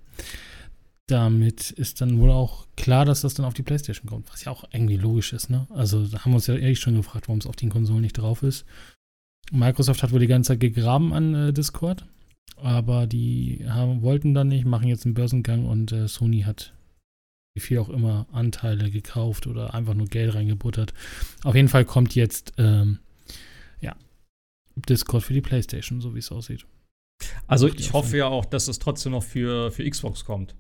damit 1.10 1.72
ist 1.72 2.02
dann 2.02 2.20
wohl 2.20 2.32
auch 2.32 2.68
klar, 2.76 3.06
dass 3.06 3.22
das 3.22 3.34
dann 3.34 3.46
auf 3.46 3.54
die 3.54 3.64
PlayStation 3.64 4.08
kommt, 4.08 4.32
was 4.32 4.44
ja 4.46 4.52
auch 4.52 4.64
irgendwie 4.72 4.98
logisch 4.98 5.34
ist, 5.34 5.50
ne? 5.50 5.68
Also 5.70 6.06
da 6.06 6.20
haben 6.20 6.32
wir 6.32 6.36
uns 6.36 6.48
ja 6.48 6.56
ehrlich 6.56 6.80
schon 6.80 6.96
gefragt, 6.96 7.28
warum 7.28 7.40
es 7.40 7.48
auf 7.48 7.56
den 7.56 7.70
Konsolen 7.70 8.02
nicht 8.02 8.18
drauf 8.18 8.44
ist. 8.44 8.66
Microsoft 9.52 10.04
hat 10.04 10.12
wohl 10.12 10.20
die 10.20 10.28
ganze 10.28 10.50
Zeit 10.50 10.60
gegraben 10.60 11.14
an 11.14 11.34
äh, 11.34 11.54
Discord, 11.54 12.06
aber 12.58 13.08
die 13.08 13.66
haben, 13.68 14.02
wollten 14.02 14.34
dann 14.34 14.50
nicht, 14.50 14.66
machen 14.66 14.88
jetzt 14.88 15.06
einen 15.06 15.16
Börsengang 15.16 15.66
und 15.66 15.92
äh, 15.92 16.08
Sony 16.08 16.42
hat 16.42 16.74
wie 17.56 17.62
viel 17.62 17.80
auch 17.80 17.90
immer 17.90 18.28
Anteile 18.32 18.92
gekauft 18.92 19.48
oder 19.48 19.74
einfach 19.74 19.96
nur 19.96 20.08
Geld 20.08 20.36
reingebuttert. 20.36 20.94
Auf 21.44 21.56
jeden 21.56 21.68
Fall 21.68 21.86
kommt 21.86 22.16
jetzt 22.16 22.54
ähm, 22.58 23.00
ja 23.82 23.96
Discord 24.76 25.24
für 25.24 25.34
die 25.34 25.42
PlayStation, 25.42 26.02
so 26.02 26.14
wie 26.14 26.20
es 26.20 26.32
aussieht. 26.32 26.66
Also 27.48 27.68
ich 27.68 27.92
hoffe 27.94 28.18
ja 28.18 28.28
auch, 28.28 28.46
dass 28.46 28.68
es 28.68 28.80
trotzdem 28.80 29.12
noch 29.14 29.24
für, 29.24 29.72
für 29.72 29.90
Xbox 29.90 30.24
kommt. 30.24 30.56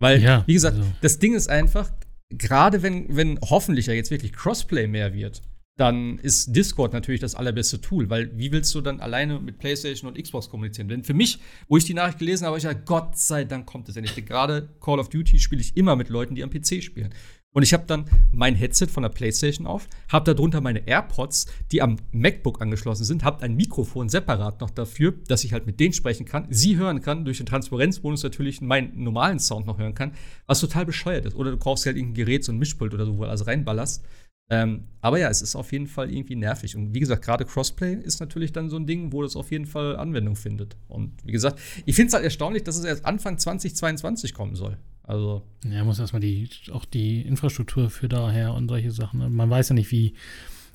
Weil, 0.00 0.20
ja, 0.22 0.42
wie 0.46 0.54
gesagt, 0.54 0.76
also. 0.76 0.88
das 1.02 1.18
Ding 1.18 1.34
ist 1.34 1.48
einfach, 1.48 1.92
gerade 2.30 2.82
wenn, 2.82 3.14
wenn 3.14 3.38
hoffentlich 3.40 3.86
ja 3.86 3.92
jetzt 3.92 4.10
wirklich 4.10 4.32
Crossplay 4.32 4.86
mehr 4.86 5.14
wird, 5.14 5.42
dann 5.76 6.18
ist 6.18 6.54
Discord 6.54 6.92
natürlich 6.92 7.20
das 7.22 7.34
allerbeste 7.34 7.80
Tool, 7.80 8.10
weil 8.10 8.36
wie 8.36 8.52
willst 8.52 8.74
du 8.74 8.82
dann 8.82 9.00
alleine 9.00 9.40
mit 9.40 9.58
PlayStation 9.58 10.10
und 10.10 10.22
Xbox 10.22 10.50
kommunizieren? 10.50 10.88
Denn 10.88 11.04
für 11.04 11.14
mich, 11.14 11.38
wo 11.68 11.78
ich 11.78 11.84
die 11.84 11.94
Nachricht 11.94 12.18
gelesen 12.18 12.46
habe, 12.46 12.58
ich 12.58 12.64
ja, 12.64 12.74
Gott 12.74 13.16
sei 13.16 13.44
Dank 13.44 13.66
kommt 13.66 13.88
es 13.88 13.94
ja 13.94 14.02
nicht. 14.02 14.14
Gerade 14.26 14.68
Call 14.80 14.98
of 14.98 15.08
Duty 15.08 15.38
spiele 15.38 15.62
ich 15.62 15.76
immer 15.78 15.96
mit 15.96 16.10
Leuten, 16.10 16.34
die 16.34 16.42
am 16.42 16.50
PC 16.50 16.82
spielen. 16.82 17.14
Und 17.52 17.64
ich 17.64 17.72
habe 17.72 17.84
dann 17.86 18.04
mein 18.32 18.54
Headset 18.54 18.86
von 18.86 19.02
der 19.02 19.10
PlayStation 19.10 19.66
auf, 19.66 19.88
habe 20.08 20.32
darunter 20.32 20.60
meine 20.60 20.86
AirPods, 20.86 21.46
die 21.72 21.82
am 21.82 21.96
MacBook 22.12 22.62
angeschlossen 22.62 23.04
sind, 23.04 23.24
habe 23.24 23.42
ein 23.42 23.56
Mikrofon 23.56 24.08
separat 24.08 24.60
noch 24.60 24.70
dafür, 24.70 25.14
dass 25.26 25.42
ich 25.42 25.52
halt 25.52 25.66
mit 25.66 25.80
denen 25.80 25.92
sprechen 25.92 26.26
kann, 26.26 26.46
sie 26.50 26.76
hören 26.76 27.00
kann, 27.00 27.24
durch 27.24 27.38
den 27.38 27.46
Transparenzbonus 27.46 28.22
natürlich 28.22 28.60
meinen 28.60 29.02
normalen 29.02 29.40
Sound 29.40 29.66
noch 29.66 29.78
hören 29.78 29.94
kann, 29.94 30.12
was 30.46 30.60
total 30.60 30.86
bescheuert 30.86 31.26
ist. 31.26 31.34
Oder 31.34 31.50
du 31.50 31.56
kaufst 31.56 31.86
halt 31.86 31.96
irgendein 31.96 32.24
Gerät, 32.24 32.44
so 32.44 32.52
ein 32.52 32.58
Mischpult 32.58 32.94
oder 32.94 33.04
so, 33.04 33.18
wo 33.18 33.24
du 33.24 33.28
alles 33.28 33.46
reinballerst. 33.48 34.04
Ähm, 34.52 34.88
aber 35.00 35.18
ja, 35.18 35.28
es 35.28 35.42
ist 35.42 35.56
auf 35.56 35.72
jeden 35.72 35.86
Fall 35.86 36.12
irgendwie 36.12 36.36
nervig. 36.36 36.76
Und 36.76 36.94
wie 36.94 37.00
gesagt, 37.00 37.24
gerade 37.24 37.44
Crossplay 37.44 37.94
ist 37.94 38.20
natürlich 38.20 38.52
dann 38.52 38.68
so 38.68 38.76
ein 38.76 38.86
Ding, 38.86 39.12
wo 39.12 39.22
das 39.22 39.36
auf 39.36 39.50
jeden 39.50 39.66
Fall 39.66 39.96
Anwendung 39.96 40.36
findet. 40.36 40.76
Und 40.88 41.12
wie 41.24 41.32
gesagt, 41.32 41.60
ich 41.84 41.94
finde 41.94 42.08
es 42.08 42.14
halt 42.14 42.24
erstaunlich, 42.24 42.64
dass 42.64 42.76
es 42.76 42.84
erst 42.84 43.04
Anfang 43.04 43.38
2022 43.38 44.34
kommen 44.34 44.56
soll. 44.56 44.76
Also. 45.10 45.42
Ja, 45.64 45.82
muss 45.84 45.98
erstmal 45.98 46.20
die, 46.20 46.48
auch 46.72 46.84
die 46.84 47.22
Infrastruktur 47.22 47.90
für 47.90 48.08
daher 48.08 48.54
und 48.54 48.68
solche 48.68 48.92
Sachen. 48.92 49.18
Ne? 49.20 49.28
Man 49.28 49.50
weiß 49.50 49.70
ja 49.70 49.74
nicht, 49.74 49.90
wie. 49.90 50.14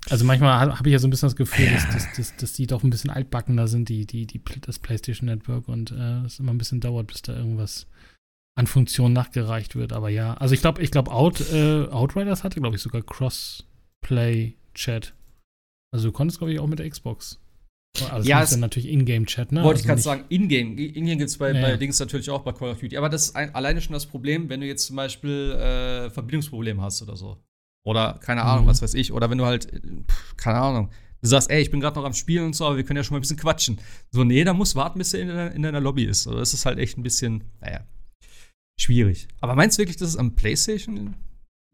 Also 0.10 0.26
manchmal 0.26 0.78
habe 0.78 0.88
ich 0.88 0.94
ja 0.94 1.00
so 1.00 1.08
ein 1.08 1.10
bisschen 1.10 1.30
das 1.30 1.36
Gefühl, 1.36 1.68
dass, 1.72 1.90
dass, 1.90 2.14
dass, 2.14 2.38
dass, 2.38 2.54
die 2.54 2.68
doch 2.68 2.84
ein 2.84 2.92
bisschen 2.92 3.10
altbackener 3.10 3.68
sind, 3.68 3.90
die, 3.90 4.06
die, 4.06 4.28
die, 4.28 4.40
das 4.62 4.78
PlayStation 4.78 5.28
Network 5.28 5.68
und 5.68 5.90
äh, 5.92 6.22
es 6.26 6.38
immer 6.38 6.54
ein 6.54 6.60
bisschen 6.60 6.80
dauert, 6.80 7.08
bis 7.08 7.24
da 7.24 7.36
irgendwas 7.36 7.88
an 8.56 8.68
Funktionen 8.68 9.16
nachgereicht 9.16 9.76
wird. 9.76 9.94
Aber 9.94 10.10
ja, 10.10 10.36
also 10.36 10.54
ich 10.54 10.62
glaube, 10.62 10.84
ich 10.84 10.92
glaube, 10.92 11.10
Out, 11.12 11.52
äh, 11.52 11.88
Outriders 11.88 12.44
hatte, 12.44 12.60
glaube 12.60 12.76
ich, 12.76 12.84
sogar 12.84 13.02
Crossplay-Chat. 13.02 15.16
Also 15.92 16.10
du 16.10 16.12
konntest, 16.12 16.38
glaube 16.38 16.54
ich, 16.54 16.60
auch 16.60 16.68
mit 16.68 16.78
der 16.78 16.88
Xbox 16.90 17.40
also 18.12 18.30
ja, 18.30 18.42
ist 18.42 18.54
dann 18.54 18.60
natürlich 18.60 18.90
Ingame-Chat, 18.90 19.52
ne? 19.52 19.64
Wollte 19.64 19.70
also 19.70 19.82
ich 19.82 19.88
gerade 19.88 20.02
sagen, 20.02 20.26
Ingame. 20.30 20.82
Ingame 20.82 21.18
gibt 21.18 21.30
es 21.30 21.38
bei, 21.38 21.52
ja. 21.52 21.62
bei 21.62 21.78
Dings 21.78 22.00
natürlich 22.00 22.30
auch 22.30 22.42
bei 22.42 22.52
Call 22.52 22.72
of 22.72 22.80
Duty. 22.80 22.98
Aber 22.98 23.10
das 23.10 23.28
ist 23.28 23.36
ein, 23.36 23.54
alleine 23.54 23.82
schon 23.82 23.94
das 23.94 24.06
Problem, 24.06 24.50
wenn 24.50 24.62
du 24.62 24.68
jetzt 24.68 24.86
zum 24.86 24.96
Beispiel 24.96 25.52
äh, 25.52 26.10
Verbindungsprobleme 26.10 26.82
hast 26.82 27.02
oder 27.02 27.16
so. 27.16 27.38
Oder 27.86 28.20
keine 28.22 28.44
Ahnung, 28.44 28.66
mhm. 28.66 28.70
was 28.70 28.82
weiß 28.82 28.94
ich. 28.96 29.12
Oder 29.12 29.30
wenn 29.30 29.38
du 29.38 29.46
halt, 29.46 29.72
pff, 30.10 30.38
keine 30.38 30.60
Ahnung, 30.60 30.90
du 31.22 31.28
sagst, 31.28 31.50
ey, 31.50 31.62
ich 31.62 31.72
bin 31.72 31.80
gerade 31.80 32.00
noch 32.00 32.06
am 32.06 32.14
Spielen 32.14 32.46
und 32.46 32.56
so, 32.56 32.66
aber 32.66 32.78
wir 32.78 32.84
können 32.84 32.98
ja 32.98 33.04
schon 33.04 33.14
mal 33.14 33.20
ein 33.20 33.22
bisschen 33.22 33.38
quatschen. 33.38 33.80
So, 34.12 34.24
nee, 34.24 34.44
da 34.44 34.54
muss 34.54 34.76
warten, 34.76 34.98
bis 35.00 35.14
er 35.14 35.22
in, 35.22 35.56
in 35.56 35.62
deiner 35.62 35.82
Lobby 35.82 36.06
ist. 36.06 36.28
Also 36.28 36.40
das 36.40 36.54
ist 36.54 36.66
halt 36.66 36.80
echt 36.80 36.98
ein 36.98 37.04
bisschen, 37.04 37.44
naja, 37.62 37.86
schwierig. 38.80 39.28
Aber 39.40 39.56
meinst 39.56 39.78
du 39.78 39.82
wirklich, 39.82 39.98
dass 39.98 40.10
es 40.10 40.18
am 40.18 40.36
PlayStation 40.36 41.16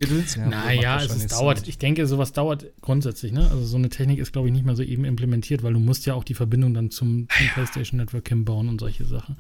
ja, 0.02 0.48
naja, 0.48 1.02
es 1.04 1.16
ist, 1.16 1.32
dauert, 1.32 1.68
ich 1.68 1.78
denke, 1.78 2.08
sowas 2.08 2.34
dauert 2.34 2.66
grundsätzlich, 2.82 3.32
ne? 3.32 3.50
Also 3.52 3.64
so 3.64 3.78
eine 3.78 3.90
Technik 3.90 4.20
ist, 4.20 4.34
glaube 4.34 4.48
ich, 4.48 4.54
nicht 4.54 4.66
mehr 4.66 4.76
so 4.76 4.84
eben 4.84 5.06
implementiert, 5.06 5.64
weil 5.64 5.74
du 5.74 5.80
musst 5.80 6.06
ja 6.06 6.14
auch 6.14 6.24
die 6.24 6.34
Verbindung 6.34 6.74
dann 6.74 6.92
zum, 6.92 7.28
zum 7.30 7.46
ja. 7.46 7.52
PlayStation 7.54 8.00
Network 8.00 8.28
hinbauen 8.30 8.70
und 8.70 8.80
solche 8.80 9.06
Sachen. 9.06 9.38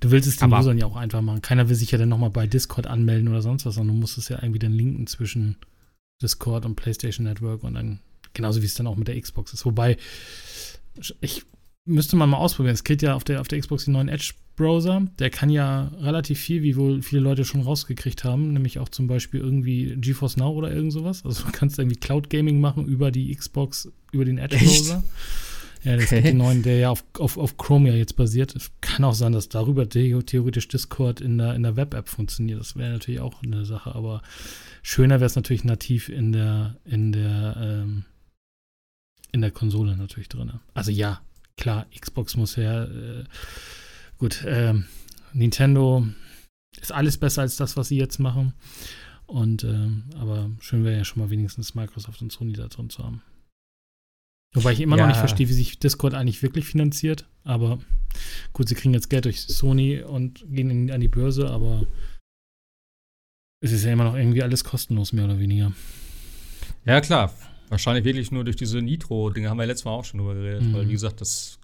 Du 0.00 0.10
willst 0.10 0.28
es 0.28 0.36
den 0.36 0.44
Aber 0.44 0.60
Usern 0.60 0.78
ja 0.78 0.86
auch 0.86 0.96
einfach 0.96 1.22
machen. 1.22 1.42
Keiner 1.42 1.68
will 1.68 1.76
sich 1.76 1.90
ja 1.90 1.98
dann 1.98 2.08
nochmal 2.08 2.30
bei 2.30 2.46
Discord 2.46 2.86
anmelden 2.86 3.28
oder 3.28 3.42
sonst 3.42 3.66
was, 3.66 3.74
sondern 3.74 3.96
du 3.96 4.00
musst 4.00 4.18
es 4.18 4.28
ja 4.28 4.38
irgendwie 4.40 4.60
dann 4.60 4.72
linken 4.72 5.06
zwischen 5.06 5.56
Discord 6.22 6.64
und 6.66 6.76
PlayStation 6.76 7.24
Network 7.24 7.64
und 7.64 7.74
dann, 7.74 8.00
genauso 8.34 8.62
wie 8.62 8.66
es 8.66 8.74
dann 8.74 8.86
auch 8.86 8.96
mit 8.96 9.08
der 9.08 9.20
Xbox 9.20 9.52
ist. 9.52 9.64
Wobei, 9.64 9.96
ich 11.20 11.44
müsste 11.88 12.16
man 12.16 12.30
mal 12.30 12.36
ausprobieren. 12.36 12.74
Es 12.74 12.84
geht 12.84 13.02
ja 13.02 13.14
auf 13.14 13.24
der, 13.24 13.40
auf 13.40 13.48
der 13.48 13.58
Xbox 13.58 13.86
die 13.86 13.90
neuen 13.90 14.08
Edge-Browser. 14.08 15.06
Der 15.18 15.30
kann 15.30 15.50
ja 15.50 15.90
relativ 16.00 16.38
viel, 16.38 16.62
wie 16.62 16.76
wohl 16.76 17.02
viele 17.02 17.22
Leute 17.22 17.44
schon 17.44 17.62
rausgekriegt 17.62 18.24
haben, 18.24 18.52
nämlich 18.52 18.78
auch 18.78 18.88
zum 18.88 19.06
Beispiel 19.06 19.40
irgendwie 19.40 19.96
GeForce 19.96 20.36
Now 20.36 20.50
oder 20.50 20.72
irgend 20.72 20.92
sowas. 20.92 21.24
Also 21.24 21.44
du 21.44 21.52
kannst 21.52 21.78
irgendwie 21.78 21.96
Cloud 21.96 22.30
Gaming 22.30 22.60
machen 22.60 22.86
über 22.86 23.10
die 23.10 23.34
Xbox, 23.34 23.90
über 24.12 24.24
den 24.24 24.38
Edge-Browser. 24.38 25.02
Ja, 25.84 25.96
das 25.96 26.06
okay. 26.06 26.18
ist 26.18 26.26
den 26.26 26.38
neuen, 26.38 26.62
der 26.62 26.78
ja 26.78 26.90
auf, 26.90 27.04
auf, 27.18 27.38
auf 27.38 27.56
Chrome 27.56 27.90
ja 27.90 27.94
jetzt 27.94 28.16
basiert. 28.16 28.54
Es 28.56 28.70
kann 28.80 29.04
auch 29.04 29.14
sein, 29.14 29.32
dass 29.32 29.48
darüber 29.48 29.88
theoretisch 29.88 30.68
Discord 30.68 31.20
in 31.20 31.38
der, 31.38 31.54
in 31.54 31.62
der 31.62 31.76
Web-App 31.76 32.08
funktioniert. 32.08 32.60
Das 32.60 32.76
wäre 32.76 32.92
natürlich 32.92 33.20
auch 33.20 33.42
eine 33.42 33.64
Sache, 33.64 33.94
aber 33.94 34.22
schöner 34.82 35.20
wäre 35.20 35.26
es 35.26 35.36
natürlich 35.36 35.64
nativ 35.64 36.08
in 36.08 36.32
der, 36.32 36.76
in 36.84 37.12
der, 37.12 37.56
ähm, 37.60 38.04
in 39.30 39.40
der 39.40 39.50
Konsole 39.50 39.96
natürlich 39.96 40.28
drin. 40.28 40.52
Also 40.74 40.90
ja, 40.90 41.20
klar, 41.58 41.86
Xbox 41.98 42.36
muss 42.36 42.56
ja, 42.56 42.84
äh, 42.84 43.24
gut, 44.16 44.44
äh, 44.44 44.74
Nintendo 45.34 46.06
ist 46.80 46.92
alles 46.92 47.18
besser 47.18 47.42
als 47.42 47.56
das, 47.56 47.76
was 47.76 47.88
sie 47.88 47.98
jetzt 47.98 48.18
machen. 48.18 48.54
Und, 49.26 49.64
äh, 49.64 49.88
aber 50.16 50.50
schön 50.60 50.84
wäre 50.84 50.96
ja 50.96 51.04
schon 51.04 51.22
mal 51.22 51.28
wenigstens 51.28 51.74
Microsoft 51.74 52.22
und 52.22 52.32
Sony 52.32 52.54
da 52.54 52.68
drin 52.68 52.88
zu 52.88 53.04
haben. 53.04 53.22
Wobei 54.54 54.72
ich 54.72 54.80
immer 54.80 54.96
ja. 54.96 55.02
noch 55.02 55.08
nicht 55.08 55.18
verstehe, 55.18 55.48
wie 55.48 55.52
sich 55.52 55.78
Discord 55.78 56.14
eigentlich 56.14 56.42
wirklich 56.42 56.64
finanziert. 56.64 57.28
Aber 57.44 57.78
gut, 58.54 58.68
sie 58.68 58.74
kriegen 58.74 58.94
jetzt 58.94 59.10
Geld 59.10 59.26
durch 59.26 59.42
Sony 59.42 60.00
und 60.00 60.44
gehen 60.48 60.70
in, 60.70 60.90
an 60.90 61.02
die 61.02 61.08
Börse, 61.08 61.50
aber 61.50 61.86
es 63.60 63.72
ist 63.72 63.84
ja 63.84 63.92
immer 63.92 64.04
noch 64.04 64.14
irgendwie 64.14 64.42
alles 64.42 64.64
kostenlos, 64.64 65.12
mehr 65.12 65.26
oder 65.26 65.38
weniger. 65.38 65.72
Ja, 66.86 67.00
klar. 67.02 67.34
Wahrscheinlich 67.70 68.04
wirklich 68.04 68.30
nur 68.30 68.44
durch 68.44 68.56
diese 68.56 68.80
Nitro-Dinge, 68.80 69.50
haben 69.50 69.58
wir 69.58 69.64
ja 69.64 69.68
letztes 69.68 69.84
Mal 69.84 69.92
auch 69.92 70.04
schon 70.04 70.18
drüber 70.18 70.34
geredet, 70.34 70.62
mhm. 70.62 70.74
weil 70.74 70.88
wie 70.88 70.92
gesagt, 70.92 71.20
das 71.20 71.58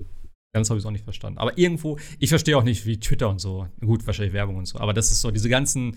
ganz 0.55 0.71
habe 0.71 0.79
ich 0.79 0.87
auch 0.87 0.91
nicht 0.91 1.05
verstanden. 1.05 1.39
Aber 1.39 1.59
irgendwo, 1.59 1.99
ich 2.19 2.29
verstehe 2.29 2.57
auch 2.57 2.63
nicht, 2.63 2.87
wie 2.87 2.99
Twitter 2.99 3.29
und 3.29 3.41
so, 3.41 3.67
gut, 3.81 4.07
wahrscheinlich 4.07 4.33
Werbung 4.33 4.57
und 4.57 4.67
so, 4.67 4.79
aber 4.79 4.95
das 4.95 5.11
ist 5.11 5.21
so, 5.21 5.31
diese 5.31 5.49
ganzen 5.49 5.97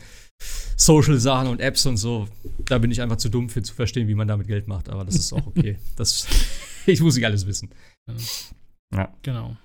Social-Sachen 0.75 1.47
und 1.47 1.61
Apps 1.61 1.85
und 1.85 1.97
so, 1.97 2.27
da 2.65 2.79
bin 2.79 2.91
ich 2.91 3.01
einfach 3.01 3.17
zu 3.17 3.29
dumm 3.29 3.49
für 3.49 3.61
zu 3.61 3.73
verstehen, 3.73 4.07
wie 4.07 4.15
man 4.15 4.27
damit 4.27 4.47
Geld 4.47 4.67
macht, 4.67 4.89
aber 4.89 5.05
das 5.05 5.15
ist 5.15 5.31
auch 5.31 5.45
okay. 5.45 5.77
das, 5.95 6.27
ich 6.85 6.99
muss 7.01 7.15
nicht 7.15 7.25
alles 7.25 7.45
wissen. 7.45 7.69
Ja. 8.93 9.13
Genau. 9.21 9.55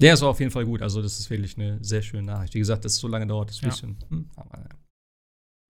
Der 0.00 0.14
ist 0.14 0.22
auf 0.22 0.40
jeden 0.40 0.50
Fall 0.50 0.64
gut. 0.64 0.82
Also, 0.82 1.00
das 1.00 1.20
ist 1.20 1.30
wirklich 1.30 1.56
eine 1.56 1.78
sehr 1.80 2.02
schöne 2.02 2.24
Nachricht. 2.24 2.54
Wie 2.54 2.58
gesagt, 2.58 2.84
dass 2.84 2.94
es 2.94 2.98
so 2.98 3.06
lange 3.06 3.24
dauert, 3.24 3.50
ist 3.50 3.62
ein 3.62 3.66
ja. 3.66 3.70
bisschen. 3.70 3.96
Hm, 4.08 4.28
aber, 4.34 4.58
ja. 4.58 4.68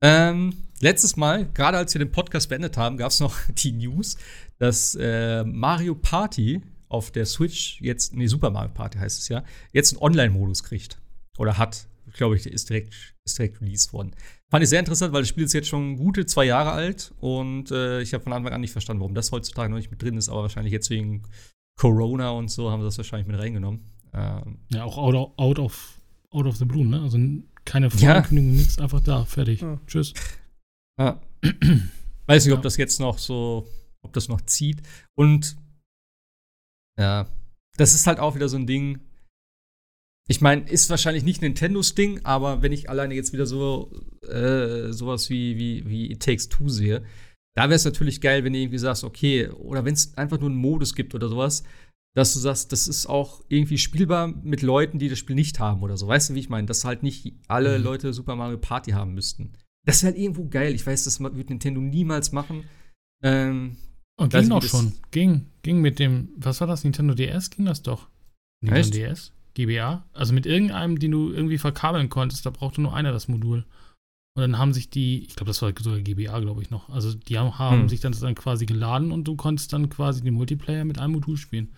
Ähm, 0.03 0.53
letztes 0.81 1.17
Mal, 1.17 1.49
gerade 1.55 1.79
als 1.79 1.95
wir 1.95 2.01
den 2.01 2.11
Podcast 2.11 2.49
beendet 2.49 2.77
haben, 2.77 2.97
gab 2.97 3.11
es 3.11 3.21
noch 3.21 3.39
die 3.57 3.73
News, 3.73 4.17
dass 4.59 4.97
äh, 4.97 5.45
Mario 5.45 5.95
Party 5.95 6.61
auf 6.89 7.11
der 7.11 7.25
Switch 7.25 7.81
jetzt, 7.81 8.15
nee, 8.15 8.27
Super 8.27 8.51
Mario 8.51 8.73
Party 8.75 8.99
heißt 8.99 9.19
es 9.19 9.29
ja, 9.29 9.45
jetzt 9.73 9.93
einen 9.93 10.03
Online-Modus 10.03 10.63
kriegt. 10.65 11.01
Oder 11.39 11.57
hat. 11.57 11.87
Glaube, 12.15 12.37
ich, 12.37 12.45
ist 12.47 12.69
direkt, 12.69 12.95
ist 13.25 13.39
direkt 13.39 13.63
released 13.63 13.93
worden. 13.95 14.15
Fand 14.51 14.63
ich 14.63 14.69
sehr 14.69 14.81
interessant, 14.81 15.15
weil 15.15 15.23
das 15.23 15.29
Spiel 15.29 15.45
ist 15.45 15.55
jetzt 15.55 15.69
schon 15.69 15.97
gute 15.97 16.27
zwei 16.27 16.45
Jahre 16.45 16.73
alt 16.73 17.15
und 17.21 17.71
äh, 17.71 18.03
ich 18.03 18.13
habe 18.13 18.23
von 18.23 18.35
Anfang 18.35 18.53
an 18.53 18.61
nicht 18.61 18.73
verstanden, 18.73 19.01
warum 19.01 19.15
das 19.15 19.33
heutzutage 19.33 19.71
noch 19.71 19.79
nicht 19.79 19.91
mit 19.91 20.03
drin 20.03 20.19
ist, 20.19 20.29
aber 20.29 20.43
wahrscheinlich 20.43 20.73
jetzt 20.73 20.91
wegen 20.91 21.23
Corona 21.77 22.31
und 22.31 22.51
so 22.51 22.71
haben 22.71 22.83
sie 22.83 22.87
das 22.87 22.99
wahrscheinlich 22.99 23.29
mit 23.29 23.39
reingenommen. 23.39 23.81
Ähm, 24.13 24.59
ja, 24.69 24.85
auch 24.85 24.99
out 24.99 25.15
of, 25.15 25.33
out 25.39 25.59
of, 25.59 25.99
out 26.33 26.45
of 26.45 26.57
the 26.57 26.67
blue, 26.67 26.85
ne? 26.85 27.01
Also 27.01 27.17
keine 27.65 27.91
Vorankündigung, 27.91 28.53
ja. 28.53 28.59
nichts, 28.59 28.79
einfach 28.79 29.01
da, 29.01 29.25
fertig. 29.25 29.61
Ja. 29.61 29.81
Tschüss. 29.87 30.15
Ja. 30.99 31.21
Weiß 32.27 32.45
nicht, 32.45 32.55
ob 32.55 32.63
das 32.63 32.77
jetzt 32.77 33.01
noch 33.01 33.19
so, 33.19 33.69
ob 34.03 34.13
das 34.13 34.29
noch 34.29 34.41
zieht. 34.43 34.83
Und 35.15 35.57
ja, 36.99 37.29
das 37.77 37.95
ist 37.95 38.07
halt 38.07 38.21
auch 38.21 38.35
wieder 38.35 38.49
so 38.49 38.57
ein 38.57 38.67
Ding. 38.67 39.01
Ich 40.29 40.41
meine, 40.41 40.69
ist 40.69 40.89
wahrscheinlich 40.91 41.25
nicht 41.25 41.43
Nintendos 41.43 41.95
Ding, 41.95 42.25
aber 42.25 42.63
wenn 42.63 42.73
ich 42.73 42.89
alleine 42.89 43.15
jetzt 43.15 43.33
wieder 43.33 43.47
so 43.47 43.91
äh, 44.23 44.93
sowas 44.93 45.31
wie, 45.31 45.59
wie, 45.59 45.89
wie 45.89 46.13
It 46.13 46.23
Takes 46.23 46.49
Two 46.49 46.69
sehe, 46.69 47.05
Da 47.55 47.65
wäre 47.65 47.75
es 47.75 47.85
natürlich 47.85 48.21
geil, 48.21 48.45
wenn 48.45 48.55
du 48.55 48.59
irgendwie 48.59 48.79
sagst, 48.79 49.05
okay, 49.05 49.49
oder 49.49 49.85
wenn 49.85 49.95
es 49.95 50.17
einfach 50.17 50.41
nur 50.41 50.49
einen 50.49 50.59
Modus 50.59 50.95
gibt 50.95 51.15
oder 51.15 51.29
sowas, 51.29 51.65
dass 52.15 52.35
du 52.35 52.41
sagst, 52.41 52.73
das 52.73 52.89
ist 52.89 53.07
auch 53.07 53.43
irgendwie 53.49 53.79
spielbar 53.79 54.29
mit 54.29 54.63
Leuten, 54.63 54.99
die 54.99 55.09
das 55.09 55.19
Spiel 55.19 55.37
nicht 55.37 55.59
haben 55.61 55.83
oder 55.83 55.97
so. 55.97 56.07
Weißt 56.07 56.31
du, 56.31 56.35
wie 56.35 56.41
ich 56.41 56.51
meine? 56.51 56.67
Dass 56.67 56.85
halt 56.85 57.03
nicht 57.03 57.35
alle 57.49 57.79
mhm. 57.79 57.85
Leute 57.85 58.13
Super 58.13 58.37
Mario 58.37 58.59
Party 58.59 58.93
haben 58.93 59.15
müssten. 59.15 59.53
Das 59.85 60.03
wäre 60.03 60.13
halt 60.13 60.23
irgendwo 60.23 60.47
geil. 60.47 60.75
Ich 60.75 60.87
weiß, 60.87 61.05
das 61.05 61.21
wird 61.21 61.51
Nintendo 61.51 61.81
niemals 61.81 62.33
machen. 62.33 62.65
Ähm, 63.23 63.77
Und 64.17 64.33
ging 64.33 64.53
auch 64.53 64.63
schon. 64.63 64.93
Ging, 65.11 65.47
ging 65.63 65.81
mit 65.81 65.99
dem, 65.99 66.29
was 66.37 66.61
war 66.61 66.69
das? 66.69 66.85
Nintendo 66.85 67.15
DS 67.15 67.51
ging 67.51 67.65
das 67.65 67.83
doch. 67.83 68.09
Nintendo 68.61 68.89
Echt? 68.89 68.95
DS? 68.95 69.33
GBA? 69.55 70.07
Also 70.13 70.35
mit 70.35 70.47
irgendeinem, 70.47 70.99
den 70.99 71.11
du 71.11 71.33
irgendwie 71.33 71.59
verkabeln 71.59 72.09
konntest, 72.09 72.45
da 72.47 72.51
brauchte 72.51 72.81
nur 72.81 72.95
einer 72.95 73.13
das 73.13 73.29
Modul. 73.29 73.65
Und 74.35 74.41
dann 74.41 74.59
haben 74.59 74.73
sich 74.73 74.89
die, 74.89 75.25
ich 75.25 75.37
glaube, 75.37 75.51
das 75.51 75.61
war 75.61 75.73
sogar 75.79 76.01
GBA, 76.01 76.41
glaube 76.41 76.63
ich 76.63 76.71
noch. 76.71 76.89
Also 76.89 77.13
die 77.13 77.39
haben, 77.39 77.59
haben 77.59 77.83
hm. 77.83 77.89
sich 77.89 78.01
dann, 78.01 78.13
dann 78.13 78.35
quasi 78.35 78.65
geladen 78.65 79.13
und 79.13 79.25
du 79.25 79.37
konntest 79.37 79.73
dann 79.73 79.91
quasi 79.91 80.23
den 80.23 80.35
Multiplayer 80.35 80.85
mit 80.85 80.99
einem 80.99 81.13
Modul 81.13 81.37
spielen. 81.37 81.75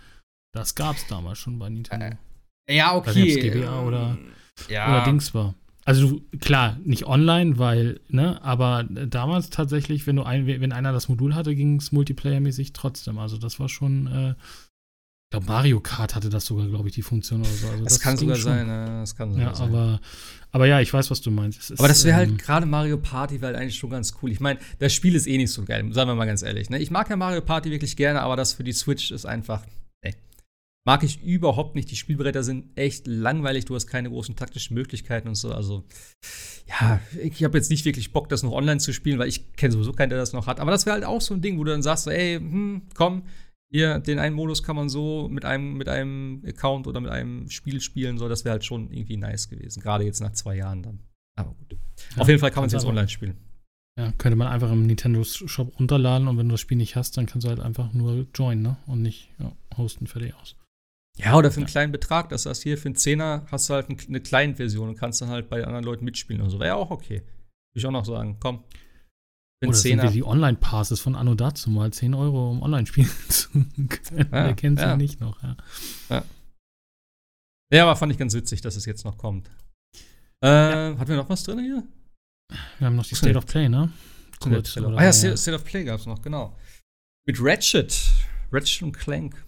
Das 0.54 0.74
gab 0.76 0.96
es 0.96 1.06
damals 1.08 1.38
schon 1.38 1.58
bei 1.58 1.68
Nintendo. 1.68 2.16
Äh, 2.66 2.76
ja, 2.76 2.94
okay. 2.94 3.20
Nicht, 3.20 3.40
GBA 3.40 3.80
ähm, 3.80 3.86
oder, 3.86 4.18
ja. 4.68 4.88
oder 4.88 5.04
Dings 5.04 5.34
war. 5.34 5.54
Also 5.84 6.08
du, 6.08 6.38
klar, 6.38 6.78
nicht 6.84 7.06
online, 7.06 7.58
weil, 7.58 8.00
ne, 8.08 8.42
aber 8.42 8.84
damals 8.84 9.50
tatsächlich, 9.50 10.06
wenn 10.06 10.16
du 10.16 10.22
ein, 10.22 10.46
wenn 10.46 10.72
einer 10.72 10.92
das 10.92 11.08
Modul 11.08 11.34
hatte, 11.34 11.54
ging 11.54 11.76
es 11.76 11.92
multiplayer-mäßig 11.92 12.72
trotzdem. 12.72 13.18
Also 13.18 13.36
das 13.36 13.60
war 13.60 13.68
schon, 13.68 14.06
äh, 14.06 14.30
ich 14.30 15.30
glaube, 15.30 15.46
Mario 15.46 15.80
Kart 15.80 16.14
hatte 16.14 16.30
das 16.30 16.46
sogar, 16.46 16.68
glaube 16.68 16.88
ich, 16.88 16.94
die 16.94 17.02
Funktion 17.02 17.40
oder 17.40 17.50
so. 17.50 17.66
Also 17.66 17.84
das, 17.84 17.94
das 17.94 18.00
kann 18.00 18.16
sogar 18.16 18.36
schon. 18.36 18.44
sein, 18.44 18.66
ne? 18.66 19.00
Das 19.00 19.16
kann 19.16 19.32
sogar 19.32 19.48
ja, 19.48 19.54
sein. 19.54 19.68
Aber, 19.68 20.00
aber 20.52 20.66
ja, 20.66 20.80
ich 20.80 20.94
weiß, 20.94 21.10
was 21.10 21.20
du 21.20 21.32
meinst. 21.32 21.70
Ist, 21.70 21.80
aber 21.80 21.88
das 21.88 22.04
wäre 22.04 22.16
halt 22.16 22.30
ähm, 22.30 22.38
gerade 22.38 22.64
Mario 22.64 22.96
Party 22.96 23.40
wäre 23.40 23.52
halt 23.52 23.56
eigentlich 23.56 23.76
schon 23.76 23.90
ganz 23.90 24.14
cool. 24.22 24.30
Ich 24.30 24.40
meine, 24.40 24.60
das 24.78 24.94
Spiel 24.94 25.16
ist 25.16 25.26
eh 25.26 25.36
nicht 25.36 25.52
so 25.52 25.64
geil, 25.64 25.92
sagen 25.92 26.08
wir 26.08 26.14
mal 26.14 26.26
ganz 26.26 26.42
ehrlich. 26.42 26.70
Ne? 26.70 26.78
Ich 26.78 26.92
mag 26.92 27.10
ja 27.10 27.16
Mario 27.16 27.42
Party 27.42 27.70
wirklich 27.70 27.96
gerne, 27.96 28.22
aber 28.22 28.36
das 28.36 28.54
für 28.54 28.64
die 28.64 28.72
Switch 28.72 29.10
ist 29.10 29.26
einfach, 29.26 29.62
Mag 30.86 31.02
ich 31.02 31.22
überhaupt 31.22 31.74
nicht. 31.74 31.90
Die 31.90 31.96
Spielbretter 31.96 32.42
sind 32.42 32.76
echt 32.76 33.06
langweilig. 33.06 33.64
Du 33.64 33.74
hast 33.74 33.86
keine 33.86 34.10
großen 34.10 34.36
taktischen 34.36 34.74
Möglichkeiten 34.74 35.28
und 35.28 35.34
so. 35.34 35.50
Also, 35.50 35.84
ja, 36.66 37.00
ich 37.22 37.42
habe 37.42 37.56
jetzt 37.56 37.70
nicht 37.70 37.86
wirklich 37.86 38.12
Bock, 38.12 38.28
das 38.28 38.42
noch 38.42 38.52
online 38.52 38.80
zu 38.80 38.92
spielen, 38.92 39.18
weil 39.18 39.28
ich 39.28 39.54
kenne 39.54 39.72
sowieso 39.72 39.92
keinen, 39.92 40.10
der 40.10 40.18
das 40.18 40.34
noch 40.34 40.46
hat. 40.46 40.60
Aber 40.60 40.70
das 40.70 40.84
wäre 40.84 40.94
halt 40.94 41.04
auch 41.04 41.22
so 41.22 41.32
ein 41.32 41.40
Ding, 41.40 41.58
wo 41.58 41.64
du 41.64 41.70
dann 41.70 41.82
sagst, 41.82 42.04
so, 42.04 42.10
ey, 42.10 42.36
hm, 42.36 42.82
komm, 42.94 43.22
hier, 43.72 43.98
den 43.98 44.18
einen 44.18 44.36
Modus 44.36 44.62
kann 44.62 44.76
man 44.76 44.90
so 44.90 45.26
mit 45.28 45.46
einem, 45.46 45.78
mit 45.78 45.88
einem 45.88 46.42
Account 46.46 46.86
oder 46.86 47.00
mit 47.00 47.10
einem 47.10 47.48
Spiel 47.48 47.80
spielen. 47.80 48.18
So, 48.18 48.28
das 48.28 48.44
wäre 48.44 48.52
halt 48.52 48.64
schon 48.64 48.92
irgendwie 48.92 49.16
nice 49.16 49.48
gewesen. 49.48 49.82
Gerade 49.82 50.04
jetzt 50.04 50.20
nach 50.20 50.32
zwei 50.32 50.56
Jahren 50.56 50.82
dann. 50.82 51.00
Aber 51.36 51.54
gut. 51.54 51.78
Ja, 52.14 52.22
Auf 52.22 52.28
jeden 52.28 52.40
Fall 52.40 52.50
kann 52.50 52.62
man 52.62 52.66
es 52.66 52.74
jetzt 52.74 52.84
online 52.84 53.08
spielen. 53.08 53.36
Ja, 53.98 54.12
könnte 54.18 54.36
man 54.36 54.48
einfach 54.48 54.70
im 54.70 54.86
Nintendo 54.86 55.24
Shop 55.24 55.78
runterladen 55.78 56.28
und 56.28 56.36
wenn 56.36 56.48
du 56.48 56.54
das 56.54 56.60
Spiel 56.60 56.76
nicht 56.76 56.94
hast, 56.96 57.16
dann 57.16 57.26
kannst 57.26 57.46
du 57.46 57.48
halt 57.48 57.60
einfach 57.60 57.92
nur 57.92 58.26
joinen, 58.34 58.62
ne? 58.62 58.76
Und 58.86 59.02
nicht 59.02 59.30
ja, 59.38 59.52
hosten 59.76 60.08
fertig 60.08 60.34
aus. 60.34 60.56
Ja, 61.18 61.36
oder 61.36 61.50
für 61.50 61.58
einen 61.58 61.66
ja. 61.66 61.70
kleinen 61.70 61.92
Betrag. 61.92 62.28
Das 62.28 62.46
heißt, 62.46 62.62
hier 62.62 62.76
für 62.76 62.86
einen 62.86 62.96
Zehner 62.96 63.46
hast 63.50 63.68
du 63.70 63.74
halt 63.74 63.88
eine 63.88 64.20
kleine 64.20 64.54
Version 64.56 64.88
und 64.88 64.98
kannst 64.98 65.22
dann 65.22 65.28
halt 65.28 65.48
bei 65.48 65.64
anderen 65.64 65.84
Leuten 65.84 66.04
mitspielen 66.04 66.42
und 66.42 66.50
so. 66.50 66.58
Wäre 66.58 66.68
ja 66.68 66.74
auch 66.74 66.90
okay. 66.90 67.20
Würde 67.20 67.76
ich 67.76 67.86
auch 67.86 67.92
noch 67.92 68.04
sagen. 68.04 68.38
Komm. 68.40 68.64
Für 69.62 69.68
oder 69.68 69.78
Zehner. 69.78 70.02
sind 70.02 70.14
die 70.14 70.24
Online-Passes 70.24 71.00
von 71.00 71.14
Anno 71.14 71.34
dazu 71.34 71.70
mal 71.70 71.92
10 71.92 72.14
Euro, 72.14 72.50
um 72.50 72.62
online 72.62 72.86
spielen 72.86 73.10
zu 73.28 73.50
können. 73.50 74.28
Ja, 74.32 74.46
Wer 74.46 74.54
kennt 74.54 74.78
sie 74.80 74.84
ja. 74.84 74.96
nicht 74.96 75.20
noch, 75.20 75.42
ja. 75.42 75.56
ja. 76.10 76.24
Ja, 77.72 77.82
aber 77.84 77.96
fand 77.96 78.12
ich 78.12 78.18
ganz 78.18 78.34
witzig, 78.34 78.60
dass 78.60 78.76
es 78.76 78.84
jetzt 78.84 79.04
noch 79.04 79.16
kommt. 79.16 79.50
Äh, 80.42 80.48
ja. 80.48 80.98
Hatten 80.98 81.08
wir 81.08 81.16
noch 81.16 81.28
was 81.28 81.44
drin 81.44 81.60
hier? 81.60 81.82
Wir 82.78 82.86
haben 82.86 82.96
noch 82.96 83.06
die 83.06 83.14
State 83.14 83.36
of 83.36 83.46
Play, 83.46 83.68
ne? 83.68 83.90
Kurz, 84.40 84.76
ah 84.76 85.02
ja, 85.02 85.12
State 85.12 85.54
of 85.54 85.64
Play 85.64 85.84
gab 85.84 85.98
es 85.98 86.06
noch, 86.06 86.20
genau. 86.20 86.56
Mit 87.26 87.38
Ratchet. 87.40 88.12
Ratchet 88.52 88.82
und 88.82 88.92
Clank. 88.92 89.44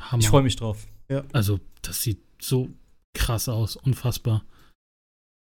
Hammer. 0.00 0.22
Ich 0.22 0.28
freue 0.28 0.42
mich 0.42 0.56
drauf. 0.56 0.86
Ja. 1.08 1.24
Also, 1.32 1.60
das 1.82 2.02
sieht 2.02 2.20
so 2.40 2.68
krass 3.14 3.48
aus, 3.48 3.76
unfassbar. 3.76 4.44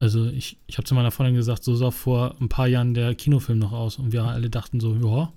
Also, 0.01 0.27
ich, 0.27 0.59
ich 0.67 0.77
habe 0.77 0.87
zu 0.87 0.95
meiner 0.95 1.11
Freundin 1.11 1.37
gesagt, 1.37 1.65
so 1.65 1.75
sah 1.77 1.91
vor 1.91 2.37
ein 2.41 2.49
paar 2.49 2.67
Jahren 2.67 2.95
der 2.95 3.15
Kinofilm 3.15 3.59
noch 3.59 3.73
aus 3.73 3.99
und 3.99 4.13
wir 4.13 4.25
alle 4.25 4.51
dachten 4.51 4.81
so, 4.81 4.95
ja, 4.95 5.33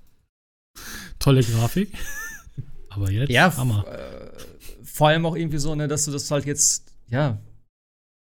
tolle 1.18 1.42
Grafik. 1.42 1.92
Aber 2.90 3.10
jetzt, 3.10 3.30
ja, 3.30 3.56
Hammer. 3.56 3.86
Äh, 3.86 4.30
vor 4.82 5.08
allem 5.08 5.26
auch 5.26 5.36
irgendwie 5.36 5.58
so, 5.58 5.74
ne, 5.74 5.88
dass 5.88 6.04
du 6.04 6.10
das 6.10 6.30
halt 6.30 6.46
jetzt, 6.46 6.92
ja, 7.08 7.40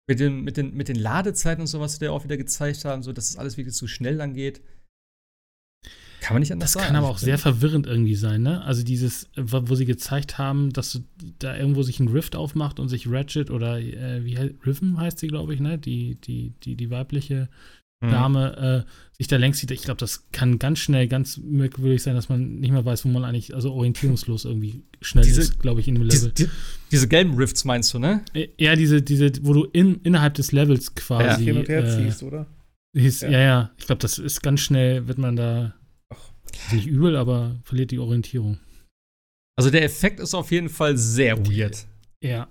mit 0.06 0.20
den, 0.20 0.42
mit 0.42 0.56
den, 0.56 0.74
mit 0.74 0.88
den 0.88 0.96
Ladezeiten 0.96 1.62
und 1.62 1.66
so, 1.66 1.80
was 1.80 2.01
wir 2.01 2.12
auch 2.12 2.24
wieder 2.24 2.36
gezeigt 2.36 2.84
haben, 2.84 3.02
so, 3.02 3.12
dass 3.12 3.26
es 3.26 3.32
das 3.32 3.38
alles 3.38 3.56
wirklich 3.56 3.74
zu 3.74 3.86
schnell 3.86 4.18
dann 4.18 4.34
geht. 4.34 4.62
Kann 6.24 6.36
man 6.36 6.40
nicht 6.40 6.52
anders 6.52 6.72
das 6.72 6.80
sagen. 6.80 6.84
Das 6.84 6.88
kann 6.94 7.05
aber 7.05 7.10
auch 7.10 7.18
sehr 7.18 7.36
verwirrend 7.36 7.86
irgendwie 7.86 8.14
sein, 8.14 8.40
ne? 8.40 8.64
Also 8.64 8.82
dieses, 8.82 9.28
wo 9.36 9.74
sie 9.74 9.84
gezeigt 9.84 10.38
haben, 10.38 10.72
dass 10.72 11.02
da 11.38 11.55
irgendwo 11.55 11.82
sich 11.82 12.01
ein 12.01 12.09
Rift 12.09 12.34
aufmacht 12.34 12.80
und 12.80 12.88
sich 12.88 13.10
Ratchet 13.10 13.51
oder 13.51 13.78
äh, 13.78 14.24
wie 14.24 14.34
Riven 14.64 14.98
heißt 14.98 15.18
sie, 15.18 15.26
glaube 15.26 15.52
ich, 15.52 15.60
ne? 15.60 15.76
Die, 15.76 16.14
die, 16.14 16.55
die, 16.62 16.76
die 16.76 16.88
weibliche 16.88 17.51
mhm. 18.01 18.10
Dame 18.10 18.84
äh, 18.86 18.90
sich 19.18 19.28
da 19.28 19.36
längst 19.36 19.60
sieht. 19.60 19.70
Ich 19.70 19.82
glaube, 19.82 19.98
das 19.98 20.24
kann 20.32 20.59
ganz 20.59 20.78
schnell, 20.78 21.09
ganz 21.09 21.36
merkwürdig 21.36 22.02
sein, 22.02 22.14
dass 22.14 22.30
man 22.30 22.59
nicht 22.59 22.70
mehr 22.70 22.86
weiß, 22.86 23.05
wo 23.05 23.10
man 23.10 23.26
eigentlich, 23.26 23.55
also 23.55 23.74
orientierungslos 23.74 24.46
irgendwie 24.46 24.82
schnell 25.02 25.24
diese, 25.24 25.42
ist, 25.42 25.60
glaube 25.60 25.80
ich, 25.80 25.88
in 25.88 25.96
dem 25.96 26.05
Level. 26.05 26.32
Diese, 26.32 26.32
die, 26.32 26.48
diese, 26.90 27.06
gelben 27.06 27.34
Rifts 27.34 27.66
meinst 27.66 27.92
du, 27.92 27.98
ne? 27.98 28.24
Äh, 28.32 28.48
ja, 28.56 28.76
diese, 28.76 29.02
diese, 29.02 29.30
wo 29.42 29.52
du 29.52 29.64
in, 29.64 30.01
innerhalb 30.05 30.32
des 30.32 30.52
Levels 30.52 30.94
quasi. 30.94 31.42
Ja, 31.42 31.52
hin 31.52 31.59
und 31.59 31.68
her 31.68 31.84
äh, 31.84 31.90
ziehst, 31.90 32.22
oder? 32.22 32.46
Hieß, 32.96 33.20
ja. 33.20 33.30
ja, 33.30 33.38
ja. 33.40 33.70
Ich 33.76 33.84
glaube, 33.84 34.01
das 34.01 34.18
ist 34.18 34.42
ganz 34.42 34.60
schnell, 34.60 35.06
wird 35.06 35.18
man 35.18 35.36
da 35.36 35.74
nicht 36.72 36.86
übel, 36.86 37.16
aber 37.16 37.56
verliert 37.64 37.90
die 37.90 37.98
Orientierung. 37.98 38.59
Also 39.56 39.70
der 39.70 39.82
Effekt 39.85 40.20
ist 40.20 40.35
auf 40.35 40.51
jeden 40.51 40.68
Fall 40.68 40.97
sehr 40.97 41.47
weird. 41.47 41.86
Ja. 42.22 42.48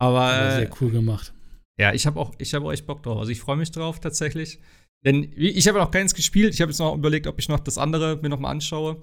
Aber, 0.00 0.22
aber 0.22 0.56
sehr 0.56 0.70
cool 0.80 0.90
gemacht. 0.90 1.32
Ja, 1.78 1.92
ich 1.92 2.06
habe 2.06 2.20
auch, 2.20 2.32
ich 2.38 2.54
habe 2.54 2.72
echt 2.72 2.86
Bock 2.86 3.02
drauf. 3.02 3.18
Also 3.18 3.30
ich 3.30 3.40
freue 3.40 3.56
mich 3.56 3.70
drauf 3.70 4.00
tatsächlich. 4.00 4.60
Denn 5.04 5.32
ich 5.36 5.68
habe 5.68 5.78
noch 5.78 5.90
keins 5.90 6.14
gespielt. 6.14 6.54
Ich 6.54 6.60
habe 6.60 6.70
jetzt 6.70 6.78
noch 6.78 6.94
überlegt, 6.94 7.26
ob 7.26 7.38
ich 7.38 7.48
noch 7.48 7.60
das 7.60 7.76
andere 7.76 8.16
mir 8.16 8.30
noch 8.30 8.38
mal 8.38 8.50
anschaue. 8.50 9.02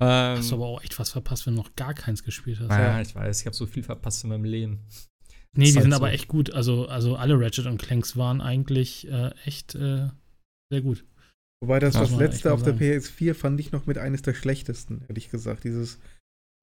Ähm, 0.00 0.38
hast 0.38 0.50
du 0.50 0.56
aber 0.56 0.66
auch 0.66 0.82
echt 0.82 0.98
was 0.98 1.10
verpasst, 1.10 1.46
wenn 1.46 1.54
du 1.54 1.62
noch 1.62 1.74
gar 1.74 1.92
keins 1.92 2.22
gespielt 2.22 2.60
hast. 2.60 2.70
Ja, 2.70 2.80
ja. 2.80 3.00
ich 3.00 3.14
weiß. 3.14 3.40
Ich 3.40 3.46
habe 3.46 3.56
so 3.56 3.66
viel 3.66 3.82
verpasst 3.82 4.24
in 4.24 4.30
meinem 4.30 4.44
Leben. 4.44 4.86
Nee, 5.52 5.66
die 5.66 5.74
halt 5.74 5.82
sind 5.82 5.90
so. 5.92 5.96
aber 5.96 6.12
echt 6.12 6.28
gut. 6.28 6.52
Also, 6.52 6.86
also 6.86 7.16
alle 7.16 7.38
Ratchet 7.38 7.66
und 7.66 7.78
Clanks 7.80 8.16
waren 8.16 8.40
eigentlich 8.40 9.08
äh, 9.08 9.30
echt 9.44 9.74
äh, 9.74 10.08
sehr 10.70 10.82
gut. 10.82 11.04
Wobei 11.62 11.78
das, 11.78 11.94
das 11.94 12.10
letzte 12.10 12.52
auf 12.52 12.62
der 12.62 12.74
PS4 12.74 13.34
fand 13.34 13.58
ich 13.60 13.72
noch 13.72 13.86
mit 13.86 13.98
eines 13.98 14.22
der 14.22 14.34
schlechtesten, 14.34 15.02
hätte 15.06 15.18
ich 15.18 15.30
gesagt. 15.30 15.64
Dieses 15.64 15.98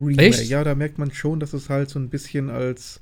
Remake. 0.01 0.27
Echt? 0.27 0.49
Ja, 0.49 0.63
da 0.63 0.75
merkt 0.75 0.97
man 0.97 1.11
schon, 1.11 1.39
dass 1.39 1.53
es 1.53 1.69
halt 1.69 1.89
so 1.89 1.99
ein 1.99 2.09
bisschen 2.09 2.49
als 2.49 3.01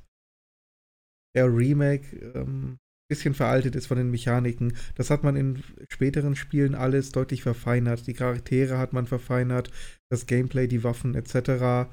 der 1.35 1.47
Remake 1.47 2.17
ähm, 2.33 2.77
bisschen 3.11 3.33
veraltet 3.33 3.75
ist 3.75 3.87
von 3.87 3.97
den 3.97 4.09
Mechaniken. 4.09 4.77
Das 4.95 5.09
hat 5.09 5.21
man 5.21 5.35
in 5.35 5.61
späteren 5.89 6.37
Spielen 6.37 6.75
alles 6.75 7.11
deutlich 7.11 7.43
verfeinert. 7.43 8.07
Die 8.07 8.13
Charaktere 8.13 8.77
hat 8.77 8.93
man 8.93 9.05
verfeinert, 9.05 9.69
das 10.09 10.27
Gameplay, 10.27 10.67
die 10.67 10.85
Waffen 10.85 11.15
etc. 11.15 11.91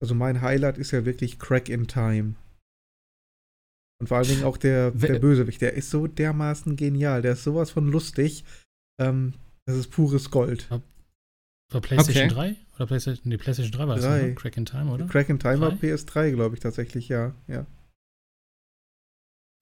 Also 0.00 0.14
mein 0.14 0.40
Highlight 0.40 0.78
ist 0.78 0.92
ja 0.92 1.04
wirklich 1.04 1.40
Crack 1.40 1.68
in 1.68 1.88
Time. 1.88 2.36
Und 4.00 4.06
vor 4.06 4.18
allen 4.18 4.28
Dingen 4.28 4.44
auch 4.44 4.56
der, 4.56 4.92
der 4.92 5.18
Bösewicht, 5.18 5.60
der 5.60 5.74
ist 5.74 5.90
so 5.90 6.06
dermaßen 6.06 6.76
genial, 6.76 7.22
der 7.22 7.32
ist 7.32 7.42
sowas 7.42 7.72
von 7.72 7.88
lustig. 7.88 8.44
Ähm, 9.00 9.34
das 9.66 9.76
ist 9.76 9.90
pures 9.90 10.30
Gold. 10.30 10.70
War, 10.70 10.82
war 11.70 11.80
PlayStation 11.80 12.24
okay. 12.24 12.34
3? 12.34 12.56
Oder 12.76 12.86
PlayStation, 12.86 13.28
nee, 13.28 13.36
PlayStation 13.36 13.72
3 13.72 13.88
war 13.88 13.96
das, 13.96 14.04
ne? 14.04 14.34
Crack 14.34 14.56
in 14.56 14.64
Time, 14.64 14.90
oder? 14.90 15.06
Crack 15.06 15.28
in 15.28 15.38
Time 15.38 15.58
3? 15.58 15.60
war 15.60 15.72
PS3, 15.72 16.32
glaube 16.32 16.56
ich, 16.56 16.60
tatsächlich, 16.60 17.08
ja. 17.08 17.34
ja. 17.48 17.66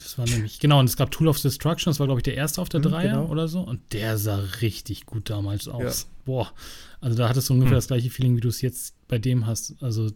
Das 0.00 0.16
war 0.16 0.26
nämlich, 0.26 0.60
genau, 0.60 0.80
und 0.80 0.86
es 0.86 0.96
gab 0.96 1.10
Tool 1.10 1.28
of 1.28 1.40
Destruction, 1.40 1.90
das 1.90 2.00
war, 2.00 2.06
glaube 2.06 2.20
ich, 2.20 2.24
der 2.24 2.34
erste 2.34 2.62
auf 2.62 2.70
der 2.70 2.80
3 2.80 3.04
mhm, 3.04 3.10
genau. 3.10 3.26
oder 3.26 3.48
so. 3.48 3.60
Und 3.60 3.92
der 3.92 4.16
sah 4.16 4.38
richtig 4.62 5.04
gut 5.04 5.28
damals 5.28 5.68
aus. 5.68 6.02
Ja. 6.02 6.08
Boah. 6.24 6.52
Also 7.00 7.16
da 7.16 7.28
hattest 7.28 7.48
du 7.48 7.54
ungefähr 7.54 7.72
hm. 7.72 7.78
das 7.78 7.88
gleiche 7.88 8.10
Feeling, 8.10 8.36
wie 8.36 8.40
du 8.40 8.48
es 8.48 8.62
jetzt 8.62 8.94
bei 9.08 9.18
dem 9.18 9.46
hast. 9.46 9.82
Also 9.82 10.10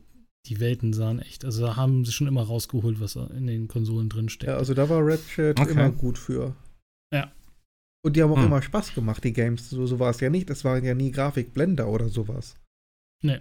die 0.46 0.60
Welten 0.60 0.92
sahen 0.92 1.20
echt, 1.20 1.44
also 1.44 1.66
da 1.66 1.76
haben 1.76 2.04
sie 2.04 2.12
schon 2.12 2.26
immer 2.26 2.42
rausgeholt, 2.42 3.00
was 3.00 3.16
in 3.16 3.46
den 3.46 3.68
Konsolen 3.68 4.08
drin 4.08 4.28
steckt. 4.28 4.50
Ja, 4.50 4.58
also 4.58 4.74
da 4.74 4.88
war 4.88 5.00
Ratchet 5.02 5.58
okay. 5.58 5.70
immer 5.70 5.90
gut 5.90 6.18
für. 6.18 6.54
Ja, 7.12 7.32
und 8.05 8.16
die 8.16 8.22
haben 8.22 8.32
auch 8.32 8.36
hm. 8.36 8.47
immer 8.47 8.60
Spaß 8.60 8.94
gemacht, 8.94 9.24
die 9.24 9.32
Games. 9.32 9.70
So, 9.70 9.86
so 9.86 9.98
war 9.98 10.10
es 10.10 10.20
ja 10.20 10.28
nicht. 10.28 10.51
Das 10.51 10.62
waren 10.62 10.85
ja 10.85 10.94
nie 10.94 11.10
Grafikblender 11.10 11.89
oder 11.89 12.10
sowas. 12.10 12.55
Nee. 13.22 13.40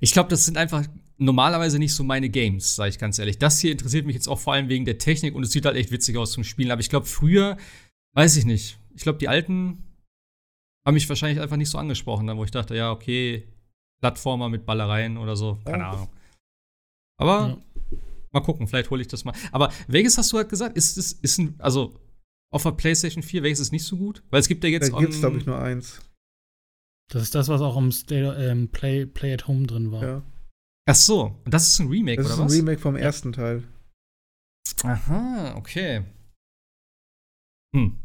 Ich 0.00 0.12
glaube, 0.12 0.28
das 0.30 0.44
sind 0.44 0.58
einfach 0.58 0.84
normalerweise 1.16 1.78
nicht 1.78 1.94
so 1.94 2.02
meine 2.02 2.28
Games, 2.28 2.74
sage 2.74 2.90
ich 2.90 2.98
ganz 2.98 3.20
ehrlich. 3.20 3.38
Das 3.38 3.60
hier 3.60 3.70
interessiert 3.70 4.04
mich 4.04 4.16
jetzt 4.16 4.28
auch 4.28 4.40
vor 4.40 4.54
allem 4.54 4.68
wegen 4.68 4.84
der 4.84 4.98
Technik 4.98 5.36
und 5.36 5.44
es 5.44 5.52
sieht 5.52 5.64
halt 5.64 5.76
echt 5.76 5.92
witzig 5.92 6.16
aus 6.16 6.32
zum 6.32 6.42
Spielen. 6.42 6.72
Aber 6.72 6.80
ich 6.80 6.90
glaube, 6.90 7.06
früher, 7.06 7.56
weiß 8.14 8.36
ich 8.36 8.46
nicht. 8.46 8.80
Ich 8.96 9.02
glaube, 9.02 9.18
die 9.18 9.28
alten 9.28 9.84
haben 10.84 10.94
mich 10.94 11.08
wahrscheinlich 11.08 11.40
einfach 11.40 11.56
nicht 11.56 11.70
so 11.70 11.78
angesprochen, 11.78 12.26
dann, 12.26 12.36
wo 12.36 12.44
ich 12.44 12.50
dachte, 12.50 12.74
ja, 12.74 12.90
okay, 12.90 13.46
Plattformer 14.00 14.48
mit 14.48 14.66
Ballereien 14.66 15.18
oder 15.18 15.36
so. 15.36 15.60
Keine 15.64 15.84
ja. 15.84 15.90
Ahnung. 15.92 16.08
Aber 17.16 17.48
ja. 17.48 17.98
mal 18.32 18.40
gucken, 18.40 18.66
vielleicht 18.66 18.90
hole 18.90 19.02
ich 19.02 19.08
das 19.08 19.24
mal. 19.24 19.34
Aber 19.52 19.72
welches 19.86 20.18
hast 20.18 20.32
du 20.32 20.38
halt 20.38 20.48
gesagt? 20.48 20.76
Ist 20.76 20.98
es, 20.98 21.12
ist 21.12 21.38
ein, 21.38 21.54
also 21.58 21.94
auf 22.50 22.62
der 22.62 22.72
PlayStation 22.72 23.22
4? 23.22 23.42
Welches 23.42 23.60
ist 23.60 23.72
nicht 23.72 23.84
so 23.84 23.96
gut? 23.96 24.22
Weil 24.30 24.40
es 24.40 24.48
gibt 24.48 24.64
ja 24.64 24.70
jetzt. 24.70 24.92
Da 24.92 24.98
gibt 24.98 25.12
es, 25.12 25.20
glaube 25.20 25.38
ich, 25.38 25.46
nur 25.46 25.58
eins. 25.58 26.00
Das 27.10 27.22
ist 27.22 27.34
das, 27.34 27.48
was 27.48 27.60
auch 27.60 27.76
im 27.76 27.90
Stay, 27.92 28.20
ähm, 28.22 28.68
Play, 28.68 29.06
Play 29.06 29.32
at 29.32 29.46
Home 29.48 29.66
drin 29.66 29.90
war. 29.92 30.02
Ja. 30.02 30.22
Ach 30.86 30.94
so, 30.94 31.38
und 31.44 31.52
das 31.54 31.68
ist 31.68 31.78
ein 31.78 31.88
Remake, 31.88 32.16
Das 32.22 32.26
oder 32.26 32.34
ist 32.34 32.40
was? 32.40 32.52
ein 32.52 32.56
Remake 32.58 32.80
vom 32.80 32.96
ersten 32.96 33.32
Teil. 33.32 33.62
Aha, 34.84 35.54
okay. 35.56 36.04
Hm. 37.74 37.96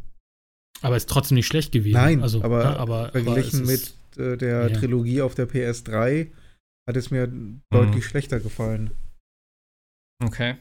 Aber 0.81 0.97
ist 0.97 1.09
trotzdem 1.09 1.35
nicht 1.35 1.47
schlecht 1.47 1.71
gewesen. 1.71 1.93
Nein, 1.93 2.21
also, 2.21 2.41
aber 2.43 2.63
ja, 2.63 2.75
aber 2.77 3.11
Verglichen 3.11 3.61
aber 3.63 3.71
ist- 3.71 3.97
mit 4.15 4.25
äh, 4.25 4.37
der 4.37 4.69
Ja. 4.69 4.77
Trilogie 4.77 5.21
auf 5.21 5.35
der 5.35 5.47
PS3 5.49 6.31
hat 6.87 6.97
es 6.97 7.09
mir 7.11 7.31
deutlich 7.71 8.05
schlechter 8.05 8.39
gefallen. 8.41 8.91
Okay. 10.23 10.57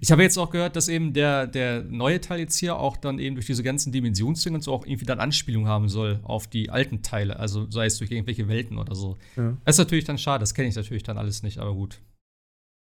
Ich 0.00 0.10
habe 0.10 0.22
jetzt 0.22 0.38
auch 0.38 0.50
gehört, 0.50 0.76
dass 0.76 0.88
eben 0.88 1.12
der, 1.12 1.46
der 1.46 1.84
neue 1.84 2.20
Teil 2.20 2.40
jetzt 2.40 2.56
hier 2.56 2.76
auch 2.76 2.96
dann 2.96 3.18
eben 3.18 3.36
durch 3.36 3.46
diese 3.46 3.62
ganzen 3.62 3.92
Dimensionsdinge 3.92 4.56
und 4.56 4.62
so 4.62 4.72
auch 4.72 4.86
irgendwie 4.86 5.04
dann 5.04 5.20
Anspielung 5.20 5.68
haben 5.68 5.88
soll 5.88 6.20
auf 6.22 6.46
die 6.46 6.70
alten 6.70 7.02
Teile. 7.02 7.38
Also 7.38 7.70
sei 7.70 7.86
es 7.86 7.98
durch 7.98 8.10
irgendwelche 8.10 8.48
Welten 8.48 8.78
oder 8.78 8.94
so. 8.94 9.18
Ja. 9.36 9.56
Das 9.64 9.74
ist 9.76 9.78
natürlich 9.78 10.04
dann 10.04 10.18
schade, 10.18 10.40
das 10.40 10.54
kenne 10.54 10.68
ich 10.68 10.74
natürlich 10.74 11.02
dann 11.02 11.18
alles 11.18 11.42
nicht, 11.42 11.58
aber 11.58 11.74
gut. 11.74 12.00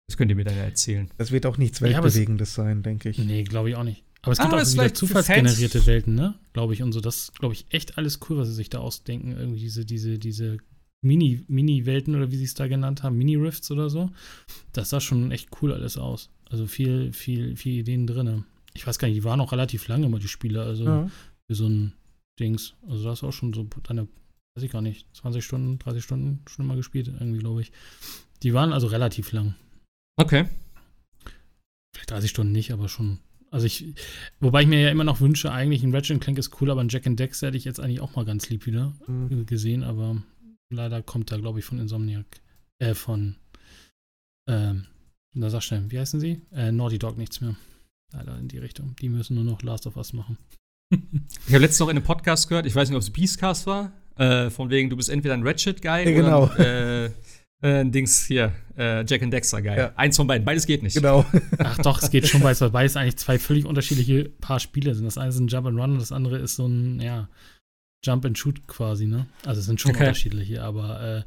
Das 0.08 0.16
könnt 0.16 0.30
ihr 0.30 0.36
mir 0.36 0.44
dann 0.44 0.56
ja 0.56 0.64
erzählen. 0.64 1.08
Das 1.18 1.30
wird 1.30 1.46
auch 1.46 1.56
nichts 1.56 1.80
Ja, 1.80 1.86
Weltbewegendes 1.86 2.54
sein, 2.54 2.82
denke 2.82 3.08
ich. 3.08 3.18
Nee, 3.18 3.44
glaube 3.44 3.70
ich 3.70 3.76
auch 3.76 3.84
nicht. 3.84 4.04
Aber 4.22 4.32
es 4.32 4.38
Ah, 4.38 4.42
gibt 4.44 4.54
aber 4.54 4.62
auch 4.62 4.72
wieder 4.72 4.94
zufallsgenerierte 4.94 5.86
Welten, 5.86 6.14
ne? 6.14 6.34
Glaube 6.52 6.74
ich. 6.74 6.82
Und 6.82 6.92
so, 6.92 7.00
das 7.00 7.16
ist, 7.16 7.38
glaube 7.38 7.54
ich, 7.54 7.66
echt 7.70 7.98
alles 7.98 8.20
cool, 8.28 8.36
was 8.38 8.48
sie 8.48 8.54
sich 8.54 8.70
da 8.70 8.78
ausdenken. 8.78 9.32
Irgendwie 9.32 9.60
diese, 9.60 9.84
diese, 9.84 10.18
diese 10.18 10.58
Mini, 11.04 11.42
Mini-Welten 11.48 12.14
oder 12.14 12.30
wie 12.30 12.36
sie 12.36 12.44
es 12.44 12.54
da 12.54 12.68
genannt 12.68 13.02
haben, 13.02 13.16
Mini-Rifts 13.18 13.70
oder 13.70 13.90
so. 13.90 14.10
Das 14.72 14.90
sah 14.90 15.00
schon 15.00 15.32
echt 15.32 15.48
cool 15.60 15.72
alles 15.72 15.96
aus. 15.96 16.30
Also 16.52 16.66
viel, 16.66 17.12
viel, 17.12 17.56
viel 17.56 17.80
Ideen 17.80 18.06
drin. 18.06 18.44
Ich 18.74 18.86
weiß 18.86 18.98
gar 18.98 19.08
nicht, 19.08 19.16
die 19.16 19.24
waren 19.24 19.40
auch 19.40 19.52
relativ 19.52 19.88
lange 19.88 20.06
immer, 20.06 20.18
die 20.18 20.28
Spiele. 20.28 20.62
Also 20.62 20.84
Ja. 20.84 21.10
für 21.48 21.54
so 21.54 21.66
ein 21.66 21.94
Dings. 22.38 22.74
Also 22.86 23.04
da 23.04 23.10
hast 23.10 23.22
du 23.22 23.26
auch 23.28 23.32
schon 23.32 23.52
so 23.54 23.66
deine, 23.82 24.06
weiß 24.54 24.64
ich 24.64 24.70
gar 24.70 24.82
nicht, 24.82 25.06
20 25.16 25.44
Stunden, 25.44 25.78
30 25.78 26.04
Stunden 26.04 26.42
schon 26.48 26.66
mal 26.66 26.76
gespielt, 26.76 27.08
irgendwie, 27.08 27.38
glaube 27.38 27.62
ich. 27.62 27.72
Die 28.42 28.52
waren 28.54 28.72
also 28.72 28.86
relativ 28.86 29.32
lang. 29.32 29.54
Okay. 30.16 30.46
Vielleicht 31.94 32.10
30 32.10 32.30
Stunden 32.30 32.52
nicht, 32.52 32.70
aber 32.72 32.88
schon. 32.88 33.18
Also 33.50 33.66
ich, 33.66 33.94
wobei 34.40 34.62
ich 34.62 34.68
mir 34.68 34.80
ja 34.80 34.90
immer 34.90 35.04
noch 35.04 35.20
wünsche, 35.20 35.52
eigentlich 35.52 35.82
ein 35.82 35.94
Ratchet 35.94 36.20
Clank 36.20 36.38
ist 36.38 36.60
cool, 36.60 36.70
aber 36.70 36.80
ein 36.82 36.88
Jack 36.88 37.06
and 37.06 37.18
Dex 37.20 37.42
hätte 37.42 37.56
ich 37.56 37.64
jetzt 37.64 37.80
eigentlich 37.80 38.00
auch 38.00 38.14
mal 38.16 38.24
ganz 38.24 38.48
lieb 38.48 38.64
wieder 38.66 38.94
Mhm. 39.06 39.44
gesehen, 39.46 39.82
aber 39.84 40.22
leider 40.70 41.02
kommt 41.02 41.30
da, 41.30 41.36
glaube 41.36 41.58
ich, 41.58 41.64
von 41.66 41.78
Insomniac, 41.78 42.26
äh, 42.78 42.94
von, 42.94 43.36
ähm, 44.48 44.86
na 45.34 45.48
sag 45.50 45.62
schnell, 45.62 45.84
wie 45.88 45.98
heißen 45.98 46.20
sie? 46.20 46.42
Äh, 46.52 46.72
Naughty 46.72 46.98
Dog 46.98 47.16
nichts 47.18 47.40
mehr. 47.40 47.56
Leider 48.12 48.38
in 48.38 48.48
die 48.48 48.58
Richtung. 48.58 48.94
Die 49.00 49.08
müssen 49.08 49.34
nur 49.34 49.44
noch 49.44 49.62
Last 49.62 49.86
of 49.86 49.96
Us 49.96 50.12
machen. 50.12 50.36
Ich 51.46 51.54
habe 51.54 51.62
letztens 51.64 51.80
noch 51.80 51.88
in 51.88 51.96
einem 51.96 52.04
Podcast 52.04 52.48
gehört, 52.48 52.66
ich 52.66 52.74
weiß 52.74 52.88
nicht, 52.90 52.96
ob 52.96 53.02
es 53.02 53.10
Beastcast 53.10 53.66
war, 53.66 53.92
äh, 54.16 54.50
von 54.50 54.68
wegen, 54.68 54.90
du 54.90 54.96
bist 54.96 55.08
entweder 55.08 55.32
ein 55.32 55.42
Ratchet-Guy 55.46 56.04
Ja, 56.04 56.10
genau. 56.10 56.44
oder 56.44 56.54
ein, 56.54 56.60
äh, 56.60 57.04
äh, 57.06 57.80
ein 57.80 57.92
Dings 57.92 58.26
hier, 58.26 58.52
äh, 58.76 59.02
Jack 59.06 59.22
and 59.22 59.32
Dexter-Guy. 59.32 59.74
Ja. 59.76 59.92
Eins 59.96 60.16
von 60.18 60.26
beiden, 60.26 60.44
beides 60.44 60.66
geht 60.66 60.82
nicht. 60.82 60.94
Genau. 60.94 61.24
Ach 61.58 61.78
doch, 61.78 62.02
es 62.02 62.10
geht 62.10 62.28
schon, 62.28 62.42
weil 62.42 62.52
es 62.52 62.58
beides 62.60 62.96
eigentlich 62.98 63.16
zwei 63.16 63.38
völlig 63.38 63.64
unterschiedliche 63.64 64.24
Paar 64.28 64.60
Spiele 64.60 64.94
sind. 64.94 65.06
Das 65.06 65.16
eine 65.16 65.30
ist 65.30 65.38
ein 65.38 65.48
Jump 65.48 65.66
and 65.66 65.78
Run 65.78 65.92
und 65.92 65.98
das 65.98 66.12
andere 66.12 66.36
ist 66.38 66.56
so 66.56 66.66
ein, 66.66 67.00
ja, 67.00 67.28
Jump 68.04 68.26
and 68.26 68.36
Shoot 68.36 68.66
quasi, 68.68 69.06
ne? 69.06 69.26
Also 69.46 69.60
es 69.60 69.66
sind 69.66 69.80
schon 69.80 69.92
Okay. 69.92 70.00
unterschiedliche, 70.04 70.62
aber 70.62 71.24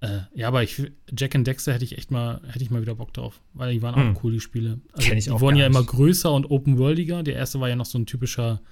äh, 0.00 0.20
ja, 0.34 0.48
aber 0.48 0.62
ich 0.62 0.90
Jack 1.14 1.34
and 1.34 1.46
Dexter 1.46 1.74
hätte 1.74 1.84
ich 1.84 1.98
echt 1.98 2.10
mal, 2.10 2.40
hätte 2.46 2.64
ich 2.64 2.70
mal 2.70 2.80
wieder 2.80 2.94
Bock 2.94 3.12
drauf, 3.12 3.42
weil 3.52 3.72
die 3.74 3.82
waren 3.82 3.94
Hm. 3.96 4.16
auch 4.16 4.24
cool, 4.24 4.32
die 4.32 4.40
Spiele. 4.40 4.80
Also 4.92 5.10
die 5.14 5.40
wurden 5.40 5.56
ja 5.56 5.66
immer 5.66 5.80
nicht. 5.80 5.90
größer 5.90 6.32
und 6.32 6.50
open-worldiger. 6.50 7.22
Der 7.22 7.34
erste 7.36 7.60
war 7.60 7.68
ja 7.68 7.76
noch 7.76 7.86
so 7.86 7.98
ein 7.98 8.06
typischer 8.06 8.62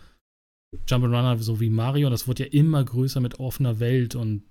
Jump 0.87 1.05
and 1.05 1.15
Runner, 1.15 1.39
so 1.39 1.61
wie 1.61 1.71
Mario. 1.71 2.07
Und 2.07 2.13
das 2.13 2.27
wurde 2.29 2.45
ja 2.45 2.51
immer 2.51 2.83
größer 2.83 3.21
mit 3.21 3.41
offener 3.41 3.79
Welt 3.79 4.15
und 4.15 4.43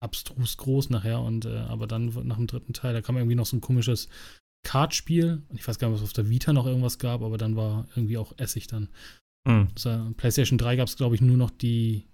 abstrus 0.00 0.56
groß 0.56 0.90
nachher. 0.90 1.20
Und 1.20 1.44
äh, 1.44 1.58
aber 1.58 1.86
dann 1.88 2.12
nach 2.24 2.36
dem 2.36 2.46
dritten 2.46 2.72
Teil, 2.72 2.94
da 2.94 3.02
kam 3.02 3.16
irgendwie 3.16 3.34
noch 3.36 3.46
so 3.46 3.56
ein 3.56 3.60
komisches 3.60 4.08
Kartspiel. 4.64 5.42
Und 5.48 5.58
ich 5.58 5.66
weiß 5.66 5.78
gar 5.78 5.88
nicht, 5.88 5.96
ob 5.98 6.04
es 6.04 6.08
auf 6.08 6.12
der 6.12 6.30
Vita 6.30 6.52
noch 6.52 6.66
irgendwas 6.66 6.98
gab, 6.98 7.22
aber 7.22 7.36
dann 7.36 7.56
war 7.56 7.88
irgendwie 7.96 8.18
auch 8.18 8.32
Essig 8.38 8.68
dann. 8.68 8.88
Hm. 9.48 9.68
Also, 9.74 10.12
PlayStation 10.16 10.58
3 10.58 10.76
gab 10.76 10.88
es, 10.88 10.96
glaube 10.96 11.14
ich, 11.16 11.20
nur 11.20 11.36
noch 11.36 11.50
die, 11.50 12.04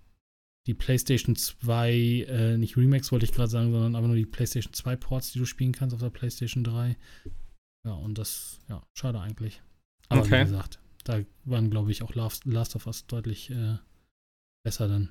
die 0.66 0.74
PlayStation 0.74 1.36
2, 1.36 1.92
äh, 2.28 2.56
nicht 2.58 2.76
Remakes 2.76 3.12
wollte 3.12 3.24
ich 3.26 3.32
gerade 3.32 3.50
sagen, 3.50 3.70
sondern 3.72 3.94
einfach 3.94 4.08
nur 4.08 4.16
die 4.16 4.26
PlayStation 4.26 4.72
2 4.72 4.96
Ports, 4.96 5.32
die 5.32 5.38
du 5.38 5.44
spielen 5.46 5.72
kannst 5.72 5.94
auf 5.94 6.00
der 6.00 6.10
PlayStation 6.10 6.64
3. 6.64 6.96
Ja, 7.86 7.92
und 7.92 8.18
das, 8.18 8.58
ja, 8.68 8.82
schade 8.94 9.20
eigentlich. 9.20 9.62
Aber 10.08 10.22
Okay. 10.22 10.40
wie 10.40 10.44
gesagt, 10.50 10.80
da 11.04 11.20
waren, 11.44 11.70
glaube 11.70 11.92
ich, 11.92 12.02
auch 12.02 12.14
Last, 12.14 12.44
Last 12.46 12.74
of 12.74 12.86
Us 12.86 13.06
deutlich 13.06 13.50
äh, 13.50 13.76
besser 14.64 14.88
dann. 14.88 15.10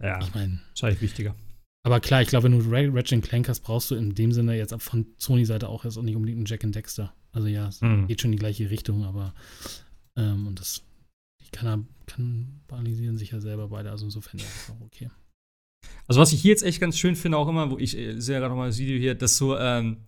Ja, 0.00 0.20
Ich 0.22 0.34
meine, 0.34 0.60
wahrscheinlich 0.68 1.00
wichtiger. 1.00 1.34
aber 1.84 1.98
klar, 2.00 2.22
ich 2.22 2.28
glaube, 2.28 2.44
wenn 2.44 2.58
du 2.58 2.70
Ra- 2.70 2.92
Ratchet 2.96 3.22
Clank 3.24 3.48
hast, 3.48 3.60
brauchst 3.60 3.90
du 3.90 3.94
in 3.96 4.14
dem 4.14 4.32
Sinne 4.32 4.56
jetzt 4.56 4.72
ab 4.72 4.82
von 4.82 5.06
Sony-Seite 5.18 5.68
auch 5.68 5.84
jetzt 5.84 5.96
auch 5.96 6.02
nicht 6.02 6.14
unbedingt 6.16 6.36
einen 6.38 6.46
Jack 6.46 6.62
and 6.64 6.74
Dexter. 6.74 7.12
Also 7.32 7.48
ja, 7.48 7.68
es 7.68 7.80
Hm. 7.80 8.06
geht 8.06 8.20
schon 8.20 8.28
in 8.30 8.36
die 8.36 8.40
gleiche 8.40 8.70
Richtung, 8.70 9.04
aber 9.04 9.34
ähm, 10.16 10.46
und 10.46 10.60
das 10.60 10.82
kann, 11.52 11.86
kannibalisieren 12.06 13.16
sich 13.16 13.30
ja 13.30 13.40
selber 13.40 13.68
beide, 13.68 13.90
also 13.90 14.06
insofern 14.06 14.40
ist 14.40 14.70
auch 14.70 14.80
okay. 14.80 15.10
Also 16.06 16.20
was 16.20 16.32
ich 16.32 16.42
hier 16.42 16.50
jetzt 16.50 16.62
echt 16.62 16.80
ganz 16.80 16.98
schön 16.98 17.16
finde, 17.16 17.38
auch 17.38 17.48
immer, 17.48 17.70
wo 17.70 17.78
ich 17.78 17.96
äh, 17.96 18.20
sehe 18.20 18.38
gerade 18.38 18.50
noch 18.50 18.56
mal 18.58 18.68
das 18.68 18.78
Video 18.78 18.98
hier, 18.98 19.14
dass 19.14 19.36
so, 19.36 19.56
ähm, 19.56 19.98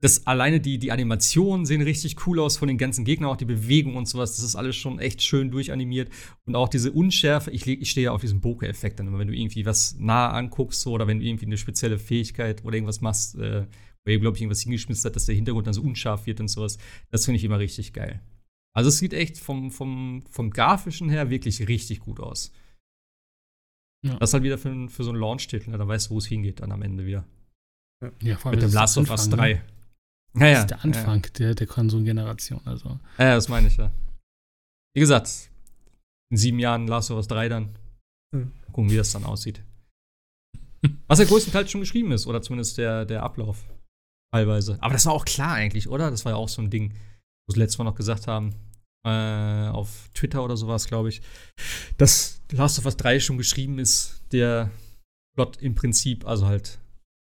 dass 0.00 0.26
alleine 0.26 0.60
die, 0.60 0.78
die 0.78 0.92
Animationen 0.92 1.66
sehen 1.66 1.82
richtig 1.82 2.26
cool 2.26 2.40
aus 2.40 2.56
von 2.56 2.68
den 2.68 2.78
ganzen 2.78 3.04
Gegnern, 3.04 3.30
auch 3.30 3.36
die 3.36 3.44
Bewegung 3.44 3.96
und 3.96 4.08
sowas, 4.08 4.36
das 4.36 4.44
ist 4.44 4.56
alles 4.56 4.76
schon 4.76 4.98
echt 4.98 5.22
schön 5.22 5.50
durchanimiert. 5.50 6.10
Und 6.46 6.56
auch 6.56 6.68
diese 6.68 6.92
Unschärfe, 6.92 7.50
ich, 7.50 7.66
ich 7.66 7.90
stehe 7.90 8.06
ja 8.06 8.12
auf 8.12 8.20
diesen 8.20 8.40
Bokeh-Effekt 8.40 8.98
dann 8.98 9.08
immer, 9.08 9.18
wenn 9.18 9.28
du 9.28 9.36
irgendwie 9.36 9.66
was 9.66 9.96
nah 9.98 10.30
anguckst 10.30 10.80
so, 10.80 10.92
oder 10.92 11.06
wenn 11.06 11.20
du 11.20 11.26
irgendwie 11.26 11.46
eine 11.46 11.58
spezielle 11.58 11.98
Fähigkeit 11.98 12.64
oder 12.64 12.74
irgendwas 12.74 13.02
machst, 13.02 13.36
äh, 13.36 13.66
wo 14.04 14.10
ihr, 14.10 14.20
glaube 14.20 14.36
ich, 14.36 14.42
irgendwas 14.42 14.62
hingeschmissen 14.62 15.08
hat, 15.08 15.16
dass 15.16 15.26
der 15.26 15.34
Hintergrund 15.34 15.66
dann 15.66 15.74
so 15.74 15.82
unscharf 15.82 16.26
wird 16.26 16.40
und 16.40 16.48
sowas, 16.48 16.78
das 17.10 17.26
finde 17.26 17.36
ich 17.36 17.44
immer 17.44 17.58
richtig 17.58 17.92
geil. 17.92 18.22
Also 18.76 18.88
es 18.88 18.98
sieht 18.98 19.12
echt 19.12 19.38
vom, 19.38 19.70
vom, 19.70 20.24
vom 20.28 20.50
Grafischen 20.50 21.08
her 21.10 21.30
wirklich 21.30 21.66
richtig 21.66 22.00
gut 22.00 22.20
aus. 22.20 22.52
Ja. 24.06 24.16
Das 24.18 24.30
ist 24.30 24.34
halt 24.34 24.44
wieder 24.44 24.58
für, 24.58 24.88
für 24.88 25.04
so 25.04 25.10
einen 25.10 25.20
Launch-Titel, 25.20 25.70
ne? 25.70 25.78
da 25.78 25.86
weißt 25.86 26.08
du, 26.08 26.14
wo 26.14 26.18
es 26.18 26.26
hingeht 26.26 26.60
dann 26.60 26.72
am 26.72 26.82
Ende 26.82 27.04
wieder. 27.04 27.26
Ja, 28.22 28.36
vor 28.36 28.50
allem 28.50 28.60
Mit 28.60 28.68
dem 28.68 28.74
Last 28.74 28.96
of 28.96 29.10
Us 29.10 29.24
Anfang, 29.24 29.38
3. 29.38 29.54
Ne? 29.54 29.62
Ja, 30.34 30.46
ja. 30.46 30.52
Das 30.52 30.60
ist 30.60 30.70
der 30.70 30.84
Anfang 30.84 31.26
der, 31.38 31.54
der 31.54 31.66
Konsolengeneration, 31.66 32.60
also. 32.64 33.00
Ja, 33.18 33.24
ja, 33.24 33.34
das 33.34 33.48
meine 33.48 33.68
ich 33.68 33.76
ja. 33.76 33.90
Wie 34.94 35.00
gesagt, 35.00 35.50
in 36.30 36.36
sieben 36.36 36.58
Jahren 36.58 36.86
Last 36.86 37.10
of 37.10 37.18
Us 37.18 37.28
3 37.28 37.48
dann. 37.48 37.76
Hm. 38.34 38.52
Gucken, 38.72 38.90
wie 38.90 38.96
das 38.96 39.12
dann 39.12 39.24
aussieht. 39.24 39.62
Was 41.08 41.18
ja 41.18 41.26
größtenteils 41.26 41.70
schon 41.70 41.82
geschrieben 41.82 42.12
ist, 42.12 42.26
oder 42.26 42.40
zumindest 42.40 42.78
der, 42.78 43.04
der 43.04 43.22
Ablauf. 43.22 43.66
Teilweise. 44.32 44.78
Aber 44.80 44.94
das 44.94 45.06
war 45.06 45.12
auch 45.12 45.24
klar 45.24 45.54
eigentlich, 45.54 45.88
oder? 45.88 46.10
Das 46.10 46.24
war 46.24 46.32
ja 46.32 46.36
auch 46.36 46.48
so 46.48 46.62
ein 46.62 46.70
Ding, 46.70 46.94
wo 47.50 47.54
sie 47.54 47.58
letztes 47.58 47.78
Mal 47.78 47.84
noch 47.84 47.96
gesagt 47.96 48.28
haben, 48.28 48.54
äh, 49.04 49.68
auf 49.68 50.08
Twitter 50.14 50.44
oder 50.44 50.56
sowas, 50.56 50.86
glaube 50.86 51.08
ich, 51.08 51.20
dass 51.98 52.42
Last 52.52 52.78
of 52.78 52.84
Us 52.84 52.96
3 52.96 53.18
schon 53.18 53.38
geschrieben 53.38 53.80
ist, 53.80 54.22
der 54.30 54.70
Plot 55.34 55.60
im 55.60 55.74
Prinzip, 55.74 56.26
also 56.26 56.46
halt, 56.46 56.78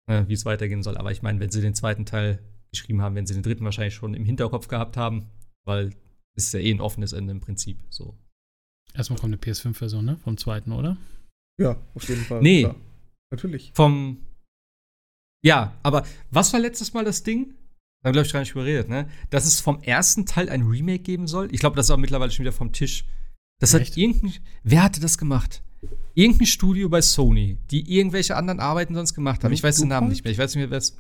äh, 0.07 0.25
wie 0.29 0.35
es 0.35 0.45
weitergehen 0.45 0.85
soll. 0.85 0.97
Aber 0.97 1.11
ich 1.11 1.23
meine, 1.23 1.41
wenn 1.41 1.51
sie 1.51 1.61
den 1.61 1.75
zweiten 1.75 2.07
Teil 2.07 2.39
geschrieben 2.71 3.03
haben, 3.03 3.17
wenn 3.17 3.27
sie 3.27 3.35
den 3.35 3.43
dritten 3.43 3.65
wahrscheinlich 3.65 3.95
schon 3.95 4.15
im 4.15 4.25
Hinterkopf 4.25 4.69
gehabt 4.69 4.97
haben, 4.97 5.27
weil 5.65 5.91
es 6.37 6.47
ist 6.47 6.55
ja 6.55 6.61
eh 6.61 6.71
ein 6.71 6.81
offenes 6.81 7.13
Ende 7.13 7.33
im 7.33 7.41
Prinzip. 7.41 7.79
So. 7.91 8.17
Erstmal 8.93 9.19
kommt 9.19 9.33
eine 9.33 9.43
PS5-Version, 9.43 10.05
ne? 10.05 10.19
Vom 10.19 10.37
zweiten, 10.37 10.71
oder? 10.71 10.97
Ja, 11.61 11.77
auf 11.95 12.09
jeden 12.09 12.23
Fall. 12.23 12.41
Nee. 12.41 12.63
Klar. 12.63 12.77
Natürlich. 13.33 13.73
Vom. 13.75 14.19
Ja, 15.43 15.77
aber 15.83 16.07
was 16.31 16.53
war 16.53 16.61
letztes 16.61 16.95
Mal 16.95 17.05
das 17.05 17.23
Ding? 17.23 17.55
Da 18.05 18.11
glaube 18.13 18.27
ich 18.27 18.33
gar 18.33 18.41
nicht 18.41 18.53
überredet, 18.53 18.89
ne? 18.89 19.09
Dass 19.31 19.47
es 19.47 19.61
vom 19.61 19.81
ersten 19.83 20.27
Teil 20.27 20.49
ein 20.51 20.63
Remake 20.63 21.01
geben 21.03 21.27
soll. 21.27 21.49
Ich 21.53 21.59
glaube, 21.61 21.75
das 21.75 21.87
ist 21.87 21.91
aber 21.91 22.01
mittlerweile 22.01 22.31
schon 22.31 22.45
wieder 22.45 22.53
vom 22.53 22.71
Tisch. 22.73 23.05
Das 23.61 23.73
Echt? 23.75 23.93
hat 23.93 23.97
irgendein. 23.97 24.35
Wer 24.63 24.83
hatte 24.83 25.01
das 25.01 25.17
gemacht? 25.19 25.63
Irgendein 26.15 26.47
Studio 26.47 26.89
bei 26.89 27.01
Sony, 27.01 27.59
die 27.71 27.91
irgendwelche 27.97 28.37
anderen 28.37 28.61
Arbeiten 28.61 28.95
sonst 28.95 29.15
gemacht 29.15 29.43
haben. 29.43 29.51
Blue- 29.51 29.55
Ich 29.57 29.63
weiß 29.63 29.77
den 29.79 29.89
Namen 29.89 30.07
Bluepoint? 30.09 30.11
nicht 30.13 30.25
mehr. 30.25 30.33
Ich 30.33 30.39
weiß 30.39 30.55
nicht 30.55 30.61
mehr, 30.63 30.71
wer 30.71 30.79
es. 30.79 30.97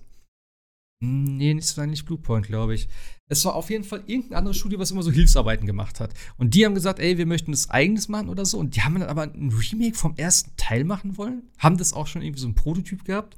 Nee, 1.01 1.52
nicht, 1.52 1.76
war 1.76 1.86
nicht 1.86 2.06
Bluepoint, 2.06 2.47
glaube 2.47 2.74
ich. 2.74 2.89
Es 3.28 3.44
war 3.44 3.55
auf 3.55 3.68
jeden 3.68 3.85
Fall 3.85 4.02
irgendein 4.06 4.39
anderes 4.39 4.56
Studio, 4.56 4.78
was 4.78 4.90
immer 4.90 5.02
so 5.02 5.10
Hilfsarbeiten 5.10 5.66
gemacht 5.66 6.01
hat. 6.01 6.14
Und 6.39 6.55
die 6.55 6.64
haben 6.64 6.74
gesagt, 6.74 6.98
ey, 7.01 7.18
wir 7.18 7.26
möchten 7.26 7.51
das 7.52 7.68
eigenes 7.68 8.09
machen 8.09 8.28
oder 8.31 8.47
so. 8.47 8.59
Und 8.59 8.76
die 8.76 8.82
haben 8.82 8.98
dann 8.98 9.09
aber 9.10 9.22
ein 9.24 9.51
Remake 9.52 9.97
vom 9.97 10.14
ersten 10.16 10.52
Teil 10.56 10.85
machen 10.85 11.18
wollen. 11.18 11.43
Haben 11.59 11.76
das 11.76 11.93
auch 11.93 12.06
schon 12.06 12.22
irgendwie 12.22 12.40
so 12.40 12.48
ein 12.48 12.55
Prototyp 12.55 13.05
gehabt. 13.05 13.36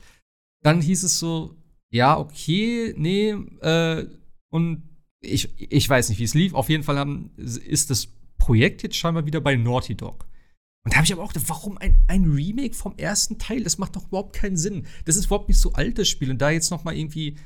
Dann 0.63 0.81
hieß 0.81 1.03
es 1.03 1.19
so, 1.19 1.57
ja, 1.91 2.19
okay, 2.19 2.95
nee, 2.97 3.31
äh, 3.31 4.07
und 4.51 4.83
ich, 5.21 5.51
ich 5.59 5.89
weiß 5.89 6.09
nicht, 6.09 6.19
wie 6.19 6.25
es 6.25 6.35
lief. 6.35 6.55
Auf 6.55 6.69
jeden 6.69 6.83
Fall 6.83 6.99
haben, 6.99 7.31
ist 7.37 7.91
das 7.91 8.09
Projekt 8.39 8.83
jetzt 8.83 8.97
scheinbar 8.97 9.27
wieder 9.27 9.41
bei 9.41 9.57
Naughty 9.57 9.97
Dog. 9.97 10.27
Und 10.85 10.93
da 10.93 10.99
habe 10.99 11.05
ich 11.05 11.13
aber 11.13 11.25
auch 11.25 11.33
gedacht, 11.33 11.49
warum 11.49 11.79
ein, 11.79 12.01
ein 12.07 12.31
Remake 12.31 12.75
vom 12.75 12.97
ersten 12.97 13.39
Teil? 13.39 13.65
Das 13.65 13.79
macht 13.79 13.97
doch 13.97 14.07
überhaupt 14.07 14.37
keinen 14.37 14.57
Sinn. 14.57 14.87
Das 15.05 15.17
ist 15.17 15.27
überhaupt 15.27 15.49
nicht 15.49 15.59
so 15.59 15.73
altes 15.73 16.09
Spiel. 16.09 16.31
Und 16.31 16.41
da 16.41 16.51
jetzt 16.51 16.71
noch 16.71 16.85
mal 16.85 16.97
irgendwie 16.97 17.37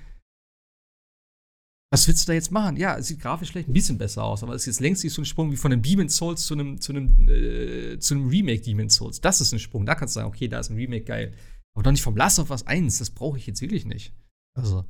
Was 1.91 2.07
willst 2.07 2.23
du 2.23 2.31
da 2.31 2.35
jetzt 2.35 2.53
machen? 2.53 2.77
Ja, 2.77 2.99
es 2.99 3.07
sieht 3.07 3.21
grafisch 3.21 3.51
vielleicht 3.51 3.69
ein 3.69 3.73
bisschen 3.73 3.97
besser 3.97 4.25
aus, 4.25 4.43
aber 4.43 4.55
es 4.55 4.63
ist 4.63 4.67
jetzt 4.67 4.81
längst 4.81 5.03
nicht 5.03 5.15
so 5.15 5.23
ein 5.23 5.25
Sprung 5.25 5.51
wie 5.51 5.57
von 5.57 5.73
einem 5.73 5.83
Demon's 5.83 6.17
Souls 6.17 6.45
zu 6.45 6.55
einem, 6.55 6.81
zu 6.81 6.93
einem, 6.93 7.29
äh, 7.29 7.99
zu 7.99 8.15
einem 8.15 8.29
Remake 8.29 8.61
Demon's 8.61 8.97
Souls. 8.97 9.21
Das 9.23 9.41
ist 9.41 9.53
ein 9.53 9.59
Sprung. 9.59 9.87
Da 9.87 9.95
kannst 9.95 10.15
du 10.15 10.21
sagen, 10.21 10.29
okay, 10.29 10.47
da 10.47 10.61
ist 10.61 10.69
ein 10.69 10.77
Remake 10.77 11.05
geil. 11.05 11.33
Aber 11.75 11.83
doch 11.83 11.93
nicht 11.93 12.03
vom 12.03 12.17
Last 12.17 12.39
of 12.41 12.51
Us 12.51 12.67
1. 12.67 12.99
Das 12.99 13.11
brauche 13.11 13.39
ich 13.39 13.47
jetzt 13.47 13.63
wirklich 13.63 13.87
nicht. 13.87 14.13
Also. 14.55 14.85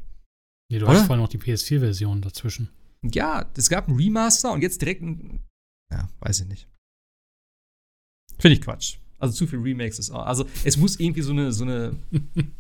Nee, 0.71 0.79
du 0.79 0.87
oder? 0.87 0.95
hast 0.95 1.07
vor 1.07 1.15
allem 1.15 1.23
noch 1.23 1.29
die 1.29 1.39
PS4-Version 1.39 2.23
dazwischen. 2.23 2.71
Ja, 3.03 3.51
es 3.57 3.69
gab 3.69 3.89
ein 3.89 3.97
Remaster 3.97 4.53
und 4.53 4.63
jetzt 4.63 4.81
direkt 4.81 5.03
ein. 5.03 5.41
Ja, 5.91 6.09
weiß 6.21 6.41
ich 6.41 6.49
nicht. 6.49 6.69
Finde 8.39 8.55
ich 8.55 8.61
Quatsch. 8.61 8.99
Also 9.19 9.35
zu 9.35 9.47
viel 9.47 9.59
Remakes 9.59 9.99
ist 9.99 10.11
auch. 10.11 10.25
Also 10.25 10.47
es 10.65 10.77
muss 10.79 10.99
irgendwie 10.99 11.21
so, 11.21 11.33
eine, 11.33 11.53
so, 11.53 11.65
eine, 11.65 11.95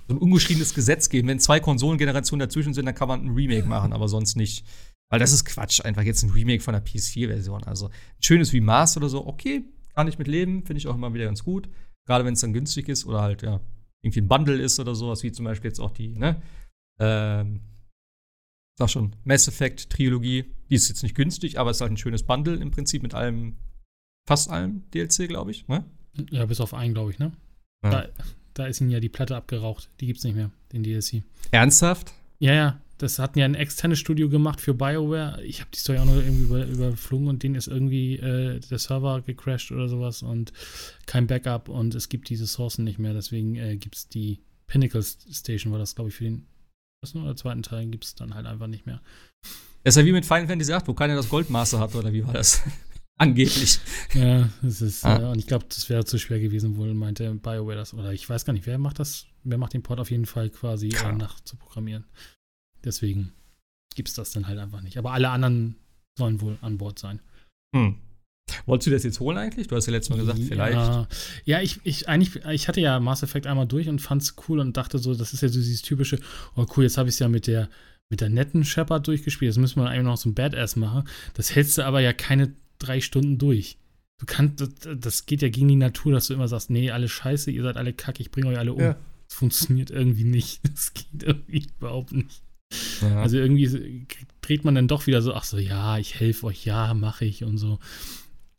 so 0.08 0.14
ein 0.14 0.18
ungeschriebenes 0.18 0.74
Gesetz 0.74 1.08
geben. 1.08 1.28
Wenn 1.28 1.40
zwei 1.40 1.58
Konsolengenerationen 1.58 2.46
dazwischen 2.46 2.74
sind, 2.74 2.84
dann 2.84 2.94
kann 2.94 3.08
man 3.08 3.24
ein 3.24 3.30
Remake 3.30 3.66
machen, 3.66 3.92
aber 3.92 4.08
sonst 4.08 4.36
nicht. 4.36 4.66
Weil 5.10 5.18
das 5.18 5.32
ist 5.32 5.44
Quatsch, 5.44 5.80
einfach 5.84 6.02
jetzt 6.02 6.22
ein 6.22 6.30
Remake 6.30 6.62
von 6.62 6.72
der 6.72 6.84
PS4-Version. 6.84 7.64
Also 7.64 7.86
ein 7.86 8.22
schönes 8.22 8.52
Remaster 8.52 8.98
oder 9.00 9.08
so, 9.08 9.26
okay, 9.26 9.64
kann 9.94 10.06
ich 10.06 10.18
mit 10.18 10.28
leben, 10.28 10.64
finde 10.64 10.78
ich 10.78 10.86
auch 10.86 10.94
immer 10.94 11.12
wieder 11.14 11.24
ganz 11.24 11.42
gut. 11.44 11.68
Gerade 12.06 12.24
wenn 12.24 12.34
es 12.34 12.40
dann 12.40 12.52
günstig 12.52 12.88
ist 12.88 13.06
oder 13.06 13.22
halt, 13.22 13.42
ja, 13.42 13.60
irgendwie 14.02 14.20
ein 14.20 14.28
Bundle 14.28 14.60
ist 14.60 14.78
oder 14.80 14.94
sowas, 14.94 15.22
wie 15.22 15.32
zum 15.32 15.46
Beispiel 15.46 15.70
jetzt 15.70 15.80
auch 15.80 15.90
die, 15.90 16.08
ne? 16.08 16.40
Ähm, 17.00 17.60
sag 18.78 18.90
schon, 18.90 19.16
Mass 19.24 19.48
Effect 19.48 19.90
Trilogie, 19.90 20.44
die 20.68 20.74
ist 20.74 20.88
jetzt 20.88 21.02
nicht 21.02 21.14
günstig, 21.14 21.58
aber 21.58 21.70
es 21.70 21.78
ist 21.78 21.80
halt 21.80 21.92
ein 21.92 21.96
schönes 21.96 22.22
Bundle 22.22 22.56
im 22.56 22.70
Prinzip 22.70 23.02
mit 23.02 23.14
allem, 23.14 23.56
fast 24.26 24.50
allem 24.50 24.84
DLC, 24.92 25.28
glaube 25.28 25.50
ich, 25.50 25.66
ne? 25.66 25.84
Ja, 26.30 26.46
bis 26.46 26.60
auf 26.60 26.74
einen, 26.74 26.94
glaube 26.94 27.10
ich, 27.10 27.18
ne? 27.18 27.32
Ja. 27.82 27.90
Da, 27.90 28.08
da, 28.54 28.66
ist 28.66 28.80
ihnen 28.80 28.90
ja 28.90 29.00
die 29.00 29.08
Platte 29.08 29.36
abgeraucht. 29.36 29.88
Die 30.00 30.06
gibt's 30.06 30.24
nicht 30.24 30.34
mehr, 30.34 30.50
den 30.72 30.82
DLC. 30.82 31.22
Ernsthaft? 31.50 32.12
Ja, 32.38 32.54
ja. 32.54 32.80
Das 32.98 33.18
hatten 33.18 33.38
ja 33.38 33.46
ein 33.46 33.54
externes 33.54 33.98
Studio 33.98 34.28
gemacht 34.28 34.60
für 34.60 34.74
BioWare. 34.74 35.42
Ich 35.42 35.60
habe 35.60 35.70
die 35.74 35.78
Story 35.78 35.98
auch 35.98 36.04
noch 36.04 36.16
irgendwie 36.16 36.42
über, 36.42 36.66
überflogen 36.66 37.28
und 37.28 37.42
denen 37.42 37.54
ist 37.54 37.66
irgendwie 37.66 38.16
äh, 38.16 38.60
der 38.60 38.78
Server 38.78 39.22
gecrashed 39.22 39.72
oder 39.72 39.88
sowas 39.88 40.22
und 40.22 40.52
kein 41.06 41.26
Backup 41.26 41.70
und 41.70 41.94
es 41.94 42.10
gibt 42.10 42.28
diese 42.28 42.46
Sourcen 42.46 42.84
nicht 42.84 42.98
mehr. 42.98 43.14
Deswegen 43.14 43.56
äh, 43.56 43.78
gibt 43.78 43.96
es 43.96 44.08
die 44.08 44.40
Pinnacle 44.66 45.02
Station, 45.02 45.72
war 45.72 45.78
das, 45.78 45.94
glaube 45.94 46.10
ich, 46.10 46.16
für 46.16 46.24
den 46.24 46.46
ersten 47.02 47.22
oder 47.22 47.36
zweiten 47.36 47.62
Teil, 47.62 47.86
gibt 47.86 48.04
es 48.04 48.14
dann 48.14 48.34
halt 48.34 48.46
einfach 48.46 48.66
nicht 48.66 48.86
mehr. 48.86 49.00
Das 49.82 49.96
ist 49.96 50.00
ja 50.00 50.04
wie 50.04 50.12
mit 50.12 50.26
Final 50.26 50.46
Fantasy 50.46 50.72
8, 50.72 50.86
wo 50.88 50.94
keiner 50.94 51.16
das 51.16 51.28
Goldmaster 51.28 51.78
hat, 51.78 51.94
oder 51.94 52.12
wie 52.12 52.26
war 52.26 52.34
das? 52.34 52.62
Angeblich. 53.16 53.78
Ja, 54.14 54.48
das 54.62 54.80
ist, 54.80 55.04
ah. 55.04 55.18
äh, 55.18 55.24
und 55.26 55.38
ich 55.38 55.46
glaube, 55.46 55.66
das 55.68 55.88
wäre 55.88 56.04
zu 56.04 56.18
schwer 56.18 56.40
gewesen, 56.40 56.76
wohl 56.76 56.94
meinte 56.94 57.34
BioWare 57.34 57.76
das. 57.76 57.92
Oder 57.92 58.12
ich 58.12 58.28
weiß 58.28 58.44
gar 58.44 58.54
nicht, 58.54 58.66
wer 58.66 58.78
macht 58.78 58.98
das? 58.98 59.26
Wer 59.44 59.58
macht 59.58 59.74
den 59.74 59.82
Port 59.82 60.00
auf 60.00 60.10
jeden 60.10 60.26
Fall 60.26 60.48
quasi 60.48 60.88
äh, 60.88 61.12
nach 61.12 61.40
zu 61.40 61.56
programmieren? 61.56 62.04
Deswegen 62.82 63.32
gibt 63.94 64.08
es 64.08 64.14
das 64.14 64.30
dann 64.30 64.46
halt 64.46 64.58
einfach 64.58 64.80
nicht. 64.80 64.96
Aber 64.96 65.12
alle 65.12 65.28
anderen 65.28 65.76
sollen 66.16 66.40
wohl 66.40 66.56
an 66.62 66.78
Bord 66.78 66.98
sein. 66.98 67.20
Hm. 67.74 67.96
Wolltest 68.66 68.86
du 68.86 68.90
das 68.90 69.04
jetzt 69.04 69.20
holen 69.20 69.38
eigentlich? 69.38 69.68
Du 69.68 69.76
hast 69.76 69.86
ja 69.86 69.92
letztes 69.92 70.10
Mal 70.10 70.20
gesagt, 70.20 70.38
vielleicht. 70.38 70.74
Ja, 70.74 71.08
ja 71.44 71.60
ich, 71.60 71.80
ich, 71.84 72.08
eigentlich, 72.08 72.44
ich 72.46 72.68
hatte 72.68 72.80
ja 72.80 73.00
Mass 73.00 73.22
Effect 73.22 73.46
einmal 73.46 73.66
durch 73.66 73.88
und 73.88 74.00
fand 74.00 74.22
es 74.22 74.34
cool 74.48 74.58
und 74.58 74.76
dachte 74.76 74.98
so, 74.98 75.14
das 75.14 75.32
ist 75.32 75.42
ja 75.42 75.48
so 75.48 75.58
dieses 75.58 75.82
typische, 75.82 76.18
oh 76.56 76.66
cool, 76.76 76.84
jetzt 76.84 76.98
habe 76.98 77.08
ich 77.08 77.14
es 77.14 77.18
ja 77.18 77.28
mit 77.28 77.46
der, 77.46 77.68
mit 78.08 78.20
der 78.20 78.28
netten 78.28 78.64
Shepard 78.64 79.06
durchgespielt, 79.06 79.50
jetzt 79.50 79.60
müssen 79.60 79.80
wir 79.80 79.88
eigentlich 79.88 80.04
noch 80.04 80.16
so 80.16 80.28
ein 80.28 80.34
Badass 80.34 80.76
machen. 80.76 81.08
Das 81.34 81.54
hältst 81.54 81.78
du 81.78 81.84
aber 81.84 82.00
ja 82.00 82.12
keine 82.12 82.54
drei 82.78 83.00
Stunden 83.00 83.38
durch. 83.38 83.78
Du 84.18 84.26
kannst, 84.26 84.60
das, 84.60 84.68
das, 84.98 85.26
geht 85.26 85.40
ja 85.40 85.48
gegen 85.48 85.68
die 85.68 85.76
Natur, 85.76 86.12
dass 86.12 86.26
du 86.26 86.34
immer 86.34 86.48
sagst, 86.48 86.68
nee, 86.68 86.90
alle 86.90 87.08
scheiße, 87.08 87.50
ihr 87.50 87.62
seid 87.62 87.76
alle 87.76 87.94
kacke, 87.94 88.20
ich 88.20 88.30
bringe 88.30 88.48
euch 88.48 88.58
alle 88.58 88.74
um. 88.74 88.80
Ja. 88.80 88.96
Das 89.26 89.36
funktioniert 89.36 89.90
irgendwie 89.90 90.24
nicht. 90.24 90.60
Das 90.70 90.92
geht 90.92 91.22
irgendwie 91.22 91.66
überhaupt 91.78 92.12
nicht. 92.12 92.42
Ja. 93.00 93.22
Also 93.22 93.38
irgendwie 93.38 94.06
dreht 94.42 94.64
man 94.64 94.74
dann 94.74 94.88
doch 94.88 95.06
wieder 95.06 95.22
so, 95.22 95.34
ach 95.34 95.44
so, 95.44 95.58
ja, 95.58 95.98
ich 95.98 96.20
helfe 96.20 96.46
euch, 96.46 96.64
ja, 96.64 96.92
mache 96.94 97.24
ich 97.24 97.44
und 97.44 97.56
so. 97.56 97.78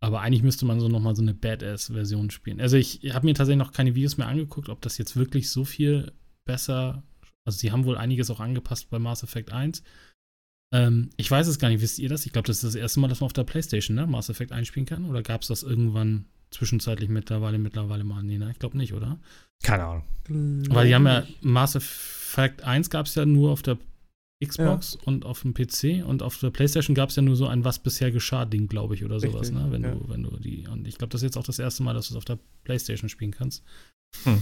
Aber 0.03 0.21
eigentlich 0.21 0.41
müsste 0.41 0.65
man 0.65 0.79
so 0.79 0.89
nochmal 0.89 1.15
so 1.15 1.21
eine 1.21 1.35
Badass-Version 1.35 2.31
spielen. 2.31 2.59
Also 2.59 2.75
ich 2.75 3.01
habe 3.13 3.25
mir 3.25 3.35
tatsächlich 3.35 3.63
noch 3.63 3.71
keine 3.71 3.93
Videos 3.93 4.17
mehr 4.17 4.27
angeguckt, 4.27 4.69
ob 4.69 4.81
das 4.81 4.97
jetzt 4.97 5.15
wirklich 5.15 5.49
so 5.49 5.63
viel 5.63 6.11
besser. 6.43 7.03
Also 7.45 7.59
sie 7.59 7.71
haben 7.71 7.85
wohl 7.85 7.97
einiges 7.97 8.31
auch 8.31 8.39
angepasst 8.39 8.89
bei 8.89 8.97
Mass 8.97 9.21
Effect 9.23 9.51
1. 9.51 9.83
Ähm, 10.73 11.11
ich 11.17 11.29
weiß 11.29 11.47
es 11.47 11.59
gar 11.59 11.69
nicht, 11.69 11.81
wisst 11.81 11.99
ihr 11.99 12.09
das? 12.09 12.25
Ich 12.25 12.33
glaube, 12.33 12.47
das 12.47 12.57
ist 12.57 12.63
das 12.63 12.75
erste 12.75 12.99
Mal, 12.99 13.09
dass 13.09 13.19
man 13.19 13.27
auf 13.27 13.33
der 13.33 13.43
Playstation 13.43 13.95
ne, 13.95 14.07
Mass 14.07 14.29
Effect 14.29 14.51
einspielen 14.51 14.87
kann. 14.87 15.05
Oder 15.05 15.21
gab 15.21 15.41
es 15.41 15.49
das 15.49 15.61
irgendwann 15.61 16.25
zwischenzeitlich 16.49 17.09
mittlerweile, 17.09 17.59
mittlerweile 17.59 18.03
mal? 18.03 18.23
Nee, 18.23 18.39
ne? 18.39 18.49
ich 18.51 18.59
glaube 18.59 18.77
nicht, 18.77 18.93
oder? 18.93 19.19
Keine 19.61 19.85
Ahnung. 19.85 20.03
Weil 20.69 20.87
die 20.87 20.95
haben 20.95 21.05
ja 21.05 21.27
Mass 21.41 21.75
Effect 21.75 22.63
1 22.63 22.89
gab 22.89 23.05
es 23.05 23.13
ja 23.13 23.25
nur 23.25 23.51
auf 23.51 23.61
der 23.61 23.77
Xbox 24.43 24.97
ja. 24.99 25.07
und 25.07 25.25
auf 25.25 25.41
dem 25.41 25.53
PC 25.53 26.05
und 26.05 26.23
auf 26.23 26.37
der 26.39 26.49
PlayStation 26.49 26.95
gab 26.95 27.09
es 27.09 27.15
ja 27.15 27.21
nur 27.21 27.35
so 27.35 27.47
ein 27.47 27.63
Was 27.63 27.79
bisher 27.79 28.11
geschah 28.11 28.45
Ding, 28.45 28.67
glaube 28.67 28.95
ich, 28.95 29.05
oder 29.05 29.19
sowas, 29.19 29.49
Richtig, 29.49 29.57
ne? 29.57 29.67
Wenn 29.71 29.83
ja. 29.83 29.91
du, 29.91 30.09
wenn 30.09 30.23
du 30.23 30.37
die. 30.37 30.67
Und 30.67 30.87
ich 30.87 30.97
glaube, 30.97 31.11
das 31.11 31.21
ist 31.21 31.25
jetzt 31.25 31.37
auch 31.37 31.43
das 31.43 31.59
erste 31.59 31.83
Mal, 31.83 31.93
dass 31.93 32.07
du 32.07 32.13
es 32.13 32.17
auf 32.17 32.25
der 32.25 32.39
PlayStation 32.63 33.09
spielen 33.09 33.31
kannst. 33.31 33.63
Hm. 34.23 34.41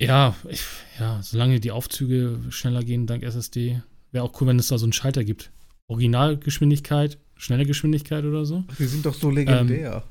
Ja, 0.00 0.36
ich, 0.48 0.62
ja, 0.98 1.20
solange 1.22 1.60
die 1.60 1.70
Aufzüge 1.70 2.40
schneller 2.50 2.82
gehen 2.82 3.06
dank 3.06 3.22
SSD, 3.22 3.82
Wäre 4.12 4.24
auch 4.24 4.40
cool, 4.40 4.48
wenn 4.48 4.58
es 4.58 4.68
da 4.68 4.78
so 4.78 4.84
einen 4.84 4.92
Schalter 4.92 5.24
gibt. 5.24 5.50
Originalgeschwindigkeit, 5.88 7.18
schnelle 7.34 7.64
Geschwindigkeit 7.64 8.24
oder 8.24 8.44
so. 8.44 8.62
Wir 8.76 8.88
sind 8.88 9.06
doch 9.06 9.14
so 9.14 9.30
legendär. 9.30 10.04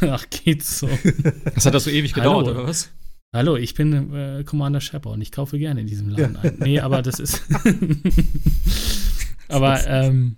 Ähm, 0.00 0.08
ach, 0.10 0.24
geht's 0.30 0.80
so. 0.80 0.88
Das 1.54 1.66
hat 1.66 1.74
das 1.74 1.84
so 1.84 1.90
ewig 1.90 2.14
gedauert, 2.14 2.46
Hallo. 2.46 2.60
oder 2.60 2.68
was? 2.68 2.90
Hallo, 3.32 3.56
ich 3.56 3.74
bin 3.74 4.12
äh, 4.12 4.42
Commander 4.44 4.80
Shepard 4.80 5.14
und 5.14 5.20
ich 5.20 5.30
kaufe 5.30 5.58
gerne 5.58 5.80
in 5.80 5.86
diesem 5.86 6.08
Laden 6.08 6.34
ja. 6.34 6.40
ein. 6.40 6.56
Nee, 6.58 6.80
aber 6.80 7.00
das 7.00 7.20
ist. 7.20 7.42
aber 9.48 9.86
ähm, 9.86 10.36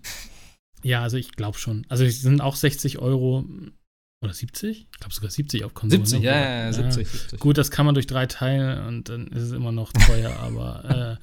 ja, 0.83 1.03
also 1.03 1.17
ich 1.17 1.33
glaube 1.33 1.57
schon. 1.57 1.87
Also 1.89 2.05
es 2.05 2.21
sind 2.21 2.43
auch 2.43 2.55
60 2.55 2.99
Euro 2.99 3.47
oder 4.23 4.35
70? 4.35 4.89
Ich 4.93 5.01
glaube 5.01 5.15
sogar 5.15 5.31
70 5.31 5.65
auf 5.65 5.73
Konsole. 5.73 6.05
70, 6.05 6.21
ne? 6.21 6.27
ja, 6.27 6.35
ja, 6.35 6.65
ja, 6.67 6.73
70, 6.73 7.09
70. 7.09 7.41
Gut, 7.41 7.57
das 7.57 7.71
kann 7.71 7.87
man 7.87 7.95
durch 7.95 8.07
drei 8.07 8.27
teilen 8.27 8.87
und 8.87 9.09
dann 9.09 9.29
ist 9.29 9.43
es 9.43 9.53
immer 9.53 9.73
noch 9.73 9.91
teuer, 9.93 10.37
aber 10.41 11.19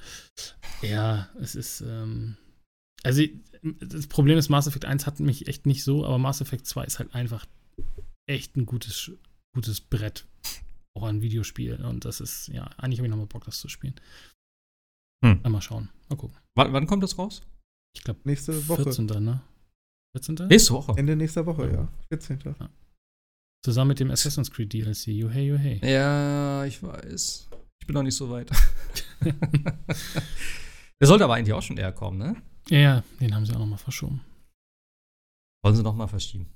äh, 0.82 0.88
ja, 0.88 1.28
es 1.40 1.54
ist. 1.54 1.82
Ähm, 1.82 2.36
also, 3.04 3.22
das 3.80 4.08
Problem 4.08 4.38
ist, 4.38 4.48
Mass 4.48 4.66
Effect 4.66 4.86
1 4.86 5.06
hat 5.06 5.20
mich 5.20 5.46
echt 5.46 5.66
nicht 5.66 5.84
so, 5.84 6.04
aber 6.04 6.18
Mass 6.18 6.40
Effect 6.40 6.66
2 6.66 6.84
ist 6.84 6.98
halt 6.98 7.14
einfach 7.14 7.46
echt 8.26 8.56
ein 8.56 8.66
gutes, 8.66 9.12
gutes 9.54 9.80
Brett. 9.80 10.26
Auch 10.96 11.04
ein 11.04 11.22
Videospiel. 11.22 11.84
Und 11.84 12.04
das 12.04 12.20
ist, 12.20 12.48
ja, 12.48 12.64
eigentlich 12.78 12.98
habe 12.98 13.06
ich 13.06 13.10
nochmal 13.10 13.26
Bock, 13.26 13.44
das 13.44 13.58
zu 13.58 13.68
spielen. 13.68 13.94
Hm. 15.24 15.40
Mal 15.42 15.60
schauen. 15.60 15.90
Mal 16.08 16.16
gucken. 16.16 16.36
W 16.56 16.72
wann 16.72 16.86
kommt 16.86 17.02
das 17.02 17.18
raus? 17.18 17.42
Ich 17.94 18.02
glaube, 18.02 18.20
nächste 18.24 18.68
Woche. 18.68 18.84
14. 18.84 19.06
ne? 19.06 19.42
14. 20.16 20.48
Nächste 20.48 20.72
Woche. 20.74 20.94
Ende 20.96 21.16
nächster 21.16 21.44
Woche, 21.46 21.70
ja. 21.70 21.88
14. 22.08 22.40
Ja. 22.44 22.70
Zusammen 23.64 23.88
mit 23.88 24.00
dem 24.00 24.10
Assassin's 24.10 24.50
Creed 24.50 24.72
DLC. 24.72 25.08
You 25.08 25.28
hey, 25.28 25.46
you 25.46 25.56
hey. 25.56 25.80
Ja, 25.84 26.64
ich 26.64 26.82
weiß. 26.82 27.48
Ich 27.80 27.86
bin 27.86 27.94
noch 27.94 28.02
nicht 28.02 28.16
so 28.16 28.30
weit. 28.30 28.50
Der 31.00 31.06
sollte 31.06 31.24
aber 31.24 31.34
eigentlich 31.34 31.52
auch 31.52 31.62
schon 31.62 31.76
eher 31.76 31.92
kommen, 31.92 32.18
ne? 32.18 32.36
Ja, 32.68 33.02
den 33.20 33.34
haben 33.34 33.46
sie 33.46 33.54
auch 33.54 33.58
noch 33.58 33.66
mal 33.66 33.76
verschoben. 33.76 34.22
Wollen 35.62 35.76
sie 35.76 35.82
noch 35.82 35.94
mal 35.94 36.06
verschieben? 36.06 36.46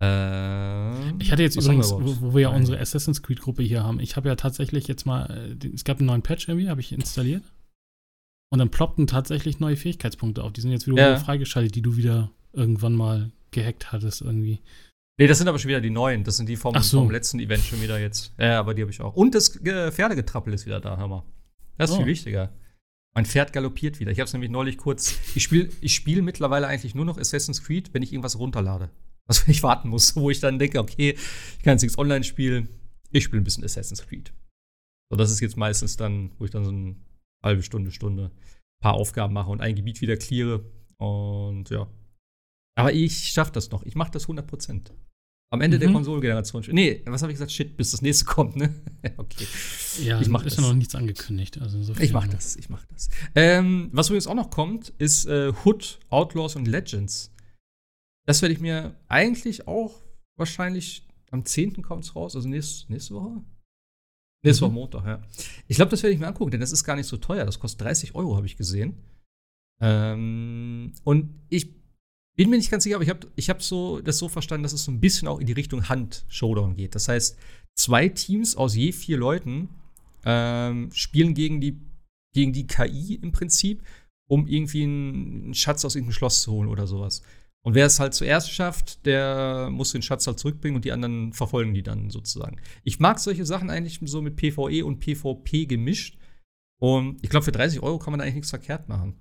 Ähm, 0.00 1.18
ich 1.18 1.30
hatte 1.30 1.42
jetzt 1.42 1.56
übrigens, 1.56 1.92
wo, 1.92 2.20
wo, 2.20 2.34
wir 2.34 2.40
ja 2.40 2.48
unsere 2.48 2.80
Assassin's 2.80 3.22
Creed 3.22 3.40
Gruppe 3.40 3.62
hier 3.62 3.84
haben, 3.84 4.00
ich 4.00 4.16
habe 4.16 4.28
ja 4.28 4.34
tatsächlich 4.34 4.88
jetzt 4.88 5.04
mal, 5.04 5.56
äh, 5.62 5.66
es 5.68 5.84
gab 5.84 5.98
einen 5.98 6.06
neuen 6.06 6.22
Patch 6.22 6.48
irgendwie, 6.48 6.70
habe 6.70 6.80
ich 6.80 6.92
installiert. 6.92 7.44
Und 8.52 8.58
dann 8.58 8.70
ploppten 8.70 9.06
tatsächlich 9.06 9.60
neue 9.60 9.76
Fähigkeitspunkte 9.76 10.42
auf. 10.42 10.52
Die 10.52 10.60
sind 10.60 10.72
jetzt 10.72 10.86
wieder 10.86 11.10
ja. 11.10 11.16
freigeschaltet, 11.18 11.74
die 11.74 11.82
du 11.82 11.96
wieder 11.96 12.30
irgendwann 12.52 12.94
mal 12.94 13.30
gehackt 13.52 13.92
hattest 13.92 14.22
irgendwie. 14.22 14.60
Nee, 15.18 15.26
das 15.26 15.38
sind 15.38 15.48
aber 15.48 15.58
schon 15.58 15.68
wieder 15.68 15.80
die 15.80 15.90
neuen. 15.90 16.24
Das 16.24 16.36
sind 16.36 16.48
die 16.48 16.56
vom, 16.56 16.74
so. 16.80 17.00
vom 17.00 17.10
letzten 17.10 17.38
Event 17.38 17.62
schon 17.62 17.80
wieder 17.82 18.00
jetzt. 18.00 18.32
Ja, 18.38 18.58
aber 18.58 18.74
die 18.74 18.82
habe 18.82 18.90
ich 18.90 19.00
auch. 19.00 19.14
Und 19.14 19.34
das 19.34 19.54
äh, 19.64 19.92
Pferdegetrappel 19.92 20.52
ist 20.52 20.66
wieder 20.66 20.80
da, 20.80 20.96
Hammer. 20.96 21.24
Das 21.76 21.90
ist 21.90 21.96
oh. 21.96 21.98
viel 21.98 22.06
wichtiger. 22.06 22.52
Mein 23.14 23.26
Pferd 23.26 23.52
galoppiert 23.52 24.00
wieder. 24.00 24.10
Ich 24.10 24.18
habe 24.18 24.26
es 24.26 24.32
nämlich 24.32 24.50
neulich 24.50 24.78
kurz. 24.78 25.18
Ich 25.34 25.42
spiele 25.42 25.68
ich 25.80 25.94
spiel 25.94 26.22
mittlerweile 26.22 26.66
eigentlich 26.66 26.94
nur 26.94 27.04
noch 27.04 27.18
Assassin's 27.18 27.62
Creed, 27.62 27.92
wenn 27.92 28.02
ich 28.02 28.12
irgendwas 28.12 28.38
runterlade. 28.38 28.90
Also 29.30 29.46
wenn 29.46 29.52
ich 29.52 29.62
warten 29.62 29.88
muss, 29.88 30.16
wo 30.16 30.28
ich 30.28 30.40
dann 30.40 30.58
denke, 30.58 30.80
okay, 30.80 31.10
ich 31.56 31.62
kann 31.62 31.74
jetzt 31.74 31.82
nichts 31.82 31.96
online 31.96 32.24
spielen. 32.24 32.68
Ich 33.12 33.22
spiele 33.22 33.40
ein 33.40 33.44
bisschen 33.44 33.62
Assassin's 33.62 34.04
Creed. 34.04 34.32
So, 35.08 35.16
das 35.16 35.30
ist 35.30 35.38
jetzt 35.38 35.56
meistens 35.56 35.96
dann, 35.96 36.32
wo 36.38 36.46
ich 36.46 36.50
dann 36.50 36.64
so 36.64 36.70
eine 36.70 36.96
halbe 37.44 37.62
Stunde, 37.62 37.92
Stunde 37.92 38.32
ein 38.34 38.82
paar 38.82 38.94
Aufgaben 38.94 39.32
mache 39.32 39.50
und 39.50 39.60
ein 39.60 39.76
Gebiet 39.76 40.00
wieder 40.00 40.16
cleare. 40.16 40.64
Und 40.96 41.70
ja. 41.70 41.86
Aber 42.76 42.92
ich 42.92 43.28
schaffe 43.28 43.52
das 43.52 43.70
noch. 43.70 43.84
Ich 43.84 43.94
mache 43.94 44.10
das 44.10 44.24
100 44.24 44.48
Prozent. 44.48 44.92
Am 45.52 45.60
Ende 45.60 45.76
mhm. 45.76 45.80
der 45.80 45.92
Konsolengeneration. 45.92 46.64
Nee, 46.72 47.02
was 47.06 47.22
habe 47.22 47.30
ich 47.30 47.36
gesagt? 47.36 47.52
Shit, 47.52 47.76
bis 47.76 47.92
das 47.92 48.02
nächste 48.02 48.24
kommt, 48.24 48.56
ne? 48.56 48.74
okay. 49.16 49.46
Ja, 50.02 50.20
ich 50.20 50.28
mach 50.28 50.44
ist 50.44 50.56
ja 50.56 50.62
noch 50.62 50.74
nichts 50.74 50.96
angekündigt. 50.96 51.60
Also 51.60 51.80
so 51.84 51.94
ich 52.00 52.12
mach 52.12 52.26
noch. 52.26 52.34
das, 52.34 52.56
ich 52.56 52.68
mach 52.68 52.84
das. 52.86 53.10
Ähm, 53.36 53.90
was 53.92 54.08
übrigens 54.08 54.26
auch 54.26 54.34
noch 54.34 54.50
kommt, 54.50 54.88
ist 54.98 55.26
äh, 55.26 55.52
Hood, 55.64 56.00
Outlaws 56.08 56.56
und 56.56 56.66
Legends. 56.66 57.32
Das 58.30 58.42
werde 58.42 58.54
ich 58.54 58.60
mir 58.60 58.94
eigentlich 59.08 59.66
auch 59.66 60.04
wahrscheinlich 60.36 61.04
am 61.32 61.44
10. 61.44 61.82
kommt 61.82 62.04
es 62.04 62.14
raus, 62.14 62.36
also 62.36 62.48
nächste, 62.48 62.92
nächste 62.92 63.12
Woche. 63.12 63.42
Nächste 64.44 64.64
mhm. 64.64 64.68
Woche 64.68 64.72
Montag, 64.72 65.04
ja. 65.04 65.22
Ich 65.66 65.74
glaube, 65.74 65.90
das 65.90 66.04
werde 66.04 66.14
ich 66.14 66.20
mir 66.20 66.28
angucken, 66.28 66.52
denn 66.52 66.60
das 66.60 66.70
ist 66.70 66.84
gar 66.84 66.94
nicht 66.94 67.08
so 67.08 67.16
teuer. 67.16 67.44
Das 67.44 67.58
kostet 67.58 67.80
30 67.80 68.14
Euro, 68.14 68.36
habe 68.36 68.46
ich 68.46 68.56
gesehen. 68.56 69.02
Ähm, 69.80 70.92
und 71.02 71.40
ich 71.48 71.74
bin 72.36 72.50
mir 72.50 72.56
nicht 72.56 72.70
ganz 72.70 72.84
sicher, 72.84 72.94
aber 72.94 73.02
ich 73.02 73.10
habe 73.10 73.26
ich 73.34 73.50
hab 73.50 73.64
so, 73.64 74.00
das 74.00 74.18
so 74.18 74.28
verstanden, 74.28 74.62
dass 74.62 74.74
es 74.74 74.84
so 74.84 74.92
ein 74.92 75.00
bisschen 75.00 75.26
auch 75.26 75.40
in 75.40 75.48
die 75.48 75.52
Richtung 75.52 75.88
Hand-Showdown 75.88 76.76
geht. 76.76 76.94
Das 76.94 77.08
heißt, 77.08 77.36
zwei 77.74 78.08
Teams 78.10 78.56
aus 78.56 78.76
je 78.76 78.92
vier 78.92 79.16
Leuten 79.16 79.70
ähm, 80.24 80.92
spielen 80.92 81.34
gegen 81.34 81.60
die, 81.60 81.80
gegen 82.32 82.52
die 82.52 82.68
KI 82.68 83.16
im 83.16 83.32
Prinzip, 83.32 83.82
um 84.28 84.46
irgendwie 84.46 84.84
einen 84.84 85.52
Schatz 85.52 85.84
aus 85.84 85.96
irgendeinem 85.96 86.14
Schloss 86.14 86.42
zu 86.42 86.52
holen 86.52 86.68
oder 86.68 86.86
sowas. 86.86 87.22
Und 87.62 87.74
wer 87.74 87.86
es 87.86 88.00
halt 88.00 88.14
zuerst 88.14 88.50
schafft, 88.50 89.04
der 89.04 89.68
muss 89.70 89.92
den 89.92 90.02
Schatz 90.02 90.26
halt 90.26 90.38
zurückbringen 90.38 90.76
und 90.76 90.84
die 90.84 90.92
anderen 90.92 91.32
verfolgen 91.34 91.74
die 91.74 91.82
dann 91.82 92.08
sozusagen. 92.08 92.58
Ich 92.84 93.00
mag 93.00 93.18
solche 93.18 93.44
Sachen 93.44 93.68
eigentlich 93.68 94.00
so 94.02 94.22
mit 94.22 94.36
PvE 94.36 94.84
und 94.84 95.00
PvP 95.00 95.66
gemischt. 95.66 96.18
Und 96.80 97.22
ich 97.22 97.28
glaube, 97.28 97.44
für 97.44 97.52
30 97.52 97.82
Euro 97.82 97.98
kann 97.98 98.12
man 98.12 98.18
da 98.18 98.24
eigentlich 98.24 98.36
nichts 98.36 98.50
verkehrt 98.50 98.88
machen. 98.88 99.20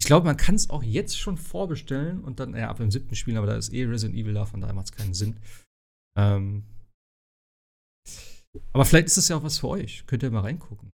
Ich 0.00 0.06
glaube, 0.06 0.26
man 0.26 0.36
kann 0.36 0.56
es 0.56 0.68
auch 0.68 0.82
jetzt 0.82 1.18
schon 1.18 1.36
vorbestellen 1.36 2.22
und 2.22 2.40
dann, 2.40 2.56
ja, 2.56 2.68
ab 2.68 2.78
dem 2.78 2.90
siebten 2.90 3.14
spielen, 3.14 3.36
aber 3.36 3.46
da 3.46 3.56
ist 3.56 3.72
eh 3.72 3.84
Resident 3.84 4.18
Evil 4.18 4.34
da, 4.34 4.44
von 4.44 4.60
daher 4.60 4.74
macht 4.74 4.86
es 4.86 4.92
keinen 4.92 5.14
Sinn. 5.14 5.38
Ähm 6.18 6.64
aber 8.72 8.84
vielleicht 8.84 9.06
ist 9.06 9.16
es 9.16 9.28
ja 9.28 9.36
auch 9.36 9.42
was 9.42 9.58
für 9.58 9.68
euch. 9.68 10.06
Könnt 10.06 10.22
ihr 10.22 10.30
mal 10.30 10.40
reingucken. 10.40 10.90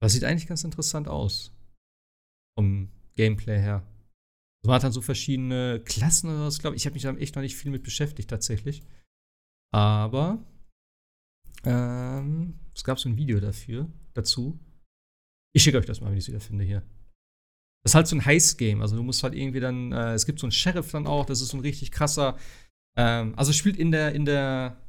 Das 0.00 0.12
sieht 0.12 0.24
eigentlich 0.24 0.48
ganz 0.48 0.64
interessant 0.64 1.08
aus. 1.08 1.52
Vom 2.58 2.88
Gameplay 3.16 3.60
her. 3.60 3.86
Es 4.64 4.68
waren 4.68 4.80
dann 4.80 4.92
so 4.92 5.00
verschiedene 5.00 5.82
Klassen 5.84 6.30
oder 6.30 6.46
was, 6.46 6.60
glaube 6.60 6.76
ich. 6.76 6.82
Ich 6.82 6.86
habe 6.86 6.94
mich 6.94 7.02
da 7.02 7.12
echt 7.14 7.34
noch 7.34 7.42
nicht 7.42 7.56
viel 7.56 7.70
mit 7.70 7.82
beschäftigt, 7.82 8.30
tatsächlich. 8.30 8.82
Aber 9.74 10.44
ähm, 11.64 12.60
es 12.74 12.84
gab 12.84 13.00
so 13.00 13.08
ein 13.08 13.16
Video 13.16 13.40
dafür, 13.40 13.90
dazu. 14.14 14.58
Ich 15.54 15.62
schicke 15.62 15.78
euch 15.78 15.86
das 15.86 16.00
mal, 16.00 16.10
wenn 16.10 16.16
ich 16.16 16.24
es 16.24 16.28
wieder 16.28 16.40
finde 16.40 16.64
hier. 16.64 16.82
Das 17.82 17.92
ist 17.92 17.94
halt 17.96 18.06
so 18.06 18.16
ein 18.16 18.24
Heist-Game. 18.24 18.80
Also 18.80 18.96
du 18.96 19.02
musst 19.02 19.22
halt 19.22 19.34
irgendwie 19.34 19.60
dann, 19.60 19.92
äh, 19.92 20.14
es 20.14 20.26
gibt 20.26 20.38
so 20.38 20.46
einen 20.46 20.52
Sheriff 20.52 20.92
dann 20.92 21.06
auch, 21.06 21.26
das 21.26 21.40
ist 21.40 21.48
so 21.48 21.56
ein 21.56 21.62
richtig 21.62 21.90
krasser. 21.90 22.38
Ähm, 22.96 23.34
also 23.36 23.52
spielt 23.52 23.76
in 23.76 23.90
der, 23.90 24.14
in 24.14 24.24
der 24.24 24.80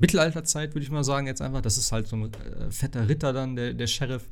Mittelalterzeit, 0.00 0.74
würde 0.74 0.84
ich 0.84 0.90
mal 0.90 1.04
sagen, 1.04 1.26
jetzt 1.26 1.42
einfach. 1.42 1.60
Das 1.60 1.76
ist 1.76 1.92
halt 1.92 2.06
so 2.06 2.16
ein 2.16 2.32
äh, 2.32 2.70
fetter 2.70 3.08
Ritter 3.08 3.32
dann, 3.32 3.56
der, 3.56 3.74
der 3.74 3.86
Sheriff. 3.86 4.28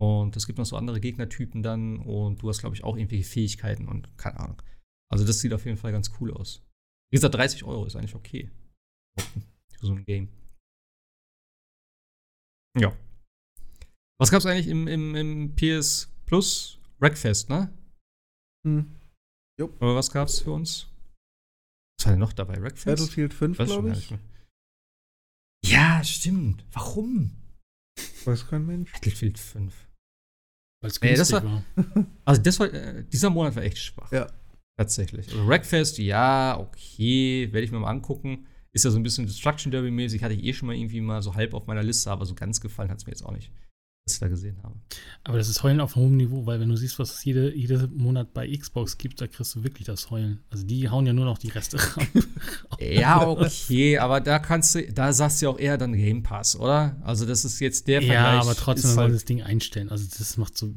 Und 0.00 0.36
es 0.36 0.46
gibt 0.46 0.58
noch 0.58 0.66
so 0.66 0.76
andere 0.76 1.00
Gegnertypen 1.00 1.62
dann 1.62 1.98
und 1.98 2.42
du 2.42 2.48
hast, 2.48 2.60
glaube 2.60 2.74
ich, 2.74 2.84
auch 2.84 2.96
irgendwelche 2.96 3.28
Fähigkeiten 3.28 3.88
und 3.88 4.16
keine 4.18 4.40
Ahnung. 4.40 4.62
Also 5.10 5.24
das 5.24 5.40
sieht 5.40 5.52
auf 5.52 5.64
jeden 5.64 5.76
Fall 5.76 5.92
ganz 5.92 6.10
cool 6.20 6.32
aus. 6.32 6.62
Wie 7.10 7.16
gesagt, 7.16 7.34
30 7.34 7.64
Euro 7.64 7.84
ist 7.84 7.96
eigentlich 7.96 8.14
okay. 8.14 8.50
Für 9.16 9.86
so 9.86 9.92
ein 9.92 10.04
Game. 10.04 10.28
Ja. 12.78 12.96
Was 14.18 14.30
gab 14.30 14.38
es 14.38 14.46
eigentlich 14.46 14.68
im, 14.68 14.88
im, 14.88 15.14
im 15.14 15.54
PS 15.54 16.10
Plus? 16.26 16.78
Wreckfest, 16.98 17.50
ne? 17.50 17.72
Hm. 18.66 18.96
Jo. 19.58 19.66
Aber 19.80 19.96
was 19.96 20.10
gab's 20.10 20.40
für 20.40 20.52
uns? 20.52 20.88
Was 21.98 22.06
war 22.06 22.12
denn 22.12 22.20
noch 22.20 22.32
dabei? 22.32 22.62
Wreckfest? 22.62 22.86
Battlefield 22.86 23.34
5, 23.34 23.58
glaube 23.58 23.92
ich. 23.92 24.14
Ja, 25.64 26.02
stimmt. 26.04 26.64
Warum? 26.72 27.41
Weiß 28.26 28.46
kein 28.48 28.66
Mensch. 28.66 28.92
Battlefield 28.92 29.38
5. 29.38 29.74
Weil 30.82 30.90
es 30.90 31.00
Nee, 31.00 31.14
das 31.14 31.32
war- 31.32 31.44
war. 31.44 31.62
Also 32.24 32.42
das 32.42 32.58
war, 32.60 32.72
äh, 32.72 33.04
dieser 33.04 33.30
Monat 33.30 33.54
war 33.56 33.62
echt 33.62 33.78
schwach. 33.78 34.10
Ja. 34.12 34.26
Tatsächlich. 34.78 35.28
Also 35.28 35.46
Wreckfest, 35.46 35.98
ja, 35.98 36.58
okay, 36.58 37.48
werde 37.52 37.64
ich 37.64 37.70
mir 37.72 37.78
mal 37.78 37.90
angucken. 37.90 38.46
Ist 38.72 38.84
ja 38.86 38.90
so 38.90 38.98
ein 38.98 39.02
bisschen 39.02 39.26
Destruction 39.26 39.70
Derby-mäßig, 39.70 40.22
hatte 40.24 40.34
ich 40.34 40.42
eh 40.44 40.52
schon 40.54 40.66
mal 40.66 40.74
irgendwie 40.74 41.00
mal 41.02 41.20
so 41.22 41.34
halb 41.34 41.52
auf 41.52 41.66
meiner 41.66 41.82
Liste, 41.82 42.10
aber 42.10 42.24
so 42.24 42.34
ganz 42.34 42.58
gefallen 42.60 42.90
hat 42.90 42.98
es 42.98 43.06
mir 43.06 43.12
jetzt 43.12 43.22
auch 43.22 43.32
nicht, 43.32 43.52
was 44.06 44.14
ich 44.14 44.20
da 44.20 44.28
gesehen 44.28 44.60
habe. 44.62 44.74
Aber 45.24 45.38
das 45.38 45.48
ist 45.48 45.62
Heulen 45.62 45.80
auf 45.80 45.94
hohem 45.94 46.16
Niveau, 46.16 46.44
weil 46.44 46.58
wenn 46.60 46.68
du 46.68 46.76
siehst, 46.76 46.98
was 46.98 47.14
es 47.14 47.24
jede, 47.24 47.54
jeden 47.54 47.94
Monat 47.96 48.34
bei 48.34 48.48
Xbox 48.48 48.98
gibt, 48.98 49.20
da 49.20 49.28
kriegst 49.28 49.54
du 49.54 49.62
wirklich 49.62 49.86
das 49.86 50.10
Heulen. 50.10 50.40
Also 50.50 50.66
die 50.66 50.88
hauen 50.88 51.06
ja 51.06 51.12
nur 51.12 51.24
noch 51.24 51.38
die 51.38 51.50
Reste 51.50 51.76
ran. 51.96 52.08
Ja, 52.80 53.26
okay, 53.28 53.98
aber 53.98 54.20
da 54.20 54.38
kannst 54.40 54.74
du, 54.74 54.92
da 54.92 55.12
sagst 55.12 55.40
du 55.40 55.46
ja 55.46 55.50
auch 55.52 55.58
eher 55.58 55.78
dann 55.78 55.92
Game 55.92 56.22
Pass, 56.24 56.56
oder? 56.56 56.96
Also 57.02 57.26
das 57.26 57.44
ist 57.44 57.60
jetzt 57.60 57.86
der 57.86 58.02
ja, 58.02 58.12
Vergleich. 58.12 58.40
aber 58.42 58.54
trotzdem 58.56 58.90
sie 58.90 58.96
halt, 58.96 59.14
das 59.14 59.24
Ding 59.24 59.42
einstellen. 59.42 59.88
Also 59.88 60.06
das 60.18 60.36
macht 60.36 60.58
so 60.58 60.74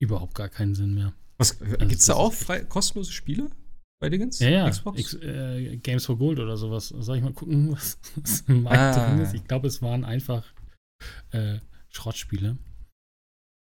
überhaupt 0.00 0.34
gar 0.34 0.48
keinen 0.48 0.74
Sinn 0.74 0.94
mehr. 0.94 1.12
was, 1.36 1.58
gibt's 1.58 2.06
da 2.06 2.14
auch 2.14 2.32
frei, 2.32 2.60
kostenlose 2.64 3.12
Spiele 3.12 3.50
bei 4.00 4.08
Dingens? 4.08 4.38
Ja, 4.38 4.48
ja. 4.48 4.70
Xbox? 4.70 4.98
X, 5.00 5.14
äh, 5.14 5.76
Games 5.76 6.06
for 6.06 6.16
Gold 6.16 6.38
oder 6.40 6.56
sowas. 6.56 6.88
Soll 6.88 7.18
ich 7.18 7.22
mal 7.22 7.32
gucken, 7.34 7.72
was, 7.76 7.98
was 8.16 8.40
im 8.48 8.62
Markt 8.62 8.78
Ah. 8.96 9.06
drin 9.10 9.18
ist? 9.20 9.34
Ich 9.34 9.44
glaube, 9.44 9.66
es 9.68 9.82
waren 9.82 10.04
einfach 10.06 10.46
äh, 11.32 11.58
Schrottspiele. 11.94 12.58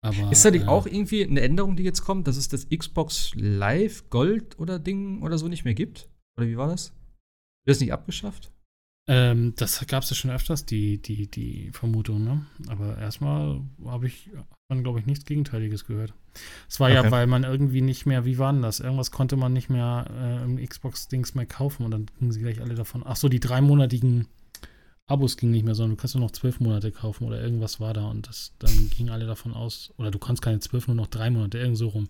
Aber, 0.03 0.31
Ist 0.31 0.45
da 0.45 0.51
nicht 0.51 0.65
äh, 0.65 0.67
auch 0.67 0.85
irgendwie 0.85 1.23
eine 1.23 1.41
Änderung, 1.41 1.75
die 1.75 1.83
jetzt 1.83 2.01
kommt, 2.01 2.27
dass 2.27 2.37
es 2.37 2.47
das 2.47 2.67
Xbox 2.69 3.31
Live 3.35 4.09
Gold 4.09 4.59
oder 4.59 4.79
Ding 4.79 5.21
oder 5.23 5.37
so 5.37 5.47
nicht 5.47 5.65
mehr 5.65 5.73
gibt? 5.73 6.09
Oder 6.37 6.47
wie 6.47 6.57
war 6.57 6.67
das? 6.67 6.89
Wird 7.65 7.75
das 7.75 7.79
nicht 7.81 7.93
abgeschafft? 7.93 8.51
Ähm, 9.09 9.53
das 9.55 9.85
gab 9.87 10.03
es 10.03 10.09
ja 10.09 10.15
schon 10.15 10.31
öfters, 10.31 10.65
die, 10.65 11.01
die, 11.01 11.31
die 11.31 11.71
Vermutung, 11.71 12.23
ne? 12.23 12.45
Aber 12.67 12.97
erstmal 12.97 13.61
habe 13.85 14.07
ich, 14.07 14.29
man, 14.69 14.83
glaube 14.83 14.99
ich, 14.99 15.05
nichts 15.05 15.23
Gegenteiliges 15.25 15.85
gehört. 15.85 16.13
Es 16.69 16.79
war 16.79 16.89
Okay. 16.89 17.03
ja, 17.03 17.11
weil 17.11 17.25
man 17.25 17.43
irgendwie 17.43 17.81
nicht 17.81 18.05
mehr, 18.05 18.25
wie 18.25 18.37
war 18.37 18.51
denn 18.51 18.61
das? 18.61 18.81
Irgendwas 18.81 19.11
konnte 19.11 19.37
man 19.37 19.53
nicht 19.53 19.69
mehr 19.69 20.07
äh, 20.11 20.43
im 20.43 20.57
Xbox-Dings 20.57 21.35
mehr 21.35 21.45
kaufen 21.45 21.85
und 21.85 21.91
dann 21.91 22.05
gingen 22.19 22.31
sie 22.31 22.41
gleich 22.41 22.61
alle 22.61 22.75
davon. 22.75 23.01
Ach 23.05 23.15
so, 23.15 23.29
die 23.29 23.39
dreimonatigen 23.39 24.27
Abos 25.09 25.37
gingen 25.37 25.53
nicht 25.53 25.63
mehr, 25.63 25.73
sondern 25.73 25.95
du 25.95 26.01
kannst 26.01 26.15
nur 26.15 26.23
noch 26.23 26.31
zwölf 26.31 26.59
Monate 26.59 26.91
kaufen 26.91 27.25
oder 27.25 27.41
irgendwas 27.41 27.79
war 27.79 27.93
da 27.93 28.09
und 28.09 28.27
das, 28.27 28.53
dann 28.59 28.89
gingen 28.89 29.09
alle 29.09 29.25
davon 29.25 29.53
aus, 29.53 29.93
oder 29.97 30.11
du 30.11 30.19
kannst 30.19 30.41
keine 30.41 30.59
zwölf, 30.59 30.87
nur 30.87 30.95
noch 30.95 31.07
drei 31.07 31.29
Monate, 31.29 31.59
irgend 31.59 31.77
so 31.77 31.87
rum. 31.87 32.09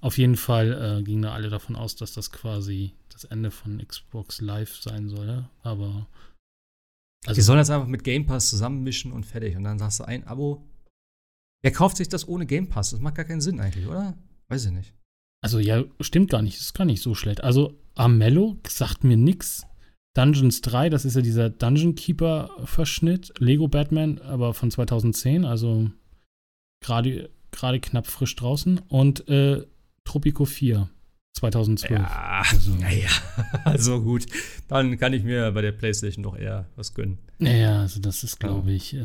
Auf 0.00 0.18
jeden 0.18 0.36
Fall 0.36 0.98
äh, 0.98 1.02
gingen 1.04 1.22
da 1.22 1.32
alle 1.32 1.50
davon 1.50 1.76
aus, 1.76 1.94
dass 1.94 2.12
das 2.14 2.32
quasi 2.32 2.94
das 3.10 3.24
Ende 3.24 3.52
von 3.52 3.78
Xbox 3.86 4.40
Live 4.40 4.74
sein 4.82 5.08
soll, 5.08 5.48
aber 5.62 6.08
also 7.26 7.38
die 7.38 7.42
sollen 7.42 7.58
das 7.58 7.70
einfach 7.70 7.86
mit 7.86 8.04
Game 8.04 8.26
Pass 8.26 8.50
zusammenmischen 8.50 9.12
und 9.12 9.24
fertig. 9.24 9.56
Und 9.56 9.64
dann 9.64 9.78
sagst 9.78 10.00
du 10.00 10.04
ein 10.04 10.26
Abo. 10.26 10.66
Wer 11.62 11.72
kauft 11.72 11.96
sich 11.96 12.08
das 12.08 12.26
ohne 12.26 12.46
Game 12.46 12.68
Pass? 12.68 12.90
Das 12.90 13.00
macht 13.00 13.14
gar 13.14 13.24
keinen 13.24 13.40
Sinn 13.40 13.60
eigentlich, 13.60 13.86
oder? 13.86 14.16
Weiß 14.48 14.64
ich 14.66 14.72
nicht. 14.72 14.92
Also 15.44 15.58
ja, 15.60 15.84
stimmt 16.00 16.30
gar 16.30 16.42
nicht. 16.42 16.56
Das 16.56 16.66
ist 16.66 16.74
gar 16.74 16.84
nicht 16.84 17.02
so 17.02 17.14
schlecht. 17.14 17.42
Also 17.42 17.78
Amello 17.94 18.58
sagt 18.66 19.04
mir 19.04 19.16
nix. 19.16 19.64
Dungeons 20.14 20.60
3, 20.60 20.90
das 20.90 21.04
ist 21.04 21.16
ja 21.16 21.22
dieser 21.22 21.48
Dungeon 21.50 21.94
Keeper-Verschnitt. 21.94 23.32
Lego 23.38 23.68
Batman, 23.68 24.18
aber 24.18 24.52
von 24.54 24.70
2010, 24.70 25.44
also 25.44 25.90
gerade 26.84 27.30
gerade 27.50 27.80
knapp 27.80 28.06
frisch 28.06 28.34
draußen. 28.36 28.78
Und 28.88 29.28
äh, 29.28 29.64
Tropico 30.04 30.44
4, 30.44 30.88
2012. 31.34 31.92
Ja, 32.00 32.42
Also- 32.50 32.74
naja. 32.74 33.08
Also 33.64 34.02
gut. 34.02 34.26
Dann 34.68 34.98
kann 34.98 35.12
ich 35.12 35.22
mir 35.22 35.50
bei 35.52 35.62
der 35.62 35.72
PlayStation 35.72 36.22
doch 36.22 36.36
eher 36.36 36.66
was 36.76 36.94
gönnen. 36.94 37.18
Naja, 37.38 37.80
also 37.80 38.00
das 38.00 38.24
ist, 38.24 38.38
glaube 38.40 38.72
ich, 38.72 38.94
äh, 38.94 39.04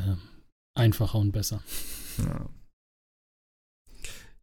einfacher 0.75 1.19
und 1.19 1.31
besser. 1.31 1.61
Ja. 2.19 2.49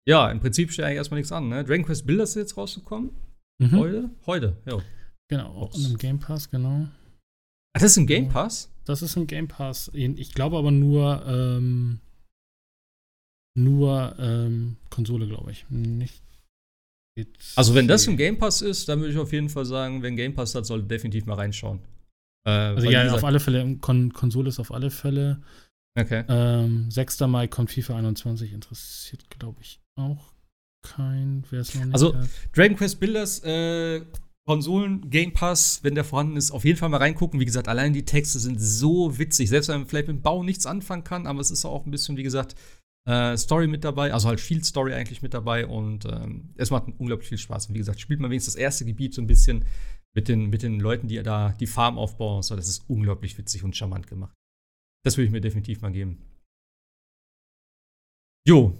Ja, 0.06 0.30
im 0.30 0.40
Prinzip 0.40 0.70
steht 0.70 0.84
eigentlich 0.84 0.96
erstmal 0.98 1.20
nichts 1.20 1.32
an, 1.32 1.48
ne? 1.48 1.64
Dragon 1.64 1.84
Quest 1.86 2.06
Builders 2.06 2.30
ist 2.30 2.36
jetzt 2.36 2.56
rausgekommen. 2.56 3.10
Mhm. 3.58 3.72
Heute? 3.78 4.10
Heute, 4.26 4.56
ja. 4.66 4.78
Genau, 5.36 5.50
auch 5.50 5.74
Ups. 5.74 5.84
im 5.86 5.98
Game 5.98 6.18
Pass, 6.20 6.50
genau. 6.50 6.86
Ach, 7.76 7.80
das 7.80 7.92
ist 7.92 7.96
ein 7.96 8.06
Game 8.06 8.28
Pass? 8.28 8.70
Das 8.84 9.02
ist 9.02 9.16
ein 9.16 9.26
Game 9.26 9.48
Pass. 9.48 9.90
Ich 9.94 10.32
glaube 10.32 10.56
aber 10.58 10.70
nur, 10.70 11.24
ähm, 11.26 12.00
nur 13.56 14.14
ähm, 14.18 14.76
Konsole, 14.90 15.26
glaube 15.26 15.50
ich. 15.52 15.64
Nicht. 15.70 16.22
Also, 17.56 17.74
wenn 17.74 17.86
das 17.88 18.06
im 18.06 18.16
Game 18.16 18.38
Pass 18.38 18.60
ist, 18.60 18.88
dann 18.88 19.00
würde 19.00 19.12
ich 19.12 19.18
auf 19.18 19.32
jeden 19.32 19.48
Fall 19.48 19.64
sagen, 19.64 20.02
wenn 20.02 20.16
Game 20.16 20.34
Pass 20.34 20.54
hat, 20.54 20.66
sollte 20.66 20.86
definitiv 20.86 21.26
mal 21.26 21.34
reinschauen. 21.34 21.80
Äh, 22.46 22.50
Also 22.50 22.90
ja, 22.90 23.12
auf 23.12 23.24
alle 23.24 23.40
Fälle, 23.40 23.76
Kon 23.78 24.12
Konsole 24.12 24.48
ist 24.48 24.58
auf 24.60 24.72
alle 24.72 24.90
Fälle. 24.90 25.40
Okay. 25.98 26.24
Ähm, 26.28 26.90
6. 26.90 27.20
Mai 27.20 27.46
kommt 27.46 27.70
FIFA 27.70 27.96
21, 27.98 28.52
interessiert, 28.52 29.30
glaube 29.30 29.60
ich, 29.62 29.80
auch 29.96 30.32
kein, 30.82 31.44
wer 31.50 31.60
es 31.60 31.74
noch 31.74 31.84
nicht 31.84 31.94
Also, 31.94 32.14
hat. 32.16 32.28
Dragon 32.52 32.76
Quest 32.76 32.98
Builders, 33.00 33.42
äh, 33.44 34.02
Konsolen, 34.46 35.08
Game 35.08 35.32
Pass, 35.32 35.82
wenn 35.82 35.94
der 35.94 36.04
vorhanden 36.04 36.36
ist, 36.36 36.50
auf 36.50 36.64
jeden 36.64 36.78
Fall 36.78 36.90
mal 36.90 36.98
reingucken. 36.98 37.40
Wie 37.40 37.46
gesagt, 37.46 37.68
allein 37.68 37.94
die 37.94 38.04
Texte 38.04 38.38
sind 38.38 38.60
so 38.60 39.18
witzig. 39.18 39.48
Selbst 39.48 39.68
wenn 39.68 39.78
man 39.78 39.86
vielleicht 39.86 40.08
mit 40.08 40.18
dem 40.18 40.22
Bau 40.22 40.42
nichts 40.42 40.66
anfangen 40.66 41.04
kann, 41.04 41.26
aber 41.26 41.40
es 41.40 41.50
ist 41.50 41.64
auch 41.64 41.86
ein 41.86 41.90
bisschen, 41.90 42.16
wie 42.16 42.22
gesagt, 42.22 42.54
äh, 43.06 43.36
Story 43.36 43.66
mit 43.66 43.84
dabei, 43.84 44.12
also 44.12 44.28
halt 44.28 44.40
viel 44.40 44.62
Story 44.64 44.94
eigentlich 44.94 45.22
mit 45.22 45.34
dabei 45.34 45.66
und 45.66 46.06
ähm, 46.06 46.54
es 46.56 46.70
macht 46.70 46.88
unglaublich 46.98 47.28
viel 47.28 47.38
Spaß. 47.38 47.66
Und 47.68 47.74
wie 47.74 47.78
gesagt, 47.78 48.00
spielt 48.00 48.20
man 48.20 48.30
wenigstens 48.30 48.54
das 48.54 48.60
erste 48.60 48.84
Gebiet 48.84 49.14
so 49.14 49.22
ein 49.22 49.26
bisschen 49.26 49.64
mit 50.14 50.28
den, 50.28 50.50
mit 50.50 50.62
den 50.62 50.78
Leuten, 50.78 51.08
die 51.08 51.22
da 51.22 51.52
die 51.52 51.66
Farm 51.66 51.98
aufbauen. 51.98 52.36
und 52.36 52.42
So, 52.42 52.56
das 52.56 52.68
ist 52.68 52.88
unglaublich 52.88 53.36
witzig 53.36 53.64
und 53.64 53.76
charmant 53.76 54.06
gemacht. 54.06 54.34
Das 55.04 55.16
würde 55.16 55.26
ich 55.26 55.32
mir 55.32 55.40
definitiv 55.40 55.80
mal 55.80 55.92
geben. 55.92 56.22
Jo. 58.46 58.78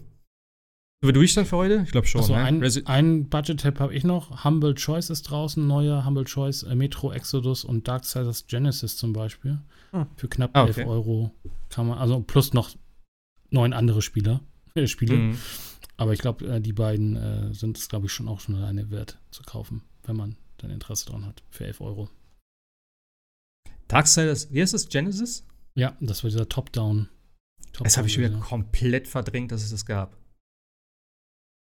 Sind 1.00 1.08
wir 1.08 1.12
durch 1.12 1.34
dann 1.34 1.44
für 1.44 1.56
heute? 1.56 1.82
Ich 1.84 1.92
glaube 1.92 2.06
schon. 2.06 2.20
Achso, 2.22 2.34
ne? 2.34 2.42
ein, 2.42 2.62
Resi- 2.62 2.86
ein 2.86 3.28
Budget-Tab 3.28 3.78
habe 3.78 3.94
ich 3.94 4.04
noch. 4.04 4.44
Humble 4.44 4.74
Choice 4.74 5.10
ist 5.10 5.22
draußen, 5.24 5.66
neue 5.66 6.04
Humble 6.06 6.24
Choice, 6.24 6.62
äh, 6.62 6.74
Metro 6.74 7.12
Exodus 7.12 7.64
und 7.64 7.86
Darksiders 7.88 8.46
Genesis 8.46 8.96
zum 8.96 9.12
Beispiel. 9.12 9.60
Hm. 9.90 10.06
Für 10.16 10.28
knapp 10.28 10.56
Ah, 10.56 10.64
11 10.66 10.78
okay. 10.78 10.86
Euro 10.88 11.30
kann 11.68 11.86
man, 11.88 11.98
also 11.98 12.20
plus 12.20 12.54
noch 12.54 12.70
neun 13.50 13.72
andere 13.74 14.00
Spieler, 14.00 14.40
äh, 14.74 14.86
Spiele. 14.86 15.16
Mhm. 15.16 15.38
Aber 15.98 16.12
ich 16.14 16.20
glaube, 16.20 16.46
äh, 16.46 16.60
die 16.60 16.72
beiden 16.72 17.16
äh, 17.16 17.52
sind 17.54 17.76
es, 17.78 17.88
glaube 17.88 18.06
ich, 18.06 18.12
schon 18.12 18.26
auch 18.26 18.40
schon 18.40 18.54
alleine 18.56 18.90
wert 18.90 19.18
zu 19.30 19.42
kaufen, 19.42 19.82
wenn 20.04 20.16
man 20.16 20.36
dann 20.56 20.70
Interesse 20.70 21.06
daran 21.06 21.26
hat. 21.26 21.42
Für 21.50 21.66
11 21.66 21.80
Euro. 21.82 22.08
Darksiders, 23.88 24.50
wie 24.52 24.62
heißt 24.62 24.72
das? 24.74 24.88
Genesis? 24.88 25.46
Ja, 25.74 25.96
das 26.00 26.24
war 26.24 26.30
dieser 26.30 26.48
Top-Down. 26.48 27.08
Top 27.72 27.84
das 27.84 27.96
habe 27.96 28.06
ich 28.08 28.14
schon 28.14 28.24
wieder 28.24 28.38
komplett 28.38 29.06
verdrängt, 29.06 29.52
dass 29.52 29.62
es 29.62 29.70
das 29.70 29.84
gab. 29.84 30.16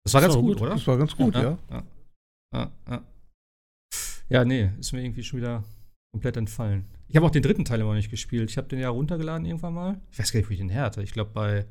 Das 0.05 0.15
war 0.15 0.21
das 0.21 0.29
ganz 0.29 0.35
war 0.35 0.43
gut, 0.43 0.59
gut, 0.59 0.63
oder? 0.63 0.75
Das 0.75 0.87
war 0.87 0.99
ganz 0.99 1.17
gut, 1.17 1.35
ja. 1.35 1.59
Ja, 1.71 1.83
ja. 2.53 2.73
ja, 2.89 3.03
ja 4.29 4.45
nee, 4.45 4.71
ist 4.79 4.93
mir 4.93 5.03
irgendwie 5.03 5.23
schon 5.23 5.41
wieder 5.41 5.65
komplett 6.13 6.37
entfallen. 6.37 6.85
Ich 7.09 7.17
habe 7.17 7.27
auch 7.27 7.31
den 7.31 7.43
dritten 7.43 7.65
Teil 7.65 7.81
immer 7.81 7.91
noch 7.91 7.97
nicht 7.97 8.11
gespielt. 8.11 8.51
Ich 8.51 8.57
habe 8.57 8.69
den 8.69 8.79
ja 8.79 8.89
runtergeladen 8.89 9.47
irgendwann 9.47 9.75
mal. 9.75 10.01
Ich 10.11 10.19
weiß 10.19 10.33
gar 10.33 10.41
nicht, 10.41 10.49
wo 10.49 10.53
ich 10.53 10.59
den 10.59 10.71
her 10.71 10.85
hatte. 10.85 11.03
Ich 11.03 11.13
glaube 11.13 11.31
bei. 11.33 11.67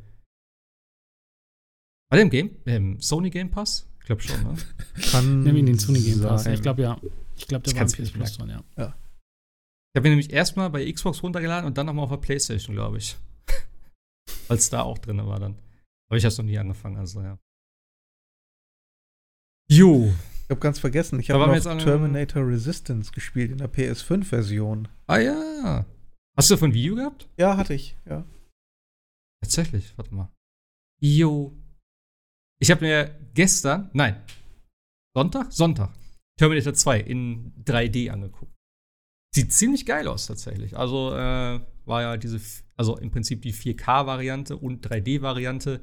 War 2.10 2.18
der 2.18 2.22
im 2.22 2.30
Game? 2.30 2.52
Im 2.66 3.00
Sony 3.02 3.30
Game 3.30 3.50
Pass? 3.50 3.88
Ich 4.00 4.06
glaube 4.06 4.22
schon, 4.22 4.42
ne? 4.44 4.56
Kann. 5.12 5.44
Nimm 5.44 5.56
ihn 5.56 5.66
den 5.66 5.80
Sony 5.80 6.00
Game 6.00 6.22
Pass. 6.22 6.46
Ich 6.46 6.62
glaube 6.62 6.82
ja. 6.82 7.00
Ich 7.36 7.48
glaube, 7.48 7.64
der 7.64 7.76
war 7.76 7.82
im 7.82 7.88
PS 7.88 8.12
Plus 8.12 8.38
dran, 8.38 8.50
ja. 8.50 8.64
ja. 8.78 8.96
Ich 9.94 10.00
habe 10.00 10.08
ihn 10.08 10.12
nämlich 10.12 10.32
erstmal 10.32 10.70
bei 10.70 10.90
Xbox 10.92 11.24
runtergeladen 11.24 11.66
und 11.66 11.78
dann 11.78 11.88
nochmal 11.88 12.04
auf 12.04 12.12
der 12.12 12.18
Playstation, 12.18 12.76
glaube 12.76 12.98
ich. 12.98 13.18
Weil 14.48 14.58
es 14.58 14.70
da 14.70 14.84
auch 14.84 15.00
drin 15.00 15.18
war 15.26 15.40
dann. 15.40 15.58
Aber 16.10 16.18
ich 16.18 16.24
habe 16.24 16.32
es 16.32 16.38
noch 16.38 16.46
nie 16.46 16.58
angefangen, 16.58 16.98
also 16.98 17.22
ja. 17.22 17.40
Jo. 19.72 20.14
Ich 20.44 20.50
habe 20.50 20.60
ganz 20.60 20.80
vergessen, 20.80 21.18
ich 21.22 21.32
habe 21.32 21.48
noch 21.48 21.78
Terminator 21.78 22.46
Resistance 22.46 23.14
gespielt 23.14 23.52
in 23.52 23.60
der 23.60 23.72
PS5-Version. 23.72 24.90
Ah 25.08 25.20
ja. 25.20 25.86
Hast 26.36 26.50
du 26.50 26.56
davon 26.56 26.72
ein 26.72 26.74
Video 26.74 26.96
gehabt? 26.96 27.30
Ja, 27.38 27.56
hatte 27.56 27.74
ich, 27.74 27.96
ja. 28.06 28.26
Tatsächlich, 29.42 29.98
warte 29.98 30.14
mal. 30.14 30.30
Jo. 31.00 31.58
Ich 32.60 32.70
habe 32.70 32.84
mir 32.84 33.18
gestern, 33.34 33.90
nein, 33.94 34.22
Sonntag? 35.16 35.54
Sonntag, 35.54 35.94
Terminator 36.38 36.74
2 36.74 37.00
in 37.00 37.54
3D 37.64 38.10
angeguckt. 38.10 38.54
Sieht 39.34 39.54
ziemlich 39.54 39.86
geil 39.86 40.10
aus 40.10 40.28
tatsächlich. 40.28 40.78
Also 40.78 41.14
äh, 41.14 41.62
war 41.86 42.02
ja 42.02 42.18
diese, 42.18 42.42
also 42.76 42.98
im 42.98 43.10
Prinzip 43.10 43.42
die 43.42 43.54
4K-Variante 43.54 44.58
und 44.58 44.86
3D-Variante 44.86 45.80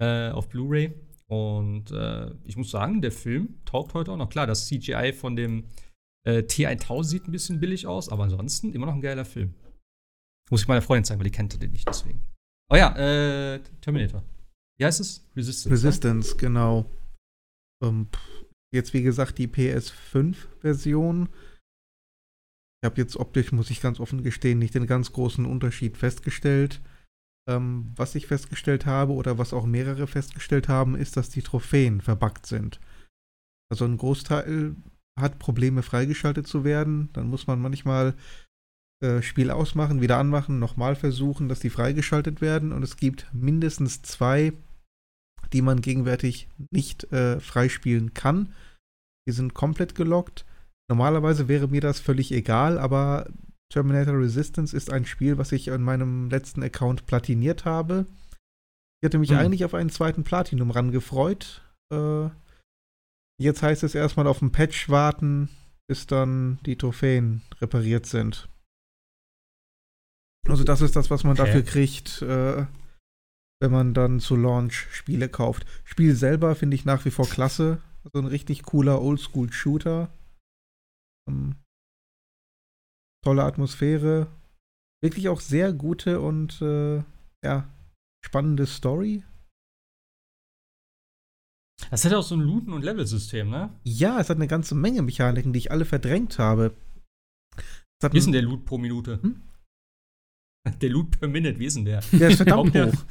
äh, 0.00 0.30
auf 0.30 0.48
Blu-ray. 0.48 0.92
Und 1.30 1.90
äh, 1.90 2.30
ich 2.44 2.56
muss 2.56 2.70
sagen, 2.70 3.02
der 3.02 3.12
Film 3.12 3.58
taugt 3.64 3.94
heute 3.94 4.12
auch 4.12 4.16
noch. 4.16 4.30
Klar, 4.30 4.46
das 4.46 4.66
CGI 4.66 5.12
von 5.12 5.36
dem 5.36 5.64
äh, 6.26 6.38
T1000 6.38 7.04
sieht 7.04 7.28
ein 7.28 7.32
bisschen 7.32 7.60
billig 7.60 7.86
aus, 7.86 8.08
aber 8.08 8.24
ansonsten 8.24 8.72
immer 8.72 8.86
noch 8.86 8.94
ein 8.94 9.02
geiler 9.02 9.26
Film. 9.26 9.54
Muss 10.50 10.62
ich 10.62 10.68
meiner 10.68 10.82
Freundin 10.82 11.04
zeigen, 11.04 11.20
weil 11.20 11.24
die 11.24 11.30
kennt 11.30 11.60
den 11.60 11.70
nicht 11.70 11.86
deswegen. 11.86 12.22
Oh 12.70 12.76
ja, 12.76 12.96
äh, 12.96 13.60
Terminator. 13.80 14.24
Wie 14.78 14.84
heißt 14.84 15.00
es? 15.00 15.28
Resistance. 15.36 15.70
Resistance, 15.70 16.30
ne? 16.30 16.36
genau. 16.38 16.90
Ähm, 17.82 18.08
jetzt, 18.72 18.94
wie 18.94 19.02
gesagt, 19.02 19.38
die 19.38 19.48
PS5-Version. 19.48 21.28
Ich 22.80 22.86
habe 22.86 23.00
jetzt 23.00 23.16
optisch, 23.16 23.52
muss 23.52 23.70
ich 23.70 23.80
ganz 23.80 24.00
offen 24.00 24.22
gestehen, 24.22 24.58
nicht 24.58 24.74
den 24.74 24.86
ganz 24.86 25.12
großen 25.12 25.44
Unterschied 25.44 25.96
festgestellt. 25.96 26.80
Ähm, 27.48 27.92
was 27.96 28.14
ich 28.14 28.26
festgestellt 28.26 28.84
habe 28.84 29.12
oder 29.12 29.38
was 29.38 29.54
auch 29.54 29.64
mehrere 29.64 30.06
festgestellt 30.06 30.68
haben, 30.68 30.94
ist, 30.94 31.16
dass 31.16 31.30
die 31.30 31.42
Trophäen 31.42 32.00
verbuggt 32.02 32.46
sind. 32.46 32.78
Also 33.70 33.84
ein 33.86 33.96
Großteil 33.96 34.76
hat 35.18 35.38
Probleme 35.38 35.82
freigeschaltet 35.82 36.46
zu 36.46 36.62
werden. 36.64 37.10
Dann 37.14 37.28
muss 37.28 37.46
man 37.46 37.60
manchmal 37.60 38.14
äh, 39.02 39.22
Spiel 39.22 39.50
ausmachen, 39.50 40.00
wieder 40.00 40.18
anmachen, 40.18 40.58
nochmal 40.58 40.96
versuchen, 40.96 41.48
dass 41.48 41.60
die 41.60 41.70
freigeschaltet 41.70 42.40
werden. 42.40 42.72
Und 42.72 42.82
es 42.82 42.96
gibt 42.96 43.26
mindestens 43.32 44.02
zwei, 44.02 44.52
die 45.52 45.62
man 45.62 45.80
gegenwärtig 45.80 46.48
nicht 46.70 47.10
äh, 47.12 47.40
freispielen 47.40 48.12
kann. 48.12 48.54
Die 49.26 49.32
sind 49.32 49.54
komplett 49.54 49.94
gelockt. 49.94 50.44
Normalerweise 50.90 51.48
wäre 51.48 51.68
mir 51.68 51.80
das 51.80 52.00
völlig 52.00 52.32
egal, 52.32 52.78
aber 52.78 53.28
Terminator 53.70 54.18
Resistance 54.18 54.74
ist 54.76 54.90
ein 54.90 55.04
Spiel, 55.04 55.38
was 55.38 55.52
ich 55.52 55.68
in 55.68 55.82
meinem 55.82 56.30
letzten 56.30 56.62
Account 56.62 57.06
platiniert 57.06 57.64
habe. 57.64 58.06
Ich 59.00 59.06
hatte 59.06 59.18
mich 59.18 59.30
hm. 59.30 59.38
eigentlich 59.38 59.64
auf 59.64 59.74
einen 59.74 59.90
zweiten 59.90 60.24
Platinum 60.24 60.70
rangefreut. 60.70 61.62
Äh, 61.92 62.28
jetzt 63.40 63.62
heißt 63.62 63.82
es 63.82 63.94
erstmal 63.94 64.26
auf 64.26 64.42
ein 64.42 64.52
Patch 64.52 64.88
warten, 64.88 65.48
bis 65.86 66.06
dann 66.06 66.58
die 66.64 66.76
Trophäen 66.76 67.42
repariert 67.60 68.06
sind. 68.06 68.48
Also 70.48 70.64
das 70.64 70.80
ist 70.80 70.96
das, 70.96 71.10
was 71.10 71.24
man 71.24 71.38
okay. 71.38 71.44
dafür 71.44 71.62
kriegt, 71.62 72.22
äh, 72.22 72.66
wenn 73.60 73.70
man 73.70 73.92
dann 73.92 74.18
zu 74.18 74.34
Launch 74.34 74.86
Spiele 74.90 75.28
kauft. 75.28 75.66
Spiel 75.84 76.14
selber 76.14 76.54
finde 76.54 76.74
ich 76.74 76.84
nach 76.84 77.04
wie 77.04 77.10
vor 77.10 77.28
klasse. 77.28 77.82
So 78.02 78.10
also 78.14 78.26
ein 78.26 78.30
richtig 78.30 78.62
cooler 78.62 79.02
Oldschool-Shooter. 79.02 80.10
Ähm, 81.28 81.56
tolle 83.28 83.44
Atmosphäre, 83.44 84.26
wirklich 85.04 85.28
auch 85.28 85.40
sehr 85.40 85.74
gute 85.74 86.20
und 86.20 86.62
äh, 86.62 87.02
ja, 87.44 87.68
spannende 88.24 88.64
Story. 88.64 89.22
Das 91.90 92.06
hat 92.06 92.14
auch 92.14 92.22
so 92.22 92.36
ein 92.36 92.40
Looten- 92.40 92.72
und 92.72 92.82
Level-System, 92.82 93.50
ne? 93.50 93.70
Ja, 93.84 94.18
es 94.18 94.30
hat 94.30 94.38
eine 94.38 94.48
ganze 94.48 94.74
Menge 94.74 95.02
Mechaniken, 95.02 95.52
die 95.52 95.58
ich 95.58 95.70
alle 95.70 95.84
verdrängt 95.84 96.38
habe. 96.38 96.74
Wie 98.10 98.16
ist 98.16 98.24
denn 98.24 98.32
der 98.32 98.42
Loot 98.42 98.64
pro 98.64 98.78
Minute? 98.78 99.20
Hm? 99.22 99.42
Der 100.80 100.88
Loot 100.88 101.18
per 101.20 101.28
Minute, 101.28 101.58
wie 101.58 101.66
ist 101.66 101.76
denn 101.76 101.84
der? 101.84 102.00
Der 102.12 102.30
ist 102.30 102.36
verdammt 102.36 102.74
hoch. 102.74 103.04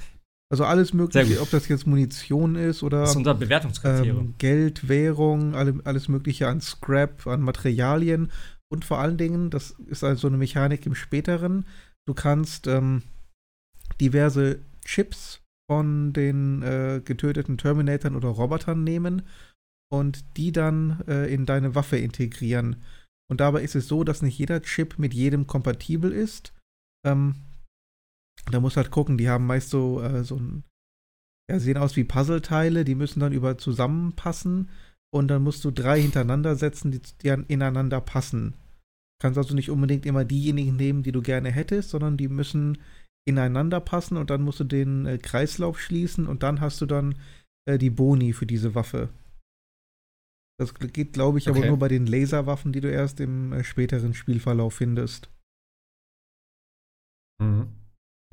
Also 0.50 0.64
alles 0.64 0.94
mögliche, 0.94 1.42
ob 1.42 1.52
das 1.52 1.68
jetzt 1.68 1.86
Munition 1.86 2.56
ist 2.56 2.82
oder 2.82 3.02
das 3.02 3.12
ist 3.12 3.18
unser 3.18 3.36
Bewertungskriterium. 3.36 4.18
Ähm, 4.18 4.36
Geld, 4.40 4.88
Währung, 4.88 5.54
alle, 5.54 5.80
alles 5.84 6.08
mögliche 6.08 6.48
an 6.48 6.62
Scrap, 6.62 7.28
an 7.28 7.42
Materialien 7.42 8.32
und 8.72 8.86
vor 8.86 9.00
allen 9.00 9.18
Dingen, 9.18 9.50
das 9.50 9.72
ist 9.72 10.04
also 10.04 10.28
eine 10.28 10.38
Mechanik 10.38 10.86
im 10.86 10.96
späteren, 10.96 11.66
du 12.08 12.14
kannst 12.14 12.68
ähm, 12.68 13.04
diverse 14.02 14.60
Chips 14.84 15.42
von 15.70 16.14
den 16.14 16.62
äh, 16.64 17.02
getöteten 17.04 17.58
Terminatoren 17.58 18.16
oder 18.16 18.30
Robotern 18.30 18.84
nehmen 18.84 19.24
und 19.92 20.38
die 20.38 20.52
dann 20.52 21.04
äh, 21.08 21.34
in 21.34 21.46
deine 21.46 21.76
Waffe 21.76 21.98
integrieren. 21.98 22.84
Und 23.30 23.42
dabei 23.42 23.62
ist 23.62 23.76
es 23.76 23.88
so, 23.88 24.04
dass 24.04 24.22
nicht 24.22 24.38
jeder 24.38 24.62
Chip 24.62 24.98
mit 24.98 25.14
jedem 25.14 25.48
kompatibel 25.48 26.12
ist. 26.12 26.54
Ähm, 27.06 27.36
da 28.50 28.60
muss 28.60 28.78
halt 28.78 28.92
gucken, 28.92 29.18
die 29.18 29.30
haben 29.30 29.46
meist 29.46 29.70
so, 29.70 30.02
äh, 30.02 30.24
so 30.24 30.38
ein, 30.38 30.64
ja, 31.50 31.60
sehen 31.60 31.78
aus 31.78 31.96
wie 31.96 32.06
Puzzleteile, 32.06 32.86
die 32.86 32.96
müssen 32.96 33.20
dann 33.20 33.34
über 33.34 33.58
zusammenpassen 33.58 34.70
und 35.14 35.30
dann 35.30 35.44
musst 35.44 35.64
du 35.64 35.72
drei 35.72 36.02
hintereinander 36.02 36.56
setzen, 36.56 36.92
die, 36.92 37.02
die 37.22 37.30
ineinander 37.30 38.02
passen. 38.02 38.52
Du 38.52 39.24
kannst 39.24 39.38
also 39.38 39.56
nicht 39.56 39.72
unbedingt 39.72 40.06
immer 40.06 40.26
diejenigen 40.26 40.76
nehmen, 40.76 41.04
die 41.04 41.12
du 41.12 41.22
gerne 41.22 41.52
hättest, 41.52 41.90
sondern 41.90 42.18
die 42.18 42.28
müssen 42.28 42.78
ineinander 43.28 43.80
passen 43.80 44.18
und 44.18 44.30
dann 44.30 44.42
musst 44.42 44.60
du 44.60 44.64
den 44.64 45.06
äh, 45.06 45.18
Kreislauf 45.18 45.80
schließen 45.80 46.28
und 46.28 46.44
dann 46.44 46.62
hast 46.62 46.80
du 46.82 46.86
dann 46.86 47.16
äh, 47.68 47.78
die 47.78 47.90
Boni 47.90 48.34
für 48.34 48.46
diese 48.46 48.76
Waffe. 48.76 49.10
Das 50.60 50.74
geht, 50.74 51.14
glaube 51.14 51.38
ich, 51.38 51.50
okay. 51.50 51.60
aber 51.60 51.68
nur 51.68 51.78
bei 51.78 51.88
den 51.88 52.08
Laserwaffen, 52.08 52.72
die 52.72 52.82
du 52.82 52.90
erst 52.90 53.20
im 53.20 53.54
äh, 53.54 53.64
späteren 53.64 54.14
Spielverlauf 54.14 54.76
findest. 54.76 55.30
Mhm. 57.42 57.68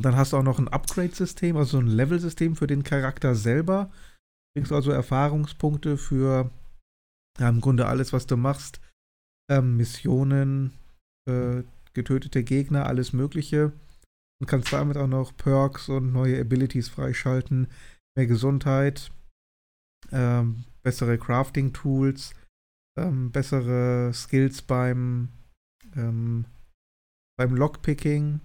Dann 0.02 0.16
hast 0.16 0.32
du 0.32 0.38
auch 0.38 0.42
noch 0.42 0.58
ein 0.58 0.68
Upgrade-System, 0.68 1.56
also 1.56 1.78
ein 1.78 1.86
Level-System 1.86 2.56
für 2.56 2.66
den 2.66 2.82
Charakter 2.82 3.34
selber. 3.34 3.90
Du 4.54 4.60
kriegst 4.60 4.72
also 4.72 4.90
Erfahrungspunkte 4.90 5.96
für 5.96 6.50
ja, 7.38 7.48
im 7.48 7.60
Grunde 7.60 7.86
alles, 7.86 8.12
was 8.12 8.26
du 8.26 8.36
machst. 8.36 8.80
Ähm, 9.50 9.76
Missionen, 9.76 10.72
äh, 11.28 11.62
getötete 11.92 12.44
Gegner, 12.44 12.86
alles 12.86 13.12
Mögliche. 13.12 13.72
Und 14.40 14.46
kannst 14.46 14.72
damit 14.72 14.96
auch 14.96 15.06
noch 15.06 15.36
Perks 15.36 15.88
und 15.88 16.12
neue 16.12 16.40
Abilities 16.40 16.88
freischalten. 16.88 17.68
Mehr 18.16 18.26
Gesundheit, 18.26 19.10
ähm, 20.12 20.64
bessere 20.82 21.18
Crafting-Tools, 21.18 22.34
ähm, 22.98 23.32
bessere 23.32 24.12
Skills 24.12 24.62
beim, 24.62 25.28
ähm, 25.96 26.44
beim 27.36 27.54
Lockpicking, 27.56 28.40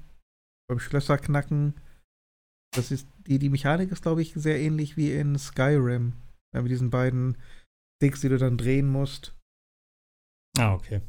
beim 0.67 0.79
Schlösserknacken. 0.79 1.75
Das 2.71 2.91
ist, 2.91 3.07
die, 3.27 3.39
die 3.39 3.49
Mechanik 3.49 3.91
ist, 3.91 4.03
glaube 4.03 4.21
ich, 4.21 4.33
sehr 4.33 4.59
ähnlich 4.59 4.97
wie 4.97 5.11
in 5.13 5.37
Skyrim. 5.37 6.13
Ja, 6.53 6.61
mit 6.61 6.71
diesen 6.71 6.89
beiden 6.89 7.37
Sticks, 7.99 8.21
die 8.21 8.30
du 8.30 8.38
dann 8.38 8.57
drehen 8.57 8.88
musst. 8.88 9.35
Ah, 10.57 10.73
okay. 10.73 11.01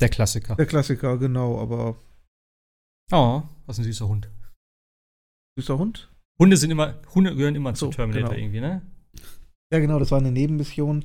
Der 0.00 0.08
Klassiker. 0.08 0.56
Der 0.56 0.66
Klassiker, 0.66 1.18
genau, 1.18 1.60
aber. 1.60 2.02
Oh, 3.12 3.42
was 3.66 3.78
ein 3.78 3.84
süßer 3.84 4.08
Hund. 4.08 4.30
Süßer 5.58 5.78
Hund? 5.78 6.10
Hunde 6.38 6.56
sind 6.56 6.70
immer, 6.70 7.00
Hunde 7.14 7.34
gehören 7.34 7.54
immer 7.54 7.74
so, 7.76 7.90
zu 7.90 7.96
Terminator 7.96 8.30
genau. 8.30 8.40
irgendwie, 8.40 8.60
ne? 8.60 8.82
Ja, 9.72 9.78
genau, 9.78 9.98
das 9.98 10.10
war 10.10 10.18
eine 10.18 10.32
Nebenmission. 10.32 11.04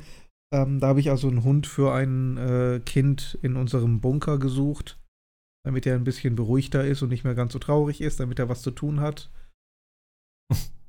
Ähm, 0.53 0.79
da 0.79 0.87
habe 0.87 0.99
ich 0.99 1.09
also 1.09 1.27
einen 1.27 1.43
Hund 1.43 1.67
für 1.67 1.93
ein 1.93 2.37
äh, 2.37 2.81
Kind 2.85 3.37
in 3.41 3.55
unserem 3.55 4.01
Bunker 4.01 4.39
gesucht, 4.39 4.99
damit 5.65 5.85
er 5.85 5.95
ein 5.95 6.03
bisschen 6.03 6.35
beruhigter 6.35 6.85
ist 6.85 7.01
und 7.01 7.09
nicht 7.09 7.23
mehr 7.23 7.35
ganz 7.35 7.53
so 7.53 7.59
traurig 7.59 8.01
ist, 8.01 8.19
damit 8.19 8.39
er 8.39 8.49
was 8.49 8.61
zu 8.61 8.71
tun 8.71 8.99
hat. 8.99 9.29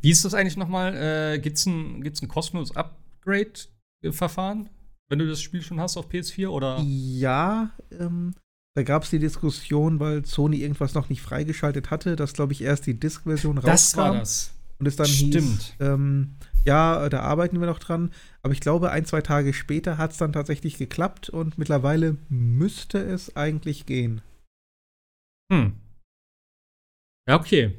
Wie 0.00 0.10
ist 0.10 0.24
das 0.24 0.34
eigentlich 0.34 0.56
nochmal? 0.56 0.94
Äh, 0.94 1.38
Gibt 1.38 1.58
es 1.58 1.66
ein, 1.66 2.02
gibt's 2.02 2.22
ein 2.22 2.28
kostenloses 2.28 2.76
Upgrade-Verfahren, 2.76 4.68
wenn 5.08 5.18
du 5.18 5.28
das 5.28 5.40
Spiel 5.40 5.62
schon 5.62 5.80
hast 5.80 5.96
auf 5.96 6.08
PS4? 6.08 6.48
Oder? 6.48 6.80
Ja, 6.84 7.70
ähm, 7.98 8.34
da 8.74 8.82
gab 8.82 9.02
es 9.02 9.10
die 9.10 9.18
Diskussion, 9.18 10.00
weil 10.00 10.24
Sony 10.24 10.58
irgendwas 10.58 10.94
noch 10.94 11.08
nicht 11.08 11.20
freigeschaltet 11.20 11.90
hatte, 11.90 12.16
dass, 12.16 12.32
glaube 12.32 12.52
ich, 12.52 12.62
erst 12.62 12.86
die 12.86 12.98
Disk-Version 12.98 13.58
rauskam. 13.58 13.70
Das 13.70 13.96
war 13.96 14.14
das. 14.14 14.54
Und 14.78 14.86
es 14.86 14.96
dann 14.96 15.06
Stimmt. 15.06 15.34
hieß, 15.34 15.74
ähm, 15.80 16.34
ja, 16.64 17.08
da 17.08 17.20
arbeiten 17.20 17.60
wir 17.60 17.66
noch 17.66 17.78
dran. 17.78 18.12
Aber 18.42 18.52
ich 18.52 18.60
glaube, 18.60 18.90
ein, 18.90 19.04
zwei 19.04 19.20
Tage 19.20 19.52
später 19.52 19.98
hat 19.98 20.12
es 20.12 20.16
dann 20.16 20.32
tatsächlich 20.32 20.78
geklappt 20.78 21.28
und 21.28 21.58
mittlerweile 21.58 22.16
müsste 22.28 22.98
es 22.98 23.36
eigentlich 23.36 23.86
gehen. 23.86 24.22
Hm. 25.52 25.74
Ja, 27.28 27.36
okay. 27.38 27.76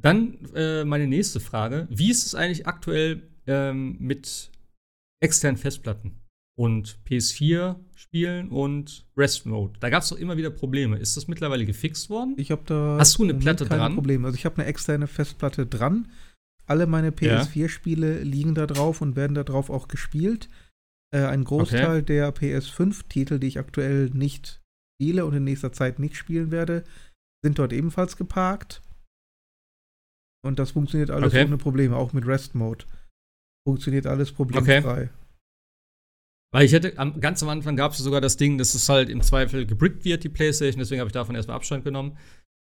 Dann 0.00 0.38
äh, 0.54 0.84
meine 0.84 1.06
nächste 1.06 1.40
Frage. 1.40 1.86
Wie 1.90 2.10
ist 2.10 2.24
es 2.26 2.34
eigentlich 2.34 2.66
aktuell 2.66 3.22
ähm, 3.46 3.96
mit 3.98 4.50
externen 5.22 5.56
Festplatten 5.58 6.20
und 6.58 6.98
PS4-Spielen 7.08 8.48
und 8.50 9.06
Rest-Mode? 9.16 9.78
Da 9.80 9.90
gab 9.90 10.02
es 10.02 10.08
doch 10.10 10.18
immer 10.18 10.36
wieder 10.36 10.50
Probleme. 10.50 10.98
Ist 10.98 11.16
das 11.16 11.28
mittlerweile 11.28 11.66
gefixt 11.66 12.10
worden? 12.10 12.34
Ich 12.36 12.50
habe 12.50 12.62
da 12.66 12.96
Hast 12.98 13.18
du 13.18 13.24
eine 13.24 13.34
Platte 13.34 13.66
keine 13.66 13.80
dran? 13.82 13.94
Probleme. 13.94 14.26
Also 14.26 14.36
ich 14.36 14.44
habe 14.44 14.56
eine 14.58 14.66
externe 14.66 15.06
Festplatte 15.06 15.66
dran. 15.66 16.10
Alle 16.66 16.86
meine 16.86 17.08
Ja. 17.20 17.42
PS4-Spiele 17.42 18.22
liegen 18.22 18.54
da 18.54 18.66
drauf 18.66 19.00
und 19.00 19.16
werden 19.16 19.34
da 19.34 19.44
drauf 19.44 19.70
auch 19.70 19.88
gespielt. 19.88 20.48
Äh, 21.14 21.24
ein 21.24 21.44
Großteil 21.44 22.02
der 22.02 22.34
PS5-Titel, 22.34 23.38
die 23.38 23.46
ich 23.46 23.58
aktuell 23.58 24.10
nicht 24.10 24.60
spiele 25.00 25.24
und 25.26 25.34
in 25.34 25.44
nächster 25.44 25.72
Zeit 25.72 25.98
nicht 25.98 26.16
spielen 26.16 26.50
werde, 26.50 26.82
sind 27.44 27.58
dort 27.58 27.72
ebenfalls 27.72 28.16
geparkt. 28.16 28.82
Und 30.44 30.58
das 30.58 30.70
funktioniert 30.72 31.10
alles 31.10 31.32
Okay. 31.32 31.44
ohne 31.44 31.56
Probleme, 31.58 31.96
auch 31.96 32.12
mit 32.12 32.26
Rest-Mode. 32.26 32.84
Funktioniert 33.66 34.06
alles 34.06 34.32
problemfrei. 34.32 35.10
Weil 36.52 36.64
ich 36.64 36.72
hätte, 36.72 36.96
am, 36.98 37.20
ganz 37.20 37.42
am 37.42 37.48
Anfang 37.48 37.76
gab 37.76 37.92
es 37.92 37.98
sogar 37.98 38.20
das 38.20 38.36
Ding, 38.36 38.56
dass 38.56 38.74
es 38.74 38.88
halt 38.88 39.08
im 39.08 39.20
Zweifel 39.20 39.66
gebrickt 39.66 40.04
wird, 40.04 40.22
die 40.24 40.28
PlayStation, 40.28 40.78
deswegen 40.78 41.00
habe 41.00 41.08
ich 41.08 41.12
davon 41.12 41.34
erstmal 41.34 41.56
Abstand 41.56 41.84
genommen. 41.84 42.16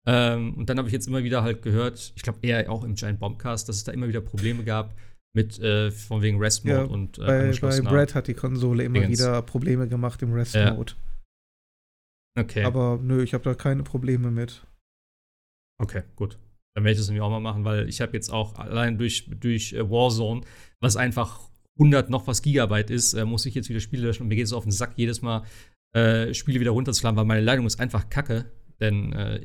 Ähm, 0.07 0.53
und 0.55 0.69
dann 0.69 0.77
habe 0.77 0.87
ich 0.87 0.93
jetzt 0.93 1.07
immer 1.07 1.23
wieder 1.23 1.43
halt 1.43 1.61
gehört, 1.61 2.13
ich 2.15 2.23
glaube 2.23 2.39
eher 2.41 2.69
auch 2.71 2.83
im 2.83 2.95
Giant 2.95 3.19
Bombcast, 3.19 3.67
dass 3.69 3.75
es 3.77 3.83
da 3.83 3.91
immer 3.91 4.07
wieder 4.07 4.21
Probleme 4.21 4.63
gab 4.63 4.95
mit 5.35 5.59
äh, 5.59 5.91
von 5.91 6.21
wegen 6.21 6.37
Rest 6.39 6.65
Mode 6.65 6.77
Ja, 6.77 6.83
und 6.85 7.17
äh, 7.17 7.25
Bei, 7.25 7.51
bei 7.59 7.81
Brad 7.81 8.15
hat 8.15 8.27
die 8.27 8.33
Konsole 8.33 8.83
immer 8.83 8.99
Dingens. 8.99 9.19
wieder 9.19 9.41
Probleme 9.41 9.87
gemacht 9.87 10.21
im 10.21 10.33
Rest-Mode. 10.33 10.93
Okay. 12.39 12.63
Aber 12.63 12.99
nö, 13.01 13.23
ich 13.23 13.33
habe 13.33 13.43
da 13.43 13.53
keine 13.53 13.83
Probleme 13.83 14.31
mit. 14.31 14.65
Okay, 15.81 16.03
gut. 16.15 16.37
Dann 16.75 16.83
werde 16.83 16.93
ich 16.93 16.97
das 16.99 17.07
nämlich 17.07 17.21
auch 17.21 17.29
mal 17.29 17.39
machen, 17.39 17.65
weil 17.65 17.87
ich 17.87 18.01
habe 18.01 18.13
jetzt 18.13 18.29
auch 18.31 18.55
allein 18.55 18.97
durch, 18.97 19.29
durch 19.39 19.73
äh, 19.73 19.89
Warzone, 19.89 20.41
was 20.79 20.95
einfach 20.97 21.39
100 21.77 22.09
noch 22.09 22.27
was 22.27 22.41
Gigabyte 22.41 22.89
ist, 22.89 23.13
äh, 23.13 23.25
muss 23.25 23.45
ich 23.45 23.55
jetzt 23.55 23.69
wieder 23.69 23.79
Spiele 23.79 24.07
löschen 24.07 24.23
und 24.23 24.27
mir 24.29 24.35
geht 24.35 24.45
es 24.45 24.53
auf 24.53 24.63
den 24.63 24.71
Sack, 24.71 24.93
jedes 24.95 25.21
Mal 25.21 25.43
äh, 25.95 26.33
Spiele 26.33 26.59
wieder 26.59 26.71
runterzuladen, 26.71 27.17
weil 27.17 27.25
meine 27.25 27.41
Leitung 27.41 27.65
ist 27.65 27.79
einfach 27.79 28.09
kacke. 28.09 28.45
Denn, 28.79 29.13
äh, 29.13 29.39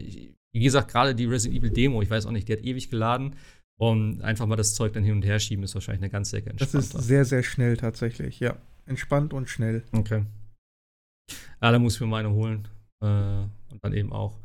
wie 0.52 0.60
gesagt, 0.60 0.90
gerade 0.90 1.14
die 1.14 1.26
Resident 1.26 1.58
Evil 1.60 1.70
Demo, 1.70 2.00
ich 2.02 2.10
weiß 2.10 2.24
auch 2.26 2.30
nicht, 2.30 2.48
die 2.48 2.54
hat 2.54 2.64
ewig 2.64 2.90
geladen. 2.90 3.36
Und 3.80 4.22
einfach 4.22 4.46
mal 4.46 4.56
das 4.56 4.74
Zeug 4.74 4.92
dann 4.94 5.04
hin 5.04 5.14
und 5.14 5.24
her 5.24 5.38
schieben, 5.38 5.62
ist 5.62 5.74
wahrscheinlich 5.74 6.02
eine 6.02 6.10
ganze 6.10 6.38
Ecke 6.38 6.52
Das 6.56 6.74
entspannter. 6.74 6.98
ist 6.98 7.06
sehr, 7.06 7.24
sehr 7.24 7.42
schnell 7.44 7.76
tatsächlich, 7.76 8.40
ja. 8.40 8.56
Entspannt 8.86 9.32
und 9.32 9.48
schnell. 9.48 9.84
Okay. 9.92 10.24
Ja, 11.62 11.70
da 11.70 11.78
muss 11.78 11.94
ich 11.94 12.00
mir 12.00 12.06
meine 12.08 12.30
holen. 12.32 12.66
Äh, 13.00 13.06
und 13.06 13.78
dann 13.82 13.92
eben 13.92 14.12
auch, 14.12 14.40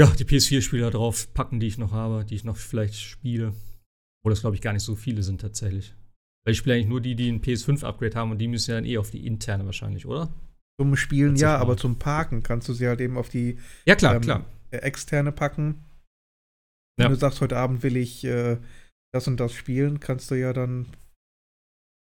ja, 0.00 0.10
die 0.16 0.24
PS4-Spiele 0.24 0.82
da 0.82 0.90
drauf 0.90 1.32
packen, 1.34 1.60
die 1.60 1.66
ich 1.66 1.78
noch 1.78 1.92
habe, 1.92 2.24
die 2.24 2.34
ich 2.34 2.44
noch 2.44 2.56
vielleicht 2.56 2.94
spiele. 2.96 3.54
Wo 4.22 4.30
das, 4.30 4.40
glaube 4.40 4.56
ich, 4.56 4.62
gar 4.62 4.72
nicht 4.72 4.82
so 4.82 4.94
viele 4.96 5.22
sind 5.22 5.40
tatsächlich. 5.40 5.94
Weil 6.44 6.52
ich 6.52 6.58
spiele 6.58 6.76
eigentlich 6.76 6.88
nur 6.88 7.00
die, 7.00 7.14
die 7.14 7.30
ein 7.30 7.40
PS5-Upgrade 7.42 8.14
haben 8.16 8.30
und 8.30 8.38
die 8.38 8.48
müssen 8.48 8.70
ja 8.70 8.76
dann 8.76 8.84
eh 8.86 8.98
auf 8.98 9.10
die 9.10 9.26
interne 9.26 9.64
wahrscheinlich, 9.66 10.06
oder? 10.06 10.32
Zum 10.80 10.96
Spielen 10.96 11.36
ja, 11.36 11.56
aber 11.58 11.76
zum 11.76 11.98
Parken 11.98 12.42
kannst 12.42 12.68
du 12.68 12.72
sie 12.72 12.88
halt 12.88 13.00
eben 13.00 13.18
auf 13.18 13.28
die 13.28 13.58
Ja, 13.84 13.94
klar, 13.96 14.14
ähm, 14.14 14.22
klar. 14.22 14.46
äh, 14.70 14.78
externe 14.78 15.32
packen. 15.32 15.84
Wenn 16.96 17.04
Ja. 17.04 17.08
du 17.10 17.16
sagst, 17.16 17.40
heute 17.42 17.58
Abend 17.58 17.82
will 17.82 17.96
ich 17.96 18.24
äh, 18.24 18.56
das 19.12 19.26
und 19.28 19.38
das 19.38 19.52
spielen, 19.52 20.00
kannst 20.00 20.30
du 20.30 20.34
ja 20.34 20.52
dann 20.54 20.86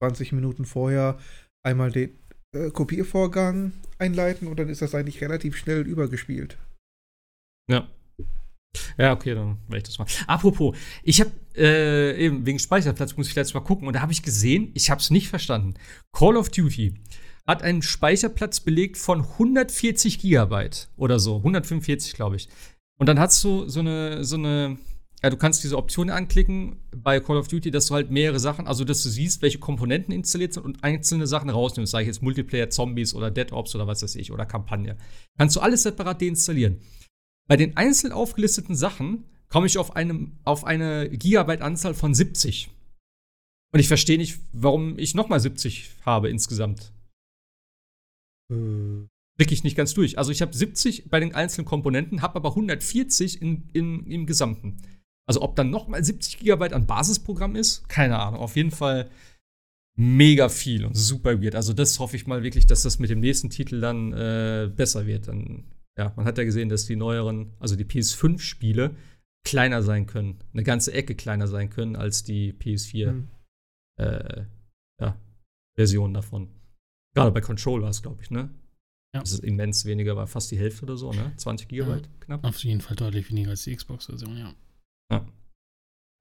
20 0.03 0.33
Minuten 0.33 0.65
vorher 0.67 1.19
einmal 1.63 1.91
den 1.93 2.11
äh, 2.55 2.71
Kopiervorgang 2.71 3.73
einleiten 3.99 4.49
und 4.49 4.59
dann 4.59 4.69
ist 4.69 4.83
das 4.83 4.95
eigentlich 4.95 5.21
relativ 5.23 5.57
schnell 5.57 5.87
übergespielt. 5.87 6.59
Ja. 7.71 7.89
Ja, 8.99 9.13
okay, 9.13 9.35
dann 9.35 9.59
werde 9.67 9.79
ich 9.79 9.83
das 9.85 9.99
mal. 9.99 10.07
Apropos, 10.27 10.77
ich 11.03 11.21
habe 11.21 11.33
äh, 11.57 12.25
eben 12.25 12.47
wegen 12.47 12.59
Speicherplatz 12.59 13.17
muss 13.17 13.29
ich 13.29 13.35
letztes 13.35 13.55
Mal 13.55 13.61
gucken 13.61 13.89
und 13.89 13.95
da 13.95 14.01
habe 14.01 14.13
ich 14.13 14.23
gesehen, 14.23 14.71
ich 14.75 14.91
habe 14.91 15.01
es 15.01 15.11
nicht 15.11 15.29
verstanden. 15.29 15.75
Call 16.13 16.37
of 16.37 16.51
Duty 16.51 16.95
hat 17.47 17.63
einen 17.63 17.83
Speicherplatz 17.83 18.61
belegt 18.61 18.97
von 18.97 19.23
140 19.23 20.21
Gigabyte 20.21 20.89
oder 20.97 21.19
so, 21.19 21.39
145 21.39 22.15
glaube 22.15 22.37
ich. 22.37 22.49
Und 22.99 23.09
dann 23.09 23.19
hast 23.19 23.43
du 23.43 23.69
so 23.69 23.81
eine 23.81 24.25
so 24.25 24.37
eine 24.37 24.79
ja, 25.23 25.29
du 25.29 25.37
kannst 25.37 25.63
diese 25.65 25.77
Option 25.77 26.09
anklicken 26.09 26.81
bei 26.97 27.21
Call 27.21 27.37
of 27.37 27.49
Duty, 27.49 27.71
dass 27.71 27.87
du 27.87 27.95
halt 27.95 28.11
mehrere 28.11 28.41
Sachen, 28.41 28.67
also 28.67 28.85
dass 28.85 29.03
du 29.03 29.11
siehst, 29.11 29.43
welche 29.43 29.59
Komponenten 29.59 30.15
installiert 30.15 30.55
sind 30.55 30.65
und 30.65 30.83
einzelne 30.83 31.27
Sachen 31.27 31.51
rausnimmst, 31.51 31.91
sage 31.91 32.05
ich 32.05 32.07
jetzt 32.07 32.23
Multiplayer, 32.23 32.71
Zombies 32.71 33.15
oder 33.15 33.31
Dead 33.31 33.53
Ops 33.53 33.75
oder 33.75 33.87
was 33.87 34.03
weiß 34.03 34.15
ich 34.15 34.33
oder 34.33 34.47
Kampagne. 34.47 34.97
Kannst 35.37 35.57
du 35.57 35.61
alles 35.61 35.83
separat 35.83 36.23
deinstallieren. 36.23 36.81
Bei 37.51 37.57
den 37.57 37.77
einzeln 37.77 38.13
aufgelisteten 38.13 38.77
Sachen 38.77 39.25
komme 39.49 39.67
ich 39.67 39.77
auf, 39.77 39.97
einem, 39.97 40.39
auf 40.45 40.63
eine 40.63 41.11
Gigabyte-Anzahl 41.11 41.95
von 41.95 42.15
70. 42.15 42.71
Und 43.73 43.81
ich 43.81 43.89
verstehe 43.89 44.19
nicht, 44.19 44.39
warum 44.53 44.97
ich 45.01 45.17
nochmal 45.17 45.41
70 45.41 45.91
habe 46.07 46.31
insgesamt. 46.31 46.93
Äh, 48.53 49.09
Blick 49.37 49.51
ich 49.51 49.65
nicht 49.65 49.77
ganz 49.77 49.95
durch. 49.95 50.17
Also 50.17 50.31
ich 50.31 50.43
habe 50.43 50.57
70 50.57 51.11
bei 51.11 51.19
den 51.19 51.35
einzelnen 51.35 51.65
Komponenten, 51.65 52.23
habe 52.23 52.37
aber 52.37 52.51
140 52.51 53.43
in, 53.43 53.69
in, 53.73 54.07
im 54.07 54.27
Gesamten. 54.27 54.77
Also 55.27 55.43
ob 55.43 55.57
dann 55.57 55.71
nochmal 55.71 56.05
70 56.05 56.39
Gigabyte 56.39 56.73
an 56.73 56.87
Basisprogramm 56.87 57.57
ist, 57.57 57.89
keine 57.89 58.21
Ahnung. 58.21 58.39
Auf 58.39 58.55
jeden 58.55 58.71
Fall 58.71 59.11
mega 59.99 60.51
viel 60.51 60.85
und 60.85 60.97
super 60.97 61.43
weird. 61.43 61.57
Also 61.57 61.73
das 61.73 61.99
hoffe 61.99 62.15
ich 62.15 62.29
mal 62.29 62.45
wirklich, 62.45 62.67
dass 62.67 62.83
das 62.83 63.01
mit 63.01 63.11
dem 63.11 63.19
nächsten 63.19 63.51
Titel 63.51 63.81
dann 63.81 64.13
äh, 64.13 64.71
besser 64.73 65.07
wird. 65.09 65.27
Dann, 65.27 65.65
ja, 65.99 66.13
man 66.17 66.25
hat 66.27 66.39
ja 66.39 66.45
gesehen, 66.45 66.69
dass 66.69 66.87
die 66.87 66.97
neueren, 66.97 67.53
also 67.59 67.77
die 67.77 67.85
PS5-Spiele 67.85 68.97
kleiner 69.45 69.83
sein 69.83 70.07
können, 70.07 70.39
eine 70.53 70.63
ganze 70.63 70.93
Ecke 70.93 71.15
kleiner 71.15 71.49
sein 71.49 71.71
können 71.71 71.97
als 71.97 72.23
die 72.23 72.53
PS4 72.53 73.07
hm. 73.07 73.29
äh, 73.99 74.45
ja, 75.01 75.21
Version 75.77 76.15
davon. 76.15 76.49
Gerade 77.15 77.33
bei 77.33 77.41
Control 77.41 77.83
war 77.83 77.91
es, 77.91 78.03
glaube 78.03 78.23
ich, 78.23 78.31
ne? 78.31 78.51
Ja. 79.15 79.21
Das 79.21 79.33
ist 79.33 79.43
immens 79.43 79.85
weniger, 79.85 80.15
war 80.15 80.29
fast 80.29 80.51
die 80.53 80.59
Hälfte 80.59 80.85
oder 80.85 80.97
so, 80.97 81.13
ne? 81.13 81.33
20 81.37 81.69
Gigabyte 81.69 82.09
knapp. 82.21 82.45
Auf 82.45 82.63
jeden 82.63 82.81
Fall 82.81 82.97
deutlich 82.97 83.29
weniger 83.31 83.51
als 83.51 83.65
die 83.65 83.75
Xbox-Version, 83.75 84.37
ja. 84.37 84.55
Ja. 85.11 85.27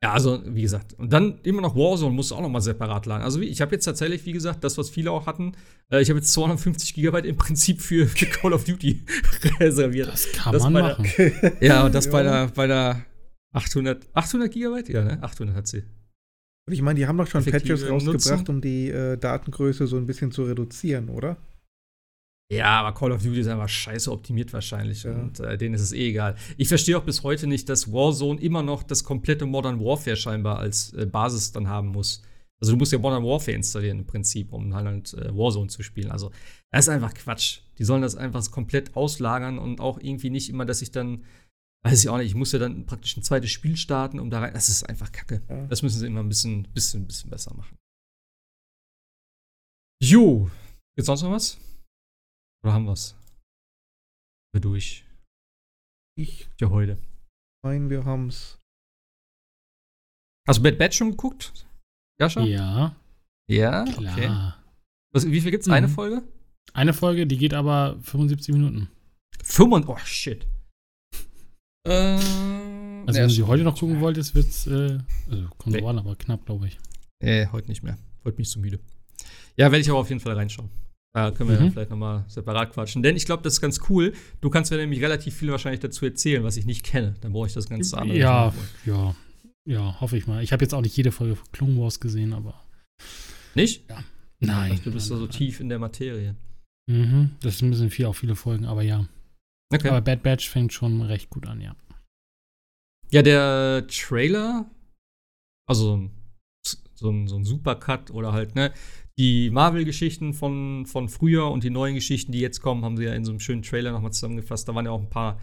Ja, 0.01 0.13
also 0.13 0.41
wie 0.45 0.61
gesagt, 0.61 0.93
und 0.97 1.11
dann 1.11 1.39
immer 1.43 1.61
noch 1.61 1.75
Warzone 1.75 2.13
musst 2.13 2.31
du 2.31 2.35
auch 2.35 2.41
noch 2.41 2.47
mal 2.49 2.61
separat 2.61 3.05
laden. 3.05 3.21
Also 3.21 3.41
ich 3.41 3.59
habe 3.59 3.73
jetzt 3.75 3.83
tatsächlich, 3.83 4.25
wie 4.25 4.31
gesagt, 4.31 4.63
das, 4.63 4.77
was 4.77 4.89
viele 4.89 5.11
auch 5.11 5.25
hatten, 5.25 5.51
äh, 5.91 6.01
ich 6.01 6.09
habe 6.09 6.19
jetzt 6.19 6.31
250 6.31 6.93
Gigabyte 6.93 7.25
im 7.25 7.35
Prinzip 7.35 7.81
für, 7.81 8.07
für 8.07 8.25
Call 8.27 8.53
of 8.53 8.63
Duty 8.63 9.03
reserviert. 9.59 10.07
Das 10.07 10.31
kann 10.31 10.53
Das 10.53 10.63
man 10.63 10.73
bei 10.73 10.81
der- 10.81 10.97
machen. 10.97 11.57
Ja, 11.61 11.85
und 11.85 11.93
das 11.93 12.05
Ja. 12.05 12.11
bei 12.13 12.23
der, 12.23 12.47
bei 12.47 12.67
der 12.67 13.05
800, 13.51 14.07
800 14.13 14.51
Gigabyte? 14.53 14.87
Ja, 14.89 15.03
ne? 15.03 15.21
800 15.21 15.55
hat 15.55 15.67
sie. 15.67 15.83
Und 16.65 16.73
ich 16.73 16.81
meine, 16.81 16.97
die 16.99 17.05
haben 17.07 17.17
doch 17.17 17.27
schon 17.27 17.41
Effektive 17.41 17.73
Patches 17.73 17.89
rausgebracht, 17.89 18.37
Nutzen. 18.39 18.47
um 18.55 18.61
die 18.61 18.89
äh, 18.91 19.17
Datengröße 19.17 19.85
so 19.85 19.97
ein 19.97 20.05
bisschen 20.05 20.31
zu 20.31 20.43
reduzieren, 20.43 21.09
oder? 21.09 21.35
Ja, 22.51 22.79
aber 22.79 22.97
Call 22.97 23.11
of 23.11 23.21
Duty 23.21 23.41
ist 23.41 23.47
einfach 23.47 23.69
scheiße 23.69 24.11
optimiert 24.11 24.51
wahrscheinlich. 24.53 25.03
Ja. 25.03 25.11
Und 25.11 25.39
äh, 25.39 25.57
denen 25.57 25.75
ist 25.75 25.81
es 25.81 25.91
eh 25.91 26.09
egal. 26.09 26.35
Ich 26.57 26.67
verstehe 26.67 26.97
auch 26.97 27.03
bis 27.03 27.21
heute 27.21 27.45
nicht, 27.45 27.69
dass 27.69 27.91
Warzone 27.91 28.41
immer 28.41 28.63
noch 28.63 28.81
das 28.81 29.03
komplette 29.03 29.45
Modern 29.45 29.79
Warfare 29.79 30.15
scheinbar 30.15 30.57
als 30.57 30.91
äh, 30.93 31.05
Basis 31.05 31.51
dann 31.51 31.67
haben 31.67 31.89
muss. 31.89 32.23
Also 32.59 32.73
du 32.73 32.77
musst 32.77 32.91
ja 32.91 32.97
Modern 32.97 33.23
Warfare 33.23 33.55
installieren 33.55 33.99
im 33.99 34.07
Prinzip, 34.07 34.51
um 34.51 34.73
halt 34.73 35.13
äh, 35.13 35.35
Warzone 35.37 35.67
zu 35.67 35.83
spielen. 35.83 36.09
Also 36.09 36.31
das 36.71 36.85
ist 36.85 36.89
einfach 36.89 37.13
Quatsch. 37.13 37.59
Die 37.77 37.83
sollen 37.83 38.01
das 38.01 38.15
einfach 38.15 38.49
komplett 38.49 38.95
auslagern 38.95 39.59
und 39.59 39.79
auch 39.79 39.99
irgendwie 39.99 40.31
nicht 40.31 40.49
immer, 40.49 40.65
dass 40.65 40.81
ich 40.81 40.91
dann, 40.91 41.25
weiß 41.83 42.03
ich 42.03 42.09
auch 42.09 42.17
nicht, 42.17 42.27
ich 42.27 42.35
muss 42.35 42.51
ja 42.51 42.57
dann 42.57 42.87
praktisch 42.87 43.15
ein 43.15 43.23
zweites 43.23 43.51
Spiel 43.51 43.77
starten, 43.77 44.19
um 44.19 44.31
da 44.31 44.39
rein. 44.39 44.53
Das 44.53 44.69
ist 44.69 44.89
einfach 44.89 45.11
Kacke. 45.11 45.43
Ja. 45.47 45.67
Das 45.67 45.83
müssen 45.83 45.99
sie 45.99 46.07
immer 46.07 46.21
ein 46.21 46.29
bisschen, 46.29 46.63
bisschen, 46.73 47.05
bisschen 47.05 47.29
besser 47.29 47.53
machen. 47.53 47.77
Jo, 50.01 50.49
gibt's 50.95 51.05
sonst 51.05 51.21
noch 51.21 51.31
was? 51.31 51.59
Oder 52.63 52.73
haben 52.73 52.85
wir's? 52.85 53.15
Wir 54.53 54.61
durch. 54.61 55.05
Ich 56.17 56.49
Für 56.57 56.69
heute. 56.69 56.97
meine, 57.63 57.89
wir 57.89 58.03
haben's. 58.05 58.57
Hast 60.47 60.59
du 60.59 60.63
Bad 60.63 60.77
Batch 60.77 60.97
schon 60.97 61.11
geguckt? 61.11 61.65
Jascha? 62.19 62.41
Ja, 62.41 62.95
Ja, 63.49 63.85
klar. 63.85 64.13
okay. 64.13 64.53
Was, 65.13 65.25
wie 65.25 65.39
viel 65.41 65.51
gibt's? 65.51 65.67
Mhm. 65.67 65.73
Eine 65.73 65.87
Folge? 65.89 66.23
Eine 66.73 66.93
Folge, 66.93 67.25
die 67.27 67.37
geht 67.37 67.53
aber 67.53 67.97
75 68.01 68.53
Minuten. 68.53 68.89
5 69.43 69.87
Oh, 69.87 69.97
shit. 70.03 70.45
Ähm, 71.87 73.05
Also, 73.07 73.19
wenn 73.19 73.27
du 73.27 73.33
sie 73.33 73.43
heute 73.43 73.63
noch 73.63 73.79
gucken 73.79 74.01
wolltest, 74.01 74.35
wird's, 74.35 74.67
äh, 74.67 74.99
also 75.29 75.47
kommt 75.57 75.67
Nee. 75.75 75.81
nee. 75.81 75.87
aber 75.87 76.15
knapp, 76.15 76.45
glaube 76.45 76.67
ich. 76.67 76.77
Äh, 77.23 77.47
heute 77.47 77.67
nicht 77.69 77.83
mehr. 77.83 77.97
Heute 78.23 78.35
bin 78.35 78.43
ich 78.43 78.49
zu 78.49 78.59
müde. 78.59 78.79
Ja, 79.55 79.71
werde 79.71 79.79
ich 79.79 79.89
aber 79.89 79.99
auf 79.99 80.09
jeden 80.09 80.19
Fall 80.21 80.33
reinschauen. 80.33 80.69
Da 81.13 81.31
können 81.31 81.49
wir 81.49 81.55
Mhm. 81.57 81.63
dann 81.63 81.71
vielleicht 81.71 81.89
nochmal 81.89 82.23
separat 82.27 82.71
quatschen. 82.71 83.01
Denn 83.01 83.15
ich 83.15 83.25
glaube, 83.25 83.41
das 83.43 83.53
ist 83.53 83.61
ganz 83.61 83.79
cool. 83.89 84.13
Du 84.41 84.49
kannst 84.49 84.69
mir 84.71 84.77
nämlich 84.77 85.01
relativ 85.01 85.35
viel 85.35 85.51
wahrscheinlich 85.51 85.79
dazu 85.79 86.05
erzählen, 86.05 86.43
was 86.43 86.55
ich 86.57 86.65
nicht 86.65 86.83
kenne. 86.83 87.15
Dann 87.21 87.33
brauche 87.33 87.47
ich 87.47 87.53
das 87.53 87.67
ganze 87.67 87.97
andere. 87.97 88.17
Ja, 88.17 88.53
ja, 88.85 89.15
ja, 89.65 89.99
hoffe 90.01 90.17
ich 90.17 90.27
mal. 90.27 90.43
Ich 90.43 90.51
habe 90.51 90.63
jetzt 90.63 90.73
auch 90.73 90.81
nicht 90.81 90.95
jede 90.95 91.11
Folge 91.11 91.35
von 91.35 91.51
Clone 91.51 91.77
Wars 91.77 91.99
gesehen, 91.99 92.33
aber 92.33 92.63
Nicht? 93.55 93.85
nein. 94.39 94.73
Ach, 94.75 94.83
du 94.83 94.91
bist 94.91 95.09
da 95.09 95.17
so 95.17 95.25
tief 95.27 95.59
in 95.59 95.69
der 95.69 95.79
Materie. 95.79 96.35
Mhm, 96.87 97.31
das 97.41 97.55
ist 97.55 97.61
ein 97.63 97.71
bisschen 97.71 97.89
viel, 97.89 98.05
auch 98.05 98.13
viele 98.15 98.35
Folgen, 98.35 98.65
aber 98.65 98.83
ja. 98.83 99.07
Okay. 99.73 99.89
Aber 99.89 100.01
Bad 100.01 100.23
Batch 100.23 100.49
fängt 100.49 100.73
schon 100.73 101.01
recht 101.01 101.29
gut 101.29 101.45
an, 101.47 101.59
ja. 101.61 101.75
Ja, 103.11 103.21
der 103.23 103.85
Trailer, 103.87 104.69
also 105.67 106.09
so 106.99 107.09
ein, 107.09 107.27
so 107.27 107.35
ein, 107.35 107.43
Supercut 107.43 108.11
oder 108.11 108.33
halt, 108.33 108.55
ne, 108.55 108.71
die 109.17 109.49
Marvel-Geschichten 109.49 110.33
von, 110.33 110.85
von 110.85 111.09
früher 111.09 111.49
und 111.51 111.63
die 111.63 111.69
neuen 111.69 111.95
Geschichten, 111.95 112.31
die 112.31 112.39
jetzt 112.39 112.61
kommen, 112.61 112.85
haben 112.85 112.97
sie 112.97 113.03
ja 113.03 113.13
in 113.13 113.25
so 113.25 113.31
einem 113.31 113.39
schönen 113.39 113.63
Trailer 113.63 113.91
nochmal 113.91 114.13
zusammengefasst. 114.13 114.67
Da 114.67 114.75
waren 114.75 114.85
ja 114.85 114.91
auch 114.91 115.01
ein 115.01 115.09
paar, 115.09 115.39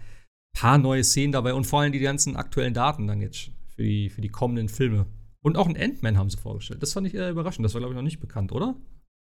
paar 0.53 0.77
neue 0.77 1.03
Szenen 1.03 1.31
dabei 1.31 1.53
und 1.53 1.65
vor 1.65 1.81
allem 1.81 1.91
die 1.91 1.99
ganzen 1.99 2.35
aktuellen 2.35 2.73
Daten 2.73 3.07
dann 3.07 3.21
jetzt 3.21 3.51
für 3.75 3.83
die, 3.83 4.09
für 4.09 4.21
die 4.21 4.29
kommenden 4.29 4.69
Filme. 4.69 5.05
Und 5.41 5.57
auch 5.57 5.67
ein 5.67 5.77
Ant-Man 5.77 6.17
haben 6.17 6.29
sie 6.29 6.37
vorgestellt. 6.37 6.81
Das 6.81 6.93
fand 6.93 7.07
ich 7.07 7.13
eher 7.13 7.29
überraschend. 7.29 7.63
Das 7.63 7.73
war, 7.73 7.79
glaube 7.79 7.93
ich, 7.93 7.95
noch 7.95 8.03
nicht 8.03 8.19
bekannt, 8.19 8.51
oder? 8.51 8.75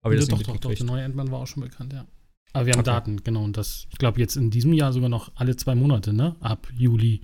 Aber 0.01 0.15
ja, 0.15 0.25
doch, 0.25 0.41
doch, 0.41 0.57
doch, 0.57 0.73
der 0.73 0.85
neue 0.85 1.03
Ant-Man 1.03 1.29
war 1.31 1.39
auch 1.39 1.47
schon 1.47 1.63
bekannt, 1.63 1.93
ja. 1.93 2.07
Aber 2.53 2.65
wir 2.65 2.73
haben 2.73 2.79
Okay. 2.79 2.89
Daten, 2.89 3.23
genau. 3.23 3.43
Und 3.43 3.57
das, 3.57 3.87
ich 3.91 3.97
glaube, 3.97 4.19
jetzt 4.19 4.37
in 4.37 4.49
diesem 4.49 4.73
Jahr 4.73 4.93
sogar 4.93 5.09
noch 5.09 5.31
alle 5.35 5.55
zwei 5.57 5.75
Monate, 5.75 6.13
ne? 6.13 6.35
Ab 6.39 6.67
Juli 6.75 7.21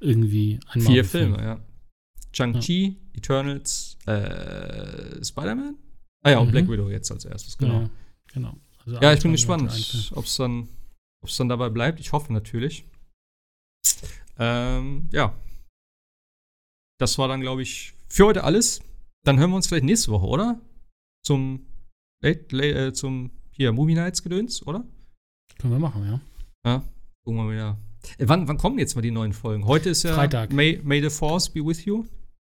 irgendwie 0.00 0.58
ein 0.70 0.80
Vier. 0.80 1.04
Filme, 1.04 1.36
ja. 1.38 1.60
Shang-Chi, 2.36 2.96
Eternals, 3.14 3.96
äh, 4.06 5.24
Spider-Man? 5.24 5.76
Ah 6.22 6.30
ja, 6.30 6.38
und 6.38 6.48
Mhm. 6.48 6.50
Black 6.52 6.68
Widow 6.68 6.90
jetzt 6.90 7.10
als 7.10 7.24
erstes, 7.24 7.56
genau. 7.56 7.88
Genau. 8.32 8.50
genau. 8.50 8.56
Also 8.84 9.00
Ja, 9.00 9.12
ich 9.14 9.22
bin 9.22 9.32
gespannt, 9.32 9.70
ob 10.14 10.24
es 10.24 10.36
dann, 10.36 10.68
ob's 11.22 11.36
dann 11.38 11.48
dabei 11.48 11.70
bleibt. 11.70 11.98
Ich 12.00 12.12
hoffe 12.12 12.32
natürlich. 12.32 12.84
Ähm, 14.38 15.08
ja. 15.12 15.34
Das 16.98 17.16
war 17.18 17.28
dann, 17.28 17.40
glaube 17.40 17.62
ich, 17.62 17.94
für 18.08 18.26
heute 18.26 18.44
alles. 18.44 18.80
Dann 19.24 19.38
hören 19.38 19.50
wir 19.50 19.56
uns 19.56 19.66
vielleicht 19.66 19.84
nächste 19.84 20.10
Woche, 20.12 20.26
oder? 20.26 20.60
Zum, 21.24 21.66
late, 22.22 22.54
late, 22.54 22.86
äh, 22.88 22.92
zum 22.92 23.30
hier, 23.50 23.72
Movie 23.72 23.94
Nights 23.94 24.22
Gedöns, 24.22 24.66
oder? 24.66 24.84
Können 25.58 25.72
wir 25.72 25.78
machen, 25.80 26.04
ja. 26.04 26.20
Ja. 26.66 26.78
Gucken 27.24 27.38
wir 27.40 27.44
mal 27.44 27.52
wieder. 27.52 27.78
Äh, 28.18 28.28
wann, 28.28 28.46
wann 28.46 28.58
kommen 28.58 28.78
jetzt 28.78 28.94
mal 28.94 29.02
die 29.02 29.10
neuen 29.10 29.32
Folgen? 29.32 29.64
Heute 29.66 29.88
ist 29.90 30.02
ja 30.02 30.14
Freitag. 30.14 30.52
May, 30.52 30.80
May 30.84 31.00
the 31.02 31.10
Force 31.10 31.48
be 31.48 31.64
with 31.64 31.84
you. 31.86 32.04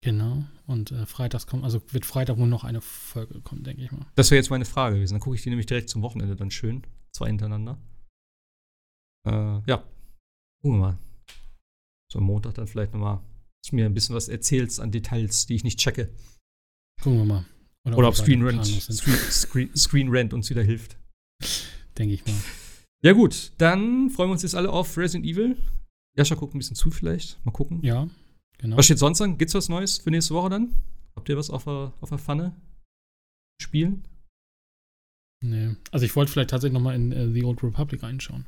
Genau. 0.07 0.45
Und 0.69 0.93
äh, 0.93 1.05
freitags 1.05 1.49
kommt, 1.49 1.65
also 1.65 1.83
wird 1.93 2.07
Freitag 2.07 2.39
wohl 2.39 2.47
noch 2.47 2.63
eine 2.63 2.81
Folge 2.81 3.41
kommen, 3.41 3.65
denke 3.65 3.83
ich 3.83 3.91
mal. 3.91 4.07
Das 4.15 4.31
wäre 4.31 4.37
jetzt 4.37 4.51
meine 4.51 4.65
Frage 4.65 4.95
gewesen. 4.95 5.15
Dann 5.15 5.21
gucke 5.21 5.35
ich 5.35 5.43
die 5.43 5.49
nämlich 5.49 5.67
direkt 5.67 5.89
zum 5.89 6.01
Wochenende 6.03 6.37
dann 6.37 6.53
schön. 6.53 6.87
Zwei 7.11 7.27
hintereinander. 7.27 7.77
Äh, 9.27 9.69
ja. 9.69 9.83
Gucken 10.63 10.79
wir 10.79 10.79
mal. 10.79 10.99
So 12.13 12.21
am 12.21 12.25
Montag 12.25 12.55
dann 12.55 12.69
vielleicht 12.69 12.93
nochmal, 12.93 13.17
dass 13.17 13.71
du 13.71 13.75
mir 13.75 13.85
ein 13.85 13.95
bisschen 13.95 14.15
was 14.15 14.29
erzählst 14.29 14.79
an 14.79 14.93
Details, 14.93 15.47
die 15.47 15.57
ich 15.57 15.65
nicht 15.65 15.81
checke. 15.81 16.15
Gucken 17.03 17.19
wir 17.19 17.25
mal. 17.25 17.45
Oder 17.85 17.97
wir 17.97 18.07
ob 18.07 18.15
Screen 18.15 18.47
Rant. 18.47 18.65
Screen, 18.65 19.17
Screen, 19.17 19.77
Screen 19.77 20.09
Rant 20.09 20.33
uns 20.33 20.49
wieder 20.51 20.63
hilft. 20.63 20.97
Denke 21.99 22.15
ich 22.15 22.25
mal. 22.25 22.33
Ja, 23.03 23.13
gut. 23.13 23.51
Dann 23.59 24.11
freuen 24.11 24.29
wir 24.29 24.35
uns 24.35 24.43
jetzt 24.43 24.55
alle 24.55 24.71
auf 24.71 24.97
Resident 24.97 25.27
Evil. 25.27 25.57
Jascha 26.17 26.37
guckt 26.37 26.55
ein 26.55 26.59
bisschen 26.59 26.77
zu 26.77 26.93
vielleicht. 26.93 27.45
Mal 27.45 27.51
gucken. 27.51 27.83
Ja, 27.83 28.09
genau. 28.59 28.77
Was 28.77 28.85
steht 28.85 28.99
sonst 28.99 29.21
an? 29.21 29.39
Gibt's 29.39 29.55
was 29.55 29.69
Neues 29.69 29.99
für 29.99 30.11
nächste 30.11 30.35
Woche 30.35 30.51
dann? 30.51 30.75
Habt 31.17 31.29
ihr 31.29 31.37
was 31.37 31.51
auf 31.51 31.65
der, 31.65 31.93
auf 32.01 32.09
der 32.09 32.19
Pfanne? 32.19 32.55
Spielen? 33.61 34.05
Nee. 35.45 35.77
Also 35.93 36.05
ich 36.07 36.15
wollte 36.17 36.33
vielleicht 36.33 36.51
tatsächlich 36.51 36.75
noch 36.75 36.83
mal 36.85 36.95
in 36.95 37.13
äh, 37.13 37.31
The 37.31 37.45
Old 37.45 37.63
Republic 37.63 38.03
reinschauen. 38.03 38.47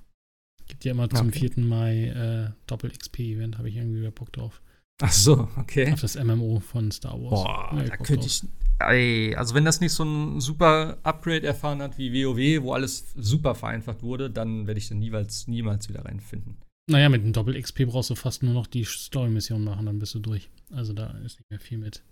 Gibt 0.66 0.84
ja 0.84 0.92
immer 0.92 1.08
zum 1.08 1.28
Okay. 1.28 1.50
4. 1.54 1.64
Mai 1.64 2.04
äh, 2.08 2.50
Doppel-XP-Event, 2.66 3.58
habe 3.58 3.68
ich 3.68 3.76
irgendwie 3.76 4.00
wieder 4.00 4.10
Bock 4.10 4.32
drauf. 4.32 4.60
Ach 5.00 5.12
so, 5.12 5.48
okay. 5.56 5.92
Auf 5.92 6.00
das 6.00 6.16
MMO 6.16 6.60
von 6.60 6.90
Star 6.90 7.12
Wars. 7.12 7.44
Boah, 7.44 7.70
Ja, 7.76 7.84
da 7.84 7.96
könnte 7.96 8.26
ich. 8.26 8.42
Ey, 8.80 9.34
also 9.34 9.54
wenn 9.54 9.64
das 9.64 9.80
nicht 9.80 9.92
so 9.92 10.04
ein 10.04 10.40
super 10.40 10.98
Upgrade 11.02 11.46
erfahren 11.46 11.80
hat 11.82 11.98
wie 11.98 12.12
WoW, 12.12 12.62
wo 12.62 12.72
alles 12.72 13.12
super 13.16 13.54
vereinfacht 13.54 14.02
wurde, 14.02 14.30
dann 14.30 14.66
werde 14.66 14.78
ich 14.78 14.88
da 14.88 14.94
niemals, 14.94 15.48
niemals 15.48 15.88
wieder 15.88 16.04
reinfinden. 16.04 16.56
Naja, 16.88 17.10
mit 17.10 17.22
dem 17.22 17.32
Doppel-XP 17.32 17.86
brauchst 17.86 18.10
du 18.10 18.14
fast 18.14 18.42
nur 18.42 18.54
noch 18.54 18.66
die 18.66 18.84
Story-Mission 18.84 19.62
machen, 19.62 19.86
dann 19.86 19.98
bist 19.98 20.14
du 20.14 20.20
durch. 20.20 20.48
Also 20.72 20.94
da 20.94 21.10
ist 21.24 21.38
nicht 21.38 21.50
mehr 21.50 21.60
viel 21.60 21.78
mit 21.78 22.02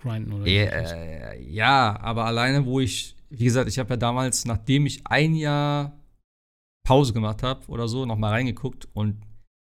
Grinden 0.00 0.32
oder. 0.32 0.46
Äh, 0.46 1.42
ja, 1.42 1.98
aber 2.00 2.26
alleine, 2.26 2.66
wo 2.66 2.80
ich, 2.80 3.16
wie 3.30 3.44
gesagt, 3.44 3.68
ich 3.68 3.78
habe 3.78 3.90
ja 3.90 3.96
damals, 3.96 4.44
nachdem 4.44 4.84
ich 4.84 5.06
ein 5.06 5.34
Jahr 5.34 5.98
Pause 6.86 7.14
gemacht 7.14 7.42
habe 7.42 7.66
oder 7.68 7.88
so, 7.88 8.04
noch 8.04 8.18
mal 8.18 8.30
reingeguckt 8.30 8.86
und 8.92 9.16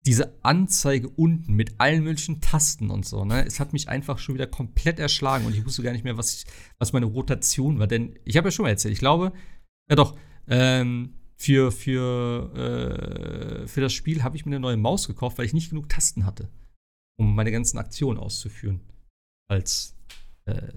diese 0.04 0.34
Anzeige 0.42 1.08
unten 1.08 1.54
mit 1.54 1.74
allen 1.78 2.02
möglichen 2.02 2.40
Tasten 2.40 2.90
und 2.90 3.06
so, 3.06 3.24
ne, 3.24 3.46
es 3.46 3.60
hat 3.60 3.72
mich 3.72 3.88
einfach 3.88 4.18
schon 4.18 4.34
wieder 4.34 4.46
komplett 4.46 4.98
erschlagen 4.98 5.46
und 5.46 5.54
ich 5.54 5.64
wusste 5.64 5.82
gar 5.82 5.92
nicht 5.92 6.04
mehr, 6.04 6.16
was, 6.16 6.34
ich, 6.34 6.46
was 6.78 6.92
meine 6.92 7.06
Rotation 7.06 7.78
war. 7.78 7.86
Denn 7.86 8.18
ich 8.24 8.36
habe 8.36 8.48
ja 8.48 8.52
schon 8.52 8.64
mal 8.64 8.70
erzählt, 8.70 8.94
ich 8.94 9.00
glaube, 9.00 9.32
ja 9.88 9.96
doch, 9.96 10.16
ähm, 10.48 11.14
für, 11.40 11.70
für, 11.72 12.52
äh, 12.54 13.68
für 13.68 13.80
das 13.80 13.92
Spiel 13.92 14.22
habe 14.22 14.36
ich 14.36 14.44
mir 14.44 14.50
eine 14.50 14.60
neue 14.60 14.76
Maus 14.76 15.06
gekauft, 15.06 15.38
weil 15.38 15.46
ich 15.46 15.54
nicht 15.54 15.70
genug 15.70 15.88
Tasten 15.88 16.24
hatte, 16.26 16.50
um 17.18 17.34
meine 17.34 17.52
ganzen 17.52 17.78
Aktionen 17.78 18.18
auszuführen. 18.18 18.80
Als 19.48 19.96
äh, 20.46 20.72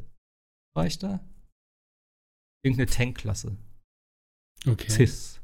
war 0.75 0.85
ich 0.85 0.99
da? 0.99 1.19
Irgendeine 2.63 2.89
Tankklasse. 2.89 3.57
Okay. 4.67 4.89
Cis. 4.89 5.41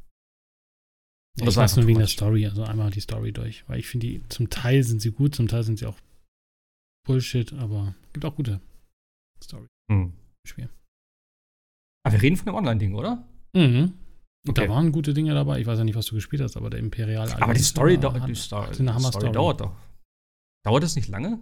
Ja, 1.38 1.45
das 1.45 1.53
ich 1.53 1.57
war 1.57 1.64
weiß 1.64 1.76
nur 1.77 1.88
wegen 1.88 1.99
der. 1.99 2.07
Story, 2.07 2.45
also 2.45 2.64
einmal 2.64 2.91
die 2.91 2.99
Story 2.99 3.31
durch. 3.31 3.68
Weil 3.68 3.80
ich 3.80 3.88
finde, 3.88 4.07
die 4.07 4.27
zum 4.30 4.49
Teil 4.49 4.84
sind 4.84 5.02
sie 5.02 5.11
gut, 5.11 5.35
zum 5.35 5.48
Teil 5.48 5.64
sind 5.64 5.80
sie 5.80 5.88
auch 5.88 5.98
Bullshit, 7.06 7.53
aber 7.53 7.95
gibt 8.14 8.26
auch 8.26 8.35
gute 8.35 8.61
Story. 9.44 9.65
Hm. 9.91 10.14
Spiel. 10.45 10.69
Aber 12.03 12.14
wir 12.14 12.22
reden 12.22 12.38
von 12.38 12.45
dem 12.45 12.56
Online-Ding, 12.56 12.94
oder? 12.95 13.27
Mhm. 13.53 13.94
Und 14.48 14.57
Okay. 14.57 14.68
Da 14.68 14.74
waren 14.74 14.91
gute 14.91 15.14
Dinge 15.14 15.34
dabei. 15.34 15.60
Ich 15.60 15.68
weiß 15.68 15.78
ja 15.80 15.84
nicht, 15.84 15.95
was 15.95 16.06
du 16.07 16.15
gespielt 16.15 16.41
hast, 16.41 16.56
aber 16.57 16.69
der 16.69 16.80
Imperial. 16.80 17.32
Aber 17.34 17.53
die 17.53 17.61
Story, 17.61 17.98
hat- 17.98 18.28
die 18.28 18.36
Story, 18.36 18.68
die 18.78 18.88
Hammer-Story. 18.88 19.11
Story 19.11 19.32
dauert 19.32 19.61
doch. 19.61 19.76
Dauert 20.65 20.84
das 20.84 20.95
nicht 20.95 21.07
lange? 21.10 21.40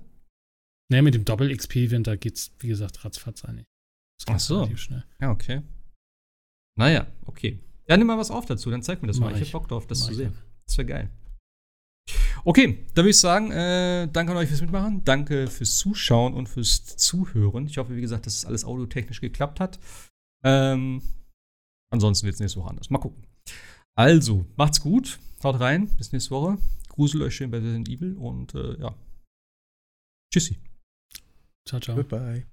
Ne, 0.91 1.01
mit 1.01 1.13
dem 1.15 1.25
Doppel-XP-Event, 1.25 2.05
da 2.07 2.15
geht's, 2.15 2.51
wie 2.59 2.67
gesagt, 2.67 3.03
ratzfatz 3.03 3.43
eigentlich. 3.45 3.65
Ach 4.27 4.39
so. 4.39 4.69
Ja, 5.19 5.31
okay. 5.31 5.61
Naja, 6.77 7.07
okay. 7.25 7.59
Ja, 7.87 7.97
nimm 7.97 8.07
mal 8.07 8.17
was 8.17 8.31
auf 8.31 8.45
dazu, 8.45 8.69
dann 8.69 8.81
zeig 8.83 9.01
mir 9.01 9.07
das 9.07 9.17
Mach 9.19 9.29
mal. 9.31 9.35
Ich 9.35 9.41
ich. 9.41 9.47
hab 9.53 9.61
Bock 9.61 9.67
drauf, 9.69 9.87
das 9.87 10.01
Mach 10.01 10.07
zu 10.09 10.13
sehen. 10.15 10.33
Das 10.67 10.77
wäre 10.77 10.85
geil. 10.87 11.09
Okay, 12.43 12.85
dann 12.93 12.97
würde 13.03 13.09
ich 13.09 13.19
sagen, 13.19 13.51
äh, 13.51 14.07
danke 14.11 14.31
an 14.31 14.37
euch 14.37 14.49
fürs 14.49 14.61
Mitmachen, 14.61 15.03
danke 15.03 15.47
fürs 15.47 15.77
Zuschauen 15.77 16.33
und 16.35 16.47
fürs 16.47 16.85
Zuhören. 16.97 17.65
Ich 17.65 17.77
hoffe, 17.79 17.95
wie 17.95 18.01
gesagt, 18.01 18.27
dass 18.27 18.35
es 18.35 18.45
alles 18.45 18.63
audiotechnisch 18.65 19.21
geklappt 19.21 19.59
hat. 19.59 19.79
Ähm, 20.43 21.01
ansonsten 21.95 22.25
wird 22.25 22.35
es 22.35 22.39
nächste 22.39 22.59
Woche 22.59 22.69
anders. 22.69 22.89
Mal 22.89 22.99
gucken. 22.99 23.23
Also, 23.97 24.45
macht's 24.57 24.81
gut, 24.81 25.19
haut 25.43 25.59
rein, 25.59 25.87
bis 25.97 26.11
nächste 26.11 26.31
Woche. 26.31 26.57
Grusel 26.89 27.21
euch 27.21 27.35
schön 27.35 27.51
bei 27.51 27.57
Resident 27.57 27.89
Evil 27.89 28.15
und 28.15 28.53
äh, 28.55 28.79
ja. 28.79 28.95
Tschüssi. 30.33 30.59
Ciao, 31.67 31.79
ciao. 31.79 31.95
Goodbye. 31.95 32.45